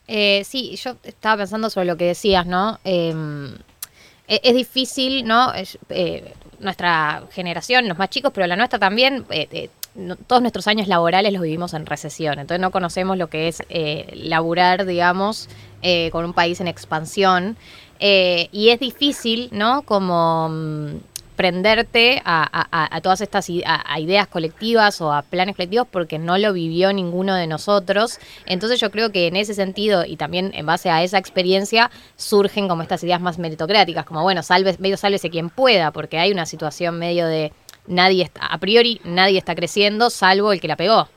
Eh, 0.09 0.43
sí, 0.45 0.75
yo 0.77 0.97
estaba 1.05 1.39
pensando 1.39 1.71
sobre 1.71 1.87
lo 1.87 1.97
que 1.97 2.07
decías, 2.07 2.45
¿no? 2.47 2.79
Eh, 2.85 3.15
es, 4.27 4.55
difícil, 4.55 5.25
¿no? 5.25 5.53
Eh, 5.89 6.35
nuestra 6.61 7.25
generación, 7.33 7.89
los 7.89 7.99
más 7.99 8.11
chicos, 8.11 8.33
pero 8.35 8.47
la 8.47 8.57
nuestra 8.57 8.79
también, 8.79 9.25
no, 9.95 10.17
todos 10.17 10.41
nuestros 10.43 10.67
años 10.67 10.87
laborales 10.87 11.33
los 11.33 11.43
vivimos 11.43 11.75
en 11.75 11.87
recesión, 11.87 12.39
entonces 12.39 12.61
no 12.61 12.71
conocemos 12.71 13.17
lo 13.19 13.29
que 13.29 13.49
es 13.49 13.63
laburar, 14.15 14.87
digamos, 14.87 15.49
con 16.13 16.25
un 16.25 16.33
país 16.33 16.61
en 16.61 16.69
expansión. 16.69 17.57
y 17.99 18.69
es 18.69 18.81
difícil, 18.81 19.49
¿no? 19.53 19.83
Como 19.83 20.49
mm, 20.49 20.97
prenderte 21.41 22.21
a, 22.27 23.01
todas 23.03 23.23
estas 23.23 23.49
ideas 23.49 24.27
colectivas 24.27 25.01
o 25.01 25.11
a 25.11 25.23
planes 25.23 25.57
colectivos 25.57 25.89
porque 25.91 26.19
no 26.19 26.37
lo 26.37 26.53
vivió 26.53 26.93
ninguno 26.93 27.35
de 27.35 27.47
nosotros. 27.47 28.19
Entonces 28.45 28.79
yo 28.79 28.91
creo 28.91 29.11
que 29.11 29.27
en 29.27 29.37
ese 29.37 29.55
sentido 29.55 30.05
y 30.05 30.19
también 30.19 30.51
en 30.53 30.67
base 30.67 30.91
a 30.91 31.03
esa 31.03 31.17
experiencia 31.17 31.91
surgen 32.15 32.69
como 32.69 32.83
estas 32.83 33.03
ideas 33.05 33.23
más 33.23 33.39
meritocráticas, 33.39 34.05
como 34.05 34.23
bueno, 34.23 34.43
salve, 34.43 34.77
medio 34.81 34.99
sálvese 34.99 35.31
quien 35.31 35.49
pueda, 35.49 35.93
porque 35.93 36.19
hay 36.19 36.31
una 36.31 36.45
situación 36.45 36.99
medio 36.99 37.27
de 37.27 37.55
nadie 37.87 38.23
está, 38.23 38.45
a 38.45 38.59
priori 38.59 39.01
nadie 39.05 39.39
está 39.39 39.55
creciendo 39.55 40.11
salvo 40.11 40.53
el 40.53 40.61
que 40.61 40.69
la 40.69 40.77
pegó. 40.77 41.09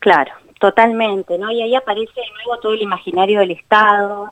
Claro, 0.00 0.32
totalmente, 0.60 1.38
¿no? 1.38 1.50
Y 1.50 1.62
ahí 1.62 1.74
aparece 1.74 2.12
de 2.14 2.30
nuevo 2.44 2.60
todo 2.60 2.74
el 2.74 2.82
imaginario 2.82 3.40
del 3.40 3.52
Estado. 3.52 4.30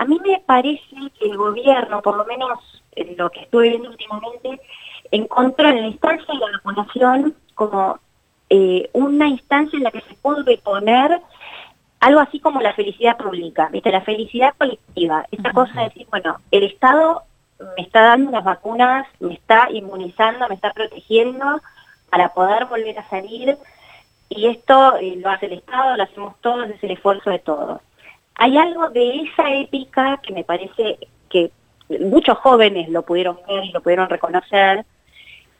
A 0.00 0.06
mí 0.06 0.18
me 0.24 0.40
parece 0.46 0.96
que 1.18 1.26
el 1.26 1.36
gobierno, 1.36 2.00
por 2.00 2.16
lo 2.16 2.24
menos 2.24 2.58
lo 3.18 3.28
que 3.28 3.40
estuve 3.40 3.68
viendo 3.68 3.90
últimamente, 3.90 4.58
encontró 5.10 5.68
en 5.68 5.82
la 5.82 5.88
instancia 5.88 6.32
de 6.32 6.40
la 6.40 6.52
vacunación 6.52 7.34
como 7.54 7.98
eh, 8.48 8.88
una 8.94 9.28
instancia 9.28 9.76
en 9.76 9.82
la 9.82 9.90
que 9.90 10.00
se 10.00 10.14
puede 10.14 10.56
poner 10.56 11.20
algo 12.00 12.18
así 12.18 12.40
como 12.40 12.62
la 12.62 12.72
felicidad 12.72 13.18
pública, 13.18 13.68
¿viste? 13.70 13.92
la 13.92 14.00
felicidad 14.00 14.54
colectiva, 14.56 15.26
esa 15.32 15.52
cosa 15.52 15.74
de 15.74 15.88
decir, 15.90 16.06
bueno, 16.08 16.38
el 16.50 16.62
Estado 16.62 17.24
me 17.76 17.82
está 17.82 18.00
dando 18.00 18.30
las 18.30 18.42
vacunas, 18.42 19.06
me 19.18 19.34
está 19.34 19.68
inmunizando, 19.70 20.48
me 20.48 20.54
está 20.54 20.72
protegiendo 20.72 21.60
para 22.08 22.30
poder 22.30 22.64
volver 22.64 22.98
a 22.98 23.08
salir 23.10 23.58
y 24.30 24.46
esto 24.46 24.96
eh, 24.96 25.16
lo 25.16 25.28
hace 25.28 25.44
el 25.44 25.52
Estado, 25.52 25.98
lo 25.98 26.04
hacemos 26.04 26.40
todos, 26.40 26.70
es 26.70 26.82
el 26.82 26.92
esfuerzo 26.92 27.28
de 27.28 27.40
todos. 27.40 27.82
Hay 28.42 28.56
algo 28.56 28.88
de 28.88 29.20
esa 29.20 29.52
épica 29.52 30.18
que 30.22 30.32
me 30.32 30.44
parece 30.44 30.98
que 31.28 31.52
muchos 32.00 32.38
jóvenes 32.38 32.88
lo 32.88 33.02
pudieron 33.02 33.38
ver 33.46 33.66
y 33.66 33.70
lo 33.70 33.82
pudieron 33.82 34.08
reconocer, 34.08 34.86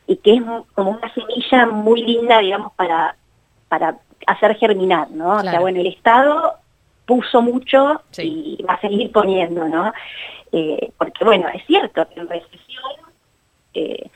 y 0.07 0.17
que 0.17 0.37
es 0.37 0.43
como 0.75 0.93
una 0.93 1.13
semilla 1.13 1.67
muy 1.67 2.03
linda, 2.03 2.39
digamos, 2.39 2.73
para, 2.73 3.17
para 3.69 3.99
hacer 4.27 4.57
germinar, 4.57 5.11
¿no? 5.11 5.37
O 5.37 5.41
sea, 5.43 5.61
bueno, 5.61 5.79
el 5.79 5.89
Estado 5.89 6.55
puso 7.05 7.43
mucho 7.43 8.01
y 8.17 8.65
va 8.67 8.75
a 8.75 8.81
seguir 8.81 9.13
poniendo, 9.13 9.69
¿no? 9.69 9.93
Eh, 10.51 10.91
porque, 10.97 11.23
bueno, 11.23 11.49
es 11.53 11.63
cierto 11.67 12.09
que 12.09 12.19
en 12.19 12.29
recesión 12.29 12.93
eh, 13.75 14.09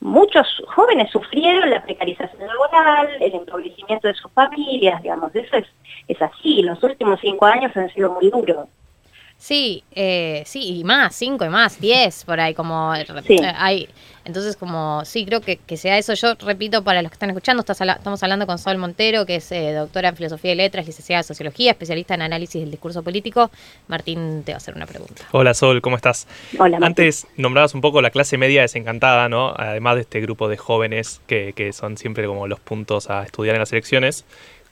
muchos 0.00 0.46
jóvenes 0.74 1.10
sufrieron 1.10 1.70
la 1.70 1.82
precarización 1.82 2.46
laboral, 2.46 3.08
el 3.20 3.34
empobrecimiento 3.34 4.08
de 4.08 4.14
sus 4.14 4.30
familias, 4.32 5.02
digamos, 5.02 5.34
eso 5.34 5.56
es, 5.56 5.66
es 6.06 6.20
así, 6.22 6.62
los 6.62 6.82
últimos 6.82 7.20
cinco 7.20 7.46
años 7.46 7.76
han 7.76 7.90
sido 7.90 8.12
muy 8.12 8.30
duros. 8.30 8.68
Sí, 9.38 9.84
eh, 9.92 10.42
sí, 10.46 10.80
y 10.80 10.84
más, 10.84 11.14
cinco 11.14 11.44
y 11.44 11.48
más, 11.48 11.80
diez 11.80 12.24
por 12.24 12.40
ahí, 12.40 12.54
como 12.54 12.92
eh, 12.94 13.06
hay. 13.56 13.88
Entonces, 14.24 14.56
como, 14.56 15.04
sí, 15.04 15.24
creo 15.24 15.40
que, 15.40 15.56
que, 15.56 15.76
sea 15.76 15.96
eso. 15.96 16.12
Yo 16.14 16.34
repito, 16.34 16.82
para 16.82 17.02
los 17.02 17.10
que 17.10 17.14
están 17.14 17.30
escuchando, 17.30 17.64
estamos 17.66 18.22
hablando 18.22 18.46
con 18.46 18.58
Sol 18.58 18.76
Montero, 18.76 19.24
que 19.24 19.36
es 19.36 19.50
eh, 19.52 19.72
doctora 19.72 20.08
en 20.08 20.16
Filosofía 20.16 20.52
y 20.52 20.54
Letras, 20.56 20.86
licenciada 20.86 21.20
en 21.20 21.24
Sociología, 21.24 21.70
especialista 21.70 22.14
en 22.14 22.22
análisis 22.22 22.60
del 22.60 22.70
discurso 22.72 23.02
político. 23.02 23.50
Martín 23.86 24.42
te 24.44 24.52
va 24.52 24.56
a 24.56 24.58
hacer 24.58 24.74
una 24.74 24.86
pregunta. 24.86 25.22
Hola, 25.30 25.54
Sol, 25.54 25.80
¿cómo 25.80 25.94
estás? 25.94 26.26
Hola, 26.58 26.78
Antes 26.82 27.28
nombrabas 27.36 27.74
un 27.74 27.80
poco 27.80 28.02
la 28.02 28.10
clase 28.10 28.36
media 28.38 28.62
desencantada, 28.62 29.28
¿no? 29.28 29.54
Además 29.56 29.94
de 29.94 30.00
este 30.02 30.20
grupo 30.20 30.48
de 30.48 30.56
jóvenes 30.56 31.22
que, 31.28 31.52
que 31.54 31.72
son 31.72 31.96
siempre 31.96 32.26
como 32.26 32.48
los 32.48 32.58
puntos 32.58 33.08
a 33.08 33.22
estudiar 33.22 33.54
en 33.54 33.60
las 33.60 33.72
elecciones. 33.72 34.26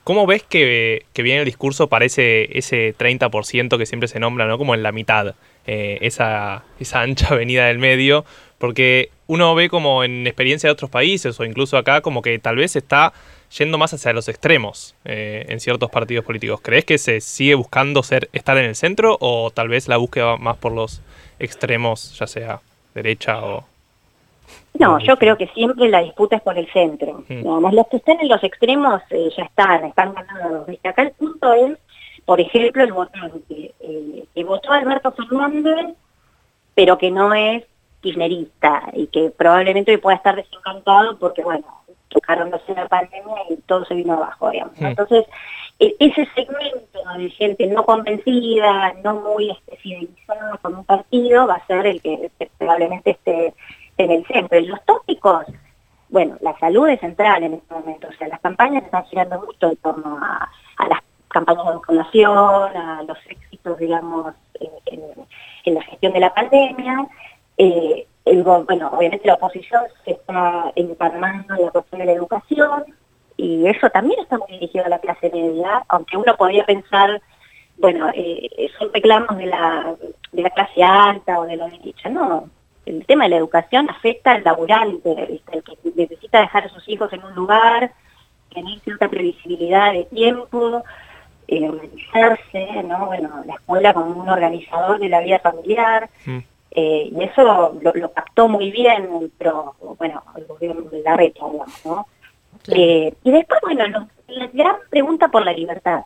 ¿Cómo 0.06 0.24
ves 0.24 0.44
que, 0.44 1.04
viene 1.16 1.40
el 1.40 1.44
discurso 1.44 1.88
para 1.88 2.04
ese, 2.04 2.56
ese 2.56 2.94
30% 2.96 3.76
que 3.76 3.86
siempre 3.86 4.06
se 4.06 4.20
nombra, 4.20 4.46
¿no? 4.46 4.56
Como 4.56 4.72
en 4.76 4.84
la 4.84 4.92
mitad, 4.92 5.34
eh, 5.66 5.98
esa, 6.00 6.62
esa 6.78 7.00
ancha 7.00 7.26
avenida 7.34 7.66
del 7.66 7.80
medio? 7.80 8.24
Porque 8.58 9.10
uno 9.26 9.52
ve 9.56 9.68
como 9.68 10.04
en 10.04 10.24
experiencia 10.28 10.68
de 10.68 10.74
otros 10.74 10.92
países 10.92 11.40
o 11.40 11.44
incluso 11.44 11.76
acá 11.76 12.02
como 12.02 12.22
que 12.22 12.38
tal 12.38 12.54
vez 12.54 12.76
está 12.76 13.12
yendo 13.58 13.78
más 13.78 13.94
hacia 13.94 14.12
los 14.12 14.28
extremos 14.28 14.94
eh, 15.04 15.44
en 15.48 15.58
ciertos 15.58 15.90
partidos 15.90 16.24
políticos. 16.24 16.60
¿Crees 16.62 16.84
que 16.84 16.98
se 16.98 17.20
sigue 17.20 17.56
buscando 17.56 18.04
ser 18.04 18.28
estar 18.32 18.56
en 18.58 18.66
el 18.66 18.76
centro 18.76 19.18
o 19.20 19.50
tal 19.50 19.66
vez 19.66 19.88
la 19.88 19.96
búsqueda 19.96 20.26
va 20.26 20.36
más 20.36 20.56
por 20.56 20.70
los 20.70 21.02
extremos, 21.40 22.16
ya 22.16 22.28
sea 22.28 22.60
derecha 22.94 23.44
o 23.44 23.66
no, 24.78 24.98
yo 24.98 25.16
creo 25.16 25.36
que 25.36 25.48
siempre 25.48 25.88
la 25.88 26.02
disputa 26.02 26.36
es 26.36 26.42
por 26.42 26.58
el 26.58 26.70
centro. 26.72 27.24
Mm. 27.28 27.74
los 27.74 27.86
que 27.88 27.96
están 27.96 28.20
en 28.20 28.28
los 28.28 28.42
extremos 28.42 29.02
eh, 29.10 29.30
ya 29.36 29.44
están, 29.44 29.84
están 29.84 30.14
ganando. 30.14 30.66
Acá 30.84 31.02
el 31.02 31.12
punto 31.12 31.52
es, 31.54 31.78
por 32.24 32.40
ejemplo, 32.40 32.82
el 32.82 32.92
votante 32.92 33.74
eh, 33.80 34.24
que 34.34 34.44
votó 34.44 34.72
a 34.72 34.78
Alberto 34.78 35.12
Fernández, 35.12 35.94
pero 36.74 36.98
que 36.98 37.10
no 37.10 37.32
es 37.32 37.64
kirchnerista 38.00 38.90
y 38.92 39.06
que 39.06 39.30
probablemente 39.30 39.92
hoy 39.92 39.98
pueda 39.98 40.16
estar 40.16 40.36
desencantado 40.36 41.18
porque, 41.18 41.42
bueno, 41.42 41.64
tocaron 42.08 42.50
los 42.50 42.60
la 42.68 42.88
pandemia 42.88 43.36
y 43.50 43.56
todo 43.66 43.84
se 43.84 43.94
vino 43.94 44.14
abajo, 44.14 44.50
digamos. 44.50 44.74
Entonces, 44.78 45.24
e, 45.78 45.94
ese 45.98 46.26
segmento 46.34 47.00
de 47.18 47.30
gente 47.30 47.66
no 47.66 47.84
convencida, 47.84 48.94
no 49.04 49.14
muy 49.16 49.50
este, 49.50 49.76
fidelizada 49.76 50.58
con 50.58 50.76
un 50.76 50.84
partido, 50.84 51.46
va 51.46 51.54
a 51.54 51.66
ser 51.66 51.86
el 51.86 52.00
que 52.00 52.30
probablemente 52.58 53.10
esté 53.10 53.54
en 53.98 54.10
el 54.10 54.26
centro. 54.26 54.58
Y 54.58 54.66
los 54.66 54.84
tópicos, 54.84 55.46
bueno, 56.08 56.36
la 56.40 56.58
salud 56.58 56.88
es 56.88 57.00
central 57.00 57.42
en 57.42 57.54
este 57.54 57.74
momento, 57.74 58.08
o 58.08 58.12
sea, 58.12 58.28
las 58.28 58.40
campañas 58.40 58.84
están 58.84 59.04
girando 59.06 59.40
mucho 59.40 59.70
en 59.70 59.76
torno 59.76 60.18
a, 60.22 60.48
las 60.88 61.00
campañas 61.28 61.66
de 61.66 61.74
vacunación, 61.74 62.76
a 62.76 63.02
los 63.02 63.18
éxitos, 63.28 63.78
digamos, 63.78 64.34
en, 64.86 65.74
la 65.74 65.82
gestión 65.82 66.12
de 66.12 66.20
la 66.20 66.32
pandemia. 66.32 67.06
Eh, 67.58 68.06
bueno, 68.44 68.90
obviamente 68.92 69.26
la 69.26 69.34
oposición 69.34 69.82
se 70.04 70.12
está 70.12 70.72
encarnando 70.74 71.54
en 71.54 71.64
la 71.66 71.70
cuestión 71.70 72.00
de 72.00 72.06
la 72.06 72.12
educación 72.12 72.84
y 73.36 73.66
eso 73.66 73.90
también 73.90 74.20
está 74.20 74.38
muy 74.38 74.48
dirigido 74.52 74.84
a 74.86 74.88
la 74.88 74.98
clase 74.98 75.30
media, 75.30 75.84
aunque 75.88 76.16
uno 76.16 76.36
podría 76.36 76.64
pensar, 76.64 77.20
bueno, 77.76 78.10
eh, 78.14 78.70
son 78.78 78.92
reclamos 78.92 79.36
de 79.36 79.46
la, 79.46 79.94
de 80.32 80.42
la 80.42 80.50
clase 80.50 80.82
alta 80.82 81.38
o 81.38 81.44
de 81.44 81.56
la 81.56 81.68
derecha, 81.68 82.08
no, 82.08 82.48
el 82.86 83.04
tema 83.04 83.24
de 83.24 83.30
la 83.30 83.36
educación 83.36 83.90
afecta 83.90 84.32
al 84.32 84.44
laburante, 84.44 85.40
el 85.52 85.62
que 85.62 85.76
necesita 85.94 86.40
dejar 86.40 86.64
a 86.64 86.68
sus 86.68 86.88
hijos 86.88 87.12
en 87.12 87.24
un 87.24 87.34
lugar, 87.34 87.92
tener 88.54 88.78
cierta 88.80 89.08
previsibilidad 89.08 89.92
de 89.92 90.04
tiempo, 90.04 90.84
eh, 91.48 91.68
organizarse, 91.68 92.82
¿no? 92.84 93.06
Bueno, 93.06 93.42
la 93.44 93.54
escuela 93.54 93.92
como 93.92 94.22
un 94.22 94.28
organizador 94.28 95.00
de 95.00 95.08
la 95.08 95.20
vida 95.20 95.40
familiar, 95.40 96.08
mm. 96.24 96.38
eh, 96.70 97.10
y 97.12 97.22
eso 97.24 97.76
lo, 97.82 98.12
captó 98.12 98.48
muy 98.48 98.70
bien, 98.70 99.32
pero 99.36 99.74
bueno, 99.98 100.22
el 100.36 100.46
gobierno 100.46 100.82
de 100.82 101.02
la 101.02 101.16
reta, 101.16 101.44
digamos, 101.44 101.84
¿no? 101.84 102.06
Eh, 102.68 103.12
y 103.22 103.30
después, 103.30 103.60
bueno, 103.62 104.08
la 104.28 104.46
gran 104.52 104.76
pregunta 104.90 105.28
por 105.28 105.44
la 105.44 105.52
libertad. 105.52 106.02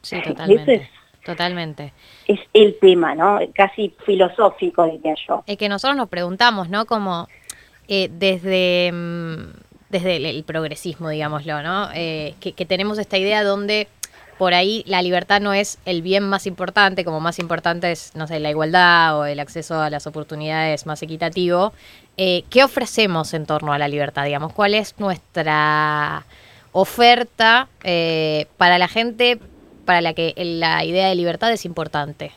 Sí, 0.00 0.20
totalmente. 0.22 0.88
Totalmente. 1.24 1.92
Es 2.26 2.40
el 2.52 2.78
tema, 2.80 3.14
¿no? 3.14 3.38
Casi 3.54 3.94
filosófico, 4.04 4.84
diría 4.86 5.14
yo. 5.28 5.44
Es 5.46 5.56
que 5.56 5.68
nosotros 5.68 5.96
nos 5.96 6.08
preguntamos, 6.08 6.68
¿no? 6.68 6.84
Como 6.84 7.28
eh, 7.88 8.08
desde, 8.10 8.90
mm, 8.92 9.52
desde 9.90 10.16
el, 10.16 10.42
progresismo, 10.44 11.10
digámoslo, 11.10 11.62
¿no? 11.62 11.90
Eh, 11.94 12.34
que, 12.40 12.66
tenemos 12.66 12.98
esta 12.98 13.18
idea 13.18 13.44
donde 13.44 13.86
por 14.38 14.54
ahí 14.54 14.82
la 14.86 15.02
libertad 15.02 15.40
no 15.40 15.52
es 15.52 15.78
el 15.84 16.02
bien 16.02 16.24
más 16.24 16.46
importante, 16.46 17.04
como 17.04 17.20
más 17.20 17.38
importante 17.38 17.92
es, 17.92 18.16
no 18.16 18.26
sé, 18.26 18.40
la 18.40 18.50
igualdad 18.50 19.18
o 19.18 19.24
el 19.26 19.38
acceso 19.38 19.80
a 19.80 19.90
las 19.90 20.06
oportunidades 20.08 20.86
más 20.86 21.02
equitativo. 21.02 21.72
Eh, 22.16 22.42
¿Qué 22.50 22.64
ofrecemos 22.64 23.34
en 23.34 23.46
torno 23.46 23.72
a 23.72 23.78
la 23.78 23.86
libertad, 23.86 24.24
digamos? 24.24 24.52
¿Cuál 24.52 24.74
es 24.74 24.98
nuestra 24.98 26.24
oferta 26.72 27.68
eh, 27.84 28.46
para 28.56 28.78
la 28.78 28.88
gente 28.88 29.38
para 29.84 30.00
la 30.00 30.14
que 30.14 30.34
la 30.36 30.84
idea 30.84 31.08
de 31.08 31.14
libertad 31.14 31.52
es 31.52 31.64
importante. 31.64 32.32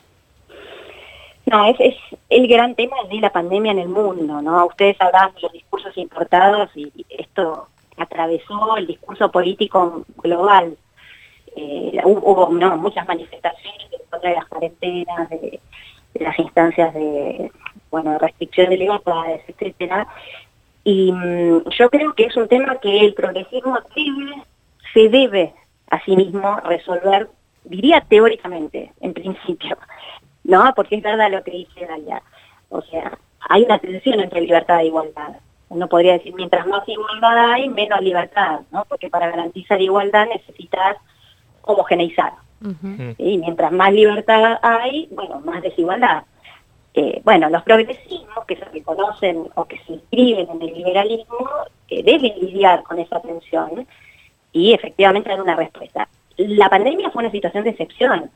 No, 1.46 1.64
es, 1.66 1.76
es 1.78 1.94
el 2.28 2.48
gran 2.48 2.74
tema 2.74 2.96
de 3.08 3.20
la 3.20 3.30
pandemia 3.30 3.72
en 3.72 3.78
el 3.78 3.88
mundo, 3.88 4.42
¿no? 4.42 4.66
Ustedes 4.66 4.96
hablaban 5.00 5.34
de 5.34 5.42
los 5.42 5.52
discursos 5.52 5.96
importados 5.96 6.70
y 6.74 6.92
esto 7.08 7.68
atravesó 7.96 8.76
el 8.76 8.86
discurso 8.86 9.30
político 9.30 10.04
global. 10.18 10.76
Eh, 11.54 12.00
hubo 12.04 12.48
no, 12.52 12.76
muchas 12.76 13.06
manifestaciones 13.06 13.86
en 13.92 14.10
contra 14.10 14.30
de 14.30 14.36
las 14.36 14.46
cuarentenas, 14.46 15.30
de, 15.30 15.60
las 16.14 16.38
instancias 16.38 16.92
de 16.94 17.50
bueno 17.90 18.18
restricción 18.18 18.70
de 18.70 18.76
libertades, 18.76 19.42
etcétera. 19.48 20.06
Y 20.84 21.12
mm, 21.12 21.68
yo 21.70 21.90
creo 21.90 22.12
que 22.14 22.24
es 22.24 22.36
un 22.36 22.48
tema 22.48 22.78
que 22.80 23.00
el 23.00 23.14
progresismo 23.14 23.78
debe, 23.94 24.42
se 24.92 25.08
debe 25.08 25.54
a 25.90 26.04
sí 26.04 26.16
mismo 26.16 26.60
resolver, 26.60 27.28
diría 27.66 28.00
teóricamente, 28.00 28.92
en 29.00 29.12
principio, 29.14 29.76
¿no? 30.44 30.72
Porque 30.74 30.96
es 30.96 31.02
verdad 31.02 31.30
lo 31.30 31.42
que 31.42 31.50
dice 31.50 31.86
Dalia. 31.86 32.22
O 32.68 32.80
sea, 32.82 33.18
hay 33.48 33.62
una 33.64 33.78
tensión 33.78 34.20
entre 34.20 34.40
libertad 34.40 34.80
e 34.80 34.86
igualdad. 34.86 35.36
Uno 35.68 35.88
podría 35.88 36.14
decir, 36.14 36.34
mientras 36.34 36.66
más 36.66 36.88
igualdad 36.88 37.52
hay, 37.52 37.68
menos 37.68 38.00
libertad, 38.00 38.60
¿no? 38.70 38.84
Porque 38.88 39.10
para 39.10 39.30
garantizar 39.30 39.80
igualdad 39.80 40.26
necesitas 40.28 40.96
homogeneizar. 41.62 42.32
Y 43.18 43.38
mientras 43.38 43.70
más 43.70 43.92
libertad 43.92 44.58
hay, 44.62 45.08
bueno, 45.12 45.40
más 45.40 45.62
desigualdad. 45.62 46.24
Eh, 46.94 47.20
bueno, 47.24 47.50
los 47.50 47.62
progresismos 47.62 48.46
que 48.46 48.56
se 48.56 48.64
reconocen 48.64 49.48
o 49.54 49.66
que 49.66 49.78
se 49.80 49.92
inscriben 49.92 50.48
en 50.48 50.62
el 50.62 50.72
liberalismo 50.72 51.46
eh, 51.88 52.02
deben 52.02 52.32
lidiar 52.40 52.82
con 52.84 52.98
esa 52.98 53.20
tensión 53.20 53.86
y 54.50 54.72
efectivamente 54.72 55.28
dar 55.28 55.42
una 55.42 55.56
respuesta. 55.56 56.08
La 56.36 56.68
pandemia 56.68 57.10
fue 57.10 57.22
una 57.22 57.32
situación 57.32 57.64
de 57.64 57.70
excepción 57.70 58.30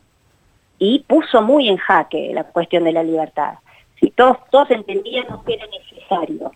y 0.79 1.01
puso 1.01 1.43
muy 1.43 1.69
en 1.69 1.77
jaque 1.77 2.33
la 2.33 2.45
cuestión 2.45 2.85
de 2.85 2.93
la 2.93 3.03
libertad. 3.03 3.55
Si 4.01 4.11
todos, 4.11 4.39
todos 4.51 4.71
entendíamos 4.71 5.45
que 5.45 5.55
era 5.55 5.67
necesario 5.67 6.53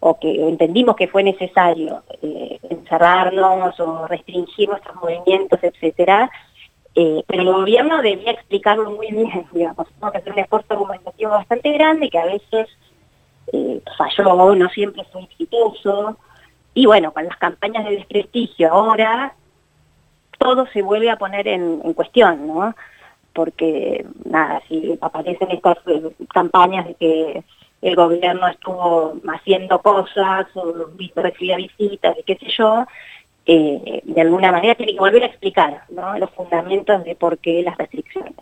o 0.00 0.18
que 0.18 0.48
entendimos 0.48 0.96
que 0.96 1.08
fue 1.08 1.22
necesario 1.22 2.02
eh, 2.22 2.58
encerrarnos 2.68 3.78
o 3.78 4.06
restringir 4.08 4.68
nuestros 4.68 4.96
movimientos, 4.96 5.60
etcétera, 5.62 6.30
eh, 6.94 7.22
pero 7.26 7.42
el 7.42 7.52
gobierno 7.52 8.02
debía 8.02 8.32
explicarlo 8.32 8.90
muy 8.90 9.06
bien, 9.12 9.46
digamos, 9.52 9.86
tuvo 9.88 10.10
que 10.10 10.18
hacer 10.18 10.32
un 10.32 10.38
esfuerzo 10.40 10.72
argumentativo 10.72 11.30
bastante 11.30 11.72
grande 11.72 12.10
que 12.10 12.18
a 12.18 12.24
veces 12.24 12.68
eh, 13.52 13.80
falló, 13.96 14.54
no 14.56 14.68
siempre 14.70 15.04
fue 15.12 15.22
exitoso, 15.22 16.16
y 16.74 16.86
bueno, 16.86 17.12
con 17.12 17.24
las 17.24 17.36
campañas 17.36 17.84
de 17.84 17.96
desprestigio 17.96 18.72
ahora 18.72 19.34
todo 20.40 20.66
se 20.72 20.82
vuelve 20.82 21.10
a 21.10 21.16
poner 21.16 21.46
en, 21.46 21.82
en 21.84 21.92
cuestión, 21.92 22.46
¿no? 22.46 22.74
Porque, 23.34 24.04
nada, 24.24 24.60
si 24.66 24.98
aparecen 25.00 25.50
estas 25.50 25.76
campañas 26.32 26.86
de 26.86 26.94
que 26.94 27.44
el 27.82 27.94
gobierno 27.94 28.48
estuvo 28.48 29.14
haciendo 29.32 29.80
cosas, 29.80 30.46
o 30.54 30.74
recibía 31.14 31.56
visitas, 31.56 32.16
y 32.18 32.22
qué 32.24 32.36
sé 32.36 32.46
yo, 32.56 32.86
eh, 33.46 34.00
de 34.04 34.20
alguna 34.20 34.50
manera 34.50 34.74
tiene 34.74 34.92
que 34.92 34.98
volver 34.98 35.22
a 35.22 35.26
explicar 35.26 35.82
¿no? 35.90 36.18
los 36.18 36.30
fundamentos 36.30 37.04
de 37.04 37.14
por 37.14 37.38
qué 37.38 37.62
las 37.62 37.76
restricciones. 37.76 38.34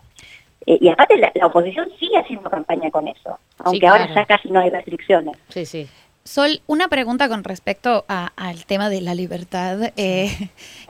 Eh, 0.65 0.77
y 0.81 0.89
aparte 0.89 1.17
la, 1.17 1.31
la, 1.35 1.47
oposición 1.47 1.89
sigue 1.99 2.17
haciendo 2.17 2.49
campaña 2.49 2.89
con 2.91 3.07
eso, 3.07 3.39
aunque 3.59 3.87
ahora 3.87 4.13
ya 4.13 4.25
casi 4.25 4.49
no 4.49 4.59
hay 4.59 4.69
restricciones. 4.69 5.37
Sí, 5.49 5.65
sí. 5.65 5.87
Sol, 6.29 6.61
una 6.67 6.89
pregunta 6.89 7.27
con 7.27 7.43
respecto 7.43 8.05
al 8.07 8.63
tema 8.65 8.91
de 8.91 9.01
la 9.01 9.15
libertad, 9.15 9.93
eh, 9.97 10.29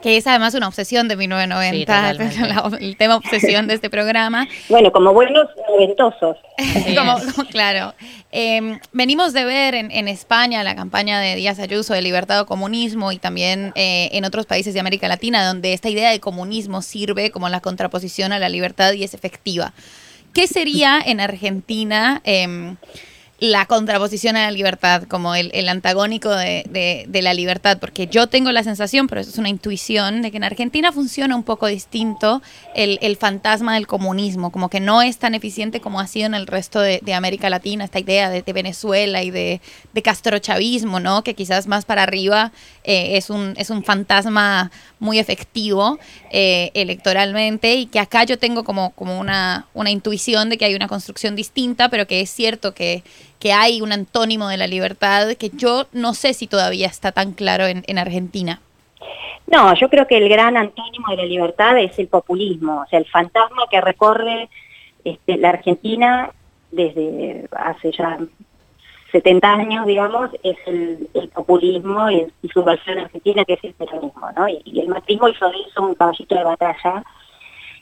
que 0.02 0.18
es 0.18 0.26
además 0.26 0.52
una 0.52 0.68
obsesión 0.68 1.08
de 1.08 1.16
1990, 1.16 2.28
sí, 2.28 2.40
la, 2.40 2.70
el 2.78 2.98
tema 2.98 3.16
obsesión 3.16 3.66
de 3.66 3.72
este 3.72 3.88
programa. 3.88 4.46
Bueno, 4.68 4.92
como 4.92 5.14
buenos 5.14 5.48
noventosos. 5.66 6.36
como, 6.94 7.14
como, 7.34 7.48
claro. 7.48 7.94
Eh, 8.32 8.80
venimos 8.92 9.32
de 9.32 9.46
ver 9.46 9.74
en, 9.76 9.90
en, 9.90 10.08
España 10.08 10.62
la 10.62 10.76
campaña 10.76 11.18
de 11.20 11.36
Díaz 11.36 11.58
Ayuso 11.58 11.94
de 11.94 12.02
libertad 12.02 12.42
o 12.42 12.44
comunismo 12.44 13.10
y 13.10 13.16
también 13.16 13.72
eh, 13.76 14.10
en 14.12 14.26
otros 14.26 14.44
países 14.44 14.74
de 14.74 14.80
América 14.80 15.08
Latina, 15.08 15.46
donde 15.46 15.72
esta 15.72 15.88
idea 15.88 16.10
de 16.10 16.20
comunismo 16.20 16.82
sirve 16.82 17.30
como 17.30 17.48
la 17.48 17.60
contraposición 17.60 18.32
a 18.32 18.38
la 18.38 18.50
libertad 18.50 18.92
y 18.92 19.04
es 19.04 19.14
efectiva. 19.14 19.72
¿Qué 20.34 20.46
sería 20.46 21.00
en 21.02 21.18
Argentina? 21.18 22.20
La 23.40 23.64
contraposición 23.64 24.36
a 24.36 24.42
la 24.42 24.50
libertad, 24.50 25.04
como 25.04 25.34
el, 25.34 25.50
el 25.54 25.70
antagónico 25.70 26.28
de, 26.28 26.62
de, 26.68 27.06
de, 27.08 27.22
la 27.22 27.32
libertad, 27.32 27.78
porque 27.80 28.06
yo 28.06 28.26
tengo 28.26 28.52
la 28.52 28.62
sensación, 28.62 29.06
pero 29.06 29.22
eso 29.22 29.30
es 29.30 29.38
una 29.38 29.48
intuición, 29.48 30.20
de 30.20 30.30
que 30.30 30.36
en 30.36 30.44
Argentina 30.44 30.92
funciona 30.92 31.34
un 31.34 31.42
poco 31.42 31.66
distinto 31.66 32.42
el, 32.74 32.98
el 33.00 33.16
fantasma 33.16 33.76
del 33.76 33.86
comunismo, 33.86 34.52
como 34.52 34.68
que 34.68 34.78
no 34.78 35.00
es 35.00 35.16
tan 35.16 35.34
eficiente 35.34 35.80
como 35.80 36.00
ha 36.00 36.06
sido 36.06 36.26
en 36.26 36.34
el 36.34 36.46
resto 36.46 36.80
de, 36.80 37.00
de 37.02 37.14
América 37.14 37.48
Latina, 37.48 37.84
esta 37.84 37.98
idea 37.98 38.28
de, 38.28 38.42
Venezuela 38.52 39.22
y 39.22 39.30
de, 39.30 39.62
castrochavismo, 40.04 41.00
¿no? 41.00 41.24
que 41.24 41.34
quizás 41.34 41.66
más 41.66 41.86
para 41.86 42.02
arriba 42.02 42.52
eh, 42.84 43.16
es, 43.16 43.30
un, 43.30 43.54
es 43.56 43.70
un 43.70 43.84
fantasma 43.84 44.70
muy 44.98 45.18
efectivo 45.18 45.98
eh, 46.30 46.70
electoralmente 46.74 47.74
y 47.76 47.86
que 47.86 48.00
acá 48.00 48.24
yo 48.24 48.38
tengo 48.38 48.64
como, 48.64 48.90
como 48.90 49.18
una, 49.18 49.66
una 49.72 49.90
intuición 49.90 50.50
de 50.50 50.58
que 50.58 50.66
hay 50.66 50.74
una 50.74 50.88
construcción 50.88 51.36
distinta, 51.36 51.88
pero 51.88 52.06
que 52.06 52.20
es 52.20 52.30
cierto 52.30 52.74
que 52.74 53.02
que 53.40 53.52
hay 53.52 53.80
un 53.80 53.92
antónimo 53.92 54.48
de 54.48 54.58
la 54.58 54.66
libertad 54.66 55.32
que 55.38 55.50
yo 55.50 55.86
no 55.92 56.14
sé 56.14 56.34
si 56.34 56.46
todavía 56.46 56.86
está 56.86 57.10
tan 57.10 57.32
claro 57.32 57.66
en, 57.66 57.82
en, 57.86 57.98
Argentina. 57.98 58.60
No, 59.46 59.74
yo 59.74 59.88
creo 59.88 60.06
que 60.06 60.18
el 60.18 60.28
gran 60.28 60.56
antónimo 60.56 61.08
de 61.10 61.16
la 61.16 61.24
libertad 61.24 61.76
es 61.78 61.98
el 61.98 62.06
populismo, 62.06 62.82
o 62.82 62.86
sea, 62.86 62.98
el 62.98 63.06
fantasma 63.06 63.64
que 63.70 63.80
recorre 63.80 64.48
este, 65.04 65.38
la 65.38 65.50
Argentina 65.50 66.30
desde 66.70 67.48
hace 67.52 67.90
ya 67.92 68.18
70 69.10 69.52
años, 69.52 69.86
digamos, 69.86 70.30
es 70.42 70.56
el, 70.66 71.08
populismo 71.34 72.10
y, 72.10 72.26
su 72.52 72.62
versión 72.62 72.98
argentina, 72.98 73.44
que 73.44 73.54
es 73.54 73.64
el 73.64 73.74
peronismo, 73.74 74.30
¿no? 74.36 74.48
Y, 74.48 74.62
y 74.64 74.80
el 74.80 74.88
macrismo 74.88 75.28
hizo 75.28 75.48
de 75.48 75.56
eso 75.68 75.82
un 75.82 75.94
caballito 75.94 76.34
de 76.34 76.44
batalla. 76.44 77.02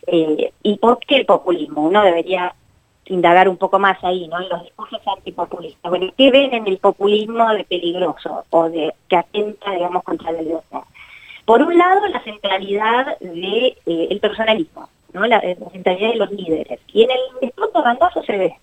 Eh, 0.07 0.53
¿Y 0.63 0.79
por 0.79 0.99
qué 1.01 1.17
el 1.17 1.27
populismo? 1.27 1.83
Uno 1.83 2.03
debería 2.03 2.55
indagar 3.09 3.49
un 3.49 3.57
poco 3.57 3.79
más 3.79 4.03
ahí, 4.03 4.29
¿no? 4.29 4.41
En 4.41 4.49
los 4.49 4.63
discursos 4.63 5.01
antipopulistas. 5.07 5.91
Bueno, 5.91 6.13
¿qué 6.17 6.31
ven 6.31 6.55
en 6.55 6.67
el 6.67 6.79
populismo 6.79 7.49
de 7.55 7.65
peligroso 7.65 8.45
o 8.51 8.69
de 8.69 8.95
que 9.09 9.17
atenta, 9.17 9.71
digamos, 9.73 10.03
contra 10.03 10.33
la 10.33 10.43
libertad? 10.43 10.83
Por 11.45 11.63
un 11.63 11.77
lado, 11.79 12.07
la 12.09 12.23
centralidad 12.23 13.19
del 13.21 13.41
de, 13.41 13.67
eh, 13.87 14.09
el 14.11 14.21
personalismo, 14.21 14.89
¿no? 15.13 15.27
La, 15.27 15.43
la, 15.43 15.71
centralidad 15.71 16.11
de 16.11 16.17
los 16.17 16.31
líderes. 16.31 16.81
Y 16.93 17.05
en 17.05 17.11
el 17.11 17.19
despoto 17.41 17.83
bandazo 17.83 18.23
se 18.23 18.37
ve, 18.37 18.57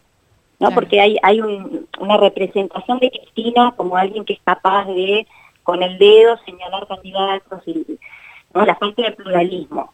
¿no? 0.59 0.67
Claro. 0.67 0.75
Porque 0.75 1.01
hay, 1.01 1.17
hay 1.23 1.41
un, 1.41 1.87
una 1.99 2.17
representación 2.17 2.99
de 2.99 3.09
Cristina 3.09 3.73
como 3.75 3.97
alguien 3.97 4.23
que 4.23 4.33
es 4.33 4.39
capaz 4.43 4.85
de, 4.85 5.25
con 5.63 5.81
el 5.81 5.97
dedo, 5.97 6.37
señalar 6.45 6.87
candidatos 6.87 7.67
y 7.67 7.97
¿no? 8.53 8.65
la 8.65 8.75
falta 8.75 9.01
de 9.01 9.11
pluralismo. 9.11 9.91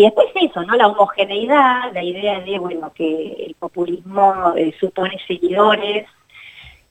Y 0.00 0.04
después 0.04 0.28
eso, 0.34 0.62
¿no? 0.64 0.76
La 0.76 0.86
homogeneidad, 0.86 1.92
la 1.92 2.02
idea 2.02 2.40
de, 2.40 2.58
bueno, 2.58 2.90
que 2.94 3.44
el 3.46 3.54
populismo 3.56 4.54
eh, 4.56 4.74
supone 4.80 5.18
seguidores, 5.26 6.06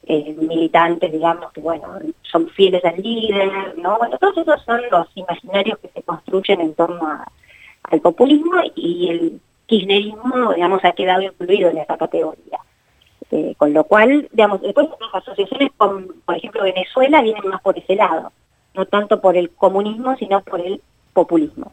eh, 0.04 0.32
militantes, 0.38 1.10
digamos, 1.10 1.50
que, 1.50 1.60
bueno, 1.60 1.98
son 2.22 2.48
fieles 2.50 2.84
al 2.84 3.02
líder, 3.02 3.76
¿no? 3.78 3.98
Bueno, 3.98 4.16
todos 4.16 4.38
esos 4.38 4.62
son 4.62 4.80
los 4.92 5.08
imaginarios 5.16 5.80
que 5.80 5.88
se 5.88 6.04
construyen 6.04 6.60
en 6.60 6.74
torno 6.74 7.24
al 7.82 8.00
populismo 8.00 8.60
y 8.76 9.08
el 9.08 9.40
kirchnerismo, 9.66 10.54
digamos, 10.54 10.84
ha 10.84 10.92
quedado 10.92 11.22
incluido 11.22 11.68
en 11.70 11.78
esa 11.78 11.98
categoría. 11.98 12.60
Eh, 13.32 13.56
con 13.58 13.72
lo 13.72 13.82
cual, 13.82 14.28
digamos, 14.30 14.62
después 14.62 14.86
las 15.00 15.14
asociaciones 15.20 15.72
con, 15.76 16.14
por 16.24 16.36
ejemplo, 16.36 16.62
Venezuela 16.62 17.22
vienen 17.22 17.48
más 17.48 17.60
por 17.60 17.76
ese 17.76 17.96
lado, 17.96 18.30
no 18.74 18.86
tanto 18.86 19.20
por 19.20 19.36
el 19.36 19.50
comunismo, 19.50 20.14
sino 20.14 20.42
por 20.42 20.60
el 20.60 20.80
populismo. 21.12 21.72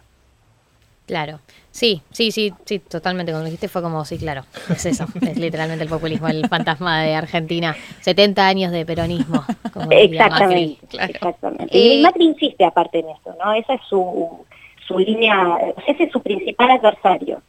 Claro, 1.08 1.40
sí, 1.72 2.02
sí, 2.12 2.32
sí, 2.32 2.54
sí, 2.66 2.80
totalmente. 2.80 3.32
Como 3.32 3.46
dijiste 3.46 3.70
fue 3.70 3.82
como, 3.82 4.04
sí, 4.04 4.18
claro, 4.18 4.44
es 4.70 4.86
eso, 4.86 5.06
es 5.22 5.38
literalmente 5.38 5.86
el 5.86 5.90
populismo, 5.90 6.28
el 6.28 6.48
fantasma 6.50 7.02
de 7.02 7.16
Argentina. 7.16 7.76
70 8.02 8.46
años 8.46 8.72
de 8.74 8.86
peronismo. 8.86 9.44
Como 9.74 9.90
exactamente, 9.92 10.78
Macri, 10.84 10.88
claro. 10.90 11.12
exactamente. 11.14 11.78
Y 11.78 12.00
eh, 12.00 12.02
Macri 12.02 12.26
insiste 12.26 12.66
aparte 12.66 13.00
en 13.00 13.10
eso, 13.10 13.34
¿no? 13.42 13.54
Esa 13.54 13.76
es 13.76 13.82
su, 13.90 14.46
su 14.86 15.00
línea, 15.00 15.58
ese 15.88 16.04
es 16.04 16.12
su 16.12 16.22
principal 16.22 16.72
adversario. 16.72 17.42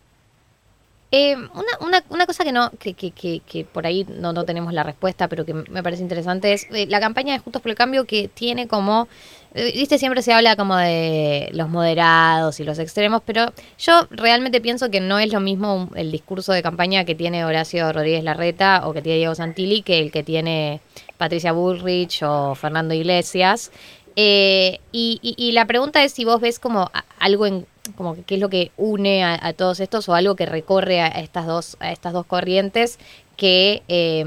Eh, 1.10 1.34
una, 1.34 1.78
una, 1.80 2.04
una, 2.10 2.26
cosa 2.26 2.44
que 2.44 2.52
no 2.52 2.70
que, 2.78 2.92
que, 2.92 3.12
que, 3.12 3.40
que 3.40 3.64
por 3.64 3.86
ahí 3.86 4.04
no, 4.20 4.34
no, 4.34 4.44
tenemos 4.44 4.74
la 4.74 4.82
respuesta, 4.82 5.26
pero 5.26 5.46
que 5.46 5.54
me 5.54 5.82
parece 5.82 6.02
interesante 6.02 6.52
es 6.52 6.66
eh, 6.70 6.86
la 6.86 7.00
campaña 7.00 7.32
de 7.32 7.38
Juntos 7.38 7.62
por 7.62 7.70
el 7.70 7.76
Cambio 7.76 8.04
que 8.04 8.28
tiene 8.28 8.68
como, 8.68 9.08
viste, 9.54 9.98
siempre 9.98 10.22
se 10.22 10.32
habla 10.32 10.56
como 10.56 10.76
de 10.76 11.48
los 11.52 11.68
moderados 11.68 12.60
y 12.60 12.64
los 12.64 12.78
extremos, 12.78 13.22
pero 13.24 13.52
yo 13.78 14.06
realmente 14.10 14.60
pienso 14.60 14.90
que 14.90 15.00
no 15.00 15.18
es 15.18 15.32
lo 15.32 15.40
mismo 15.40 15.88
el 15.96 16.12
discurso 16.12 16.52
de 16.52 16.62
campaña 16.62 17.04
que 17.04 17.14
tiene 17.14 17.44
Horacio 17.44 17.92
Rodríguez 17.92 18.22
Larreta 18.24 18.82
o 18.86 18.92
que 18.92 19.02
tiene 19.02 19.18
Diego 19.18 19.34
Santilli 19.34 19.82
que 19.82 19.98
el 20.00 20.12
que 20.12 20.22
tiene 20.22 20.80
Patricia 21.16 21.52
Bullrich 21.52 22.22
o 22.22 22.54
Fernando 22.54 22.94
Iglesias. 22.94 23.70
Eh, 24.16 24.80
y, 24.92 25.18
y- 25.22 25.34
y 25.36 25.52
la 25.52 25.66
pregunta 25.66 26.02
es 26.02 26.12
si 26.12 26.24
vos 26.24 26.40
ves 26.40 26.58
como 26.58 26.90
algo 27.20 27.46
en 27.46 27.66
como 27.96 28.16
qué 28.26 28.34
es 28.34 28.40
lo 28.40 28.48
que 28.50 28.70
une 28.76 29.24
a, 29.24 29.38
a 29.40 29.52
todos 29.54 29.80
estos 29.80 30.08
o 30.08 30.14
algo 30.14 30.36
que 30.36 30.44
recorre 30.44 31.00
a 31.00 31.06
estas 31.06 31.46
dos 31.46 31.76
a 31.80 31.90
estas 31.92 32.12
dos 32.12 32.26
corrientes 32.26 32.98
que 33.36 33.82
eh, 33.88 34.24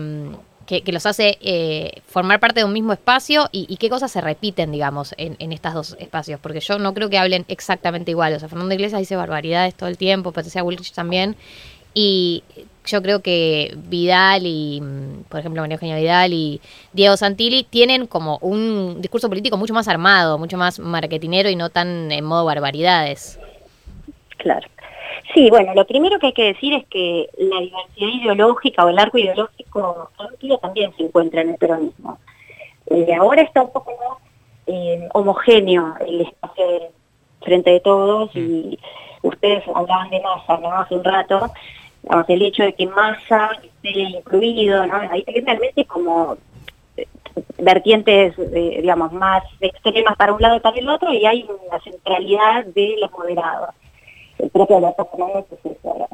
que, 0.79 0.91
los 0.91 1.05
hace 1.05 1.37
eh, 1.41 2.01
formar 2.07 2.39
parte 2.39 2.61
de 2.61 2.65
un 2.65 2.71
mismo 2.71 2.93
espacio 2.93 3.49
y, 3.51 3.65
y 3.67 3.77
qué 3.77 3.89
cosas 3.89 4.11
se 4.11 4.21
repiten, 4.21 4.71
digamos, 4.71 5.13
en, 5.17 5.35
en 5.39 5.51
estos 5.51 5.73
dos 5.73 5.97
espacios. 5.99 6.39
Porque 6.39 6.61
yo 6.61 6.79
no 6.79 6.93
creo 6.93 7.09
que 7.09 7.17
hablen 7.17 7.43
exactamente 7.49 8.11
igual. 8.11 8.33
O 8.33 8.39
sea, 8.39 8.47
Fernando 8.47 8.73
Iglesias 8.73 8.99
dice 8.99 9.15
barbaridades 9.15 9.75
todo 9.75 9.89
el 9.89 9.97
tiempo, 9.97 10.31
Patricia 10.31 10.63
Bullrich 10.63 10.93
también. 10.93 11.35
Y 11.93 12.43
yo 12.85 13.01
creo 13.01 13.21
que 13.21 13.73
Vidal 13.75 14.45
y, 14.45 14.79
mm, 14.81 15.23
por 15.29 15.41
ejemplo, 15.41 15.61
María 15.61 15.75
Eugenia 15.75 15.97
Vidal 15.97 16.33
y 16.33 16.61
Diego 16.93 17.17
Santilli 17.17 17.63
tienen 17.63 18.07
como 18.07 18.37
un 18.41 19.01
discurso 19.01 19.27
político 19.27 19.57
mucho 19.57 19.73
más 19.73 19.87
armado, 19.87 20.37
mucho 20.37 20.57
más 20.57 20.79
marketinero 20.79 21.49
y 21.49 21.55
no 21.55 21.69
tan 21.69 22.11
en 22.11 22.23
modo 22.23 22.45
barbaridades. 22.45 23.39
Claro. 24.37 24.67
Sí, 25.33 25.49
bueno, 25.49 25.73
lo 25.73 25.85
primero 25.85 26.19
que 26.19 26.27
hay 26.27 26.33
que 26.33 26.53
decir 26.53 26.73
es 26.73 26.85
que 26.87 27.29
la 27.37 27.59
diversidad 27.59 28.07
ideológica 28.07 28.85
o 28.85 28.89
el 28.89 28.99
arco 28.99 29.17
ideológico 29.17 30.09
amplio 30.17 30.57
también 30.57 30.93
se 30.97 31.03
encuentra 31.03 31.41
en 31.41 31.51
el 31.51 31.57
peronismo. 31.57 32.19
Eh, 32.87 33.13
ahora 33.13 33.41
está 33.41 33.61
un 33.61 33.71
poco 33.71 33.91
más 33.91 34.17
eh, 34.67 35.07
homogéneo 35.13 35.95
el 36.05 36.21
espacio 36.21 36.65
frente 37.41 37.71
de 37.71 37.79
todos 37.79 38.35
y 38.35 38.77
ustedes 39.21 39.63
hablaban 39.73 40.09
de 40.09 40.19
masa, 40.21 40.57
¿no? 40.57 40.73
Hace 40.73 40.95
un 40.95 41.03
rato, 41.03 41.51
el 42.27 42.41
hecho 42.41 42.63
de 42.63 42.73
que 42.73 42.87
masa 42.87 43.51
esté 43.63 43.99
incluido, 43.99 44.85
¿no? 44.85 44.95
Hay 44.95 45.23
hay 45.25 45.41
realmente 45.41 45.85
como 45.85 46.37
eh, 46.97 47.07
vertientes, 47.59 48.37
eh, 48.37 48.79
digamos, 48.81 49.13
más 49.13 49.43
extremas 49.61 50.17
para 50.17 50.33
un 50.33 50.41
lado 50.41 50.57
y 50.57 50.59
para 50.59 50.77
el 50.77 50.89
otro 50.89 51.13
y 51.13 51.25
hay 51.25 51.43
una 51.43 51.79
centralidad 51.79 52.65
de 52.65 52.97
los 52.99 53.11
moderados 53.11 53.69
el 54.41 54.49
propio 54.49 54.77
Alberto 54.77 55.05
Fernández 55.05 55.45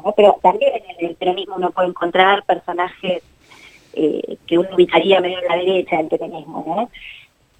¿no? 0.03 0.13
pero 0.15 0.37
también 0.41 0.73
en 0.75 1.05
el 1.05 1.15
peronismo 1.15 1.55
uno 1.55 1.71
puede 1.71 1.89
encontrar 1.89 2.43
personajes 2.43 3.23
eh, 3.93 4.37
que 4.45 4.57
uno 4.57 4.69
ubicaría 4.73 5.21
medio 5.21 5.39
en 5.39 5.47
la 5.47 5.55
derecha 5.57 5.97
del 5.97 6.07
peronismo, 6.07 6.63
¿no? 6.67 6.89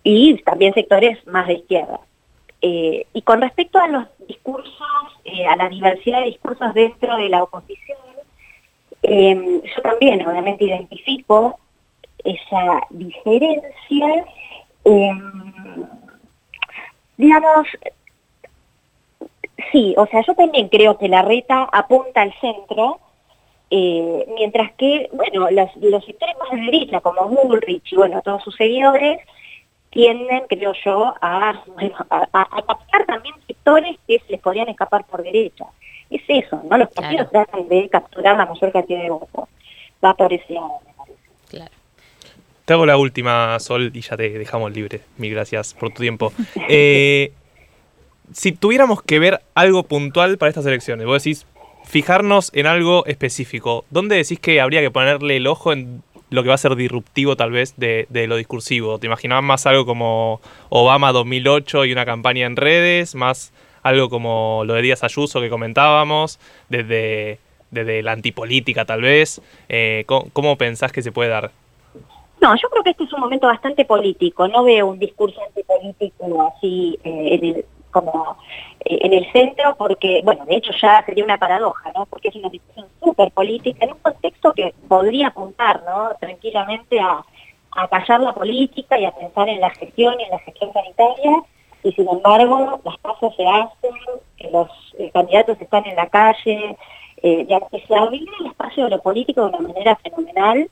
y 0.04 0.38
también 0.44 0.74
sectores 0.74 1.26
más 1.28 1.48
de 1.48 1.56
izquierda. 1.56 2.00
Eh, 2.62 3.06
y 3.14 3.22
con 3.24 3.42
respecto 3.42 3.78
a 3.78 3.88
los 3.88 4.06
discursos, 4.28 4.72
eh, 5.26 5.46
a 5.46 5.56
la 5.56 5.70
diversidad 5.70 6.20
de 6.20 6.28
discursos 6.28 6.74
dentro 6.74 7.18
de 7.18 7.30
la 7.30 7.44
oposición, 7.44 7.98
eh, 9.04 9.62
yo 9.64 9.82
también 9.82 10.26
obviamente 10.26 10.64
identifico 10.64 11.60
esa 12.24 12.82
diferencia, 12.90 14.26
digamos, 17.18 17.68
Sí, 19.72 19.94
o 19.98 20.06
sea, 20.06 20.22
yo 20.26 20.36
también 20.36 20.70
creo 20.70 20.98
que 20.98 21.08
la 21.08 21.22
reta 21.24 21.68
apunta 21.72 22.22
al 22.22 22.34
centro, 22.40 23.00
eh, 23.72 24.26
mientras 24.36 24.72
que, 24.74 25.10
bueno, 25.12 25.50
los, 25.52 25.76
los 25.78 26.06
sectores 26.06 26.36
más 26.38 26.52
de 26.52 26.66
derecha, 26.72 27.02
como 27.02 27.28
Bullrich 27.28 27.92
y, 27.92 27.96
bueno, 27.96 28.22
todos 28.22 28.44
sus 28.44 28.56
seguidores, 28.56 29.20
tienden, 29.90 30.44
creo 30.48 30.74
yo, 30.86 31.14
a, 31.22 31.64
bueno, 31.76 31.96
a, 32.10 32.28
a- 32.32 32.48
a 32.58 32.62
captar 32.62 33.06
también 33.06 33.34
sectores 33.48 33.98
que 34.08 34.20
se 34.20 34.34
les 34.34 34.42
podrían 34.42 34.70
escapar 34.70 35.06
por 35.06 35.24
derecha. 35.24 35.66
Es 36.10 36.22
eso, 36.28 36.62
¿no? 36.70 36.78
Los 36.78 36.90
partidos 36.90 37.30
tratan 37.32 37.68
de 37.68 37.90
capturar 37.90 38.38
la 38.38 38.46
mayor 38.46 38.72
cantidad 38.72 39.02
de 39.02 39.10
votos. 39.10 39.50
Va 40.04 40.14
por 40.14 40.32
ese 40.32 40.54
lado. 40.54 40.80
Te 42.66 42.74
hago 42.74 42.86
la 42.86 42.98
última, 42.98 43.58
Sol, 43.60 43.92
y 43.94 44.02
ya 44.02 44.18
te 44.18 44.30
dejamos 44.30 44.72
libre. 44.72 45.00
Mil 45.18 45.34
gracias 45.34 45.74
por 45.74 45.90
tu 45.94 46.02
tiempo. 46.02 46.32
Eh, 46.70 47.32
si 48.34 48.52
tuviéramos 48.52 49.02
que 49.02 49.20
ver 49.20 49.42
algo 49.56 49.84
puntual 49.84 50.38
para 50.38 50.50
estas 50.50 50.66
elecciones, 50.66 51.06
vos 51.06 51.24
decís, 51.24 51.46
fijarnos 51.86 52.52
en 52.54 52.68
algo 52.68 53.06
específico, 53.06 53.86
¿dónde 53.90 54.18
decís 54.18 54.40
que 54.40 54.62
habría 54.62 54.82
que 54.82 54.92
ponerle 54.92 55.38
el 55.38 55.48
ojo 55.48 55.72
en 55.72 56.04
lo 56.30 56.44
que 56.44 56.50
va 56.50 56.56
a 56.56 56.60
ser 56.60 56.76
disruptivo 56.76 57.38
tal 57.38 57.52
vez 57.52 57.76
de, 57.78 58.08
de 58.10 58.28
lo 58.28 58.36
discursivo? 58.36 59.00
¿Te 59.00 59.08
imaginabas 59.08 59.44
más 59.44 59.66
algo 59.66 59.86
como 59.86 60.42
Obama 60.70 61.12
2008 61.12 61.86
y 61.86 61.92
una 61.92 62.06
campaña 62.06 62.46
en 62.46 62.56
redes? 62.56 63.16
¿Más 63.16 63.54
algo 63.84 64.10
como 64.10 64.64
lo 64.66 64.74
de 64.74 64.82
Díaz 64.82 65.04
Ayuso 65.04 65.40
que 65.40 65.50
comentábamos? 65.50 66.40
Desde, 66.68 67.40
desde 67.72 68.04
la 68.04 68.12
antipolítica 68.12 68.84
tal 68.84 69.02
vez. 69.02 69.42
Eh, 69.70 70.04
¿cómo, 70.06 70.28
cómo 70.34 70.58
pensás 70.58 70.92
que 70.92 71.02
se 71.02 71.14
puede 71.14 71.30
dar? 71.30 71.52
No, 72.42 72.56
yo 72.56 72.70
creo 72.70 72.84
que 72.84 72.92
este 72.92 73.06
es 73.06 73.14
un 73.14 73.22
momento 73.22 73.48
bastante 73.48 73.86
político. 73.86 74.48
No 74.48 74.64
veo 74.64 74.88
un 74.88 75.00
discurso 75.00 75.40
antipolítico 75.48 76.52
así 76.56 77.00
eh, 77.04 77.36
en 77.36 77.46
el, 77.46 77.66
como 77.92 78.38
eh, 78.82 79.00
en 79.02 79.14
el 79.14 79.32
centro, 79.32 79.76
porque, 79.78 80.22
bueno, 80.24 80.46
de 80.46 80.56
hecho 80.56 80.72
ya 80.82 81.04
sería 81.06 81.24
una 81.24 81.38
paradoja, 81.38 81.92
¿no? 81.94 82.06
Porque 82.06 82.30
es 82.30 82.36
una 82.36 82.50
discusión 82.50 82.88
súper 83.04 83.32
política 83.32 83.86
en 83.86 83.94
un 83.94 84.00
contexto 84.00 84.54
que 84.54 84.74
podría 84.88 85.28
apuntar, 85.28 85.84
¿no? 85.84 86.12
Tranquilamente 86.20 87.00
a, 87.00 87.24
a 87.72 87.88
callar 87.88 88.22
la 88.22 88.34
política 88.34 89.00
y 89.00 89.06
a 89.06 89.12
pensar 89.12 89.50
en 89.50 89.60
la 89.60 89.70
gestión 89.72 90.20
y 90.20 90.24
en 90.24 90.30
la 90.32 90.40
gestión 90.40 90.74
sanitaria. 90.74 91.44
Y 91.84 91.92
sin 91.94 92.10
embargo, 92.10 92.80
las 92.84 92.98
cosas 92.98 93.36
se 93.36 93.46
hacen, 93.48 94.52
los 94.52 94.70
eh, 94.98 95.10
candidatos 95.14 95.62
están 95.62 95.86
en 95.86 95.96
la 95.96 96.08
calle, 96.08 96.76
eh, 97.22 97.46
ya 97.48 97.60
que 97.62 97.80
se 97.88 97.96
abre 97.96 98.18
el 98.18 98.48
espacio 98.48 98.86
de 98.86 98.90
lo 98.92 99.02
político 99.02 99.42
de 99.42 99.58
una 99.58 99.68
manera 99.68 99.96
fenomenal. 99.98 100.70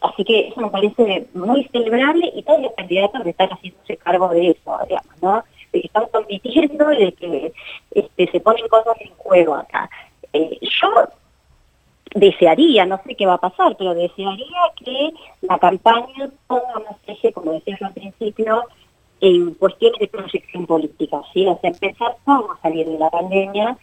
Así 0.00 0.24
que 0.24 0.48
eso 0.48 0.60
me 0.60 0.70
parece 0.70 1.26
muy 1.34 1.64
celebrable 1.72 2.30
y 2.34 2.42
todos 2.42 2.60
los 2.62 2.72
candidatos 2.74 3.26
están 3.26 3.48
haciéndose 3.48 3.96
cargo 3.96 4.28
de 4.28 4.50
eso, 4.50 4.78
digamos, 4.86 5.22
¿no? 5.22 5.44
De 5.72 5.80
que 5.80 5.86
están 5.86 6.06
compitiendo 6.12 6.92
y 6.92 7.04
de 7.06 7.12
que 7.12 7.52
este, 7.92 8.30
se 8.30 8.40
ponen 8.40 8.66
cosas 8.68 8.96
en 9.00 9.10
juego 9.16 9.54
acá. 9.54 9.90
Eh, 10.32 10.58
yo 10.62 10.88
desearía, 12.14 12.86
no 12.86 13.00
sé 13.06 13.14
qué 13.14 13.26
va 13.26 13.34
a 13.34 13.38
pasar, 13.38 13.76
pero 13.76 13.94
desearía 13.94 14.46
que 14.82 15.12
la 15.42 15.58
campaña 15.58 16.30
ponga 16.46 16.74
más 16.88 16.96
eje, 17.06 17.32
como 17.32 17.52
decía 17.52 17.76
yo 17.78 17.86
al 17.86 17.92
principio, 17.92 18.62
en 19.20 19.54
cuestiones 19.54 19.98
de 20.00 20.08
proyección 20.08 20.66
política, 20.66 21.20
¿sí? 21.32 21.46
O 21.46 21.58
sea, 21.60 21.70
empezar 21.70 22.16
cómo 22.24 22.56
salir 22.62 22.86
de 22.86 22.98
la 22.98 23.10
pandemia 23.10 23.76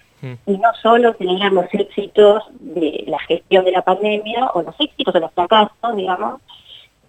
y 0.48 0.58
no 0.58 0.74
solo 0.82 1.14
celebrar 1.14 1.52
los 1.52 1.66
éxitos 1.74 2.44
de 2.60 3.04
la 3.08 3.20
gestión 3.20 3.64
de 3.66 3.72
la 3.74 3.84
pandemia 3.84 4.48
o 4.54 4.62
los 4.64 4.74
éxitos 4.80 5.14
o 5.14 5.20
los 5.20 5.32
fracasos, 5.34 5.96
digamos, 5.96 6.42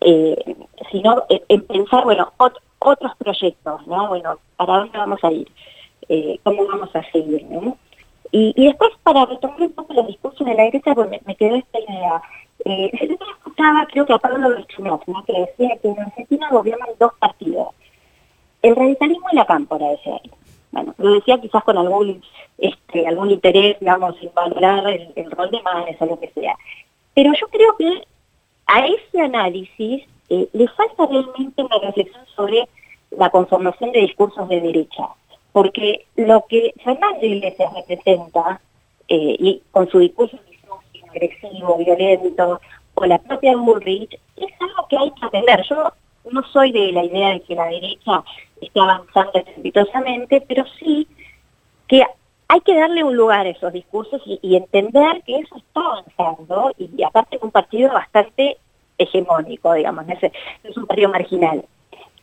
eh, 0.01 0.37
sino 0.91 1.25
en, 1.31 1.41
en 1.49 1.61
pensar, 1.63 2.05
bueno, 2.05 2.31
ot- 2.37 2.59
otros 2.79 3.13
proyectos, 3.17 3.87
¿no? 3.87 4.09
Bueno, 4.09 4.39
¿para 4.57 4.79
dónde 4.79 4.99
vamos 4.99 5.23
a 5.23 5.33
ir? 5.33 5.51
Eh, 6.09 6.39
¿Cómo 6.43 6.67
vamos 6.67 6.95
a 6.95 7.03
seguir, 7.11 7.45
no? 7.45 7.77
Y, 8.33 8.53
después, 8.67 8.91
para 9.03 9.25
retomar 9.25 9.63
un 9.63 9.73
poco 9.73 9.95
los 9.95 10.07
discursos 10.09 10.47
de 10.47 10.55
la 10.55 10.65
derecha, 10.65 10.95
pues 10.95 11.09
me, 11.09 11.21
me 11.25 11.37
quedó 11.37 11.57
esta 11.57 11.79
idea. 11.81 12.21
Eh, 12.65 12.91
yo 13.09 13.15
escuchaba, 13.15 13.87
creo 13.87 14.05
que 14.05 14.13
a 14.13 14.19
Pablo 14.19 14.51
Berchunov, 14.51 15.01
¿no? 15.07 15.25
que 15.25 15.33
decía 15.33 15.77
que 15.81 15.89
en 15.89 16.01
Argentina 16.01 16.49
gobiernan 16.51 16.89
dos 16.99 17.13
partidos, 17.19 17.69
el 18.63 18.75
radicalismo 18.75 19.29
y 19.33 19.37
la 19.37 19.47
cámpora, 19.47 19.89
decía 19.89 20.21
él. 20.23 20.31
Bueno, 20.73 20.95
lo 20.99 21.15
decía 21.15 21.41
quizás 21.41 21.63
con 21.65 21.79
algún 21.79 22.21
este, 22.59 23.07
algún 23.07 23.31
interés, 23.31 23.79
digamos, 23.81 24.17
en 24.21 24.31
valorar 24.35 24.87
el, 24.89 25.13
el 25.15 25.31
rol 25.31 25.51
de 25.51 25.63
Manes 25.63 25.97
o 26.01 26.07
lo 26.07 26.19
que 26.19 26.31
sea. 26.31 26.57
Pero 27.15 27.33
yo 27.33 27.47
creo 27.49 27.77
que 27.77 28.03
a 28.67 28.87
ese 28.87 29.21
análisis 29.21 30.05
eh, 30.29 30.49
le 30.53 30.69
falta 30.69 31.07
realmente 31.07 31.63
una 31.63 31.79
reflexión 31.79 32.25
sobre 32.35 32.69
la 33.11 33.31
conformación 33.31 33.93
de 33.93 34.01
discursos 34.01 34.49
de 34.49 34.61
derecha. 34.61 35.09
Porque 35.53 36.07
lo 36.17 36.45
que 36.49 36.75
Fernández 36.85 37.23
Iglesias 37.23 37.73
representa, 37.75 38.61
eh, 39.09 39.37
y 39.39 39.63
con 39.71 39.89
su 39.89 39.99
discurso 40.01 40.39
agresivo, 41.11 41.79
violento, 41.79 42.61
o 42.95 43.07
la 43.07 43.19
propia 43.19 43.57
Bullrich, 43.57 44.19
es 44.37 44.53
algo 44.61 44.87
que 44.89 44.99
hay 44.99 45.11
que 45.13 45.27
atender. 45.27 45.63
Yo 45.69 45.93
no 46.31 46.43
soy 46.53 46.73
de 46.73 46.93
la 46.93 47.05
idea 47.05 47.31
de 47.31 47.41
que 47.41 47.55
la 47.55 47.67
derecha 47.67 48.23
esté 48.61 48.81
avanzando 48.81 49.33
estrepitosamente, 49.35 50.41
pero 50.43 50.65
sí 50.79 51.07
que 51.89 52.05
hay 52.49 52.61
que 52.61 52.77
darle 52.77 53.03
un 53.05 53.17
lugar 53.17 53.47
a 53.47 53.51
esos 53.51 53.73
discursos 53.73 54.23
y, 54.25 54.57
entender 54.57 55.23
que 55.25 55.39
eso 55.39 55.57
está 55.57 55.81
avanzando 55.81 56.73
y, 56.79 57.03
aparte 57.03 57.39
un 57.43 57.51
partido 57.51 57.93
bastante 57.93 58.59
hegemónico, 58.99 59.73
digamos, 59.75 60.07
no 60.07 60.15
es, 60.15 60.23
no 60.23 60.71
es 60.71 60.77
un 60.77 60.87
partido 60.87 61.09
marginal. 61.11 61.65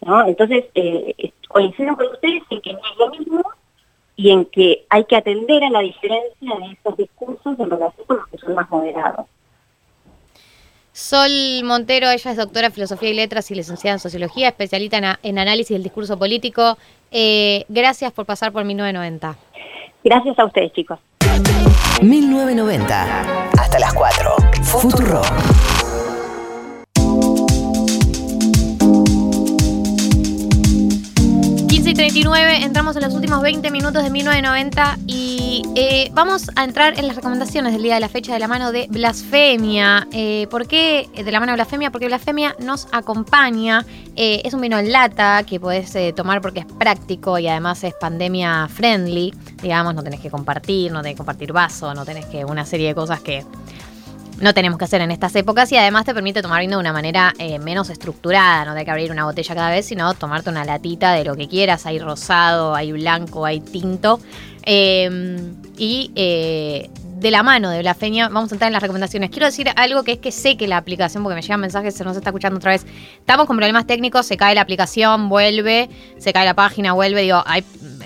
¿no? 0.01 0.25
Entonces, 0.27 0.65
eh, 0.75 1.31
coincido 1.47 1.95
con 1.95 2.07
ustedes 2.07 2.43
en 2.49 2.61
que 2.61 2.73
no 2.73 2.79
es 2.79 2.97
lo 2.97 3.09
mismo 3.11 3.43
y 4.15 4.31
en 4.31 4.45
que 4.45 4.85
hay 4.89 5.05
que 5.05 5.15
atender 5.15 5.63
a 5.63 5.69
la 5.69 5.79
diferencia 5.79 6.27
de 6.59 6.73
esos 6.73 6.97
discursos 6.97 7.57
en 7.59 7.69
relación 7.69 8.05
con 8.05 8.17
los 8.17 8.27
que 8.27 8.37
son 8.37 8.53
más 8.55 8.69
moderados. 8.69 9.25
Sol 10.91 11.31
Montero, 11.63 12.09
ella 12.11 12.31
es 12.31 12.37
doctora 12.37 12.67
en 12.67 12.73
Filosofía 12.73 13.09
y 13.09 13.13
Letras 13.15 13.49
y 13.49 13.55
licenciada 13.55 13.95
en 13.95 13.99
Sociología, 13.99 14.49
especialista 14.49 14.97
en, 14.97 15.05
a- 15.05 15.19
en 15.23 15.39
análisis 15.39 15.73
del 15.73 15.81
discurso 15.81 16.19
político. 16.19 16.77
Eh, 17.11 17.65
gracias 17.67 18.11
por 18.11 18.25
pasar 18.27 18.51
por 18.51 18.63
1990. 18.63 19.35
Gracias 20.03 20.37
a 20.37 20.45
ustedes, 20.45 20.71
chicos. 20.73 20.99
1990. 22.01 23.49
Hasta 23.59 23.79
las 23.79 23.93
4. 23.93 24.35
Futuro. 24.63 25.21
Y 31.93 31.95
39, 31.95 32.63
entramos 32.63 32.95
en 32.95 33.03
los 33.03 33.13
últimos 33.13 33.39
20 33.43 33.69
minutos 33.69 34.03
de 34.03 34.09
1990 34.09 34.97
y 35.05 35.61
eh, 35.75 36.09
vamos 36.11 36.49
a 36.55 36.63
entrar 36.63 36.97
en 36.97 37.05
las 37.05 37.15
recomendaciones 37.15 37.71
del 37.71 37.83
día 37.83 37.93
de 37.93 37.99
la 37.99 38.09
fecha 38.09 38.33
de 38.33 38.39
la 38.39 38.47
mano 38.47 38.71
de 38.71 38.87
Blasfemia. 38.89 40.07
Eh, 40.11 40.47
¿Por 40.49 40.67
qué 40.67 41.07
de 41.15 41.31
la 41.31 41.39
mano 41.39 41.51
de 41.51 41.57
Blasfemia? 41.57 41.91
Porque 41.91 42.07
Blasfemia 42.07 42.55
nos 42.57 42.87
acompaña. 42.91 43.85
Eh, 44.15 44.41
es 44.43 44.55
un 44.55 44.61
vino 44.61 44.79
en 44.79 44.91
lata 44.91 45.43
que 45.43 45.59
podés 45.59 45.95
tomar 46.15 46.41
porque 46.41 46.61
es 46.61 46.65
práctico 46.65 47.37
y 47.37 47.47
además 47.47 47.83
es 47.83 47.93
pandemia 47.93 48.67
friendly. 48.69 49.31
Digamos, 49.61 49.93
no 49.93 50.01
tenés 50.01 50.19
que 50.19 50.31
compartir, 50.31 50.91
no 50.91 51.03
tenés 51.03 51.13
que 51.13 51.17
compartir 51.17 51.53
vaso, 51.53 51.93
no 51.93 52.05
tenés 52.05 52.25
que 52.25 52.43
una 52.43 52.65
serie 52.65 52.87
de 52.87 52.95
cosas 52.95 53.21
que 53.21 53.45
no 54.43 54.53
tenemos 54.53 54.77
que 54.77 54.85
hacer 54.85 55.01
en 55.01 55.11
estas 55.11 55.35
épocas 55.35 55.71
y 55.71 55.77
además 55.77 56.05
te 56.05 56.13
permite 56.13 56.41
tomar 56.41 56.61
vino 56.61 56.77
de 56.77 56.81
una 56.81 56.93
manera 56.93 57.33
eh, 57.39 57.59
menos 57.59 57.89
estructurada, 57.89 58.65
no 58.65 58.75
de 58.75 58.85
que 58.85 58.91
abrir 58.91 59.11
una 59.11 59.25
botella 59.25 59.55
cada 59.55 59.71
vez, 59.71 59.85
sino 59.85 60.13
tomarte 60.13 60.49
una 60.49 60.65
latita 60.65 61.13
de 61.13 61.23
lo 61.23 61.35
que 61.35 61.47
quieras, 61.47 61.85
hay 61.85 61.99
rosado, 61.99 62.75
hay 62.75 62.91
blanco, 62.91 63.45
hay 63.45 63.61
tinto. 63.61 64.19
Eh, 64.65 65.09
y 65.77 66.11
eh, 66.15 66.89
de 67.23 67.31
la 67.31 67.41
mano 67.41 67.69
de 67.69 67.79
Blasfemia 67.79 68.27
vamos 68.27 68.51
a 68.51 68.55
entrar 68.55 68.67
en 68.67 68.73
las 68.73 68.81
recomendaciones. 68.81 69.29
Quiero 69.29 69.45
decir 69.45 69.69
algo 69.75 70.03
que 70.03 70.13
es 70.13 70.19
que 70.19 70.31
sé 70.31 70.57
que 70.57 70.67
la 70.67 70.77
aplicación, 70.77 71.23
porque 71.23 71.35
me 71.35 71.41
llegan 71.41 71.61
mensajes, 71.61 71.95
se 71.95 72.03
nos 72.03 72.17
está 72.17 72.29
escuchando 72.29 72.57
otra 72.57 72.71
vez, 72.71 72.85
estamos 73.17 73.47
con 73.47 73.55
problemas 73.55 73.87
técnicos, 73.87 74.25
se 74.25 74.35
cae 74.35 74.53
la 74.53 74.61
aplicación, 74.61 75.29
vuelve, 75.29 75.89
se 76.17 76.33
cae 76.33 76.45
la 76.45 76.53
página, 76.53 76.91
vuelve, 76.91 77.21
digo, 77.21 77.41
ay, 77.45 77.63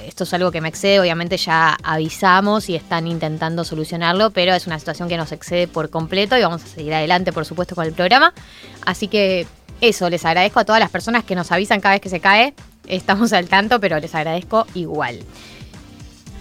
esto 0.07 0.23
es 0.23 0.33
algo 0.33 0.51
que 0.51 0.61
me 0.61 0.69
excede, 0.69 1.01
obviamente 1.01 1.35
ya 1.35 1.77
avisamos 1.83 2.69
y 2.69 2.75
están 2.75 3.07
intentando 3.07 3.65
solucionarlo, 3.65 4.31
pero 4.31 4.53
es 4.53 4.65
una 4.65 4.79
situación 4.79 5.09
que 5.09 5.17
nos 5.17 5.33
excede 5.33 5.67
por 5.67 5.89
completo 5.89 6.37
y 6.37 6.41
vamos 6.41 6.63
a 6.63 6.67
seguir 6.67 6.93
adelante, 6.93 7.33
por 7.33 7.45
supuesto, 7.45 7.75
con 7.75 7.85
el 7.85 7.91
programa. 7.91 8.33
Así 8.85 9.09
que 9.09 9.47
eso, 9.81 10.09
les 10.09 10.23
agradezco 10.23 10.61
a 10.61 10.65
todas 10.65 10.79
las 10.79 10.89
personas 10.89 11.25
que 11.25 11.35
nos 11.35 11.51
avisan 11.51 11.81
cada 11.81 11.95
vez 11.95 12.01
que 12.01 12.09
se 12.09 12.21
cae. 12.21 12.53
Estamos 12.87 13.33
al 13.33 13.49
tanto, 13.49 13.81
pero 13.81 13.99
les 13.99 14.15
agradezco 14.15 14.65
igual. 14.73 15.19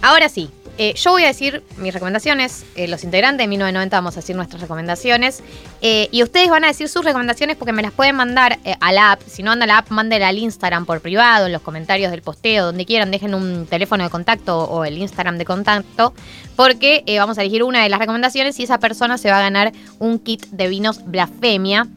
Ahora 0.01 0.29
sí, 0.29 0.49
eh, 0.77 0.93
yo 0.95 1.11
voy 1.11 1.23
a 1.23 1.27
decir 1.27 1.63
mis 1.77 1.93
recomendaciones. 1.93 2.65
eh, 2.75 2.87
los 2.87 3.03
integrantes 3.03 3.43
de 3.43 3.47
1990 3.47 3.97
vamos 3.97 4.15
a 4.15 4.21
decir 4.21 4.35
nuestras 4.35 4.61
recomendaciones. 4.61 5.43
eh, 5.81 6.07
y 6.11 6.23
ustedes 6.23 6.49
van 6.49 6.63
a 6.63 6.67
decir 6.67 6.87
sus 6.89 7.03
recomendaciones 7.03 7.57
porque 7.57 7.73
me 7.73 7.81
las 7.81 7.91
pueden 7.91 8.15
mandar 8.15 8.59
a 8.79 8.91
la 8.91 9.13
app. 9.13 9.21
Si 9.27 9.43
no 9.43 9.51
anda 9.51 9.65
la 9.65 9.79
app, 9.79 9.89
mándenla 9.89 10.27
al 10.27 10.37
Instagram 10.37 10.85
por 10.85 11.01
privado, 11.01 11.47
en 11.47 11.51
los 11.51 11.61
comentarios 11.61 12.11
del 12.11 12.21
posteo, 12.21 12.65
donde 12.65 12.85
quieran. 12.85 13.11
Dejen 13.11 13.33
un 13.33 13.65
teléfono 13.67 14.03
de 14.03 14.09
contacto 14.09 14.57
o 14.57 14.85
el 14.85 14.97
Instagram 14.97 15.37
de 15.37 15.45
contacto. 15.45 16.13
Porque 16.55 17.03
vamos 17.19 17.37
a 17.37 17.41
elegir 17.41 17.63
una 17.63 17.83
de 17.83 17.89
las 17.89 17.99
recomendaciones 17.99 18.59
y 18.59 18.63
esa 18.63 18.79
persona 18.79 19.17
se 19.17 19.29
va 19.29 19.39
a 19.39 19.41
ganar 19.41 19.71
un 19.99 20.19
kit 20.19 20.45
de 20.47 20.67
vinos 20.67 21.05
Blasfemia. 21.05 21.87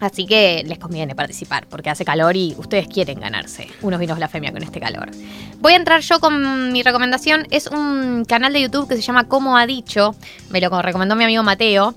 Así 0.00 0.26
que 0.26 0.62
les 0.66 0.78
conviene 0.78 1.14
participar 1.14 1.66
porque 1.68 1.90
hace 1.90 2.04
calor 2.04 2.36
y 2.36 2.54
ustedes 2.58 2.88
quieren 2.88 3.20
ganarse 3.20 3.68
unos 3.80 4.00
vinos 4.00 4.16
blasfemia 4.16 4.52
con 4.52 4.62
este 4.62 4.80
calor. 4.80 5.10
Voy 5.60 5.72
a 5.72 5.76
entrar 5.76 6.00
yo 6.00 6.20
con 6.20 6.72
mi 6.72 6.82
recomendación. 6.82 7.46
Es 7.50 7.68
un 7.68 8.24
canal 8.26 8.52
de 8.52 8.62
YouTube 8.62 8.88
que 8.88 8.96
se 8.96 9.02
llama 9.02 9.28
Como 9.28 9.56
ha 9.56 9.66
dicho. 9.66 10.14
Me 10.50 10.60
lo 10.60 10.82
recomendó 10.82 11.16
mi 11.16 11.24
amigo 11.24 11.42
Mateo. 11.42 11.94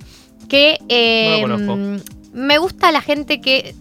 Que 0.47 0.77
eh, 0.87 1.41
No 1.45 1.57
conozco. 1.57 2.03
me 2.33 2.57
gusta 2.59 2.91
la 2.91 3.01
gente 3.01 3.41
que 3.41 3.75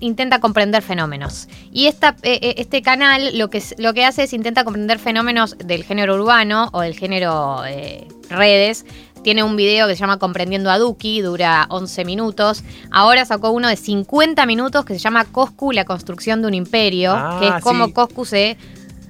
intenta 0.00 0.40
comprender 0.40 0.82
fenómenos. 0.82 1.48
Y 1.72 1.86
esta, 1.86 2.16
eh, 2.22 2.38
eh, 2.42 2.54
este 2.56 2.82
canal 2.82 3.38
lo 3.38 3.48
que, 3.48 3.62
lo 3.78 3.94
que 3.94 4.04
hace 4.04 4.24
es 4.24 4.32
intenta 4.32 4.64
comprender 4.64 4.98
fenómenos 4.98 5.56
del 5.58 5.84
género 5.84 6.16
urbano 6.16 6.70
o 6.72 6.80
del 6.80 6.94
género 6.94 7.64
eh, 7.66 8.08
redes. 8.28 8.84
Tiene 9.22 9.42
un 9.42 9.54
video 9.54 9.86
que 9.86 9.94
se 9.94 10.00
llama 10.00 10.18
Comprendiendo 10.18 10.70
a 10.70 10.78
Duki, 10.78 11.20
dura 11.20 11.66
11 11.68 12.04
minutos. 12.06 12.64
Ahora 12.90 13.24
sacó 13.26 13.50
uno 13.50 13.68
de 13.68 13.76
50 13.76 14.46
minutos 14.46 14.84
que 14.86 14.94
se 14.94 14.98
llama 15.00 15.26
Coscu, 15.26 15.72
la 15.72 15.84
construcción 15.84 16.40
de 16.40 16.48
un 16.48 16.54
imperio, 16.54 17.12
Ah, 17.14 17.36
que 17.38 17.48
es 17.48 17.62
como 17.62 17.86
sí. 17.86 17.92
Coscu 17.92 18.24
se 18.24 18.56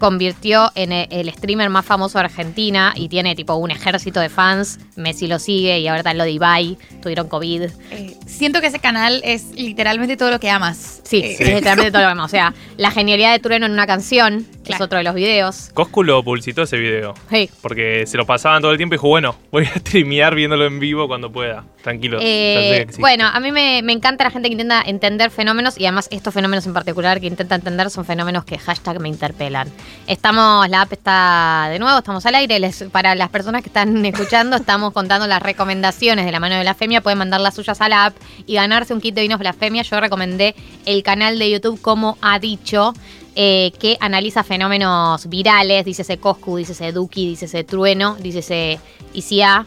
convirtió 0.01 0.73
en 0.75 0.91
e- 0.93 1.07
el 1.13 1.31
streamer 1.33 1.71
más 1.71 1.85
famoso 1.87 2.19
de 2.19 2.25
Argentina 2.25 2.93
y 2.97 3.09
tiene 3.09 3.37
tipo 3.37 3.55
un 3.55 3.71
ejército 3.71 4.19
de 4.19 4.29
fans. 4.31 4.81
Messi 4.97 5.29
lo 5.29 5.39
sigue 5.39 5.79
y 5.79 5.87
ahora 5.87 6.01
está 6.01 6.15
lo 6.15 6.25
de 6.25 6.33
Ibai, 6.33 6.77
tuvieron 7.03 7.29
COVID. 7.29 7.63
Eh, 7.93 8.17
siento 8.27 8.61
que 8.61 8.67
ese 8.69 8.79
canal 8.81 9.21
es 9.25 9.53
literalmente 9.55 10.17
todo 10.17 10.31
lo 10.31 10.41
que 10.41 10.51
amas. 10.51 11.01
Sí, 11.05 11.19
Eh, 11.23 11.37
es 11.39 11.55
literalmente 11.55 11.93
todo 11.93 12.03
lo 12.03 12.09
mismo. 12.09 12.25
O 12.25 12.29
sea, 12.29 12.55
la 12.77 12.91
genialidad 12.91 13.33
de 13.33 13.39
Trueno 13.39 13.67
en 13.67 13.73
una 13.73 13.87
canción 13.87 14.47
es 14.67 14.81
otro 14.81 14.99
de 14.99 15.05
los 15.05 15.15
videos. 15.15 15.71
Coscu 15.75 16.03
lo 16.05 16.23
publicitó 16.23 16.63
ese 16.63 16.77
video. 16.79 17.15
Sí. 17.29 17.51
Porque 17.61 18.05
se 18.07 18.17
lo 18.17 18.25
pasaban 18.25 18.63
todo 18.63 18.71
el 18.73 18.77
tiempo 18.77 18.95
y 18.95 18.97
dijo, 18.99 19.09
bueno, 19.09 19.37
voy 19.53 19.65
a 19.67 19.75
streamear 19.79 20.35
viéndolo 20.35 20.65
en 20.67 20.79
vivo 20.81 21.09
cuando 21.09 21.31
pueda. 21.31 21.65
Tranquilo. 21.83 22.19
Eh, 22.23 22.87
que 22.89 22.97
bueno, 23.01 23.27
a 23.27 23.41
mí 23.41 23.53
me, 23.53 23.83
me 23.83 23.93
encanta 23.93 24.25
la 24.25 24.31
gente 24.31 24.49
que 24.49 24.53
intenta 24.53 24.83
entender 24.87 25.31
fenómenos 25.31 25.79
y 25.79 25.85
además 25.87 26.09
estos 26.11 26.33
fenómenos 26.33 26.67
en 26.67 26.73
particular 26.75 27.21
que 27.21 27.27
intenta 27.27 27.55
entender 27.57 27.91
son 27.91 28.05
fenómenos 28.05 28.45
que 28.45 28.59
hashtag 28.59 29.01
me 29.01 29.09
interpelan. 29.09 29.69
Estamos, 30.07 30.69
la 30.69 30.83
app 30.83 30.93
está 30.93 31.69
de 31.71 31.79
nuevo, 31.79 31.99
estamos 31.99 32.25
al 32.27 32.35
aire. 32.35 32.59
Les- 32.59 32.85
para 32.91 33.15
las 33.15 33.29
personas 33.29 33.63
que 33.63 33.69
están 33.69 34.05
escuchando, 34.07 34.57
estamos 34.57 34.93
contando 34.93 35.27
las 35.27 35.41
recomendaciones 35.43 36.25
de 36.27 36.33
la 36.33 36.41
mano 36.41 36.55
de 36.57 36.63
Blasfemia. 36.63 37.01
Pueden 37.01 37.19
mandar 37.19 37.41
las 37.41 37.55
suyas 37.55 37.81
a 37.81 37.89
la 37.89 38.07
app 38.07 38.17
y 38.47 38.55
ganarse 38.55 38.93
un 38.93 39.01
kit 39.01 39.15
de 39.15 39.23
vinos 39.23 39.39
Blasfemia. 39.39 39.83
Yo 39.83 40.01
recomendé 40.01 40.55
el 40.87 41.03
canal 41.03 41.39
de 41.39 41.51
YouTube 41.51 41.81
como 41.81 42.19
ha 42.23 42.39
dicho. 42.39 42.93
eh, 43.37 43.71
que 43.79 43.97
analiza 44.01 44.43
fenómenos 44.43 45.29
virales, 45.29 45.85
dícese 45.85 46.19
Coscu, 46.19 46.57
dícese 46.57 46.91
Duki, 46.91 47.29
dícese 47.29 47.63
Trueno, 47.63 48.17
dícese 48.19 48.81
ICA. 49.15 49.65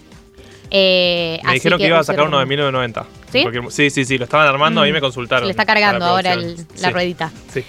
Eh, 0.69 1.39
me 1.43 1.49
así 1.49 1.53
dijeron 1.59 1.79
que, 1.79 1.87
iba 1.87 1.97
a 1.99 2.03
sacar 2.03 2.27
uno 2.27 2.39
de 2.39 2.45
1990. 2.45 3.05
¿Sí? 3.31 3.41
Porque- 3.43 3.61
sí, 3.71 3.89
sí, 3.89 4.03
sí, 4.05 4.17
lo 4.17 4.25
estaban 4.25 4.47
armando, 4.47 4.81
Mm. 4.81 4.83
ahí 4.83 4.91
me 4.91 4.99
consultaron. 4.99 5.45
Le 5.47 5.51
está 5.51 5.65
cargando 5.65 6.05
ahora 6.05 6.33
el- 6.33 6.57
la 6.57 6.87
Sí, 6.89 6.93
ruedita. 6.93 7.31
Sí. 7.53 7.63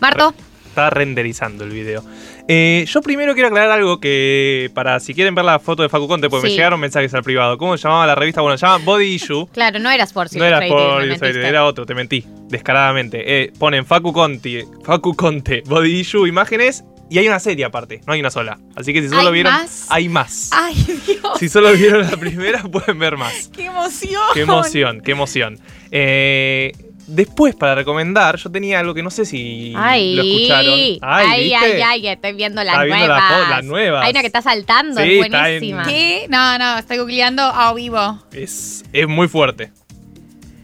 Marto, 0.00 0.34
Está 0.78 0.90
renderizando 0.90 1.64
el 1.64 1.70
video. 1.70 2.04
Eh, 2.46 2.84
yo 2.88 3.00
primero 3.02 3.34
quiero 3.34 3.48
aclarar 3.48 3.72
algo 3.72 3.98
que 3.98 4.70
para 4.74 5.00
si 5.00 5.12
quieren 5.12 5.34
ver 5.34 5.44
la 5.44 5.58
foto 5.58 5.82
de 5.82 5.88
Facu 5.88 6.06
Conte, 6.06 6.30
porque 6.30 6.46
Sí. 6.46 6.52
me 6.52 6.56
llegaron 6.56 6.78
mensajes 6.78 7.12
al 7.14 7.24
privado. 7.24 7.58
¿Cómo 7.58 7.76
se 7.76 7.82
llamaba 7.82 8.06
la 8.06 8.14
revista? 8.14 8.42
Bueno, 8.42 8.56
se 8.56 8.64
llama 8.64 8.84
Body 8.84 9.06
Issue. 9.06 9.48
claro, 9.52 9.80
no 9.80 9.90
eras 9.90 10.12
por 10.12 10.32
no 10.36 10.44
era 10.44 10.60
mentiste. 10.60 11.48
era 11.48 11.64
otro, 11.64 11.84
te 11.84 11.96
mentí, 11.96 12.24
descaradamente. 12.48 13.24
Eh, 13.42 13.52
ponen 13.58 13.84
Facu 13.86 14.12
Conte, 14.12 14.66
Facu 14.84 15.16
Conte, 15.16 15.64
Body 15.66 15.98
Issue, 15.98 16.28
imágenes, 16.28 16.84
y 17.10 17.18
hay 17.18 17.26
una 17.26 17.40
serie 17.40 17.64
aparte, 17.64 18.00
no 18.06 18.12
hay 18.12 18.20
una 18.20 18.30
sola. 18.30 18.60
Así 18.76 18.92
que 18.92 19.02
si 19.02 19.08
solo 19.08 19.30
¿Hay 19.30 19.32
vieron. 19.32 19.52
más? 19.54 19.86
Hay 19.90 20.08
más. 20.08 20.50
Ay, 20.52 20.74
Dios, 21.04 21.38
Si 21.40 21.48
solo 21.48 21.72
vieron 21.72 22.02
la 22.08 22.16
primera, 22.16 22.62
pueden 22.70 23.00
ver 23.00 23.16
más. 23.16 23.48
qué 23.52 23.64
emoción. 23.64 24.22
Qué 24.32 24.40
emoción, 24.42 25.00
qué 25.00 25.10
emoción. 25.10 25.58
Eh, 25.90 26.70
después, 27.08 27.54
para 27.56 27.74
recomendar, 27.74 28.36
yo 28.36 28.50
tenía 28.50 28.78
algo 28.80 28.94
que 28.94 29.02
no 29.02 29.10
sé 29.10 29.24
si 29.24 29.72
Ay, 29.76 30.14
lo 30.14 30.22
escucharon. 30.22 30.72
ay, 30.74 30.98
Ay, 31.02 31.42
¿viste? 31.44 31.56
ay, 31.66 31.82
ay, 31.82 32.06
estoy 32.08 32.32
viendo 32.34 32.62
las 32.62 32.76
viendo 32.84 32.96
nuevas. 33.06 33.22
las 33.30 33.32
fo- 33.32 33.50
las 33.50 33.64
nuevas. 33.64 34.04
Hay 34.04 34.10
una 34.12 34.20
que 34.20 34.26
está 34.28 34.42
saltando, 34.42 35.00
Sí, 35.02 35.18
es 35.18 35.26
en- 35.26 35.32
buenísima. 35.32 35.82
¿Qué? 35.84 36.26
No, 36.28 36.58
no, 36.58 36.78
estoy 36.78 36.98
googleando 36.98 37.42
a 37.42 37.72
vivo. 37.74 38.22
Es, 38.32 38.84
es 38.92 39.08
muy 39.08 39.26
fuerte. 39.28 39.72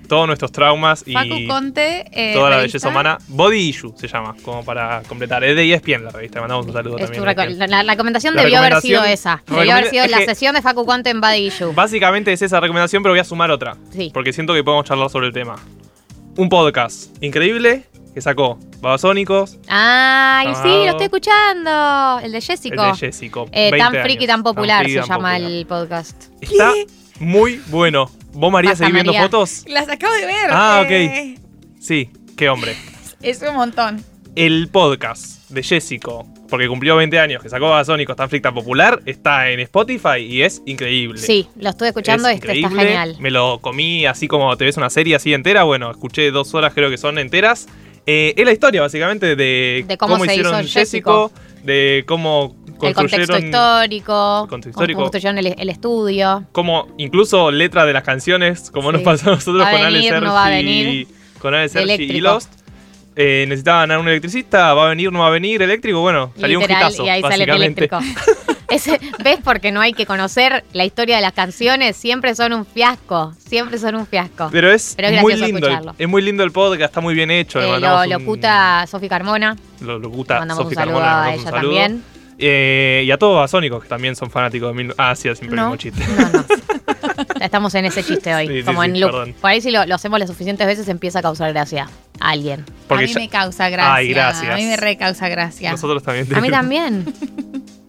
Todos 0.09 0.27
nuestros 0.27 0.53
traumas 0.53 1.03
y 1.07 1.15
Facu 1.15 1.47
Conte. 1.49 2.05
eh, 2.13 2.35
toda 2.35 2.51
la 2.51 2.57
revista. 2.59 2.77
belleza 2.77 2.89
humana. 2.91 3.19
Body 3.27 3.57
Issue 3.59 3.95
se 3.97 4.07
llama, 4.07 4.37
como 4.43 4.63
para 4.63 5.03
completar. 5.09 5.43
Es 5.45 5.57
de 5.57 5.63
E 5.65 5.73
ESPN 5.73 6.05
la 6.05 6.11
revista. 6.11 6.41
Mandamos 6.41 6.67
un 6.67 6.75
saludo 6.75 6.99
Es 6.99 7.05
también. 7.11 7.25
reco- 7.25 7.43
ESPN. 7.49 7.71
la, 7.71 7.83
la 7.83 7.93
recomendación 7.95 8.35
La 8.37 8.43
debió 8.43 8.59
haber 8.59 8.81
sido 8.83 9.03
esa. 9.03 9.43
Debió 9.47 9.73
haber 9.73 9.89
sido 9.89 10.07
la 10.07 10.19
que- 10.19 10.27
sesión 10.27 10.55
de 10.55 10.61
Facu 10.61 10.85
Conte 10.85 11.09
en 11.09 11.23
Body 11.23 11.47
Issue. 11.47 11.73
Básicamente 11.75 12.35
es 12.35 12.43
esa 12.43 12.61
recomendación, 12.61 13.03
pero 13.03 13.15
voy 13.15 13.21
a 13.21 13.25
sumar 13.25 13.51
otra. 13.51 13.79
Sí. 13.93 14.11
Porque 14.13 14.35
siento 14.35 14.53
que 14.53 14.63
podemos 14.63 14.85
charlar 14.85 15.09
sobre 15.09 15.29
el 15.29 15.33
tema. 15.33 15.57
Un 16.37 16.49
podcast 16.49 17.11
increíble 17.23 17.85
que 18.13 18.21
sacó 18.21 18.59
Babasónicos, 18.81 19.59
Ay, 19.69 20.49
sí, 20.63 20.69
lo 20.69 20.91
estoy 20.91 21.05
escuchando. 21.05 22.21
El 22.23 22.33
de 22.33 22.41
Jessico. 22.41 22.85
el 22.85 22.93
de 22.93 22.97
Jessico. 22.99 23.49
Eh, 23.53 23.71
20 23.71 23.79
tan 23.79 23.93
años. 23.95 24.03
friki, 24.05 24.27
tan 24.27 24.43
popular 24.43 24.85
friki, 24.85 24.95
se 24.95 25.01
tan 25.01 25.09
llama 25.09 25.31
popular. 25.33 25.51
el 25.51 25.67
podcast. 25.67 26.25
Está 26.41 26.73
muy 27.21 27.61
bueno. 27.69 28.11
¿Vos, 28.33 28.53
María, 28.53 28.71
Basta, 28.73 28.85
seguís 28.85 28.95
viendo 28.95 29.13
María. 29.13 29.29
fotos? 29.29 29.65
Las 29.69 29.89
acabo 29.89 30.13
de 30.15 30.27
ver. 30.27 30.51
Ah, 30.51 30.85
eh, 30.89 31.35
ok. 31.37 31.41
Sí, 31.81 32.11
qué 32.37 32.49
hombre. 32.49 32.77
Es 33.23 33.43
un 33.43 33.55
montón. 33.55 34.05
El 34.37 34.69
podcast 34.69 35.44
de 35.55 35.63
Jessico, 35.63 36.27
porque 36.49 36.69
cumplió 36.69 36.97
20 36.97 37.19
años, 37.19 37.43
que 37.43 37.49
sacó 37.49 37.67
Babasónicos 37.67 38.17
tan 38.17 38.29
friki, 38.29 38.43
tan 38.43 38.55
popular, 38.55 39.01
está 39.07 39.51
en 39.51 39.61
Spotify 39.61 40.19
y 40.19 40.43
es 40.43 40.61
increíble. 40.67 41.19
Sí, 41.19 41.49
lo 41.59 41.71
estuve 41.71 41.89
escuchando, 41.89 42.29
Es 42.29 42.37
este 42.37 42.53
está 42.53 42.69
genial. 42.71 43.17
Me 43.21 43.31
lo 43.31 43.59
comí 43.61 44.05
así 44.07 44.29
como 44.29 44.55
te 44.57 44.65
ves 44.65 44.77
una 44.77 44.91
serie 44.91 45.15
así 45.17 45.33
entera. 45.33 45.63
Bueno, 45.65 45.91
escuché 45.91 46.31
dos 46.31 46.53
horas, 46.55 46.75
creo 46.75 46.91
que 46.91 46.99
son 46.99 47.19
enteras. 47.19 47.67
Eh, 48.07 48.35
es 48.37 48.45
la 48.45 48.53
historia, 48.53 48.83
básicamente, 48.83 49.35
de, 49.35 49.85
De 49.89 49.97
cómo 49.97 50.19
se 50.19 50.27
hicieron 50.33 50.63
hizo 50.63 50.73
Jessico. 50.79 51.33
de 51.63 52.05
cómo 52.07 52.55
El 52.83 52.93
contexto 52.95 53.33
construyeron. 53.33 53.45
histórico, 53.47 54.41
el 54.45 54.49
contexto 54.51 54.75
cómo 54.75 54.83
histórico. 54.85 55.01
construyeron 55.01 55.39
el, 55.39 55.55
el 55.59 55.71
estudio. 55.71 56.45
Cómo 56.53 56.89
incluso 56.99 57.51
letra 57.51 57.87
de 57.87 57.95
las 57.95 58.03
canciones, 58.03 58.71
como 58.71 58.93
nos 58.93 59.01
pasó 59.01 59.31
a 59.31 59.35
nosotros 59.37 59.63
Va 59.65 59.69
a 59.69 59.73
con 59.73 59.81
Ale 59.81 59.97
venir, 59.97 60.11
Sergi, 60.11 60.25
no 60.27 60.35
va 60.35 60.45
a 60.47 60.51
venir. 60.51 61.07
con 61.39 61.55
Ale 61.55 61.69
Sergi 61.71 62.05
y. 62.05 62.21
Lost. 62.21 62.53
Eh, 63.17 63.45
necesitaban 63.49 63.91
a 63.93 63.99
un 63.99 64.09
electricista, 64.09 64.75
va 64.75 64.87
a 64.87 64.89
venir, 64.89 65.13
no 65.13 65.21
va 65.21 65.29
a 65.29 65.31
venir, 65.31 65.63
eléctrico, 65.63 66.01
bueno, 66.01 66.33
salió 66.39 66.59
Literal, 66.61 66.83
un 66.87 66.89
hitazo, 66.91 67.05
y 67.05 67.09
ahí 67.11 67.23
sale 67.23 67.47
básicamente. 67.47 67.85
eléctrico. 67.85 67.99
Ese- 68.69 68.99
¿Ves? 69.23 69.39
Porque 69.45 69.71
no 69.71 69.81
hay 69.81 69.93
que 69.93 70.05
conocer 70.05 70.65
la 70.73 70.85
historia 70.85 71.17
de 71.17 71.23
las 71.23 71.33
canciones. 71.33 71.97
Siempre 71.97 72.35
son 72.35 72.53
un 72.55 72.67
fiasco. 72.67 73.33
Siempre 73.39 73.79
son 73.79 73.95
un 73.95 74.07
fiasco. 74.07 74.49
Pero 74.51 74.73
es, 74.73 74.95
Pero 74.97 75.09
es 75.09 75.21
muy 75.21 75.37
lindo. 75.37 75.69
el- 75.69 75.91
es 75.97 76.09
muy 76.09 76.23
lindo 76.23 76.43
el 76.43 76.51
podcast, 76.51 76.91
está 76.91 77.01
muy 77.01 77.15
bien 77.15 77.31
hecho. 77.31 77.61
Eh, 77.63 77.79
lo 77.79 78.01
un- 78.03 78.09
locuta 78.11 78.85
Sofi 78.89 79.09
Carmona. 79.09 79.57
Lo 79.81 79.99
locuta 80.01 80.45
Sofi 80.49 80.75
Carmona, 80.75 81.25
a 81.25 81.35
ella 81.35 81.51
también. 81.53 82.03
Eh, 82.37 83.05
y 83.07 83.11
a 83.13 83.17
todos 83.17 83.37
basónicos 83.37 83.81
que 83.85 83.89
también 83.89 84.17
son 84.17 84.29
fanáticos 84.29 84.75
de 84.75 84.83
mil... 84.83 84.95
Ah, 84.99 85.15
sí, 85.15 85.33
siempre 85.37 85.51
No. 85.55 85.73
el 85.73 85.77
mismo 85.77 85.77
chiste. 85.77 86.03
Estamos 87.41 87.75
en 87.77 87.85
ese 87.85 88.03
chiste 88.03 88.35
hoy. 88.35 88.49
Sí, 88.49 88.63
como 88.65 88.83
sí, 88.83 88.89
en 88.91 89.01
loop. 89.01 89.11
perdón. 89.13 89.35
Por 89.41 89.51
ahí 89.51 89.61
si 89.61 89.71
lo, 89.71 89.87
lo 89.87 89.95
hacemos 89.95 90.19
las 90.19 90.29
suficientes 90.29 90.67
veces 90.67 90.89
empieza 90.89 91.21
a 91.21 91.23
causar 91.23 91.53
gracia 91.53 91.89
a 92.21 92.31
alguien. 92.31 92.65
Porque 92.89 93.05
a 93.05 93.07
mí 93.07 93.13
ya- 93.13 93.21
me 93.21 93.29
causa 93.29 93.69
gracia. 93.69 93.95
Ay, 93.95 94.09
gracias. 94.09 94.53
A 94.53 94.57
mí 94.57 94.65
me 94.67 94.77
re 94.77 94.97
causa 94.97 95.29
gracia. 95.29 95.71
Nosotros 95.73 96.03
también. 96.03 96.35
A 96.35 96.41
mí 96.41 96.51
también. 96.51 97.05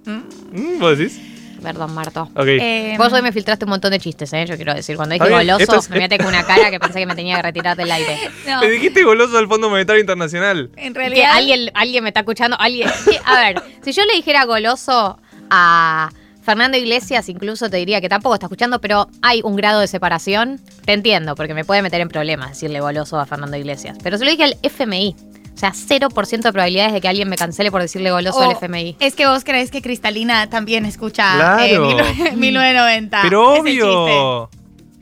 Mm, 0.06 0.80
¿Vos 0.80 0.98
decís? 0.98 1.20
Perdón, 1.62 1.96
Marto. 1.96 2.30
Eh, 2.46 2.94
Vos 2.98 3.12
hoy 3.12 3.24
me 3.24 3.32
filtraste 3.32 3.66
un 3.66 3.72
montón 3.72 3.90
de 3.90 4.00
chistes, 4.00 4.32
¿eh? 4.34 4.46
Yo 4.48 4.56
quiero 4.56 4.74
decir. 4.76 4.96
Cuando 4.98 5.14
dije 5.16 5.28
goloso, 5.30 5.78
es- 5.78 5.90
me 5.90 5.96
miraste 5.96 6.18
con 6.20 6.28
una 6.28 6.44
cara 6.44 6.70
que 6.70 6.80
pensé 6.80 7.00
que 7.00 7.06
me 7.08 7.16
tenía 7.16 7.38
que 7.38 7.42
retirar 7.42 7.76
del 7.76 7.92
aire. 7.92 8.20
No, 8.48 8.60
Me 8.62 8.70
dijiste 8.70 9.04
goloso 9.04 9.36
del 9.38 9.48
Fondo 9.48 9.70
Monetario 9.70 10.00
Internacional. 10.00 10.70
en 10.76 10.94
Que 10.94 11.00
realidad. 11.00 11.32
alguien, 11.34 11.72
alguien 11.74 12.04
me 12.04 12.10
está 12.10 12.20
escuchando. 12.20 12.56
Alguien. 12.60 12.88
Sí, 13.04 13.18
A 13.26 13.40
ver, 13.42 13.64
si 13.84 13.94
yo 13.94 14.06
le 14.06 14.14
dijera 14.14 14.46
goloso 14.46 15.18
a 15.50 16.12
Fernando 16.46 16.78
Iglesias, 16.78 17.28
incluso 17.28 17.70
te 17.70 17.78
diría 17.78 18.00
que 18.02 18.08
tampoco 18.10 18.36
está 18.36 18.46
escuchando, 18.46 18.80
pero 18.80 19.08
hay 19.24 19.42
un 19.44 19.56
grado 19.56 19.80
de 19.80 19.88
separación. 19.88 20.60
Te 20.86 20.94
entiendo, 20.94 21.36
porque 21.36 21.54
me 21.56 21.66
puede 21.66 21.82
meter 21.82 22.02
en 22.02 22.08
problemas 22.10 22.50
decirle 22.52 22.80
goloso 22.82 23.20
a 23.20 23.26
Fernando 23.26 23.58
Iglesias. 23.58 23.98
Pero 24.04 24.18
se 24.20 24.26
lo 24.26 24.30
dije 24.32 24.44
al 24.44 24.58
FMI. 24.62 25.16
O 25.54 25.58
sea, 25.58 25.72
0% 25.72 26.42
de 26.44 26.52
probabilidades 26.52 26.94
de 26.94 27.02
que 27.02 27.08
alguien 27.08 27.30
me 27.30 27.38
cancele 27.38 27.72
por 27.72 27.82
decirle 27.82 28.12
goloso 28.12 28.40
O 28.40 28.44
al 28.44 28.52
FMI. 28.52 28.98
Es 29.00 29.16
que 29.16 29.26
vos 29.26 29.44
crees 29.44 29.72
que 29.72 29.82
Cristalina 29.82 30.50
también 30.50 30.86
escucha 30.86 31.34
Claro. 31.36 31.64
eh, 31.64 31.80
mil- 31.80 32.38
1990. 32.38 33.22
Pero 33.24 33.54
Es 33.56 33.60
el 33.62 33.66
chiste. 33.68 33.84
obvio. 33.84 34.50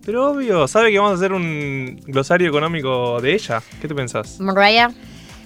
Pero 0.05 0.31
obvio. 0.31 0.67
¿Sabe 0.67 0.91
que 0.91 0.99
vamos 0.99 1.13
a 1.13 1.15
hacer 1.15 1.33
un 1.33 1.99
glosario 2.05 2.47
económico 2.47 3.19
de 3.19 3.33
ella? 3.33 3.61
¿Qué 3.81 3.87
te 3.87 3.95
pensás? 3.95 4.39
Mariah. 4.39 4.91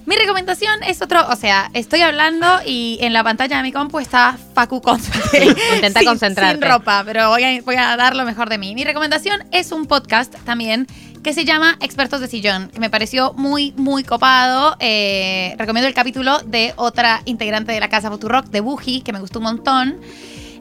Mi 0.07 0.15
recomendación 0.15 0.81
es 0.83 1.01
otro, 1.01 1.27
o 1.27 1.35
sea, 1.35 1.69
estoy 1.73 1.99
hablando 2.01 2.47
y 2.65 2.97
en 3.01 3.11
la 3.11 3.25
pantalla 3.25 3.57
de 3.57 3.63
mi 3.63 3.73
compu 3.73 3.99
está 3.99 4.37
Facu 4.55 4.81
Concentrate. 4.81 5.47
intenta 5.75 5.99
Sin- 5.99 6.07
concentrarte. 6.07 6.61
Sin 6.65 6.71
ropa, 6.71 7.03
pero 7.05 7.27
voy 7.29 7.43
a, 7.43 7.61
voy 7.61 7.75
a 7.75 7.97
dar 7.97 8.15
lo 8.15 8.23
mejor 8.23 8.47
de 8.47 8.57
mí. 8.57 8.73
Mi 8.73 8.85
recomendación 8.85 9.43
es 9.51 9.73
un 9.73 9.85
podcast 9.85 10.33
también 10.45 10.87
que 11.23 11.33
se 11.33 11.43
llama 11.43 11.77
Expertos 11.81 12.21
de 12.21 12.29
Sillón, 12.29 12.69
que 12.69 12.79
me 12.79 12.89
pareció 12.89 13.33
muy, 13.33 13.73
muy 13.75 14.05
copado. 14.05 14.77
Eh, 14.79 15.55
recomiendo 15.57 15.89
el 15.89 15.93
capítulo 15.93 16.39
de 16.45 16.73
otra 16.77 17.21
integrante 17.25 17.73
de 17.73 17.81
la 17.81 17.89
Casa 17.89 18.09
Futurock, 18.09 18.45
de 18.45 18.61
Buji, 18.61 19.01
que 19.01 19.11
me 19.11 19.19
gustó 19.19 19.39
un 19.39 19.43
montón. 19.43 19.97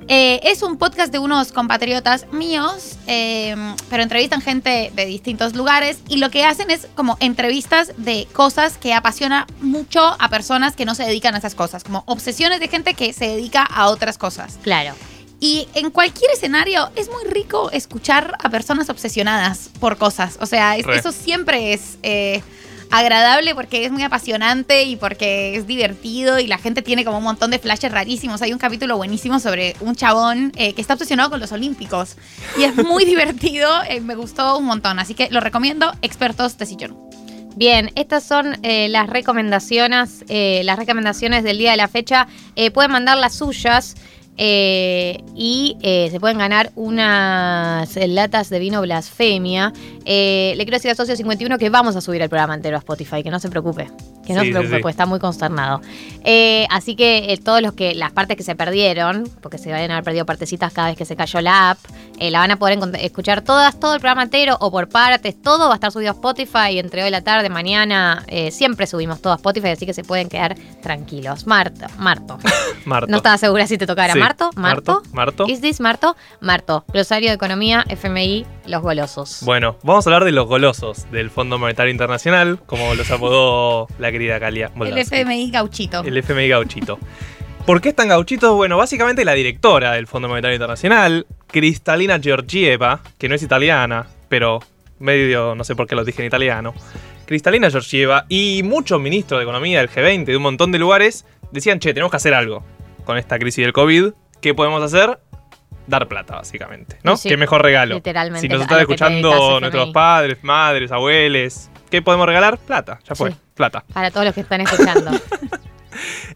Eh, 0.08 0.38
es 0.44 0.62
un 0.62 0.76
podcast 0.78 1.12
de 1.12 1.18
unos 1.18 1.50
compatriotas 1.50 2.26
míos, 2.32 2.92
eh, 3.08 3.56
pero 3.90 4.04
entrevistan 4.04 4.40
gente 4.40 4.92
de 4.94 5.04
distintos 5.06 5.56
lugares 5.56 5.98
y 6.08 6.18
lo 6.18 6.30
que 6.30 6.44
hacen 6.44 6.70
es 6.70 6.86
como 6.94 7.16
entrevistas 7.18 7.92
de 7.96 8.28
cosas 8.32 8.78
que 8.78 8.94
apasiona 8.94 9.46
mucho 9.60 10.00
a 10.20 10.28
personas 10.28 10.76
que 10.76 10.84
no 10.84 10.94
se 10.94 11.02
dedican 11.04 11.34
a 11.34 11.38
esas 11.38 11.56
cosas, 11.56 11.82
como 11.82 12.04
obsesiones 12.06 12.60
de 12.60 12.68
gente 12.68 12.94
que 12.94 13.12
se 13.12 13.26
dedica 13.26 13.62
a 13.64 13.88
otras 13.88 14.16
cosas. 14.16 14.58
Claro. 14.62 14.94
Y 15.40 15.68
en 15.74 15.90
cualquier 15.90 16.30
escenario 16.30 16.88
es 16.94 17.10
muy 17.10 17.24
rico 17.30 17.70
escuchar 17.72 18.38
a 18.42 18.48
personas 18.48 18.88
obsesionadas 18.88 19.70
por 19.80 19.98
cosas. 19.98 20.38
O 20.40 20.46
sea, 20.46 20.76
es- 20.76 20.86
eso 20.86 21.10
siempre 21.12 21.72
es 21.74 21.98
eh, 22.04 22.42
agradable 22.90 23.54
porque 23.54 23.84
es 23.84 23.92
muy 23.92 24.02
apasionante 24.02 24.84
y 24.84 24.96
porque 24.96 25.56
es 25.56 25.66
divertido 25.66 26.38
y 26.38 26.46
la 26.46 26.58
gente 26.58 26.82
tiene 26.82 27.04
como 27.04 27.18
un 27.18 27.24
montón 27.24 27.50
de 27.50 27.58
flashes 27.58 27.92
rarísimos. 27.92 28.42
Hay 28.42 28.52
un 28.52 28.58
capítulo 28.58 28.96
buenísimo 28.96 29.40
sobre 29.40 29.76
un 29.80 29.94
chabón 29.94 30.52
eh, 30.56 30.72
que 30.74 30.80
está 30.80 30.94
obsesionado 30.94 31.30
con 31.30 31.40
los 31.40 31.52
olímpicos 31.52 32.16
y 32.58 32.64
es 32.64 32.74
muy 32.76 33.04
divertido. 33.06 33.68
eh, 33.88 34.00
me 34.00 34.14
gustó 34.14 34.58
un 34.58 34.64
montón. 34.64 34.98
Así 34.98 35.14
que 35.14 35.28
lo 35.30 35.40
recomiendo, 35.40 35.92
expertos 36.02 36.58
de 36.58 36.66
sillón. 36.66 36.96
Bien, 37.56 37.90
estas 37.94 38.22
son 38.22 38.58
eh, 38.62 38.88
las 38.90 39.08
recomendaciones, 39.08 40.24
las 40.28 40.76
recomendaciones 40.76 41.42
del 41.42 41.56
día 41.56 41.70
de 41.70 41.78
la 41.78 41.88
fecha. 41.88 42.28
Pueden 42.74 42.90
mandar 42.90 43.16
las 43.16 43.34
suyas 43.34 43.94
eh, 44.38 45.22
y 45.34 45.76
eh, 45.82 46.08
se 46.10 46.20
pueden 46.20 46.38
ganar 46.38 46.70
unas 46.74 47.96
eh, 47.96 48.06
latas 48.08 48.50
de 48.50 48.58
vino 48.58 48.80
blasfemia. 48.82 49.72
Eh, 50.04 50.54
le 50.56 50.64
quiero 50.64 50.76
decir 50.76 50.90
a 50.90 50.94
Socio 50.94 51.16
51 51.16 51.58
que 51.58 51.70
vamos 51.70 51.96
a 51.96 52.00
subir 52.00 52.22
el 52.22 52.28
programa 52.28 52.54
entero 52.54 52.76
a 52.76 52.80
Spotify, 52.80 53.22
que 53.22 53.30
no 53.30 53.38
se 53.38 53.48
preocupe. 53.48 53.90
Que 54.26 54.32
no 54.34 54.40
Sí, 54.40 54.46
se 54.46 54.52
preocupe, 54.52 54.76
sí. 54.76 54.82
pues 54.82 54.92
está 54.94 55.06
muy 55.06 55.20
consternado. 55.20 55.80
Así 56.70 56.96
que 56.96 57.38
todos 57.44 57.62
los 57.62 57.74
que, 57.74 57.94
las 57.94 58.10
partes 58.12 58.36
que 58.36 58.42
se 58.42 58.56
perdieron, 58.56 59.28
porque 59.40 59.56
se 59.56 59.70
van 59.70 59.88
a 59.90 59.94
haber 59.94 60.04
perdido 60.04 60.26
partecitas 60.26 60.72
cada 60.72 60.88
vez 60.88 60.96
que 60.96 61.04
se 61.04 61.14
cayó 61.14 61.40
la 61.40 61.70
app, 61.70 61.78
la 62.18 62.40
van 62.40 62.50
a 62.50 62.58
poder 62.58 62.76
escuchar 63.00 63.42
todas, 63.42 63.78
todo 63.78 63.94
el 63.94 64.00
programa 64.00 64.24
entero 64.24 64.56
o 64.60 64.72
por 64.72 64.88
partes, 64.88 65.40
todo 65.40 65.68
va 65.68 65.74
a 65.74 65.76
estar 65.76 65.92
subido 65.92 66.10
a 66.10 66.14
Spotify 66.14 66.78
entre 66.78 67.02
hoy 67.02 67.08
y 67.08 67.12
la 67.12 67.20
tarde, 67.20 67.48
mañana, 67.50 68.24
siempre 68.50 68.88
subimos 68.88 69.22
todo 69.22 69.32
a 69.32 69.36
Spotify, 69.36 69.68
así 69.68 69.86
que 69.86 69.94
se 69.94 70.02
pueden 70.02 70.28
quedar 70.28 70.56
tranquilos. 70.82 71.46
Marto, 71.46 71.86
Marto. 71.98 72.38
Marto. 72.84 73.06
No 73.08 73.18
estaba 73.18 73.38
segura 73.38 73.68
si 73.68 73.78
te 73.78 73.86
tocara. 73.86 74.12
Sí. 74.12 74.18
Marto, 74.26 74.50
Marto. 74.56 75.02
Marto. 75.12 75.46
¿Is 75.46 75.60
this 75.60 75.78
Marto? 75.78 76.16
Marto. 76.40 76.84
Glosario 76.92 77.28
de 77.28 77.36
Economía, 77.36 77.84
FMI, 77.88 78.44
Los 78.66 78.82
Golosos. 78.82 79.38
Bueno, 79.44 79.76
vamos 79.84 80.04
a 80.04 80.10
hablar 80.10 80.24
de 80.24 80.32
los 80.32 80.48
golosos 80.48 81.08
del 81.12 81.30
Fondo 81.30 81.58
Monetario 81.58 81.92
Internacional, 81.92 82.58
como 82.66 82.96
los 82.96 83.08
apodó 83.12 83.86
la 84.00 84.10
querida 84.10 84.40
Calia. 84.40 84.72
El. 84.80 84.98
FMI 84.98 85.52
gauchito. 85.52 86.02
El 86.02 86.16
FMI 86.16 86.48
gauchito. 86.48 86.98
¿Por 87.66 87.80
qué 87.80 87.90
están 87.90 88.08
gauchitos? 88.08 88.52
Bueno, 88.56 88.76
básicamente 88.76 89.24
la 89.24 89.34
directora 89.34 89.92
del 89.92 90.08
Fondo 90.08 90.26
Monetario 90.26 90.56
Internacional, 90.56 91.28
Cristalina 91.46 92.18
Georgieva, 92.18 93.02
que 93.18 93.28
no 93.28 93.36
es 93.36 93.44
italiana, 93.44 94.08
pero 94.28 94.58
medio, 94.98 95.54
no 95.54 95.62
sé 95.62 95.76
por 95.76 95.86
qué 95.86 95.94
lo 95.94 96.04
dije 96.04 96.22
en 96.22 96.26
italiano. 96.26 96.74
Cristalina 97.26 97.70
Georgieva 97.70 98.26
y 98.28 98.62
muchos 98.64 99.00
ministros 99.00 99.38
de 99.38 99.44
Economía 99.44 99.78
del 99.78 99.88
G20 99.88 100.24
de 100.24 100.36
un 100.36 100.42
montón 100.42 100.72
de 100.72 100.80
lugares 100.80 101.24
decían, 101.52 101.78
che, 101.78 101.94
tenemos 101.94 102.10
que 102.10 102.16
hacer 102.16 102.34
algo 102.34 102.64
con 103.06 103.16
esta 103.16 103.38
crisis 103.38 103.64
del 103.64 103.72
COVID. 103.72 104.10
¿Qué 104.42 104.52
podemos 104.52 104.82
hacer? 104.82 105.18
Dar 105.86 106.08
plata, 106.08 106.34
básicamente, 106.34 106.98
¿no? 107.04 107.16
Sí, 107.16 107.28
Qué 107.30 107.36
mejor 107.38 107.62
regalo. 107.62 107.94
literalmente, 107.94 108.40
Si 108.46 108.48
nos 108.52 108.60
están 108.60 108.80
escuchando 108.80 109.60
nuestros 109.60 109.90
padres, 109.90 110.38
madres, 110.42 110.92
abuelos, 110.92 111.70
¿qué 111.88 112.02
podemos 112.02 112.26
regalar? 112.26 112.58
Plata, 112.58 112.98
ya 113.08 113.14
fue, 113.14 113.30
Sí. 113.30 113.36
plata. 113.54 113.84
Para 113.94 114.10
todos 114.10 114.26
los 114.26 114.34
que 114.34 114.40
están 114.42 114.60
escuchando. 114.60 115.12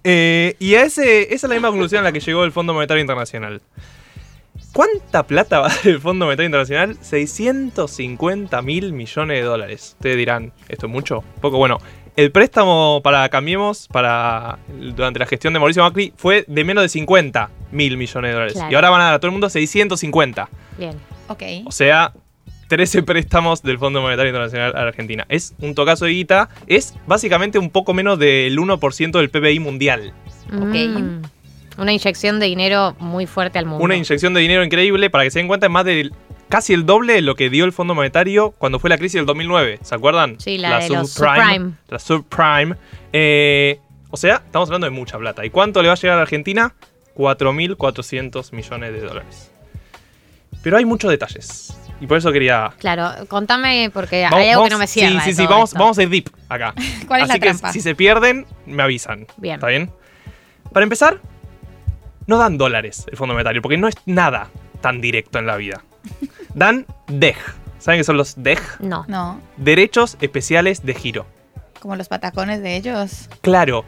Eh, 0.04 0.56
y 0.58 0.74
a 0.76 0.84
ese, 0.84 1.24
esa 1.34 1.46
es 1.46 1.50
la 1.50 1.54
misma 1.54 1.68
conclusión 1.68 2.00
a 2.00 2.04
la 2.04 2.12
que 2.12 2.20
llegó 2.20 2.44
el 2.44 2.52
Fondo 2.52 2.72
Monetario 2.72 3.02
Internacional. 3.02 3.60
¿Cuánta 4.72 5.26
plata 5.26 5.58
va 5.60 5.66
a 5.66 5.68
dar 5.68 5.86
el 5.86 6.00
Fondo 6.00 6.24
Monetario 6.24 6.46
Internacional? 6.46 6.96
650 7.02 8.62
mil 8.62 8.94
millones 8.94 9.36
de 9.36 9.42
dólares. 9.42 9.96
Ustedes 9.98 10.16
dirán, 10.16 10.52
¿esto 10.68 10.86
es 10.86 10.92
mucho? 10.92 11.22
Poco. 11.42 11.58
Bueno, 11.58 11.76
el 12.20 12.32
préstamo 12.32 13.00
para 13.02 13.26
Cambiemos 13.30 13.88
para 13.88 14.58
durante 14.68 15.18
la 15.18 15.24
gestión 15.24 15.54
de 15.54 15.58
Mauricio 15.58 15.82
Macri 15.82 16.12
fue 16.16 16.44
de 16.46 16.64
menos 16.64 16.82
de 16.82 16.90
50 16.90 17.48
mil 17.72 17.96
millones 17.96 18.28
de 18.28 18.32
dólares. 18.34 18.52
Claro. 18.52 18.70
Y 18.70 18.74
ahora 18.74 18.90
van 18.90 19.00
a 19.00 19.04
dar 19.04 19.14
a 19.14 19.18
todo 19.20 19.28
el 19.28 19.32
mundo 19.32 19.48
650. 19.48 20.48
Bien. 20.76 20.92
Ok. 21.28 21.42
O 21.64 21.72
sea, 21.72 22.12
13 22.68 23.04
préstamos 23.04 23.62
del 23.62 23.78
Fondo 23.78 24.02
Monetario 24.02 24.28
Internacional 24.28 24.72
a 24.76 24.82
la 24.82 24.88
Argentina. 24.88 25.24
Es 25.30 25.54
un 25.60 25.74
tocazo 25.74 26.04
de 26.04 26.12
guita. 26.12 26.50
Es 26.66 26.94
básicamente 27.06 27.58
un 27.58 27.70
poco 27.70 27.94
menos 27.94 28.18
del 28.18 28.58
1% 28.58 29.12
del 29.12 29.30
PBI 29.30 29.58
mundial. 29.58 30.12
Mm. 30.50 31.22
Una 31.78 31.92
inyección 31.92 32.38
de 32.38 32.46
dinero 32.46 32.96
muy 32.98 33.26
fuerte 33.26 33.58
al 33.58 33.64
mundo. 33.64 33.82
Una 33.82 33.96
inyección 33.96 34.34
de 34.34 34.42
dinero 34.42 34.62
increíble. 34.62 35.08
Para 35.08 35.24
que 35.24 35.30
se 35.30 35.38
den 35.38 35.48
cuenta, 35.48 35.66
es 35.66 35.72
más 35.72 35.86
del 35.86 36.12
casi 36.50 36.74
el 36.74 36.84
doble 36.84 37.14
de 37.14 37.22
lo 37.22 37.34
que 37.36 37.48
dio 37.48 37.64
el 37.64 37.72
Fondo 37.72 37.94
Monetario 37.94 38.50
cuando 38.58 38.78
fue 38.78 38.90
la 38.90 38.98
crisis 38.98 39.14
del 39.14 39.26
2009. 39.26 39.78
¿Se 39.82 39.94
acuerdan? 39.94 40.38
Sí, 40.38 40.58
la 40.58 40.78
de 40.80 40.88
los 40.90 41.12
subprime. 41.12 41.72
La 41.88 41.98
subprime. 41.98 42.76
Eh, 43.14 43.80
o 44.10 44.16
sea, 44.18 44.42
estamos 44.44 44.68
hablando 44.68 44.84
de 44.86 44.90
mucha 44.90 45.16
plata. 45.16 45.46
¿Y 45.46 45.50
cuánto 45.50 45.80
le 45.80 45.88
va 45.88 45.94
a 45.94 45.96
llegar 45.96 46.14
a 46.14 46.16
la 46.16 46.22
Argentina? 46.22 46.74
4.400 47.16 48.52
millones 48.52 48.92
de 48.92 49.00
dólares. 49.00 49.50
Pero 50.62 50.76
hay 50.76 50.84
muchos 50.84 51.10
detalles. 51.10 51.76
Y 52.00 52.06
por 52.06 52.16
eso 52.16 52.32
quería 52.32 52.72
Claro, 52.78 53.10
contame 53.28 53.90
porque 53.92 54.22
Vamos- 54.22 54.38
hay 54.40 54.48
algo 54.50 54.64
que 54.64 54.70
no 54.70 54.78
me 54.78 54.86
cierra. 54.86 55.20
Sí, 55.22 55.30
sí, 55.30 55.36
sí, 55.36 55.46
vamos, 55.46 55.74
vamos 55.74 55.98
a 55.98 56.02
ir 56.02 56.08
deep 56.08 56.30
acá. 56.48 56.74
¿Cuál 57.06 57.22
es 57.22 57.28
la 57.28 57.34
que 57.34 57.40
trampa? 57.40 57.72
si 57.72 57.80
se 57.80 57.94
pierden, 57.94 58.46
me 58.66 58.82
avisan. 58.82 59.26
Bien. 59.36 59.54
¿Está 59.56 59.66
bien? 59.68 59.90
Para 60.72 60.84
empezar, 60.84 61.20
no 62.26 62.38
dan 62.38 62.56
dólares 62.58 63.06
el 63.10 63.16
Fondo 63.18 63.34
Monetario, 63.34 63.60
porque 63.60 63.76
no 63.76 63.86
es 63.86 63.96
nada 64.06 64.48
tan 64.80 65.00
directo 65.00 65.38
en 65.38 65.46
la 65.46 65.56
vida. 65.56 65.82
Dan 66.54 66.86
DEG. 67.08 67.36
¿Saben 67.78 68.00
qué 68.00 68.04
son 68.04 68.16
los 68.16 68.34
DEG? 68.42 68.60
No. 68.80 69.04
No, 69.08 69.40
Derechos 69.56 70.16
especiales 70.20 70.84
de 70.84 70.94
giro. 70.94 71.26
como 71.80 71.96
los 71.96 72.08
patacones 72.08 72.62
de 72.62 72.76
ellos. 72.76 73.28
Claro, 73.40 73.84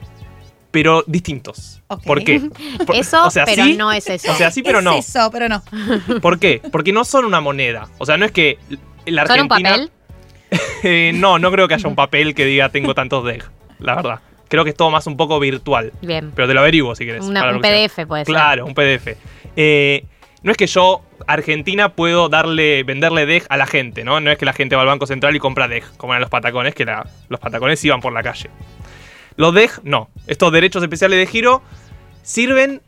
pero 0.70 1.04
distintos. 1.06 1.82
¿Por 2.06 2.24
qué? 2.24 2.40
Por- 2.86 2.96
Eso, 2.96 3.26
o 3.26 3.30
sea, 3.30 3.44
pero 3.44 3.64
sí, 3.64 3.76
no 3.76 3.92
es 3.92 4.08
eso. 4.08 4.32
O 4.32 4.34
sea, 4.34 4.50
sí, 4.50 4.62
pero 4.62 4.78
es 4.78 4.84
no. 4.84 4.94
eso, 4.96 5.30
pero 5.30 5.48
no. 5.48 5.62
¿Por 6.22 6.38
qué? 6.38 6.62
Porque 6.72 6.92
no 6.92 7.04
son 7.04 7.24
una 7.26 7.40
moneda. 7.42 7.88
O 7.98 8.06
sea, 8.06 8.16
no 8.16 8.24
es 8.24 8.32
que 8.32 8.58
la 9.06 9.26
¿Son 9.26 9.40
un 9.40 9.52
Argentina... 9.52 9.70
papel? 9.70 9.90
Eh, 10.82 11.12
no, 11.14 11.38
no 11.38 11.50
creo 11.50 11.66
que 11.66 11.72
haya 11.74 11.88
un 11.88 11.94
papel 11.94 12.34
que 12.34 12.44
diga 12.44 12.68
tengo 12.68 12.94
tantos 12.94 13.24
DEG, 13.24 13.42
la 13.78 13.94
verdad. 13.94 14.20
Creo 14.48 14.64
que 14.64 14.70
es 14.70 14.76
todo 14.76 14.90
más 14.90 15.06
un 15.06 15.16
poco 15.16 15.40
virtual. 15.40 15.92
Bien. 16.02 16.30
Pero 16.34 16.46
te 16.46 16.52
lo 16.52 16.60
averiguo 16.60 16.94
si 16.94 17.04
quieres. 17.04 17.24
Una- 17.24 17.50
un. 17.56 17.62
PDF 17.62 18.06
puede 18.06 18.24
ser. 18.26 18.34
Claro, 18.34 18.66
un 18.66 18.74
PDF. 18.74 19.16
Eh, 19.56 20.04
no 20.42 20.50
es 20.50 20.56
que 20.56 20.66
yo, 20.66 21.02
Argentina, 21.26 21.90
puedo 21.90 22.28
darle, 22.28 22.82
venderle 22.82 23.26
DEG 23.26 23.44
a 23.48 23.56
la 23.56 23.66
gente, 23.66 24.04
¿no? 24.04 24.20
No 24.20 24.30
es 24.30 24.38
que 24.38 24.44
la 24.44 24.52
gente 24.52 24.74
va 24.74 24.82
al 24.82 24.88
Banco 24.88 25.06
Central 25.06 25.36
y 25.36 25.38
compra 25.38 25.68
DEG, 25.68 25.84
como 25.96 26.12
eran 26.12 26.22
los 26.22 26.30
patacones, 26.30 26.74
que 26.74 26.84
los 26.84 27.40
patacones 27.40 27.84
iban 27.84 28.00
por 28.00 28.12
la 28.12 28.22
calle. 28.22 28.50
Los 29.36 29.54
DEG, 29.54 29.70
no. 29.84 30.10
Estos 30.26 30.52
derechos 30.52 30.82
especiales 30.82 31.18
de 31.18 31.26
giro 31.26 31.62
sirven 32.22 32.82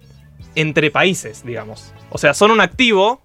entre 0.54 0.90
países, 0.90 1.44
digamos. 1.44 1.92
O 2.10 2.18
sea, 2.18 2.34
son 2.34 2.50
un 2.50 2.60
activo, 2.60 3.22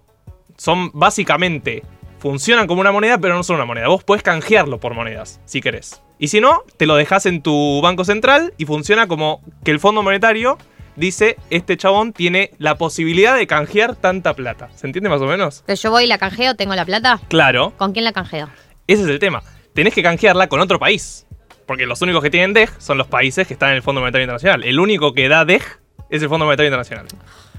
son 0.56 0.90
básicamente, 0.92 1.82
funcionan 2.18 2.66
como 2.66 2.80
una 2.80 2.92
moneda, 2.92 3.18
pero 3.18 3.34
no 3.34 3.42
son 3.42 3.56
una 3.56 3.64
moneda. 3.64 3.88
Vos 3.88 4.04
podés 4.04 4.22
canjearlo 4.22 4.78
por 4.78 4.94
monedas, 4.94 5.40
si 5.44 5.60
querés. 5.60 6.02
Y 6.18 6.28
si 6.28 6.40
no, 6.40 6.62
te 6.76 6.86
lo 6.86 6.96
dejas 6.96 7.26
en 7.26 7.42
tu 7.42 7.80
banco 7.82 8.04
central 8.04 8.52
y 8.58 8.66
funciona 8.66 9.08
como 9.08 9.42
que 9.64 9.70
el 9.70 9.80
Fondo 9.80 10.02
Monetario 10.02 10.58
dice, 11.00 11.36
este 11.50 11.76
chabón 11.76 12.12
tiene 12.12 12.52
la 12.58 12.76
posibilidad 12.76 13.34
de 13.36 13.46
canjear 13.48 13.96
tanta 13.96 14.34
plata. 14.34 14.68
¿Se 14.76 14.86
entiende 14.86 15.08
más 15.10 15.20
o 15.20 15.26
menos? 15.26 15.64
Pero 15.66 15.80
yo 15.80 15.90
voy 15.90 16.04
y 16.04 16.06
la 16.06 16.18
canjeo, 16.18 16.54
tengo 16.54 16.74
la 16.76 16.84
plata. 16.84 17.20
Claro, 17.28 17.72
¿Con 17.76 17.92
quién 17.92 18.04
la 18.04 18.12
canjeo? 18.12 18.48
ese 18.86 19.02
es 19.02 19.08
el 19.08 19.18
tema. 19.18 19.42
Tenés 19.74 19.94
que 19.94 20.02
canjearla 20.02 20.48
con 20.48 20.60
otro 20.60 20.78
país. 20.78 21.26
Porque 21.66 21.86
los 21.86 22.02
únicos 22.02 22.22
que 22.22 22.30
tienen 22.30 22.52
DEG 22.52 22.70
son 22.78 22.98
los 22.98 23.06
países 23.06 23.46
que 23.46 23.54
están 23.54 23.70
en 23.70 23.76
el 23.76 23.82
Fondo 23.82 24.00
Monetario 24.00 24.24
Internacional. 24.24 24.64
El 24.64 24.80
único 24.80 25.12
que 25.14 25.28
da 25.28 25.44
DEG 25.44 25.62
es 26.10 26.20
el 26.22 26.28
Fondo 26.28 26.44
Monetario 26.44 26.66
Internacional. 26.68 27.06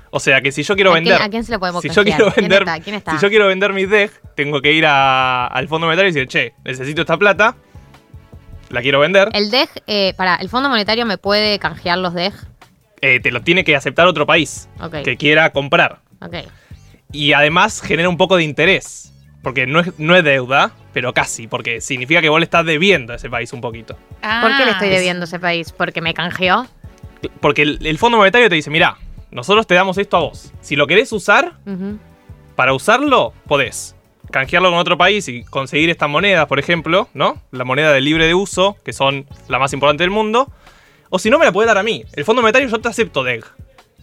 O 0.10 0.20
sea 0.20 0.42
que 0.42 0.52
si 0.52 0.64
yo 0.64 0.76
quiero 0.76 0.92
¿A 0.92 0.96
quién- 0.96 1.06
vender. 1.06 1.22
a 1.22 1.30
quién 1.30 1.46
se 1.46 1.54
lo 1.54 1.60
podemos 1.60 1.82
si 1.82 1.88
yo 1.90 2.04
quiero 2.04 2.26
¿Quién 2.34 2.50
vender, 2.50 2.64
está? 2.64 2.80
¿Quién 2.82 2.96
está? 2.98 3.12
Si 3.14 3.18
yo 3.22 3.30
quiero 3.30 3.48
vender 3.48 3.72
mis 3.72 3.90
DEG, 3.90 4.12
tengo 4.36 4.62
que 4.62 4.74
ir 4.74 4.86
a- 4.86 5.48
al 5.48 5.70
Fondo 5.70 5.88
Monetario 5.88 6.10
y 6.10 6.14
decir, 6.14 6.28
che, 6.28 6.54
necesito 6.66 7.00
esta 7.02 7.18
plata. 7.18 7.56
La 8.70 8.82
quiero 8.82 9.00
vender. 9.00 9.30
El 9.34 9.50
DEG, 9.52 9.70
eh, 9.88 10.14
para, 10.18 10.36
¿el 10.36 10.50
Fondo 10.50 10.68
Monetario 10.68 11.06
me 11.06 11.18
puede 11.18 11.58
canjear 11.60 11.98
los 11.98 12.14
DEG? 12.14 12.34
Eh, 13.02 13.20
te 13.20 13.32
lo 13.32 13.42
tiene 13.42 13.64
que 13.64 13.76
aceptar 13.76 14.08
otro 14.08 14.26
país 14.26 14.70
que 15.04 15.18
quiera 15.18 15.52
comprar. 15.52 16.00
Y 17.12 17.34
además 17.34 17.82
genera 17.82 18.10
un 18.10 18.18
poco 18.18 18.38
de 18.38 18.44
interés. 18.44 19.08
Porque 19.44 19.66
no 19.66 19.80
es, 19.80 19.92
no 19.98 20.16
es 20.16 20.24
deuda, 20.24 20.72
pero 20.94 21.14
casi. 21.14 21.48
Porque 21.48 21.82
significa 21.82 22.22
que 22.22 22.30
vos 22.30 22.40
le 22.40 22.44
estás 22.44 22.64
debiendo 22.66 23.14
a 23.14 23.16
ese 23.16 23.28
país 23.30 23.52
un 23.54 23.62
poquito. 23.62 23.96
¿Por 24.42 24.56
qué 24.56 24.66
le 24.66 24.72
estoy 24.72 24.90
Ah. 24.90 24.92
debiendo 24.92 25.24
a 25.24 25.26
ese 25.26 25.40
país? 25.40 25.72
¿Porque 25.72 26.00
me 26.00 26.14
canjeó? 26.14 26.68
Porque 27.40 27.64
el, 27.64 27.80
el 27.86 27.98
Fondo 27.98 28.18
Monetario 28.18 28.50
te 28.50 28.56
dice, 28.56 28.70
mira, 28.70 28.98
nosotros 29.32 29.66
te 29.66 29.74
damos 29.74 29.98
esto 29.98 30.18
a 30.18 30.20
vos. 30.20 30.54
Si 30.62 30.76
lo 30.76 30.86
querés 30.86 31.12
usar, 31.12 31.54
para 32.56 32.74
usarlo, 32.74 33.34
podés. 33.48 33.96
Canjearlo 34.32 34.70
con 34.70 34.78
otro 34.78 34.98
país 34.98 35.28
y 35.28 35.44
conseguir 35.44 35.90
estas 35.90 36.08
monedas, 36.10 36.46
por 36.46 36.60
ejemplo, 36.60 37.10
¿no? 37.16 37.42
La 37.52 37.64
moneda 37.66 37.92
de 37.92 38.00
libre 38.02 38.28
de 38.28 38.36
uso, 38.36 38.78
que 38.86 38.94
son 38.94 39.26
la 39.50 39.58
más 39.60 39.74
importante 39.74 40.04
del 40.04 40.12
mundo. 40.12 40.52
O 41.14 41.20
si 41.20 41.30
no, 41.30 41.38
me 41.38 41.46
la 41.46 41.52
podés 41.52 41.68
dar 41.68 41.78
a 41.78 41.84
mí. 41.84 42.04
El 42.14 42.24
Fondo 42.26 42.42
Monetario 42.42 42.70
yo 42.70 42.80
te 42.80 42.88
acepto 42.88 43.24
DEG. 43.24 43.44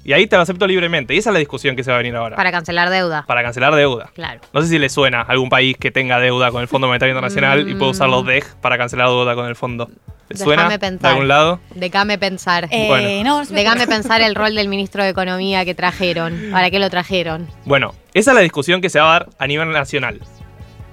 Y 0.05 0.13
ahí 0.13 0.27
te 0.27 0.37
lo 0.37 0.43
acepto 0.43 0.67
libremente. 0.67 1.15
Y 1.15 1.19
esa 1.19 1.31
es 1.31 1.33
la 1.35 1.39
discusión 1.39 1.75
que 1.75 1.83
se 1.83 1.91
va 1.91 1.97
a 1.97 1.99
venir 1.99 2.15
ahora. 2.15 2.37
Para 2.37 2.53
cancelar 2.53 2.91
deuda. 2.91 3.25
Para 3.27 3.43
cancelar 3.43 3.75
deuda. 3.75 4.11
Claro. 4.15 4.41
No 4.53 4.61
sé 4.63 4.69
si 4.69 4.79
le 4.79 4.89
suena 4.91 5.23
a 5.23 5.25
algún 5.25 5.49
país 5.49 5.77
que 5.79 5.91
tenga 5.91 6.21
deuda 6.21 6.51
con 6.51 6.61
el 6.63 6.69
Fondo 6.69 6.87
Monetario 6.87 7.13
Internacional 7.13 7.69
y 7.69 7.75
pueda 7.75 7.91
usar 7.93 8.09
los 8.09 8.25
DEG 8.27 8.45
para 8.61 8.79
cancelar 8.79 9.09
deuda 9.09 9.35
con 9.35 9.47
el 9.47 9.57
fondo. 9.57 9.91
¿Le 10.29 10.37
suena 10.37 10.65
Déjame 10.65 10.75
de 10.75 10.79
pensar. 10.79 11.11
algún 11.13 11.29
lado? 11.29 11.61
Déjame 11.75 12.19
pensar. 12.19 12.69
Eh, 12.71 12.87
Bueno. 12.89 13.25
no, 13.25 13.45
no 13.45 13.51
Déjame 13.51 13.87
pensar 13.87 14.21
el 14.21 14.35
rol 14.35 14.55
del 14.55 14.69
ministro 14.69 15.03
de 15.03 15.09
Economía 15.09 15.65
que 15.65 15.75
trajeron. 15.75 16.51
¿Para 16.53 16.71
qué 16.71 16.79
lo 16.79 16.91
trajeron? 16.91 17.49
Bueno, 17.65 17.95
esa 18.13 18.33
es 18.33 18.35
la 18.35 18.43
discusión 18.43 18.83
que 18.83 18.91
se 18.91 19.01
va 19.01 19.07
a 19.09 19.13
dar 19.21 19.29
a 19.39 19.47
nivel 19.47 19.71
nacional. 19.73 20.21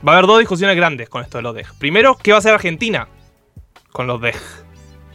Va 0.08 0.14
a 0.14 0.16
haber 0.18 0.28
dos 0.28 0.40
discusiones 0.40 0.76
grandes 0.78 1.10
con 1.10 1.22
esto 1.22 1.38
de 1.38 1.42
los 1.42 1.54
DEG. 1.54 1.68
Primero, 1.78 2.18
¿qué 2.22 2.32
va 2.32 2.38
a 2.38 2.40
hacer 2.40 2.54
Argentina 2.54 3.08
con 3.92 4.08
los 4.08 4.22
DEG? 4.22 4.36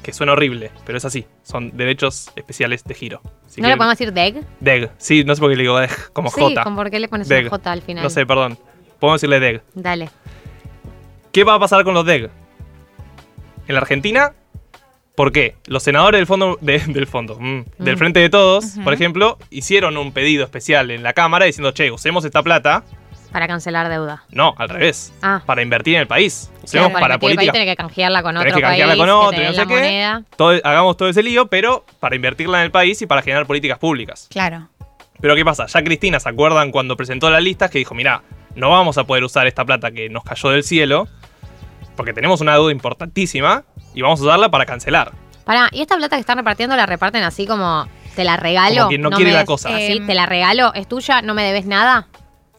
Que 0.03 0.13
suena 0.13 0.33
horrible, 0.33 0.71
pero 0.87 0.97
es 0.99 1.05
así. 1.05 1.27
Son 1.43 1.77
derechos 1.77 2.31
especiales 2.37 2.85
de 2.85 2.95
giro. 2.95 3.21
Si 3.47 3.61
¿No 3.61 3.69
le 3.69 3.77
podemos 3.77 3.99
decir 3.99 4.13
DEG? 4.15 4.45
DEG. 4.61 4.91
Sí, 4.99 5.25
no 5.25 5.35
sé 5.35 5.41
por 5.41 5.51
qué 5.51 5.57
le 5.57 5.63
digo 5.65 5.79
DEG, 5.79 6.13
como 6.13 6.31
sí, 6.31 6.41
J. 6.41 6.63
¿con 6.65 6.75
¿por 6.77 6.91
qué 6.91 6.99
le 7.01 7.09
pones 7.09 7.29
DEG. 7.29 7.43
una 7.43 7.51
J 7.51 7.73
al 7.73 7.83
final? 7.83 8.05
No 8.05 8.11
sé, 8.11 8.25
perdón. 8.25 8.59
Podemos 8.99 9.21
decirle 9.21 9.41
DEG. 9.41 9.63
Dale. 9.75 10.09
¿Qué 11.33 11.45
va 11.45 11.55
a 11.55 11.59
pasar 11.61 11.85
con 11.85 11.95
los 11.95 12.05
DEG? 12.07 12.31
En 13.69 13.75
la 13.75 13.81
Argentina, 13.81 14.33
¿por 15.15 15.33
qué? 15.33 15.57
Los 15.67 15.83
senadores 15.83 16.19
del 16.19 16.27
fondo, 16.27 16.59
de- 16.61 16.79
del 16.89 17.07
fondo, 17.07 17.37
mm, 17.39 17.65
del 17.79 17.95
Mm. 17.97 17.99
Frente 17.99 18.21
de 18.21 18.31
Todos, 18.31 18.65
por 18.83 18.93
ejemplo, 18.95 19.39
hicieron 19.51 19.97
un 19.97 20.13
pedido 20.13 20.45
especial 20.45 20.91
en 20.91 21.03
la 21.03 21.13
Cámara 21.13 21.45
diciendo, 21.45 21.73
che, 21.73 21.91
usemos 21.91 22.25
esta 22.25 22.43
plata. 22.43 22.85
Para 23.33 23.47
cancelar 23.47 23.89
deuda. 23.89 24.25
No, 24.31 24.55
al 24.59 24.69
revés. 24.69 25.13
Ah. 25.23 25.43
Para 25.47 25.63
invertir 25.63 25.95
en 25.95 26.01
el 26.01 26.07
país. 26.09 26.49
Claro, 26.51 26.65
Usemos 26.65 26.93
para 27.01 27.15
el 27.15 27.21
país 27.21 27.37
políticas. 27.37 27.53
tiene 27.53 27.67
que 27.67 27.77
canjearla 27.77 28.23
con 28.23 28.35
Tenés 28.35 28.47
otro 28.53 28.57
que 28.57 28.63
canjearla 28.63 28.93
país. 28.95 28.99
con 28.99 29.07
que 29.07 29.13
otro, 29.27 29.39
dé 29.41 29.47
no 29.47 29.53
la 29.53 29.63
sé 29.63 29.69
qué. 29.69 30.37
Todo- 30.37 30.61
hagamos 30.65 30.97
todo 30.97 31.09
ese 31.09 31.23
lío, 31.23 31.47
pero 31.47 31.85
para 32.01 32.17
invertirla 32.17 32.59
en 32.59 32.65
el 32.65 32.71
país 32.73 33.01
y 33.03 33.07
para 33.07 33.23
generar 33.23 33.47
políticas 33.47 33.79
públicas. 33.79 34.27
Claro. 34.31 34.69
Pero 35.21 35.35
¿qué 35.37 35.45
pasa? 35.45 35.67
Ya 35.67 35.85
Cristina, 35.85 36.19
¿se 36.19 36.29
acuerdan 36.29 36.73
cuando 36.73 36.97
presentó 36.97 37.31
las 37.31 37.43
listas 37.43 37.71
que 37.71 37.79
dijo, 37.79 37.95
mira, 37.95 38.23
no 38.57 38.71
vamos 38.71 38.99
a 38.99 39.05
poder 39.05 39.23
usar 39.23 39.47
esta 39.47 39.65
plata 39.65 39.91
que 39.93 40.09
nos 40.09 40.25
cayó 40.25 40.49
del 40.51 40.65
cielo, 40.65 41.07
porque 41.97 42.13
tenemos 42.13 42.41
una 42.41 42.55
deuda 42.55 42.73
importantísima 42.73 43.65
y 43.95 44.03
vamos 44.03 44.21
a 44.21 44.25
usarla 44.25 44.49
para 44.51 44.67
cancelar. 44.67 45.13
Pará, 45.45 45.69
¿y 45.73 45.83
esta 45.83 45.97
plata 45.97 46.17
que 46.17 46.21
están 46.21 46.39
repartiendo 46.39 46.75
la 46.77 46.87
reparten 46.87 47.23
así 47.23 47.47
como 47.47 47.87
te 48.17 48.25
la 48.25 48.37
regalo? 48.37 48.77
Como 48.77 48.89
quien 48.89 49.03
no 49.03 49.11
quiere 49.11 49.27
me 49.27 49.33
la 49.33 49.39
des- 49.41 49.47
cosa. 49.47 49.69
Así, 49.75 49.99
Em, 49.99 50.07
te 50.07 50.15
la 50.15 50.27
regalo, 50.27 50.73
es 50.75 50.89
tuya, 50.89 51.23
no 51.23 51.35
me 51.35 51.43
debes 51.45 51.67
nada. 51.67 52.07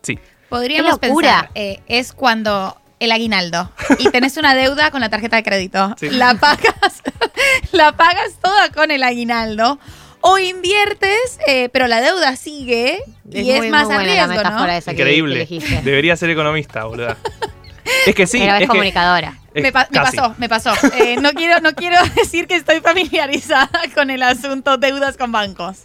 Sí. 0.02 0.20
Podríamos 0.52 1.00
Qué 1.00 1.08
locura. 1.08 1.30
pensar, 1.30 1.52
eh, 1.56 1.80
es 1.88 2.14
cuando 2.14 2.78
el 3.00 3.12
aguinaldo 3.12 3.72
y 3.98 4.10
tenés 4.12 4.38
una 4.38 4.54
deuda 4.54 4.92
con 4.92 5.02
la 5.02 5.10
tarjeta 5.10 5.38
de 5.38 5.44
crédito. 5.44 5.96
Sí. 6.00 6.10
La 6.12 6.36
pagas, 6.36 7.02
la 7.72 7.94
pagas 7.94 8.34
toda 8.42 8.70
con 8.70 8.92
el 8.92 9.02
aguinaldo. 9.02 9.80
O 10.24 10.38
inviertes, 10.38 11.40
eh, 11.48 11.70
pero 11.74 11.88
la 11.88 12.00
deuda 12.00 12.36
sigue 12.36 13.00
y 13.32 13.50
es, 13.50 13.58
muy, 13.58 13.72
más 13.72 13.86
muy 13.86 13.94
a 13.96 13.98
buena 13.98 14.14
la 14.14 14.28
riesgo, 14.28 14.50
¿no? 14.52 14.66
esa 14.68 14.92
que- 14.92 14.98
que 14.98 15.02
Increíble. 15.02 15.36
elegiste. 15.38 15.82
Debería 15.82 16.16
ser 16.16 16.30
economista, 16.30 16.84
boluda. 16.84 17.18
Es 18.06 18.14
que 18.14 18.28
sí. 18.28 18.38
Pero 18.38 18.52
es, 18.52 18.56
es 18.58 18.62
que- 18.62 18.68
comunicadora. 18.68 19.40
es 19.56 19.64
Me, 19.64 19.72
pa- 19.72 19.88
me 19.90 19.98
casi. 20.00 20.18
pasó, 20.18 20.36
me 20.38 20.48
pasó. 20.48 20.74
Eh, 21.00 21.16
no, 21.20 21.32
quiero, 21.32 21.60
no 21.62 21.74
quiero 21.74 21.98
decir 22.16 22.46
que 22.46 22.56
estoy 22.56 22.82
familiarizada 22.82 23.70
con 23.96 24.12
el 24.12 24.22
asunto 24.22 24.78
deudas 24.78 25.18
con 25.18 25.32
bancos. 25.32 25.80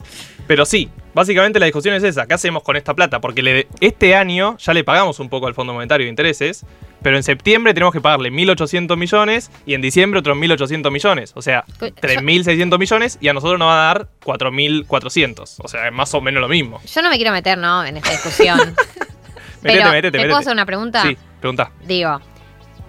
Pero 0.46 0.66
sí, 0.66 0.90
básicamente 1.16 1.58
la 1.58 1.66
discusión 1.66 1.94
es 1.96 2.04
esa. 2.04 2.26
¿Qué 2.26 2.34
hacemos 2.34 2.62
con 2.62 2.76
esta 2.76 2.94
plata? 2.94 3.20
Porque 3.20 3.42
le- 3.42 3.66
este 3.80 4.14
año 4.14 4.56
ya 4.58 4.72
le 4.72 4.84
pagamos 4.84 5.18
un 5.18 5.28
poco 5.28 5.48
al 5.48 5.54
Fondo 5.54 5.72
Monetario 5.74 6.04
de 6.04 6.10
intereses, 6.10 6.64
pero 7.02 7.16
en 7.16 7.22
septiembre 7.24 7.74
tenemos 7.74 7.92
que 7.92 8.00
pagarle 8.00 8.30
1.800 8.30 8.96
millones 8.96 9.50
y 9.64 9.74
en 9.74 9.80
diciembre 9.80 10.20
otros 10.20 10.36
1.800 10.36 10.90
millones. 10.92 11.32
O 11.34 11.42
sea, 11.42 11.64
Que- 11.80 11.92
3.600 11.92 12.78
millones 12.78 13.18
y 13.20 13.28
a 13.28 13.32
nosotros 13.32 13.58
nos 13.58 13.66
va 13.68 13.82
a 13.90 13.94
dar 13.94 14.08
4.400. 14.24 15.56
O 15.62 15.68
sea, 15.68 15.86
es 15.88 15.92
más 15.92 16.12
o 16.14 16.20
menos 16.20 16.40
lo 16.40 16.48
mismo. 16.48 16.80
Yo 16.84 17.02
no 17.02 17.10
me 17.10 17.16
quiero 17.16 17.32
meter, 17.32 17.58
¿no? 17.58 17.84
En 17.84 17.96
esta 17.96 18.10
discusión. 18.10 18.58
Métete, 18.58 18.76
Pero, 19.62 19.90
métete, 19.90 20.10
¿te 20.12 20.18
métete. 20.18 20.26
puedo 20.28 20.36
hacer 20.38 20.52
una 20.52 20.66
pregunta? 20.66 21.02
Sí, 21.02 21.16
pregunta. 21.40 21.70
Digo, 21.86 22.20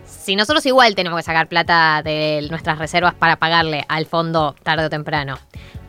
si 0.06 0.36
nosotros 0.36 0.66
igual 0.66 0.96
tenemos 0.96 1.18
que 1.18 1.24
sacar 1.24 1.48
plata 1.48 2.02
de 2.04 2.46
nuestras 2.50 2.78
reservas 2.78 3.14
para 3.14 3.38
pagarle 3.38 3.86
al 3.88 4.06
fondo 4.06 4.56
tarde 4.64 4.86
o 4.86 4.90
temprano, 4.90 5.38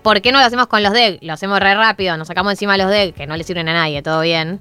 ¿por 0.02 0.20
qué 0.20 0.32
no 0.32 0.40
lo 0.40 0.46
hacemos 0.46 0.66
con 0.66 0.82
los 0.82 0.92
DEG? 0.92 1.18
Lo 1.22 1.32
hacemos 1.32 1.60
re 1.60 1.74
rápido, 1.74 2.16
nos 2.16 2.28
sacamos 2.28 2.52
encima 2.52 2.76
los 2.76 2.90
DEG, 2.90 3.14
que 3.14 3.26
no 3.26 3.36
le 3.36 3.44
sirven 3.44 3.68
a 3.68 3.72
nadie, 3.72 4.02
todo 4.02 4.20
bien. 4.20 4.60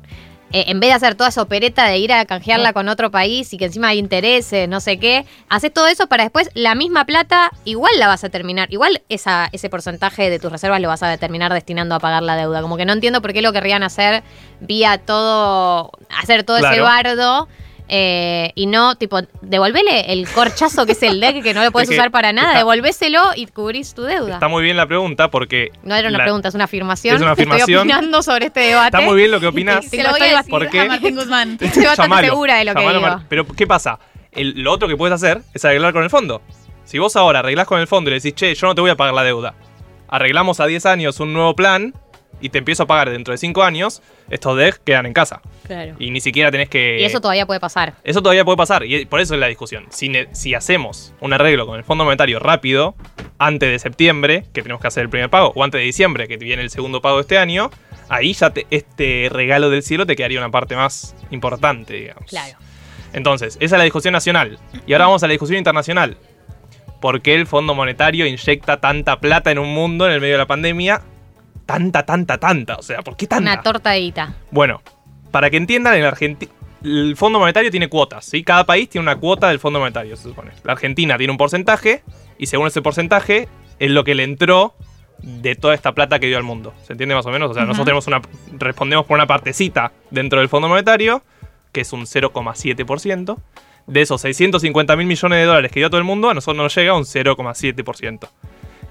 Eh, 0.54 0.66
en 0.68 0.80
vez 0.80 0.92
de 0.92 0.94
hacer 0.94 1.16
toda 1.16 1.28
esa 1.28 1.42
opereta 1.42 1.86
de 1.88 1.98
ir 1.98 2.14
a 2.14 2.24
canjearla 2.24 2.72
con 2.72 2.88
otro 2.88 3.12
país 3.12 3.52
y 3.54 3.58
que 3.58 3.66
encima 3.66 3.90
hay 3.90 4.00
intereses, 4.00 4.70
no 4.70 4.80
sé 4.80 4.98
qué, 4.98 5.26
haces 5.50 5.74
todo 5.74 5.88
eso 5.88 6.08
para 6.08 6.24
después 6.24 6.50
la 6.54 6.74
misma 6.74 7.04
plata, 7.04 7.52
igual 7.66 7.92
la 7.98 8.08
vas 8.08 8.24
a 8.24 8.30
terminar, 8.30 8.72
igual 8.72 9.02
esa, 9.10 9.50
ese 9.52 9.70
porcentaje 9.70 10.30
de 10.30 10.40
tus 10.40 10.50
reservas 10.50 10.80
lo 10.80 10.88
vas 10.88 11.04
a 11.04 11.18
terminar 11.18 11.52
destinando 11.54 11.96
a 11.96 12.00
pagar 12.00 12.24
la 12.24 12.38
deuda. 12.38 12.62
Como 12.62 12.78
que 12.78 12.86
no 12.86 12.94
entiendo 12.94 13.22
por 13.22 13.34
qué 13.34 13.42
lo 13.42 13.52
querrían 13.52 13.84
hacer 13.84 14.24
vía 14.62 14.98
todo, 15.00 15.92
hacer 16.18 16.44
todo 16.44 16.58
ese 16.58 16.80
bardo. 16.80 17.50
Eh, 17.90 18.52
y 18.56 18.66
no, 18.66 18.96
tipo, 18.96 19.20
devolvele 19.42 20.12
el 20.12 20.28
corchazo 20.28 20.86
que 20.86 20.92
es 20.92 21.04
el 21.04 21.20
deck 21.20 21.42
que 21.42 21.54
no 21.54 21.64
lo 21.64 21.72
puedes 21.72 21.90
usar 21.90 22.12
para 22.12 22.34
nada, 22.34 22.48
está- 22.50 22.58
devolvéselo 22.60 23.22
y 23.36 23.46
cubrís 23.48 23.94
tu 23.94 24.04
deuda. 24.04 24.34
Está 24.36 24.48
muy 24.48 24.64
bien 24.64 24.76
la 24.78 24.86
pregunta 24.88 25.30
porque... 25.32 25.72
no 25.84 25.96
era 25.96 26.10
una 26.10 26.18
la- 26.18 26.24
pregunta, 26.26 26.50
es 26.50 26.56
una 26.56 26.66
afirmación. 26.66 27.16
Es 27.16 27.22
una 27.22 27.32
afirmación. 27.32 27.62
Estoy 27.70 27.76
opinando 27.96 28.22
sobre 28.24 28.48
este 28.48 28.60
debate. 28.62 28.98
Está 28.98 29.02
muy 29.02 29.16
bien 29.18 29.32
lo 29.32 29.40
que 29.40 29.48
opinas. 29.48 29.86
Se 29.86 29.98
lo 30.04 30.10
voy 30.10 30.20
estoy 30.20 30.34
a 30.34 30.38
decir 30.38 30.52
¿Por 30.52 30.70
qué? 30.70 30.80
a 30.82 30.86
Martín 30.86 31.16
Guzmán. 31.16 31.52
Estoy 31.62 31.84
bastante 31.84 32.02
Llamalo, 32.04 32.28
segura 32.28 32.58
de 32.58 32.66
lo 32.66 32.74
que 32.76 32.82
digo. 32.88 33.02
Mar- 33.02 33.20
Pero 33.30 33.48
¿qué 33.48 33.66
pasa? 33.68 34.00
El- 34.32 34.62
lo 34.62 34.72
otro 34.74 34.88
que 34.88 34.98
puedes 34.98 35.14
hacer 35.16 35.42
es 35.54 35.64
arreglar 35.66 35.94
con 35.94 36.04
el 36.04 36.10
fondo. 36.10 36.42
Si 36.84 37.00
vos 37.00 37.16
ahora 37.16 37.40
arreglás 37.40 37.68
con 37.68 37.80
el 37.80 37.88
fondo 37.88 38.10
y 38.10 38.12
le 38.14 38.20
decís, 38.20 38.34
che, 38.36 38.54
yo 38.56 38.68
no 38.68 38.76
te 38.76 38.82
voy 38.82 38.90
a 38.92 38.96
pagar 38.96 39.14
la 39.14 39.24
deuda. 39.24 39.56
Arreglamos 40.10 40.60
a 40.60 40.66
10 40.68 40.86
años 40.86 41.20
un 41.20 41.34
nuevo 41.34 41.54
plan 41.56 41.94
y 42.42 42.50
te 42.50 42.58
empiezo 42.60 42.84
a 42.84 42.86
pagar 42.88 43.10
dentro 43.10 43.32
de 43.34 43.38
5 43.38 43.64
años, 43.64 44.02
estos 44.30 44.58
DEG 44.58 44.80
quedan 44.84 45.06
en 45.06 45.14
casa. 45.14 45.42
Claro. 45.66 45.96
Y 46.00 46.12
ni 46.12 46.22
siquiera 46.22 46.52
tenés 46.52 46.70
que... 46.70 47.00
Y 47.00 47.04
eso 47.04 47.20
todavía 47.22 47.46
puede 47.46 47.60
pasar. 47.60 47.94
Eso 48.04 48.22
todavía 48.22 48.46
puede 48.46 48.58
pasar 48.58 48.84
y 48.86 49.06
por 49.06 49.20
eso 49.20 49.34
es 49.34 49.40
la 49.40 49.48
discusión. 49.48 49.86
Si, 49.90 50.10
ne- 50.10 50.28
si 50.34 50.54
hacemos 50.54 51.14
un 51.20 51.34
arreglo 51.34 51.66
con 51.66 51.78
el 51.78 51.84
Fondo 51.84 52.04
Monetario 52.06 52.40
rápido, 52.40 52.96
antes 53.40 53.70
de 53.70 53.80
septiembre, 53.80 54.44
que 54.54 54.62
tenemos 54.62 54.82
que 54.82 54.88
hacer 54.88 55.04
el 55.04 55.10
primer 55.10 55.30
pago, 55.30 55.52
o 55.56 55.64
antes 55.64 55.80
de 55.80 55.86
diciembre, 55.86 56.28
que 56.28 56.38
viene 56.38 56.62
el 56.62 56.70
segundo 56.70 57.02
pago 57.02 57.18
de 57.18 57.22
este 57.22 57.38
año, 57.38 57.70
ahí 58.10 58.34
ya 58.34 58.50
te- 58.52 58.68
este 58.72 59.30
regalo 59.32 59.70
del 59.70 59.84
cielo 59.84 60.06
te 60.06 60.16
quedaría 60.16 60.40
una 60.40 60.50
parte 60.52 60.76
más 60.76 61.16
importante, 61.32 61.94
digamos. 61.94 62.26
Claro. 62.30 62.58
Entonces, 63.14 63.56
esa 63.62 63.76
es 63.76 63.80
la 63.80 63.84
discusión 63.84 64.12
nacional. 64.12 64.60
Y 64.86 64.94
ahora 64.94 65.06
vamos 65.06 65.24
a 65.24 65.28
la 65.28 65.32
discusión 65.32 65.58
internacional. 65.58 66.18
¿Por 67.02 67.22
qué 67.22 67.36
el 67.36 67.46
Fondo 67.48 67.76
Monetario 67.76 68.26
inyecta 68.26 68.80
tanta 68.82 69.20
plata 69.20 69.52
en 69.52 69.60
un 69.60 69.74
mundo 69.74 70.08
en 70.08 70.14
el 70.14 70.20
medio 70.22 70.34
de 70.34 70.40
la 70.40 70.48
pandemia 70.48 71.02
tanta, 71.68 72.04
tanta, 72.04 72.40
tanta? 72.40 72.78
O 72.78 72.82
sea, 72.82 73.04
¿por 73.04 73.16
qué 73.16 73.28
tanta? 73.28 73.54
Una 73.54 73.62
tortadita. 73.62 74.34
Bueno, 74.50 74.82
para 75.30 75.52
que 75.52 75.58
entiendan, 75.58 75.96
en 75.96 76.06
Argentina 76.06 76.52
el 76.84 77.16
Fondo 77.16 77.40
Monetario 77.40 77.72
tiene 77.72 77.90
cuotas, 77.90 78.26
¿sí? 78.26 78.44
Cada 78.44 78.66
país 78.66 78.90
tiene 78.90 79.04
una 79.04 79.16
cuota 79.16 79.50
del 79.50 79.60
Fondo 79.60 79.80
Monetario, 79.80 80.16
se 80.16 80.24
supone. 80.24 80.52
La 80.64 80.74
Argentina 80.74 81.18
tiene 81.18 81.32
un 81.32 81.38
porcentaje 81.38 82.04
y 82.38 82.48
según 82.48 82.68
ese 82.68 82.82
porcentaje 82.82 83.48
es 83.80 83.92
lo 83.92 84.04
que 84.04 84.16
le 84.16 84.24
entró 84.24 84.76
de 85.20 85.56
toda 85.56 85.74
esta 85.74 85.94
plata 85.94 86.20
que 86.20 86.28
dio 86.28 86.38
al 86.38 86.44
mundo. 86.44 86.74
¿Se 86.84 86.94
entiende 86.94 87.16
más 87.16 87.26
o 87.26 87.32
menos? 87.32 87.52
O 87.52 87.54
sea, 87.54 87.64
nosotros 87.64 87.86
tenemos 87.86 88.08
una 88.08 88.22
respondemos 88.60 89.06
por 89.06 89.16
una 89.16 89.28
partecita 89.28 89.92
dentro 90.12 90.40
del 90.40 90.50
Fondo 90.50 90.68
Monetario, 90.68 91.24
que 91.72 91.82
es 91.82 91.94
un 91.94 92.02
0,7%. 92.06 93.38
De 93.88 94.02
esos 94.02 94.20
650 94.20 94.98
mil 94.98 95.08
millones 95.08 95.40
de 95.40 95.46
dólares 95.46 95.72
que 95.72 95.80
dio 95.80 95.90
todo 95.90 96.00
el 96.00 96.04
mundo, 96.04 96.30
a 96.30 96.34
nosotros 96.34 96.62
nos 96.62 96.76
llega 96.76 96.94
un 96.94 97.06
0,7%. 97.06 98.30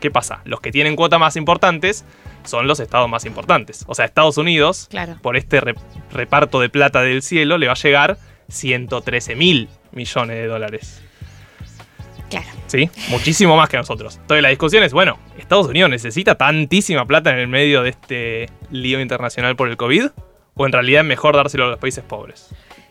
¿Qué 0.00 0.10
pasa? 0.10 0.40
Los 0.44 0.60
que 0.60 0.72
tienen 0.72 0.96
cuotas 0.96 1.20
más 1.20 1.36
importantes 1.36 2.04
son 2.46 2.66
los 2.66 2.80
estados 2.80 3.08
más 3.08 3.24
importantes. 3.24 3.84
O 3.86 3.94
sea, 3.94 4.04
Estados 4.04 4.36
Unidos, 4.38 4.86
Claro. 4.90 5.16
por 5.22 5.36
este 5.36 5.60
re- 5.60 5.74
reparto 6.12 6.60
de 6.60 6.68
plata 6.68 7.02
del 7.02 7.22
cielo, 7.22 7.58
le 7.58 7.66
va 7.66 7.72
a 7.72 7.76
llegar 7.76 8.18
113 8.48 9.34
mil 9.36 9.68
millones 9.92 10.36
de 10.36 10.46
dólares. 10.46 11.02
Claro. 12.30 12.46
¿Sí? 12.66 12.90
Muchísimo 13.08 13.56
más 13.56 13.68
que 13.68 13.76
nosotros. 13.76 14.16
Entonces 14.20 14.42
la 14.42 14.48
discusión 14.48 14.82
es, 14.82 14.92
bueno, 14.92 15.18
¿Estados 15.38 15.68
Unidos 15.68 15.90
necesita 15.90 16.34
tantísima 16.34 17.06
plata 17.06 17.30
en 17.30 17.38
el 17.38 17.46
medio 17.48 17.82
de 17.82 17.90
este 17.90 18.50
lío 18.70 19.00
internacional 19.00 19.54
por 19.54 19.68
el 19.68 19.76
COVID? 19.76 20.06
¿O 20.54 20.66
en 20.66 20.72
realidad 20.72 21.02
es 21.02 21.06
mejor 21.06 21.36
dárselo 21.36 21.66
a 21.66 21.68
los 21.68 21.78
países 21.78 22.02
pobres? 22.02 22.48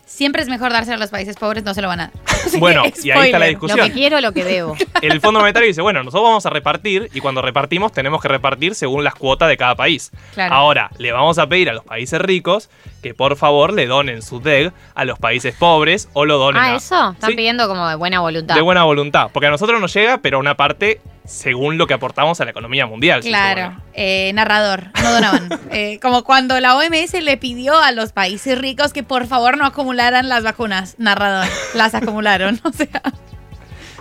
Siempre 0.08 0.40
es 0.40 0.48
mejor 0.48 0.72
dárselo 0.72 0.96
a 0.96 1.00
los 1.00 1.10
países 1.10 1.34
pobres, 1.36 1.64
no 1.64 1.74
se 1.74 1.82
lo 1.82 1.88
van 1.88 1.98
a 2.00 2.02
dar. 2.06 2.12
Así 2.46 2.58
Bueno, 2.60 2.84
que, 2.84 2.94
y 3.02 3.10
ahí 3.10 3.26
está 3.26 3.38
la 3.40 3.46
spoiler. 3.46 3.48
discusión. 3.48 3.78
Lo 3.80 3.84
que 3.86 3.92
quiero, 3.92 4.20
lo 4.20 4.32
que 4.32 4.44
debo. 4.44 4.76
El 5.02 5.20
Fondo 5.20 5.40
Monetario 5.40 5.66
dice, 5.66 5.82
bueno, 5.82 6.04
nosotros 6.04 6.22
vamos 6.22 6.46
a 6.46 6.50
repartir 6.50 7.10
y 7.12 7.20
cuando 7.20 7.42
repartimos 7.42 7.90
tenemos 7.92 8.22
que 8.22 8.28
repartir 8.28 8.76
según 8.76 9.02
las 9.02 9.16
cuotas 9.16 9.48
de 9.48 9.56
cada 9.56 9.74
país. 9.74 10.12
Claro. 10.34 10.54
Ahora, 10.54 10.90
le 10.98 11.10
vamos 11.10 11.38
a 11.38 11.48
pedir 11.48 11.68
a 11.70 11.72
los 11.72 11.82
países 11.84 12.20
ricos 12.20 12.70
que 13.02 13.14
por 13.14 13.36
favor 13.36 13.72
le 13.72 13.86
donen 13.86 14.22
su 14.22 14.40
DEG 14.40 14.72
a 14.94 15.04
los 15.04 15.18
países 15.18 15.56
pobres 15.56 16.08
o 16.12 16.24
lo 16.24 16.38
donen 16.38 16.62
Ah, 16.62 16.66
a- 16.74 16.76
eso. 16.76 17.10
Están 17.10 17.34
pidiendo 17.34 17.66
como 17.66 17.88
de 17.88 17.96
buena 17.96 18.20
voluntad. 18.20 18.54
de 18.54 18.60
buena 18.62 18.84
voluntad. 18.84 19.30
Porque 19.32 19.48
a 19.48 19.50
nosotros 19.50 19.80
nos 19.80 19.92
llega, 19.92 20.18
pero 20.18 20.38
una 20.38 20.56
parte 20.56 21.00
según 21.26 21.78
lo 21.78 21.86
que 21.86 21.94
aportamos 21.94 22.40
a 22.40 22.44
la 22.44 22.50
economía 22.50 22.86
mundial. 22.86 23.20
Claro, 23.20 23.76
eh, 23.94 24.32
narrador, 24.34 24.90
no 25.02 25.12
donaban. 25.12 25.48
Eh, 25.70 25.98
como 26.00 26.24
cuando 26.24 26.58
la 26.60 26.76
OMS 26.76 27.20
le 27.20 27.36
pidió 27.36 27.76
a 27.78 27.92
los 27.92 28.12
países 28.12 28.56
ricos 28.58 28.92
que 28.92 29.02
por 29.02 29.26
favor 29.26 29.58
no 29.58 29.66
acumularan 29.66 30.28
las 30.28 30.42
vacunas. 30.42 30.94
Narrador, 30.98 31.48
las 31.74 31.94
acumularon. 31.94 32.60
O 32.64 32.72
sea, 32.72 33.02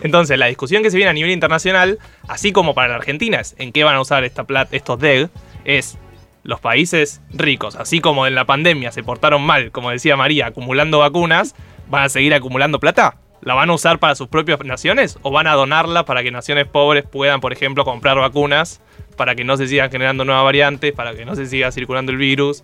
Entonces, 0.01 0.37
la 0.37 0.45
discusión 0.45 0.83
que 0.83 0.91
se 0.91 0.97
viene 0.97 1.09
a 1.09 1.13
nivel 1.13 1.31
internacional, 1.31 1.99
así 2.27 2.51
como 2.51 2.73
para 2.73 2.89
la 2.89 2.95
Argentina, 2.95 3.39
es 3.39 3.55
en 3.57 3.71
qué 3.71 3.83
van 3.83 3.95
a 3.95 4.01
usar 4.01 4.23
esta 4.23 4.45
plata, 4.45 4.75
estos 4.75 4.99
DEG, 4.99 5.29
es 5.65 5.97
los 6.43 6.59
países 6.59 7.21
ricos, 7.31 7.75
así 7.75 7.99
como 7.99 8.27
en 8.27 8.35
la 8.35 8.45
pandemia 8.45 8.91
se 8.91 9.03
portaron 9.03 9.41
mal, 9.41 9.71
como 9.71 9.89
decía 9.89 10.15
María, 10.15 10.47
acumulando 10.47 10.99
vacunas, 10.99 11.55
¿van 11.89 12.03
a 12.03 12.09
seguir 12.09 12.33
acumulando 12.35 12.79
plata? 12.79 13.17
¿La 13.45 13.53
van 13.53 13.69
a 13.69 13.73
usar 13.73 13.99
para 13.99 14.15
sus 14.15 14.27
propias 14.27 14.59
naciones 14.65 15.19
o 15.21 15.29
van 15.31 15.45
a 15.45 15.53
donarla 15.53 16.03
para 16.03 16.23
que 16.23 16.31
naciones 16.31 16.65
pobres 16.67 17.05
puedan, 17.09 17.39
por 17.41 17.53
ejemplo, 17.53 17.85
comprar 17.85 18.17
vacunas 18.17 18.81
para 19.15 19.35
que 19.35 19.43
no 19.43 19.55
se 19.55 19.67
sigan 19.67 19.91
generando 19.91 20.25
nuevas 20.25 20.43
variantes, 20.43 20.91
para 20.93 21.15
que 21.15 21.25
no 21.25 21.35
se 21.35 21.45
siga 21.45 21.71
circulando 21.71 22.11
el 22.11 22.17
virus, 22.17 22.63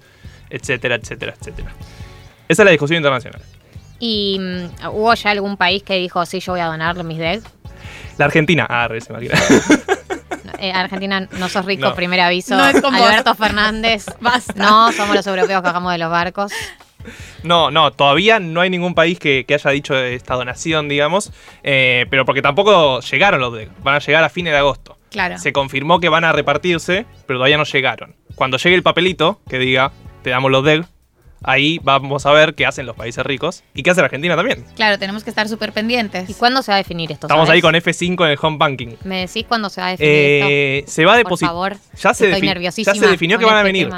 etcétera, 0.49 0.95
etcétera, 0.95 1.35
etcétera? 1.39 1.71
Esa 2.47 2.63
es 2.63 2.65
la 2.65 2.71
discusión 2.71 2.97
internacional. 2.97 3.41
¿Y 3.99 4.37
mm, 4.39 4.87
hubo 4.87 5.13
ya 5.13 5.29
algún 5.29 5.55
país 5.55 5.83
que 5.83 5.93
dijo, 5.97 6.25
sí, 6.25 6.39
yo 6.39 6.53
voy 6.53 6.61
a 6.61 6.65
donar 6.65 7.01
mis 7.03 7.19
DEG? 7.19 7.43
La 8.17 8.25
Argentina, 8.25 8.65
ah, 8.67 8.87
re, 8.87 9.01
se 9.01 9.13
me 9.13 9.23
imagina. 9.23 9.39
Eh, 10.57 10.71
Argentina, 10.71 11.27
no 11.39 11.49
sos 11.49 11.65
rico, 11.65 11.87
No. 11.87 11.95
primer 11.95 12.19
aviso. 12.19 12.55
No 12.55 12.67
es 12.67 12.81
con 12.81 12.93
vos. 12.95 13.01
Alberto 13.01 13.33
Fernández, 13.33 14.05
no, 14.55 14.91
somos 14.91 15.15
los 15.15 15.25
europeos 15.25 15.61
que 15.61 15.67
bajamos 15.67 15.91
de 15.91 15.97
los 15.97 16.11
barcos. 16.11 16.51
No, 17.43 17.71
no, 17.71 17.91
todavía 17.91 18.39
no 18.39 18.61
hay 18.61 18.69
ningún 18.69 18.93
país 18.95 19.19
que, 19.19 19.45
que 19.47 19.53
haya 19.55 19.71
dicho 19.71 19.95
esta 19.97 20.35
donación, 20.35 20.87
digamos, 20.89 21.31
eh, 21.63 22.05
pero 22.09 22.25
porque 22.25 22.41
tampoco 22.41 22.99
llegaron 23.01 23.41
los 23.41 23.53
DEC, 23.53 23.69
van 23.83 23.95
a 23.95 23.99
llegar 23.99 24.23
a 24.23 24.29
fines 24.29 24.53
de 24.53 24.59
agosto. 24.59 24.97
claro. 25.09 25.37
Se 25.37 25.51
confirmó 25.53 25.99
que 25.99 26.09
van 26.09 26.23
a 26.23 26.31
repartirse, 26.31 27.05
pero 27.25 27.39
todavía 27.39 27.57
no 27.57 27.63
llegaron. 27.65 28.15
Cuando 28.35 28.57
llegue 28.57 28.75
el 28.75 28.83
papelito 28.83 29.39
que 29.49 29.59
diga, 29.59 29.91
te 30.23 30.29
damos 30.29 30.51
los 30.51 30.63
DEC, 30.63 30.85
ahí 31.43 31.79
vamos 31.81 32.25
a 32.27 32.31
ver 32.31 32.53
qué 32.53 32.65
hacen 32.67 32.85
los 32.85 32.95
países 32.95 33.25
ricos 33.25 33.63
y 33.73 33.81
qué 33.81 33.89
hace 33.89 34.01
la 34.01 34.05
Argentina 34.05 34.35
también. 34.35 34.63
Claro, 34.75 34.99
tenemos 34.99 35.23
que 35.23 35.31
estar 35.31 35.49
súper 35.49 35.71
pendientes. 35.73 36.29
¿Y 36.29 36.33
cuándo 36.35 36.61
se 36.61 36.71
va 36.71 36.75
a 36.75 36.77
definir 36.77 37.11
esto? 37.11 37.25
Estamos 37.27 37.47
sabes? 37.47 37.57
ahí 37.57 37.61
con 37.61 37.73
F5 37.75 38.25
en 38.25 38.31
el 38.31 38.37
home 38.41 38.57
banking. 38.57 38.89
¿Me 39.03 39.21
decís 39.25 39.45
cuándo 39.47 39.69
se 39.69 39.81
va 39.81 39.87
a 39.87 39.91
definir 39.91 40.11
Eh, 40.13 40.77
esto? 40.79 40.91
se 40.91 41.05
va 41.05 41.13
a 41.13 41.15
Por 41.15 41.23
depositar. 41.25 41.49
favor, 41.49 41.77
ya 41.99 42.13
se, 42.13 42.29
estoy 42.31 42.47
nerviosísima 42.47 42.93
ya 42.93 42.99
se 42.99 43.07
definió 43.07 43.39
que 43.39 43.45
van 43.45 43.55
a 43.55 43.59
este 43.61 43.67
venir. 43.71 43.89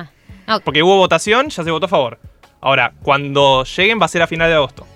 No. 0.48 0.60
Porque 0.62 0.84
hubo 0.84 0.98
votación, 0.98 1.50
ya 1.50 1.64
se 1.64 1.72
votó 1.72 1.86
a 1.86 1.90
favor. 1.90 2.20
Ahora, 2.64 2.94
cuando 3.04 3.64
lleguen 3.66 4.00
va 4.02 4.06
a 4.06 4.10
ser 4.10 4.22
a 4.22 4.28
final 4.28 4.48
de 4.50 4.56
agosto. 4.56 4.88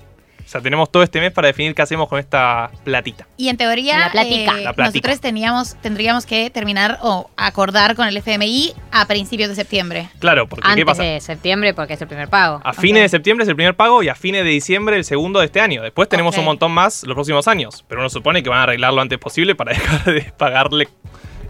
O 0.45 0.49
sea, 0.49 0.61
tenemos 0.61 0.89
todo 0.89 1.03
este 1.03 1.19
mes 1.19 1.33
para 1.33 1.47
definir 1.47 1.75
qué 1.75 1.81
hacemos 1.81 2.07
con 2.07 2.17
esta 2.19 2.71
platita. 2.85 3.27
Y 3.35 3.49
en 3.49 3.57
teoría, 3.57 3.99
La 3.99 4.11
platica. 4.13 4.57
eh, 4.57 4.63
La 4.63 4.71
platica. 4.71 4.85
nosotros 5.09 5.19
teníamos, 5.19 5.75
tendríamos 5.81 6.25
que 6.25 6.49
terminar 6.49 6.99
o 7.01 7.29
acordar 7.35 7.97
con 7.97 8.07
el 8.07 8.15
FMI 8.15 8.73
a 8.93 9.05
principios 9.07 9.49
de 9.49 9.55
septiembre. 9.55 10.07
Claro, 10.19 10.47
porque 10.47 10.63
¿qué 10.63 10.69
Antes 10.69 10.85
pasa? 10.85 11.03
de 11.03 11.19
septiembre, 11.19 11.73
porque 11.73 11.95
es 11.95 12.01
el 12.01 12.07
primer 12.07 12.29
pago. 12.29 12.61
A 12.63 12.71
fines 12.71 13.01
de 13.03 13.09
septiembre 13.09 13.43
es 13.43 13.49
el 13.49 13.57
primer 13.57 13.75
pago 13.75 14.01
y 14.03 14.07
a 14.07 14.15
fines 14.15 14.45
de 14.45 14.49
diciembre 14.49 14.95
el 14.95 15.03
segundo 15.03 15.39
de 15.41 15.47
este 15.47 15.59
año. 15.59 15.81
Después 15.83 16.07
tenemos 16.07 16.37
un 16.37 16.45
montón 16.45 16.71
más 16.71 17.03
los 17.03 17.15
próximos 17.15 17.45
años. 17.49 17.83
Pero 17.89 17.99
uno 17.99 18.09
supone 18.09 18.41
que 18.41 18.47
van 18.49 18.59
a 18.59 18.63
arreglar 18.63 18.93
lo 18.93 19.01
antes 19.01 19.19
posible 19.19 19.53
para 19.53 19.73
dejar 19.77 20.05
de 20.05 20.21
pagarle 20.37 20.87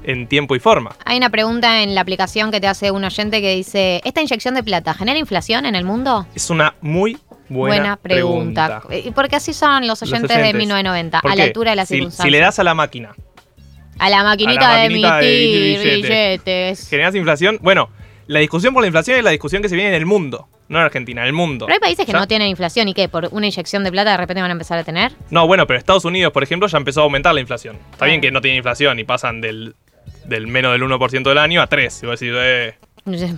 en 0.07 0.25
tiempo 0.27 0.55
y 0.55 0.59
forma. 0.59 0.95
Hay 1.05 1.17
una 1.17 1.29
pregunta 1.29 1.83
en 1.83 1.93
la 1.93 2.01
aplicación 2.01 2.49
que 2.49 2.61
te 2.61 2.67
hace 2.67 2.91
un 2.91 3.03
oyente 3.03 3.41
que 3.41 3.55
dice, 3.55 4.01
¿esta 4.05 4.21
inyección 4.21 4.55
de 4.55 4.63
plata 4.63 4.93
genera 4.93 5.19
inflación 5.19 5.65
en 5.65 5.75
el 5.75 5.83
mundo? 5.83 6.25
Es 6.33 6.49
una 6.49 6.75
muy 6.81 7.17
buena, 7.49 7.97
pregunta. 7.97 8.83
Eh, 8.89 9.11
Porque 9.13 9.35
así 9.35 9.53
son 9.53 9.85
los 9.85 9.99
Los 10.01 10.09
oyentes, 10.09 10.29
de 10.29 10.43
oyentes. 10.43 10.59
1990, 10.59 11.21
¿Por 11.21 11.31
a 11.31 11.35
la 11.35 11.43
altura 11.43 11.71
de 11.71 11.75
las 11.75 11.89
si, 11.89 11.95
circunstancias. 11.95 12.25
si 12.25 12.31
le 12.31 12.39
das 12.39 12.57
a 12.57 12.63
la 12.63 12.73
máquina, 12.73 13.15
a 13.99 14.09
la 14.09 14.23
maquinita, 14.23 14.69
a 14.69 14.73
la 14.73 14.79
de 14.79 14.85
emitir 14.85 15.79
emitir 15.81 16.01
billetes. 16.03 16.89
¿generas 16.89 17.13
inflación? 17.13 17.59
Bueno, 17.61 17.89
la 18.27 18.39
discusión 18.39 18.73
por 18.73 18.83
la 18.83 18.87
inflación 18.87 19.17
es 19.17 19.23
la 19.25 19.31
discusión 19.31 19.61
que 19.61 19.67
se 19.67 19.75
viene 19.75 19.89
en 19.89 19.95
el 19.95 20.05
mundo. 20.05 20.47
No 20.69 20.79
en 20.79 20.85
Argentina, 20.85 21.21
en 21.21 21.27
el 21.27 21.33
mundo. 21.33 21.65
Pero 21.65 21.75
hay 21.75 21.79
países 21.79 22.05
que 22.05 22.11
¿Ya? 22.11 22.19
no 22.19 22.27
tienen 22.27 22.49
inflación 22.49 22.89
y 22.89 22.93
que 22.93 23.07
por 23.07 23.29
una 23.31 23.45
inyección 23.45 23.85
de 23.85 23.91
plata 23.91 24.11
de 24.11 24.17
repente 24.17 24.41
van 24.41 24.51
a 24.51 24.53
empezar 24.53 24.77
a 24.77 24.83
tener. 24.83 25.13
No, 25.29 25.47
bueno, 25.47 25.65
pero 25.65 25.79
Estados 25.79 26.03
Unidos, 26.03 26.33
por 26.33 26.43
ejemplo, 26.43 26.67
ya 26.67 26.77
empezó 26.77 26.99
a 26.99 27.03
aumentar 27.03 27.33
la 27.33 27.39
inflación. 27.39 27.77
Está 27.91 28.05
bien 28.05 28.19
que 28.19 28.31
no 28.31 28.41
tiene 28.41 28.57
inflación 28.57 28.99
y 28.99 29.05
pasan 29.05 29.39
del, 29.39 29.75
del 30.27 30.47
menos 30.47 30.71
del 30.73 30.81
1% 30.83 31.23
del 31.23 31.37
año 31.37 31.61
a 31.61 31.67
3. 31.67 32.03
Y 32.03 32.05
vos 32.05 32.19
decís, 32.19 32.35
eh, 32.37 32.75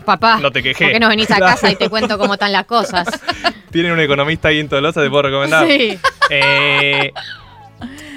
Papá, 0.04 0.40
No 0.42 0.52
te 0.52 0.64
quejé. 0.64 0.86
¿por 0.86 0.94
qué 0.94 1.00
no 1.00 1.10
venís 1.10 1.30
a 1.30 1.38
casa 1.40 1.70
y 1.72 1.76
te 1.76 1.90
cuento 1.90 2.18
cómo 2.18 2.34
están 2.34 2.52
las 2.52 2.66
cosas? 2.66 3.08
tienen 3.72 3.92
un 3.92 4.00
economista 4.00 4.48
ahí 4.48 4.60
en 4.60 4.68
Tolosa, 4.68 5.02
te 5.02 5.10
puedo 5.10 5.22
recomendar. 5.24 5.68
Sí. 5.68 5.98
Eh, 6.32 7.12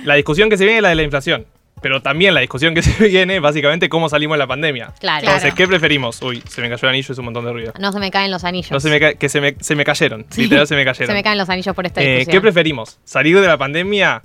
la 0.05 0.15
discusión 0.15 0.49
que 0.51 0.57
se 0.57 0.65
viene 0.65 0.79
es 0.79 0.83
la 0.83 0.89
de 0.91 0.95
la 0.95 1.03
inflación. 1.03 1.47
Pero 1.83 2.01
también 2.01 2.33
la 2.33 2.41
discusión 2.41 2.75
que 2.75 2.83
se 2.83 3.09
viene 3.09 3.37
es 3.37 3.43
básicamente 3.43 3.89
cómo 3.89 4.09
salimos 4.09 4.37
de 4.37 4.39
la 4.39 4.47
pandemia. 4.47 4.93
Claro. 5.01 5.27
Entonces. 5.27 5.53
¿qué 5.53 5.67
preferimos? 5.67 6.23
Uy, 6.23 6.43
se 6.49 6.61
me 6.63 6.69
cayó 6.71 6.81
el 6.89 6.91
anillo, 6.91 7.13
es 7.13 7.19
un 7.19 7.25
montón 7.27 7.45
de 7.45 7.53
ruido. 7.53 7.73
No 7.79 7.93
se 7.93 7.99
me 7.99 8.11
caen 8.11 8.31
los 8.31 8.45
anillos. 8.45 8.71
No 8.71 8.81
se 8.81 8.89
me 8.89 9.01
ca- 9.01 9.15
que 9.15 9.29
se 9.29 9.41
me, 9.41 9.57
se 9.61 9.75
me 9.75 9.85
cayeron. 9.85 10.25
Literal 10.37 10.67
se 10.67 10.77
me 10.77 10.85
cayeron. 10.85 11.07
Se 11.09 11.13
me 11.13 11.23
caen 11.23 11.39
los 11.39 11.49
anillos 11.51 11.75
por 11.75 11.85
esta 11.85 12.01
Eh, 12.01 12.19
discusión. 12.19 12.33
¿Qué 12.33 12.41
preferimos? 12.41 12.99
¿Salir 13.05 13.39
de 13.41 13.47
la 13.47 13.59
pandemia 13.59 14.23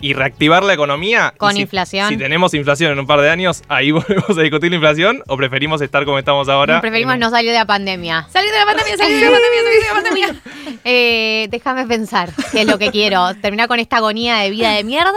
y 0.00 0.14
reactivar 0.14 0.62
la 0.62 0.72
economía? 0.74 1.34
Con 1.36 1.52
si- 1.54 1.60
inflación. 1.62 2.08
Si 2.08 2.16
tenemos 2.16 2.54
inflación 2.54 2.92
en 2.92 2.98
un 2.98 3.06
par 3.06 3.20
de 3.20 3.30
años, 3.30 3.62
ahí 3.68 3.90
volvemos 3.92 4.36
a 4.36 4.40
discutir 4.42 4.70
la 4.70 4.76
inflación 4.76 5.22
o 5.28 5.36
preferimos 5.36 5.80
estar 5.82 6.04
como 6.04 6.18
estamos 6.18 6.48
ahora. 6.48 6.80
Preferimos 6.80 7.18
no 7.18 7.30
salir 7.30 7.50
de 7.50 7.58
la 7.58 7.66
pandemia. 7.66 8.26
Salir 8.30 8.50
de 8.50 8.58
la 8.58 8.66
pandemia, 8.66 8.96
salir 8.96 9.18
de 9.20 9.24
la 9.26 9.30
pandemia, 9.32 9.62
salir 9.62 9.80
de 9.80 9.86
la 9.88 9.94
pandemia. 9.94 10.40
Eh, 10.84 11.48
déjame 11.50 11.84
pensar 11.86 12.30
qué 12.52 12.62
es 12.62 12.66
lo 12.66 12.78
que 12.78 12.90
quiero. 12.90 13.34
¿Terminar 13.34 13.68
con 13.68 13.78
esta 13.80 13.98
agonía 13.98 14.36
de 14.38 14.48
vida 14.50 14.70
de 14.72 14.82
mierda 14.82 15.12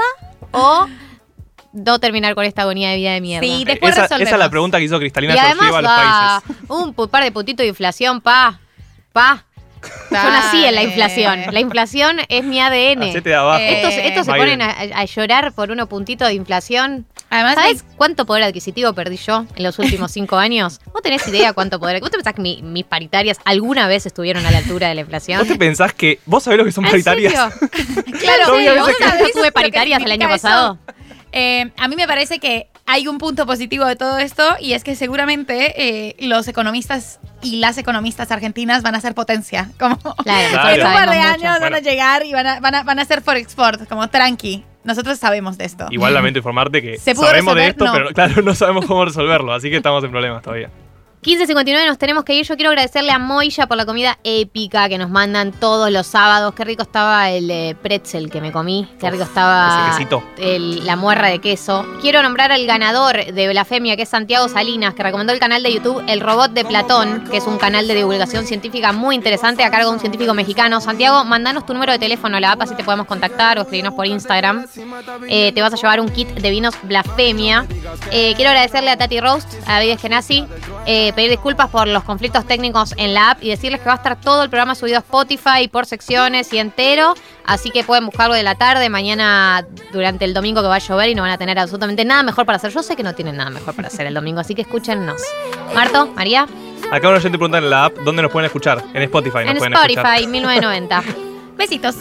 o 0.52 0.88
no 1.72 2.00
terminar 2.00 2.36
con 2.36 2.44
esta 2.44 2.64
agonía 2.64 2.90
de 2.90 2.98
vida 2.98 3.14
de 3.14 3.22
mierda? 3.22 3.48
Sí, 3.48 3.64
Eh, 3.66 3.80
esa, 3.82 4.06
esa 4.06 4.18
es 4.18 4.32
la 4.38 4.50
pregunta 4.50 4.78
que 4.78 4.84
hizo 4.84 5.00
Cristalina 5.00 5.36
Y 5.36 5.40
además 5.40 5.74
a 5.74 5.82
los 5.82 5.90
va 5.92 6.42
países. 6.44 6.64
un 6.70 6.94
par 7.10 7.24
de 7.24 7.32
puntitos 7.32 7.64
de 7.64 7.70
inflación, 7.70 8.20
pa. 8.20 8.60
Pa. 9.14 9.46
Yo 10.12 10.18
nací 10.18 10.66
en 10.66 10.76
la 10.76 10.84
inflación. 10.84 11.42
La 11.52 11.60
inflación 11.60 12.18
es 12.30 12.44
mi 12.44 12.60
ADN. 12.60 13.04
Abajo, 13.36 13.60
Estos, 13.64 13.94
estos 13.94 14.26
se 14.26 14.32
ponen 14.34 14.62
a, 14.62 14.70
a 14.72 15.06
llorar 15.06 15.52
por 15.54 15.72
unos 15.72 15.88
puntitos 15.88 16.28
de 16.28 16.34
inflación. 16.36 17.06
Además, 17.30 17.56
¿sabes 17.56 17.84
cuánto 17.98 18.28
poder 18.28 18.44
adquisitivo 18.44 18.94
perdí 18.94 19.18
yo 19.18 19.46
en 19.56 19.64
los 19.64 19.80
últimos 19.80 20.12
cinco 20.14 20.38
años? 20.38 20.80
¿Vos 20.94 21.02
tenés 21.02 21.28
idea 21.28 21.54
cuánto 21.54 21.80
poder? 21.80 22.00
¿Vos 22.00 22.12
te 22.12 22.18
pensás 22.18 22.34
que 22.36 22.42
mi- 22.44 22.62
mis 22.62 22.84
paritarias 22.86 23.40
alguna 23.44 23.88
vez 23.88 24.06
estuvieron 24.06 24.46
a 24.46 24.52
la 24.52 24.60
altura 24.60 24.90
de 24.90 24.96
la 24.96 25.02
inflación? 25.02 25.40
¿Vos 25.40 25.48
te 25.48 25.56
pensás 25.56 25.94
que. 25.94 26.20
¿Vos 26.28 26.44
sabés 26.44 26.60
lo 26.60 26.66
que 26.66 26.72
son 26.72 26.86
¿En 26.86 26.92
paritarias? 26.92 27.34
Claro, 28.20 28.60
Yo 28.60 28.74
sí, 28.74 28.80
¿vos 28.80 28.90
que- 29.26 29.32
tuve 29.34 29.52
paritarias 29.52 30.02
el 30.04 30.12
año 30.12 30.30
pasado. 30.30 30.78
Eh, 31.32 31.72
a 31.78 31.88
mí 31.88 31.96
me 31.96 32.06
parece 32.08 32.38
que 32.40 32.68
hay 32.86 33.08
un 33.08 33.18
punto 33.18 33.48
positivo 33.48 33.86
de 33.86 33.96
todo 33.96 34.20
esto 34.20 34.44
y 34.60 34.74
es 34.74 34.84
que 34.84 34.96
seguramente 34.96 35.74
eh, 36.10 36.16
los 36.20 36.48
economistas 36.48 37.20
y 37.44 37.58
las 37.58 37.78
economistas 37.78 38.32
argentinas 38.32 38.82
van 38.84 38.96
a 38.96 39.02
ser 39.02 39.14
potencia. 39.14 39.70
Como 39.80 39.98
Claro, 40.24 40.70
en 40.74 40.86
un 40.88 40.94
par 40.94 41.10
de 41.10 41.18
años 41.20 41.52
mucho. 41.52 41.62
van 41.62 41.74
a 41.76 41.80
llegar 41.80 42.26
y 42.26 42.34
van 42.34 42.48
a, 42.48 42.60
van 42.60 42.76
a, 42.76 42.84
van 42.84 43.00
a 43.00 43.06
ser 43.06 43.22
for 43.22 43.38
export, 43.38 43.88
como 43.88 44.08
tranqui. 44.10 44.64
Nosotros 44.84 45.18
sabemos 45.18 45.58
de 45.58 45.66
esto. 45.66 45.88
Igual 45.92 46.14
lamento 46.14 46.40
informarte 46.40 46.82
que 46.82 46.98
¿Se 46.98 47.16
pudo 47.16 47.28
sabemos 47.28 47.56
de 47.56 47.68
esto, 47.68 47.86
No. 47.86 47.94
pero 47.94 48.10
claro, 48.14 48.42
no 48.42 48.54
sabemos 48.54 48.86
cómo 48.86 49.06
resolverlo, 49.06 49.54
así 49.54 49.70
que 49.70 49.78
estamos 49.78 50.04
en 50.04 50.12
problemas 50.12 50.42
todavía. 50.42 50.70
15.59 51.24 51.88
nos 51.88 51.98
tenemos 51.98 52.26
que 52.26 52.34
ir. 52.34 52.46
Yo 52.46 52.56
quiero 52.56 52.70
agradecerle 52.72 53.12
a 53.12 53.18
Moya 53.18 53.66
por 53.66 53.78
la 53.78 53.86
comida 53.86 54.20
épica 54.26 54.90
que 54.90 54.98
nos 54.98 55.10
mandan 55.10 55.54
todos 55.54 55.90
los 55.90 56.06
sábados. 56.06 56.54
Qué 56.54 56.66
rico 56.66 56.82
estaba 56.84 57.30
el 57.32 57.50
eh, 57.50 57.76
pretzel 57.82 58.30
que 58.30 58.42
me 58.42 58.52
comí. 58.52 58.86
Qué 59.00 59.10
rico 59.10 59.24
estaba 59.24 59.92
el- 60.38 60.86
la 60.86 60.98
muerra 60.98 61.30
de 61.30 61.40
queso. 61.40 61.86
Quiero 62.02 62.22
nombrar 62.24 62.52
al 62.52 62.66
ganador 62.66 63.24
de 63.26 63.48
Blasfemia, 63.48 63.96
que 63.96 64.02
es 64.04 64.10
Santiago 64.10 64.50
Salinas, 64.50 64.96
que 64.96 65.04
recomendó 65.04 65.32
el 65.32 65.40
canal 65.40 65.64
de 65.64 65.74
YouTube 65.74 66.04
El 66.10 66.20
Robot 66.20 66.52
de 66.52 66.66
Platón, 66.66 67.24
que 67.32 67.38
es 67.38 67.48
un 67.48 67.58
canal 67.58 67.88
de 67.88 67.96
divulgación 67.96 68.46
científica 68.46 68.92
muy 68.92 69.16
interesante 69.16 69.64
a 69.64 69.72
cargo 69.72 69.90
de 69.92 69.94
un 69.96 70.00
científico 70.02 70.34
mexicano. 70.34 70.82
Santiago, 70.82 71.24
mandanos 71.24 71.66
tu 71.66 71.74
número 71.74 71.94
de 71.94 72.00
teléfono 72.00 72.36
a 72.36 72.40
la 72.42 72.52
app, 72.52 72.64
así 72.64 72.76
te 72.76 72.84
podemos 72.84 73.08
contactar 73.08 73.58
o 73.60 73.62
escribirnos 73.62 73.94
por 73.94 74.06
Instagram. 74.08 74.66
Eh, 75.30 75.54
te 75.54 75.62
vas 75.62 75.72
a 75.74 75.78
llevar 75.78 76.02
un 76.02 76.10
kit 76.10 76.28
de 76.28 76.50
vinos 76.52 76.76
Blasfemia. 76.84 77.66
Eh, 78.12 78.34
quiero 78.36 78.50
agradecerle 78.52 78.92
a 78.92 78.98
Tati 78.98 79.22
Roast, 79.22 79.48
a 79.68 79.76
David 79.80 80.00
Genasi, 80.02 80.46
pedir 81.14 81.30
disculpas 81.32 81.70
por 81.70 81.88
los 81.88 82.04
conflictos 82.04 82.46
técnicos 82.46 82.94
en 82.98 83.14
la 83.14 83.32
app 83.32 83.44
y 83.44 83.50
decirles 83.50 83.80
que 83.82 83.88
va 83.88 83.94
a 83.94 83.98
estar 83.98 84.20
todo 84.20 84.44
el 84.44 84.50
programa 84.50 84.76
subido 84.76 84.98
a 84.98 85.00
Spotify 85.00 85.68
por 85.72 85.86
secciones 85.86 86.52
y 86.54 86.58
entero. 86.60 87.14
Así 87.46 87.70
que 87.72 87.84
pueden 87.84 88.06
buscarlo 88.06 88.36
de 88.36 88.44
la 88.44 88.56
tarde, 88.56 88.90
mañana 88.90 89.66
durante 89.92 90.26
el 90.26 90.34
domingo 90.34 90.62
que 90.62 90.68
va 90.68 90.76
a 90.76 90.80
llover 90.80 91.10
y 91.10 91.16
no 91.16 91.22
van 91.22 91.32
a 91.32 91.38
tener 91.38 91.60
absolutamente 91.60 92.06
nada 92.06 92.24
mejor 92.24 92.46
para 92.46 92.56
hacer. 92.58 92.72
Yo 92.72 92.84
sé 92.84 92.96
que 92.96 93.04
no 93.04 93.14
tienen 93.14 93.38
nada 93.38 93.50
mejor 93.50 93.74
para 93.76 93.88
hacer 93.88 94.06
el 94.08 94.14
domingo, 94.14 94.40
así 94.40 94.56
que 94.56 94.62
escúchennos. 94.64 95.22
Marto, 95.74 96.08
María, 96.16 96.48
Acá 96.92 97.10
una 97.10 97.20
gente 97.20 97.38
pregunta 97.38 97.58
en 97.58 97.70
la 97.70 97.86
app 97.86 97.98
dónde 98.00 98.22
nos 98.22 98.32
pueden 98.32 98.46
escuchar. 98.46 98.84
En 98.94 99.02
Spotify 99.04 99.40
nos 99.40 99.52
en 99.52 99.58
pueden 99.58 99.74
Spotify, 99.74 100.00
escuchar. 100.24 100.28
1990. 100.30 101.04
Besitos. 101.58 101.96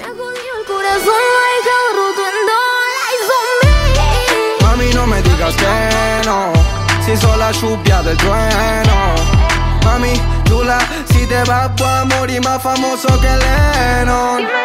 Mami, 4.63 4.87
no 4.95 5.07
me 5.07 5.23
digas 5.23 5.55
que 5.57 6.27
no, 6.27 6.53
si 7.05 7.17
sono 7.17 7.37
la 7.37 7.51
lluvia 7.51 8.03
del 8.03 8.17
trueno. 8.17 9.15
Mami, 9.85 10.21
chula, 10.45 10.79
si 11.11 11.27
te 11.27 11.43
vas, 11.45 11.71
puedo 11.77 12.07
morir 12.07 12.43
más 12.43 12.63
famoso 12.63 13.09
que 13.21 13.29
Lennon. 13.29 14.63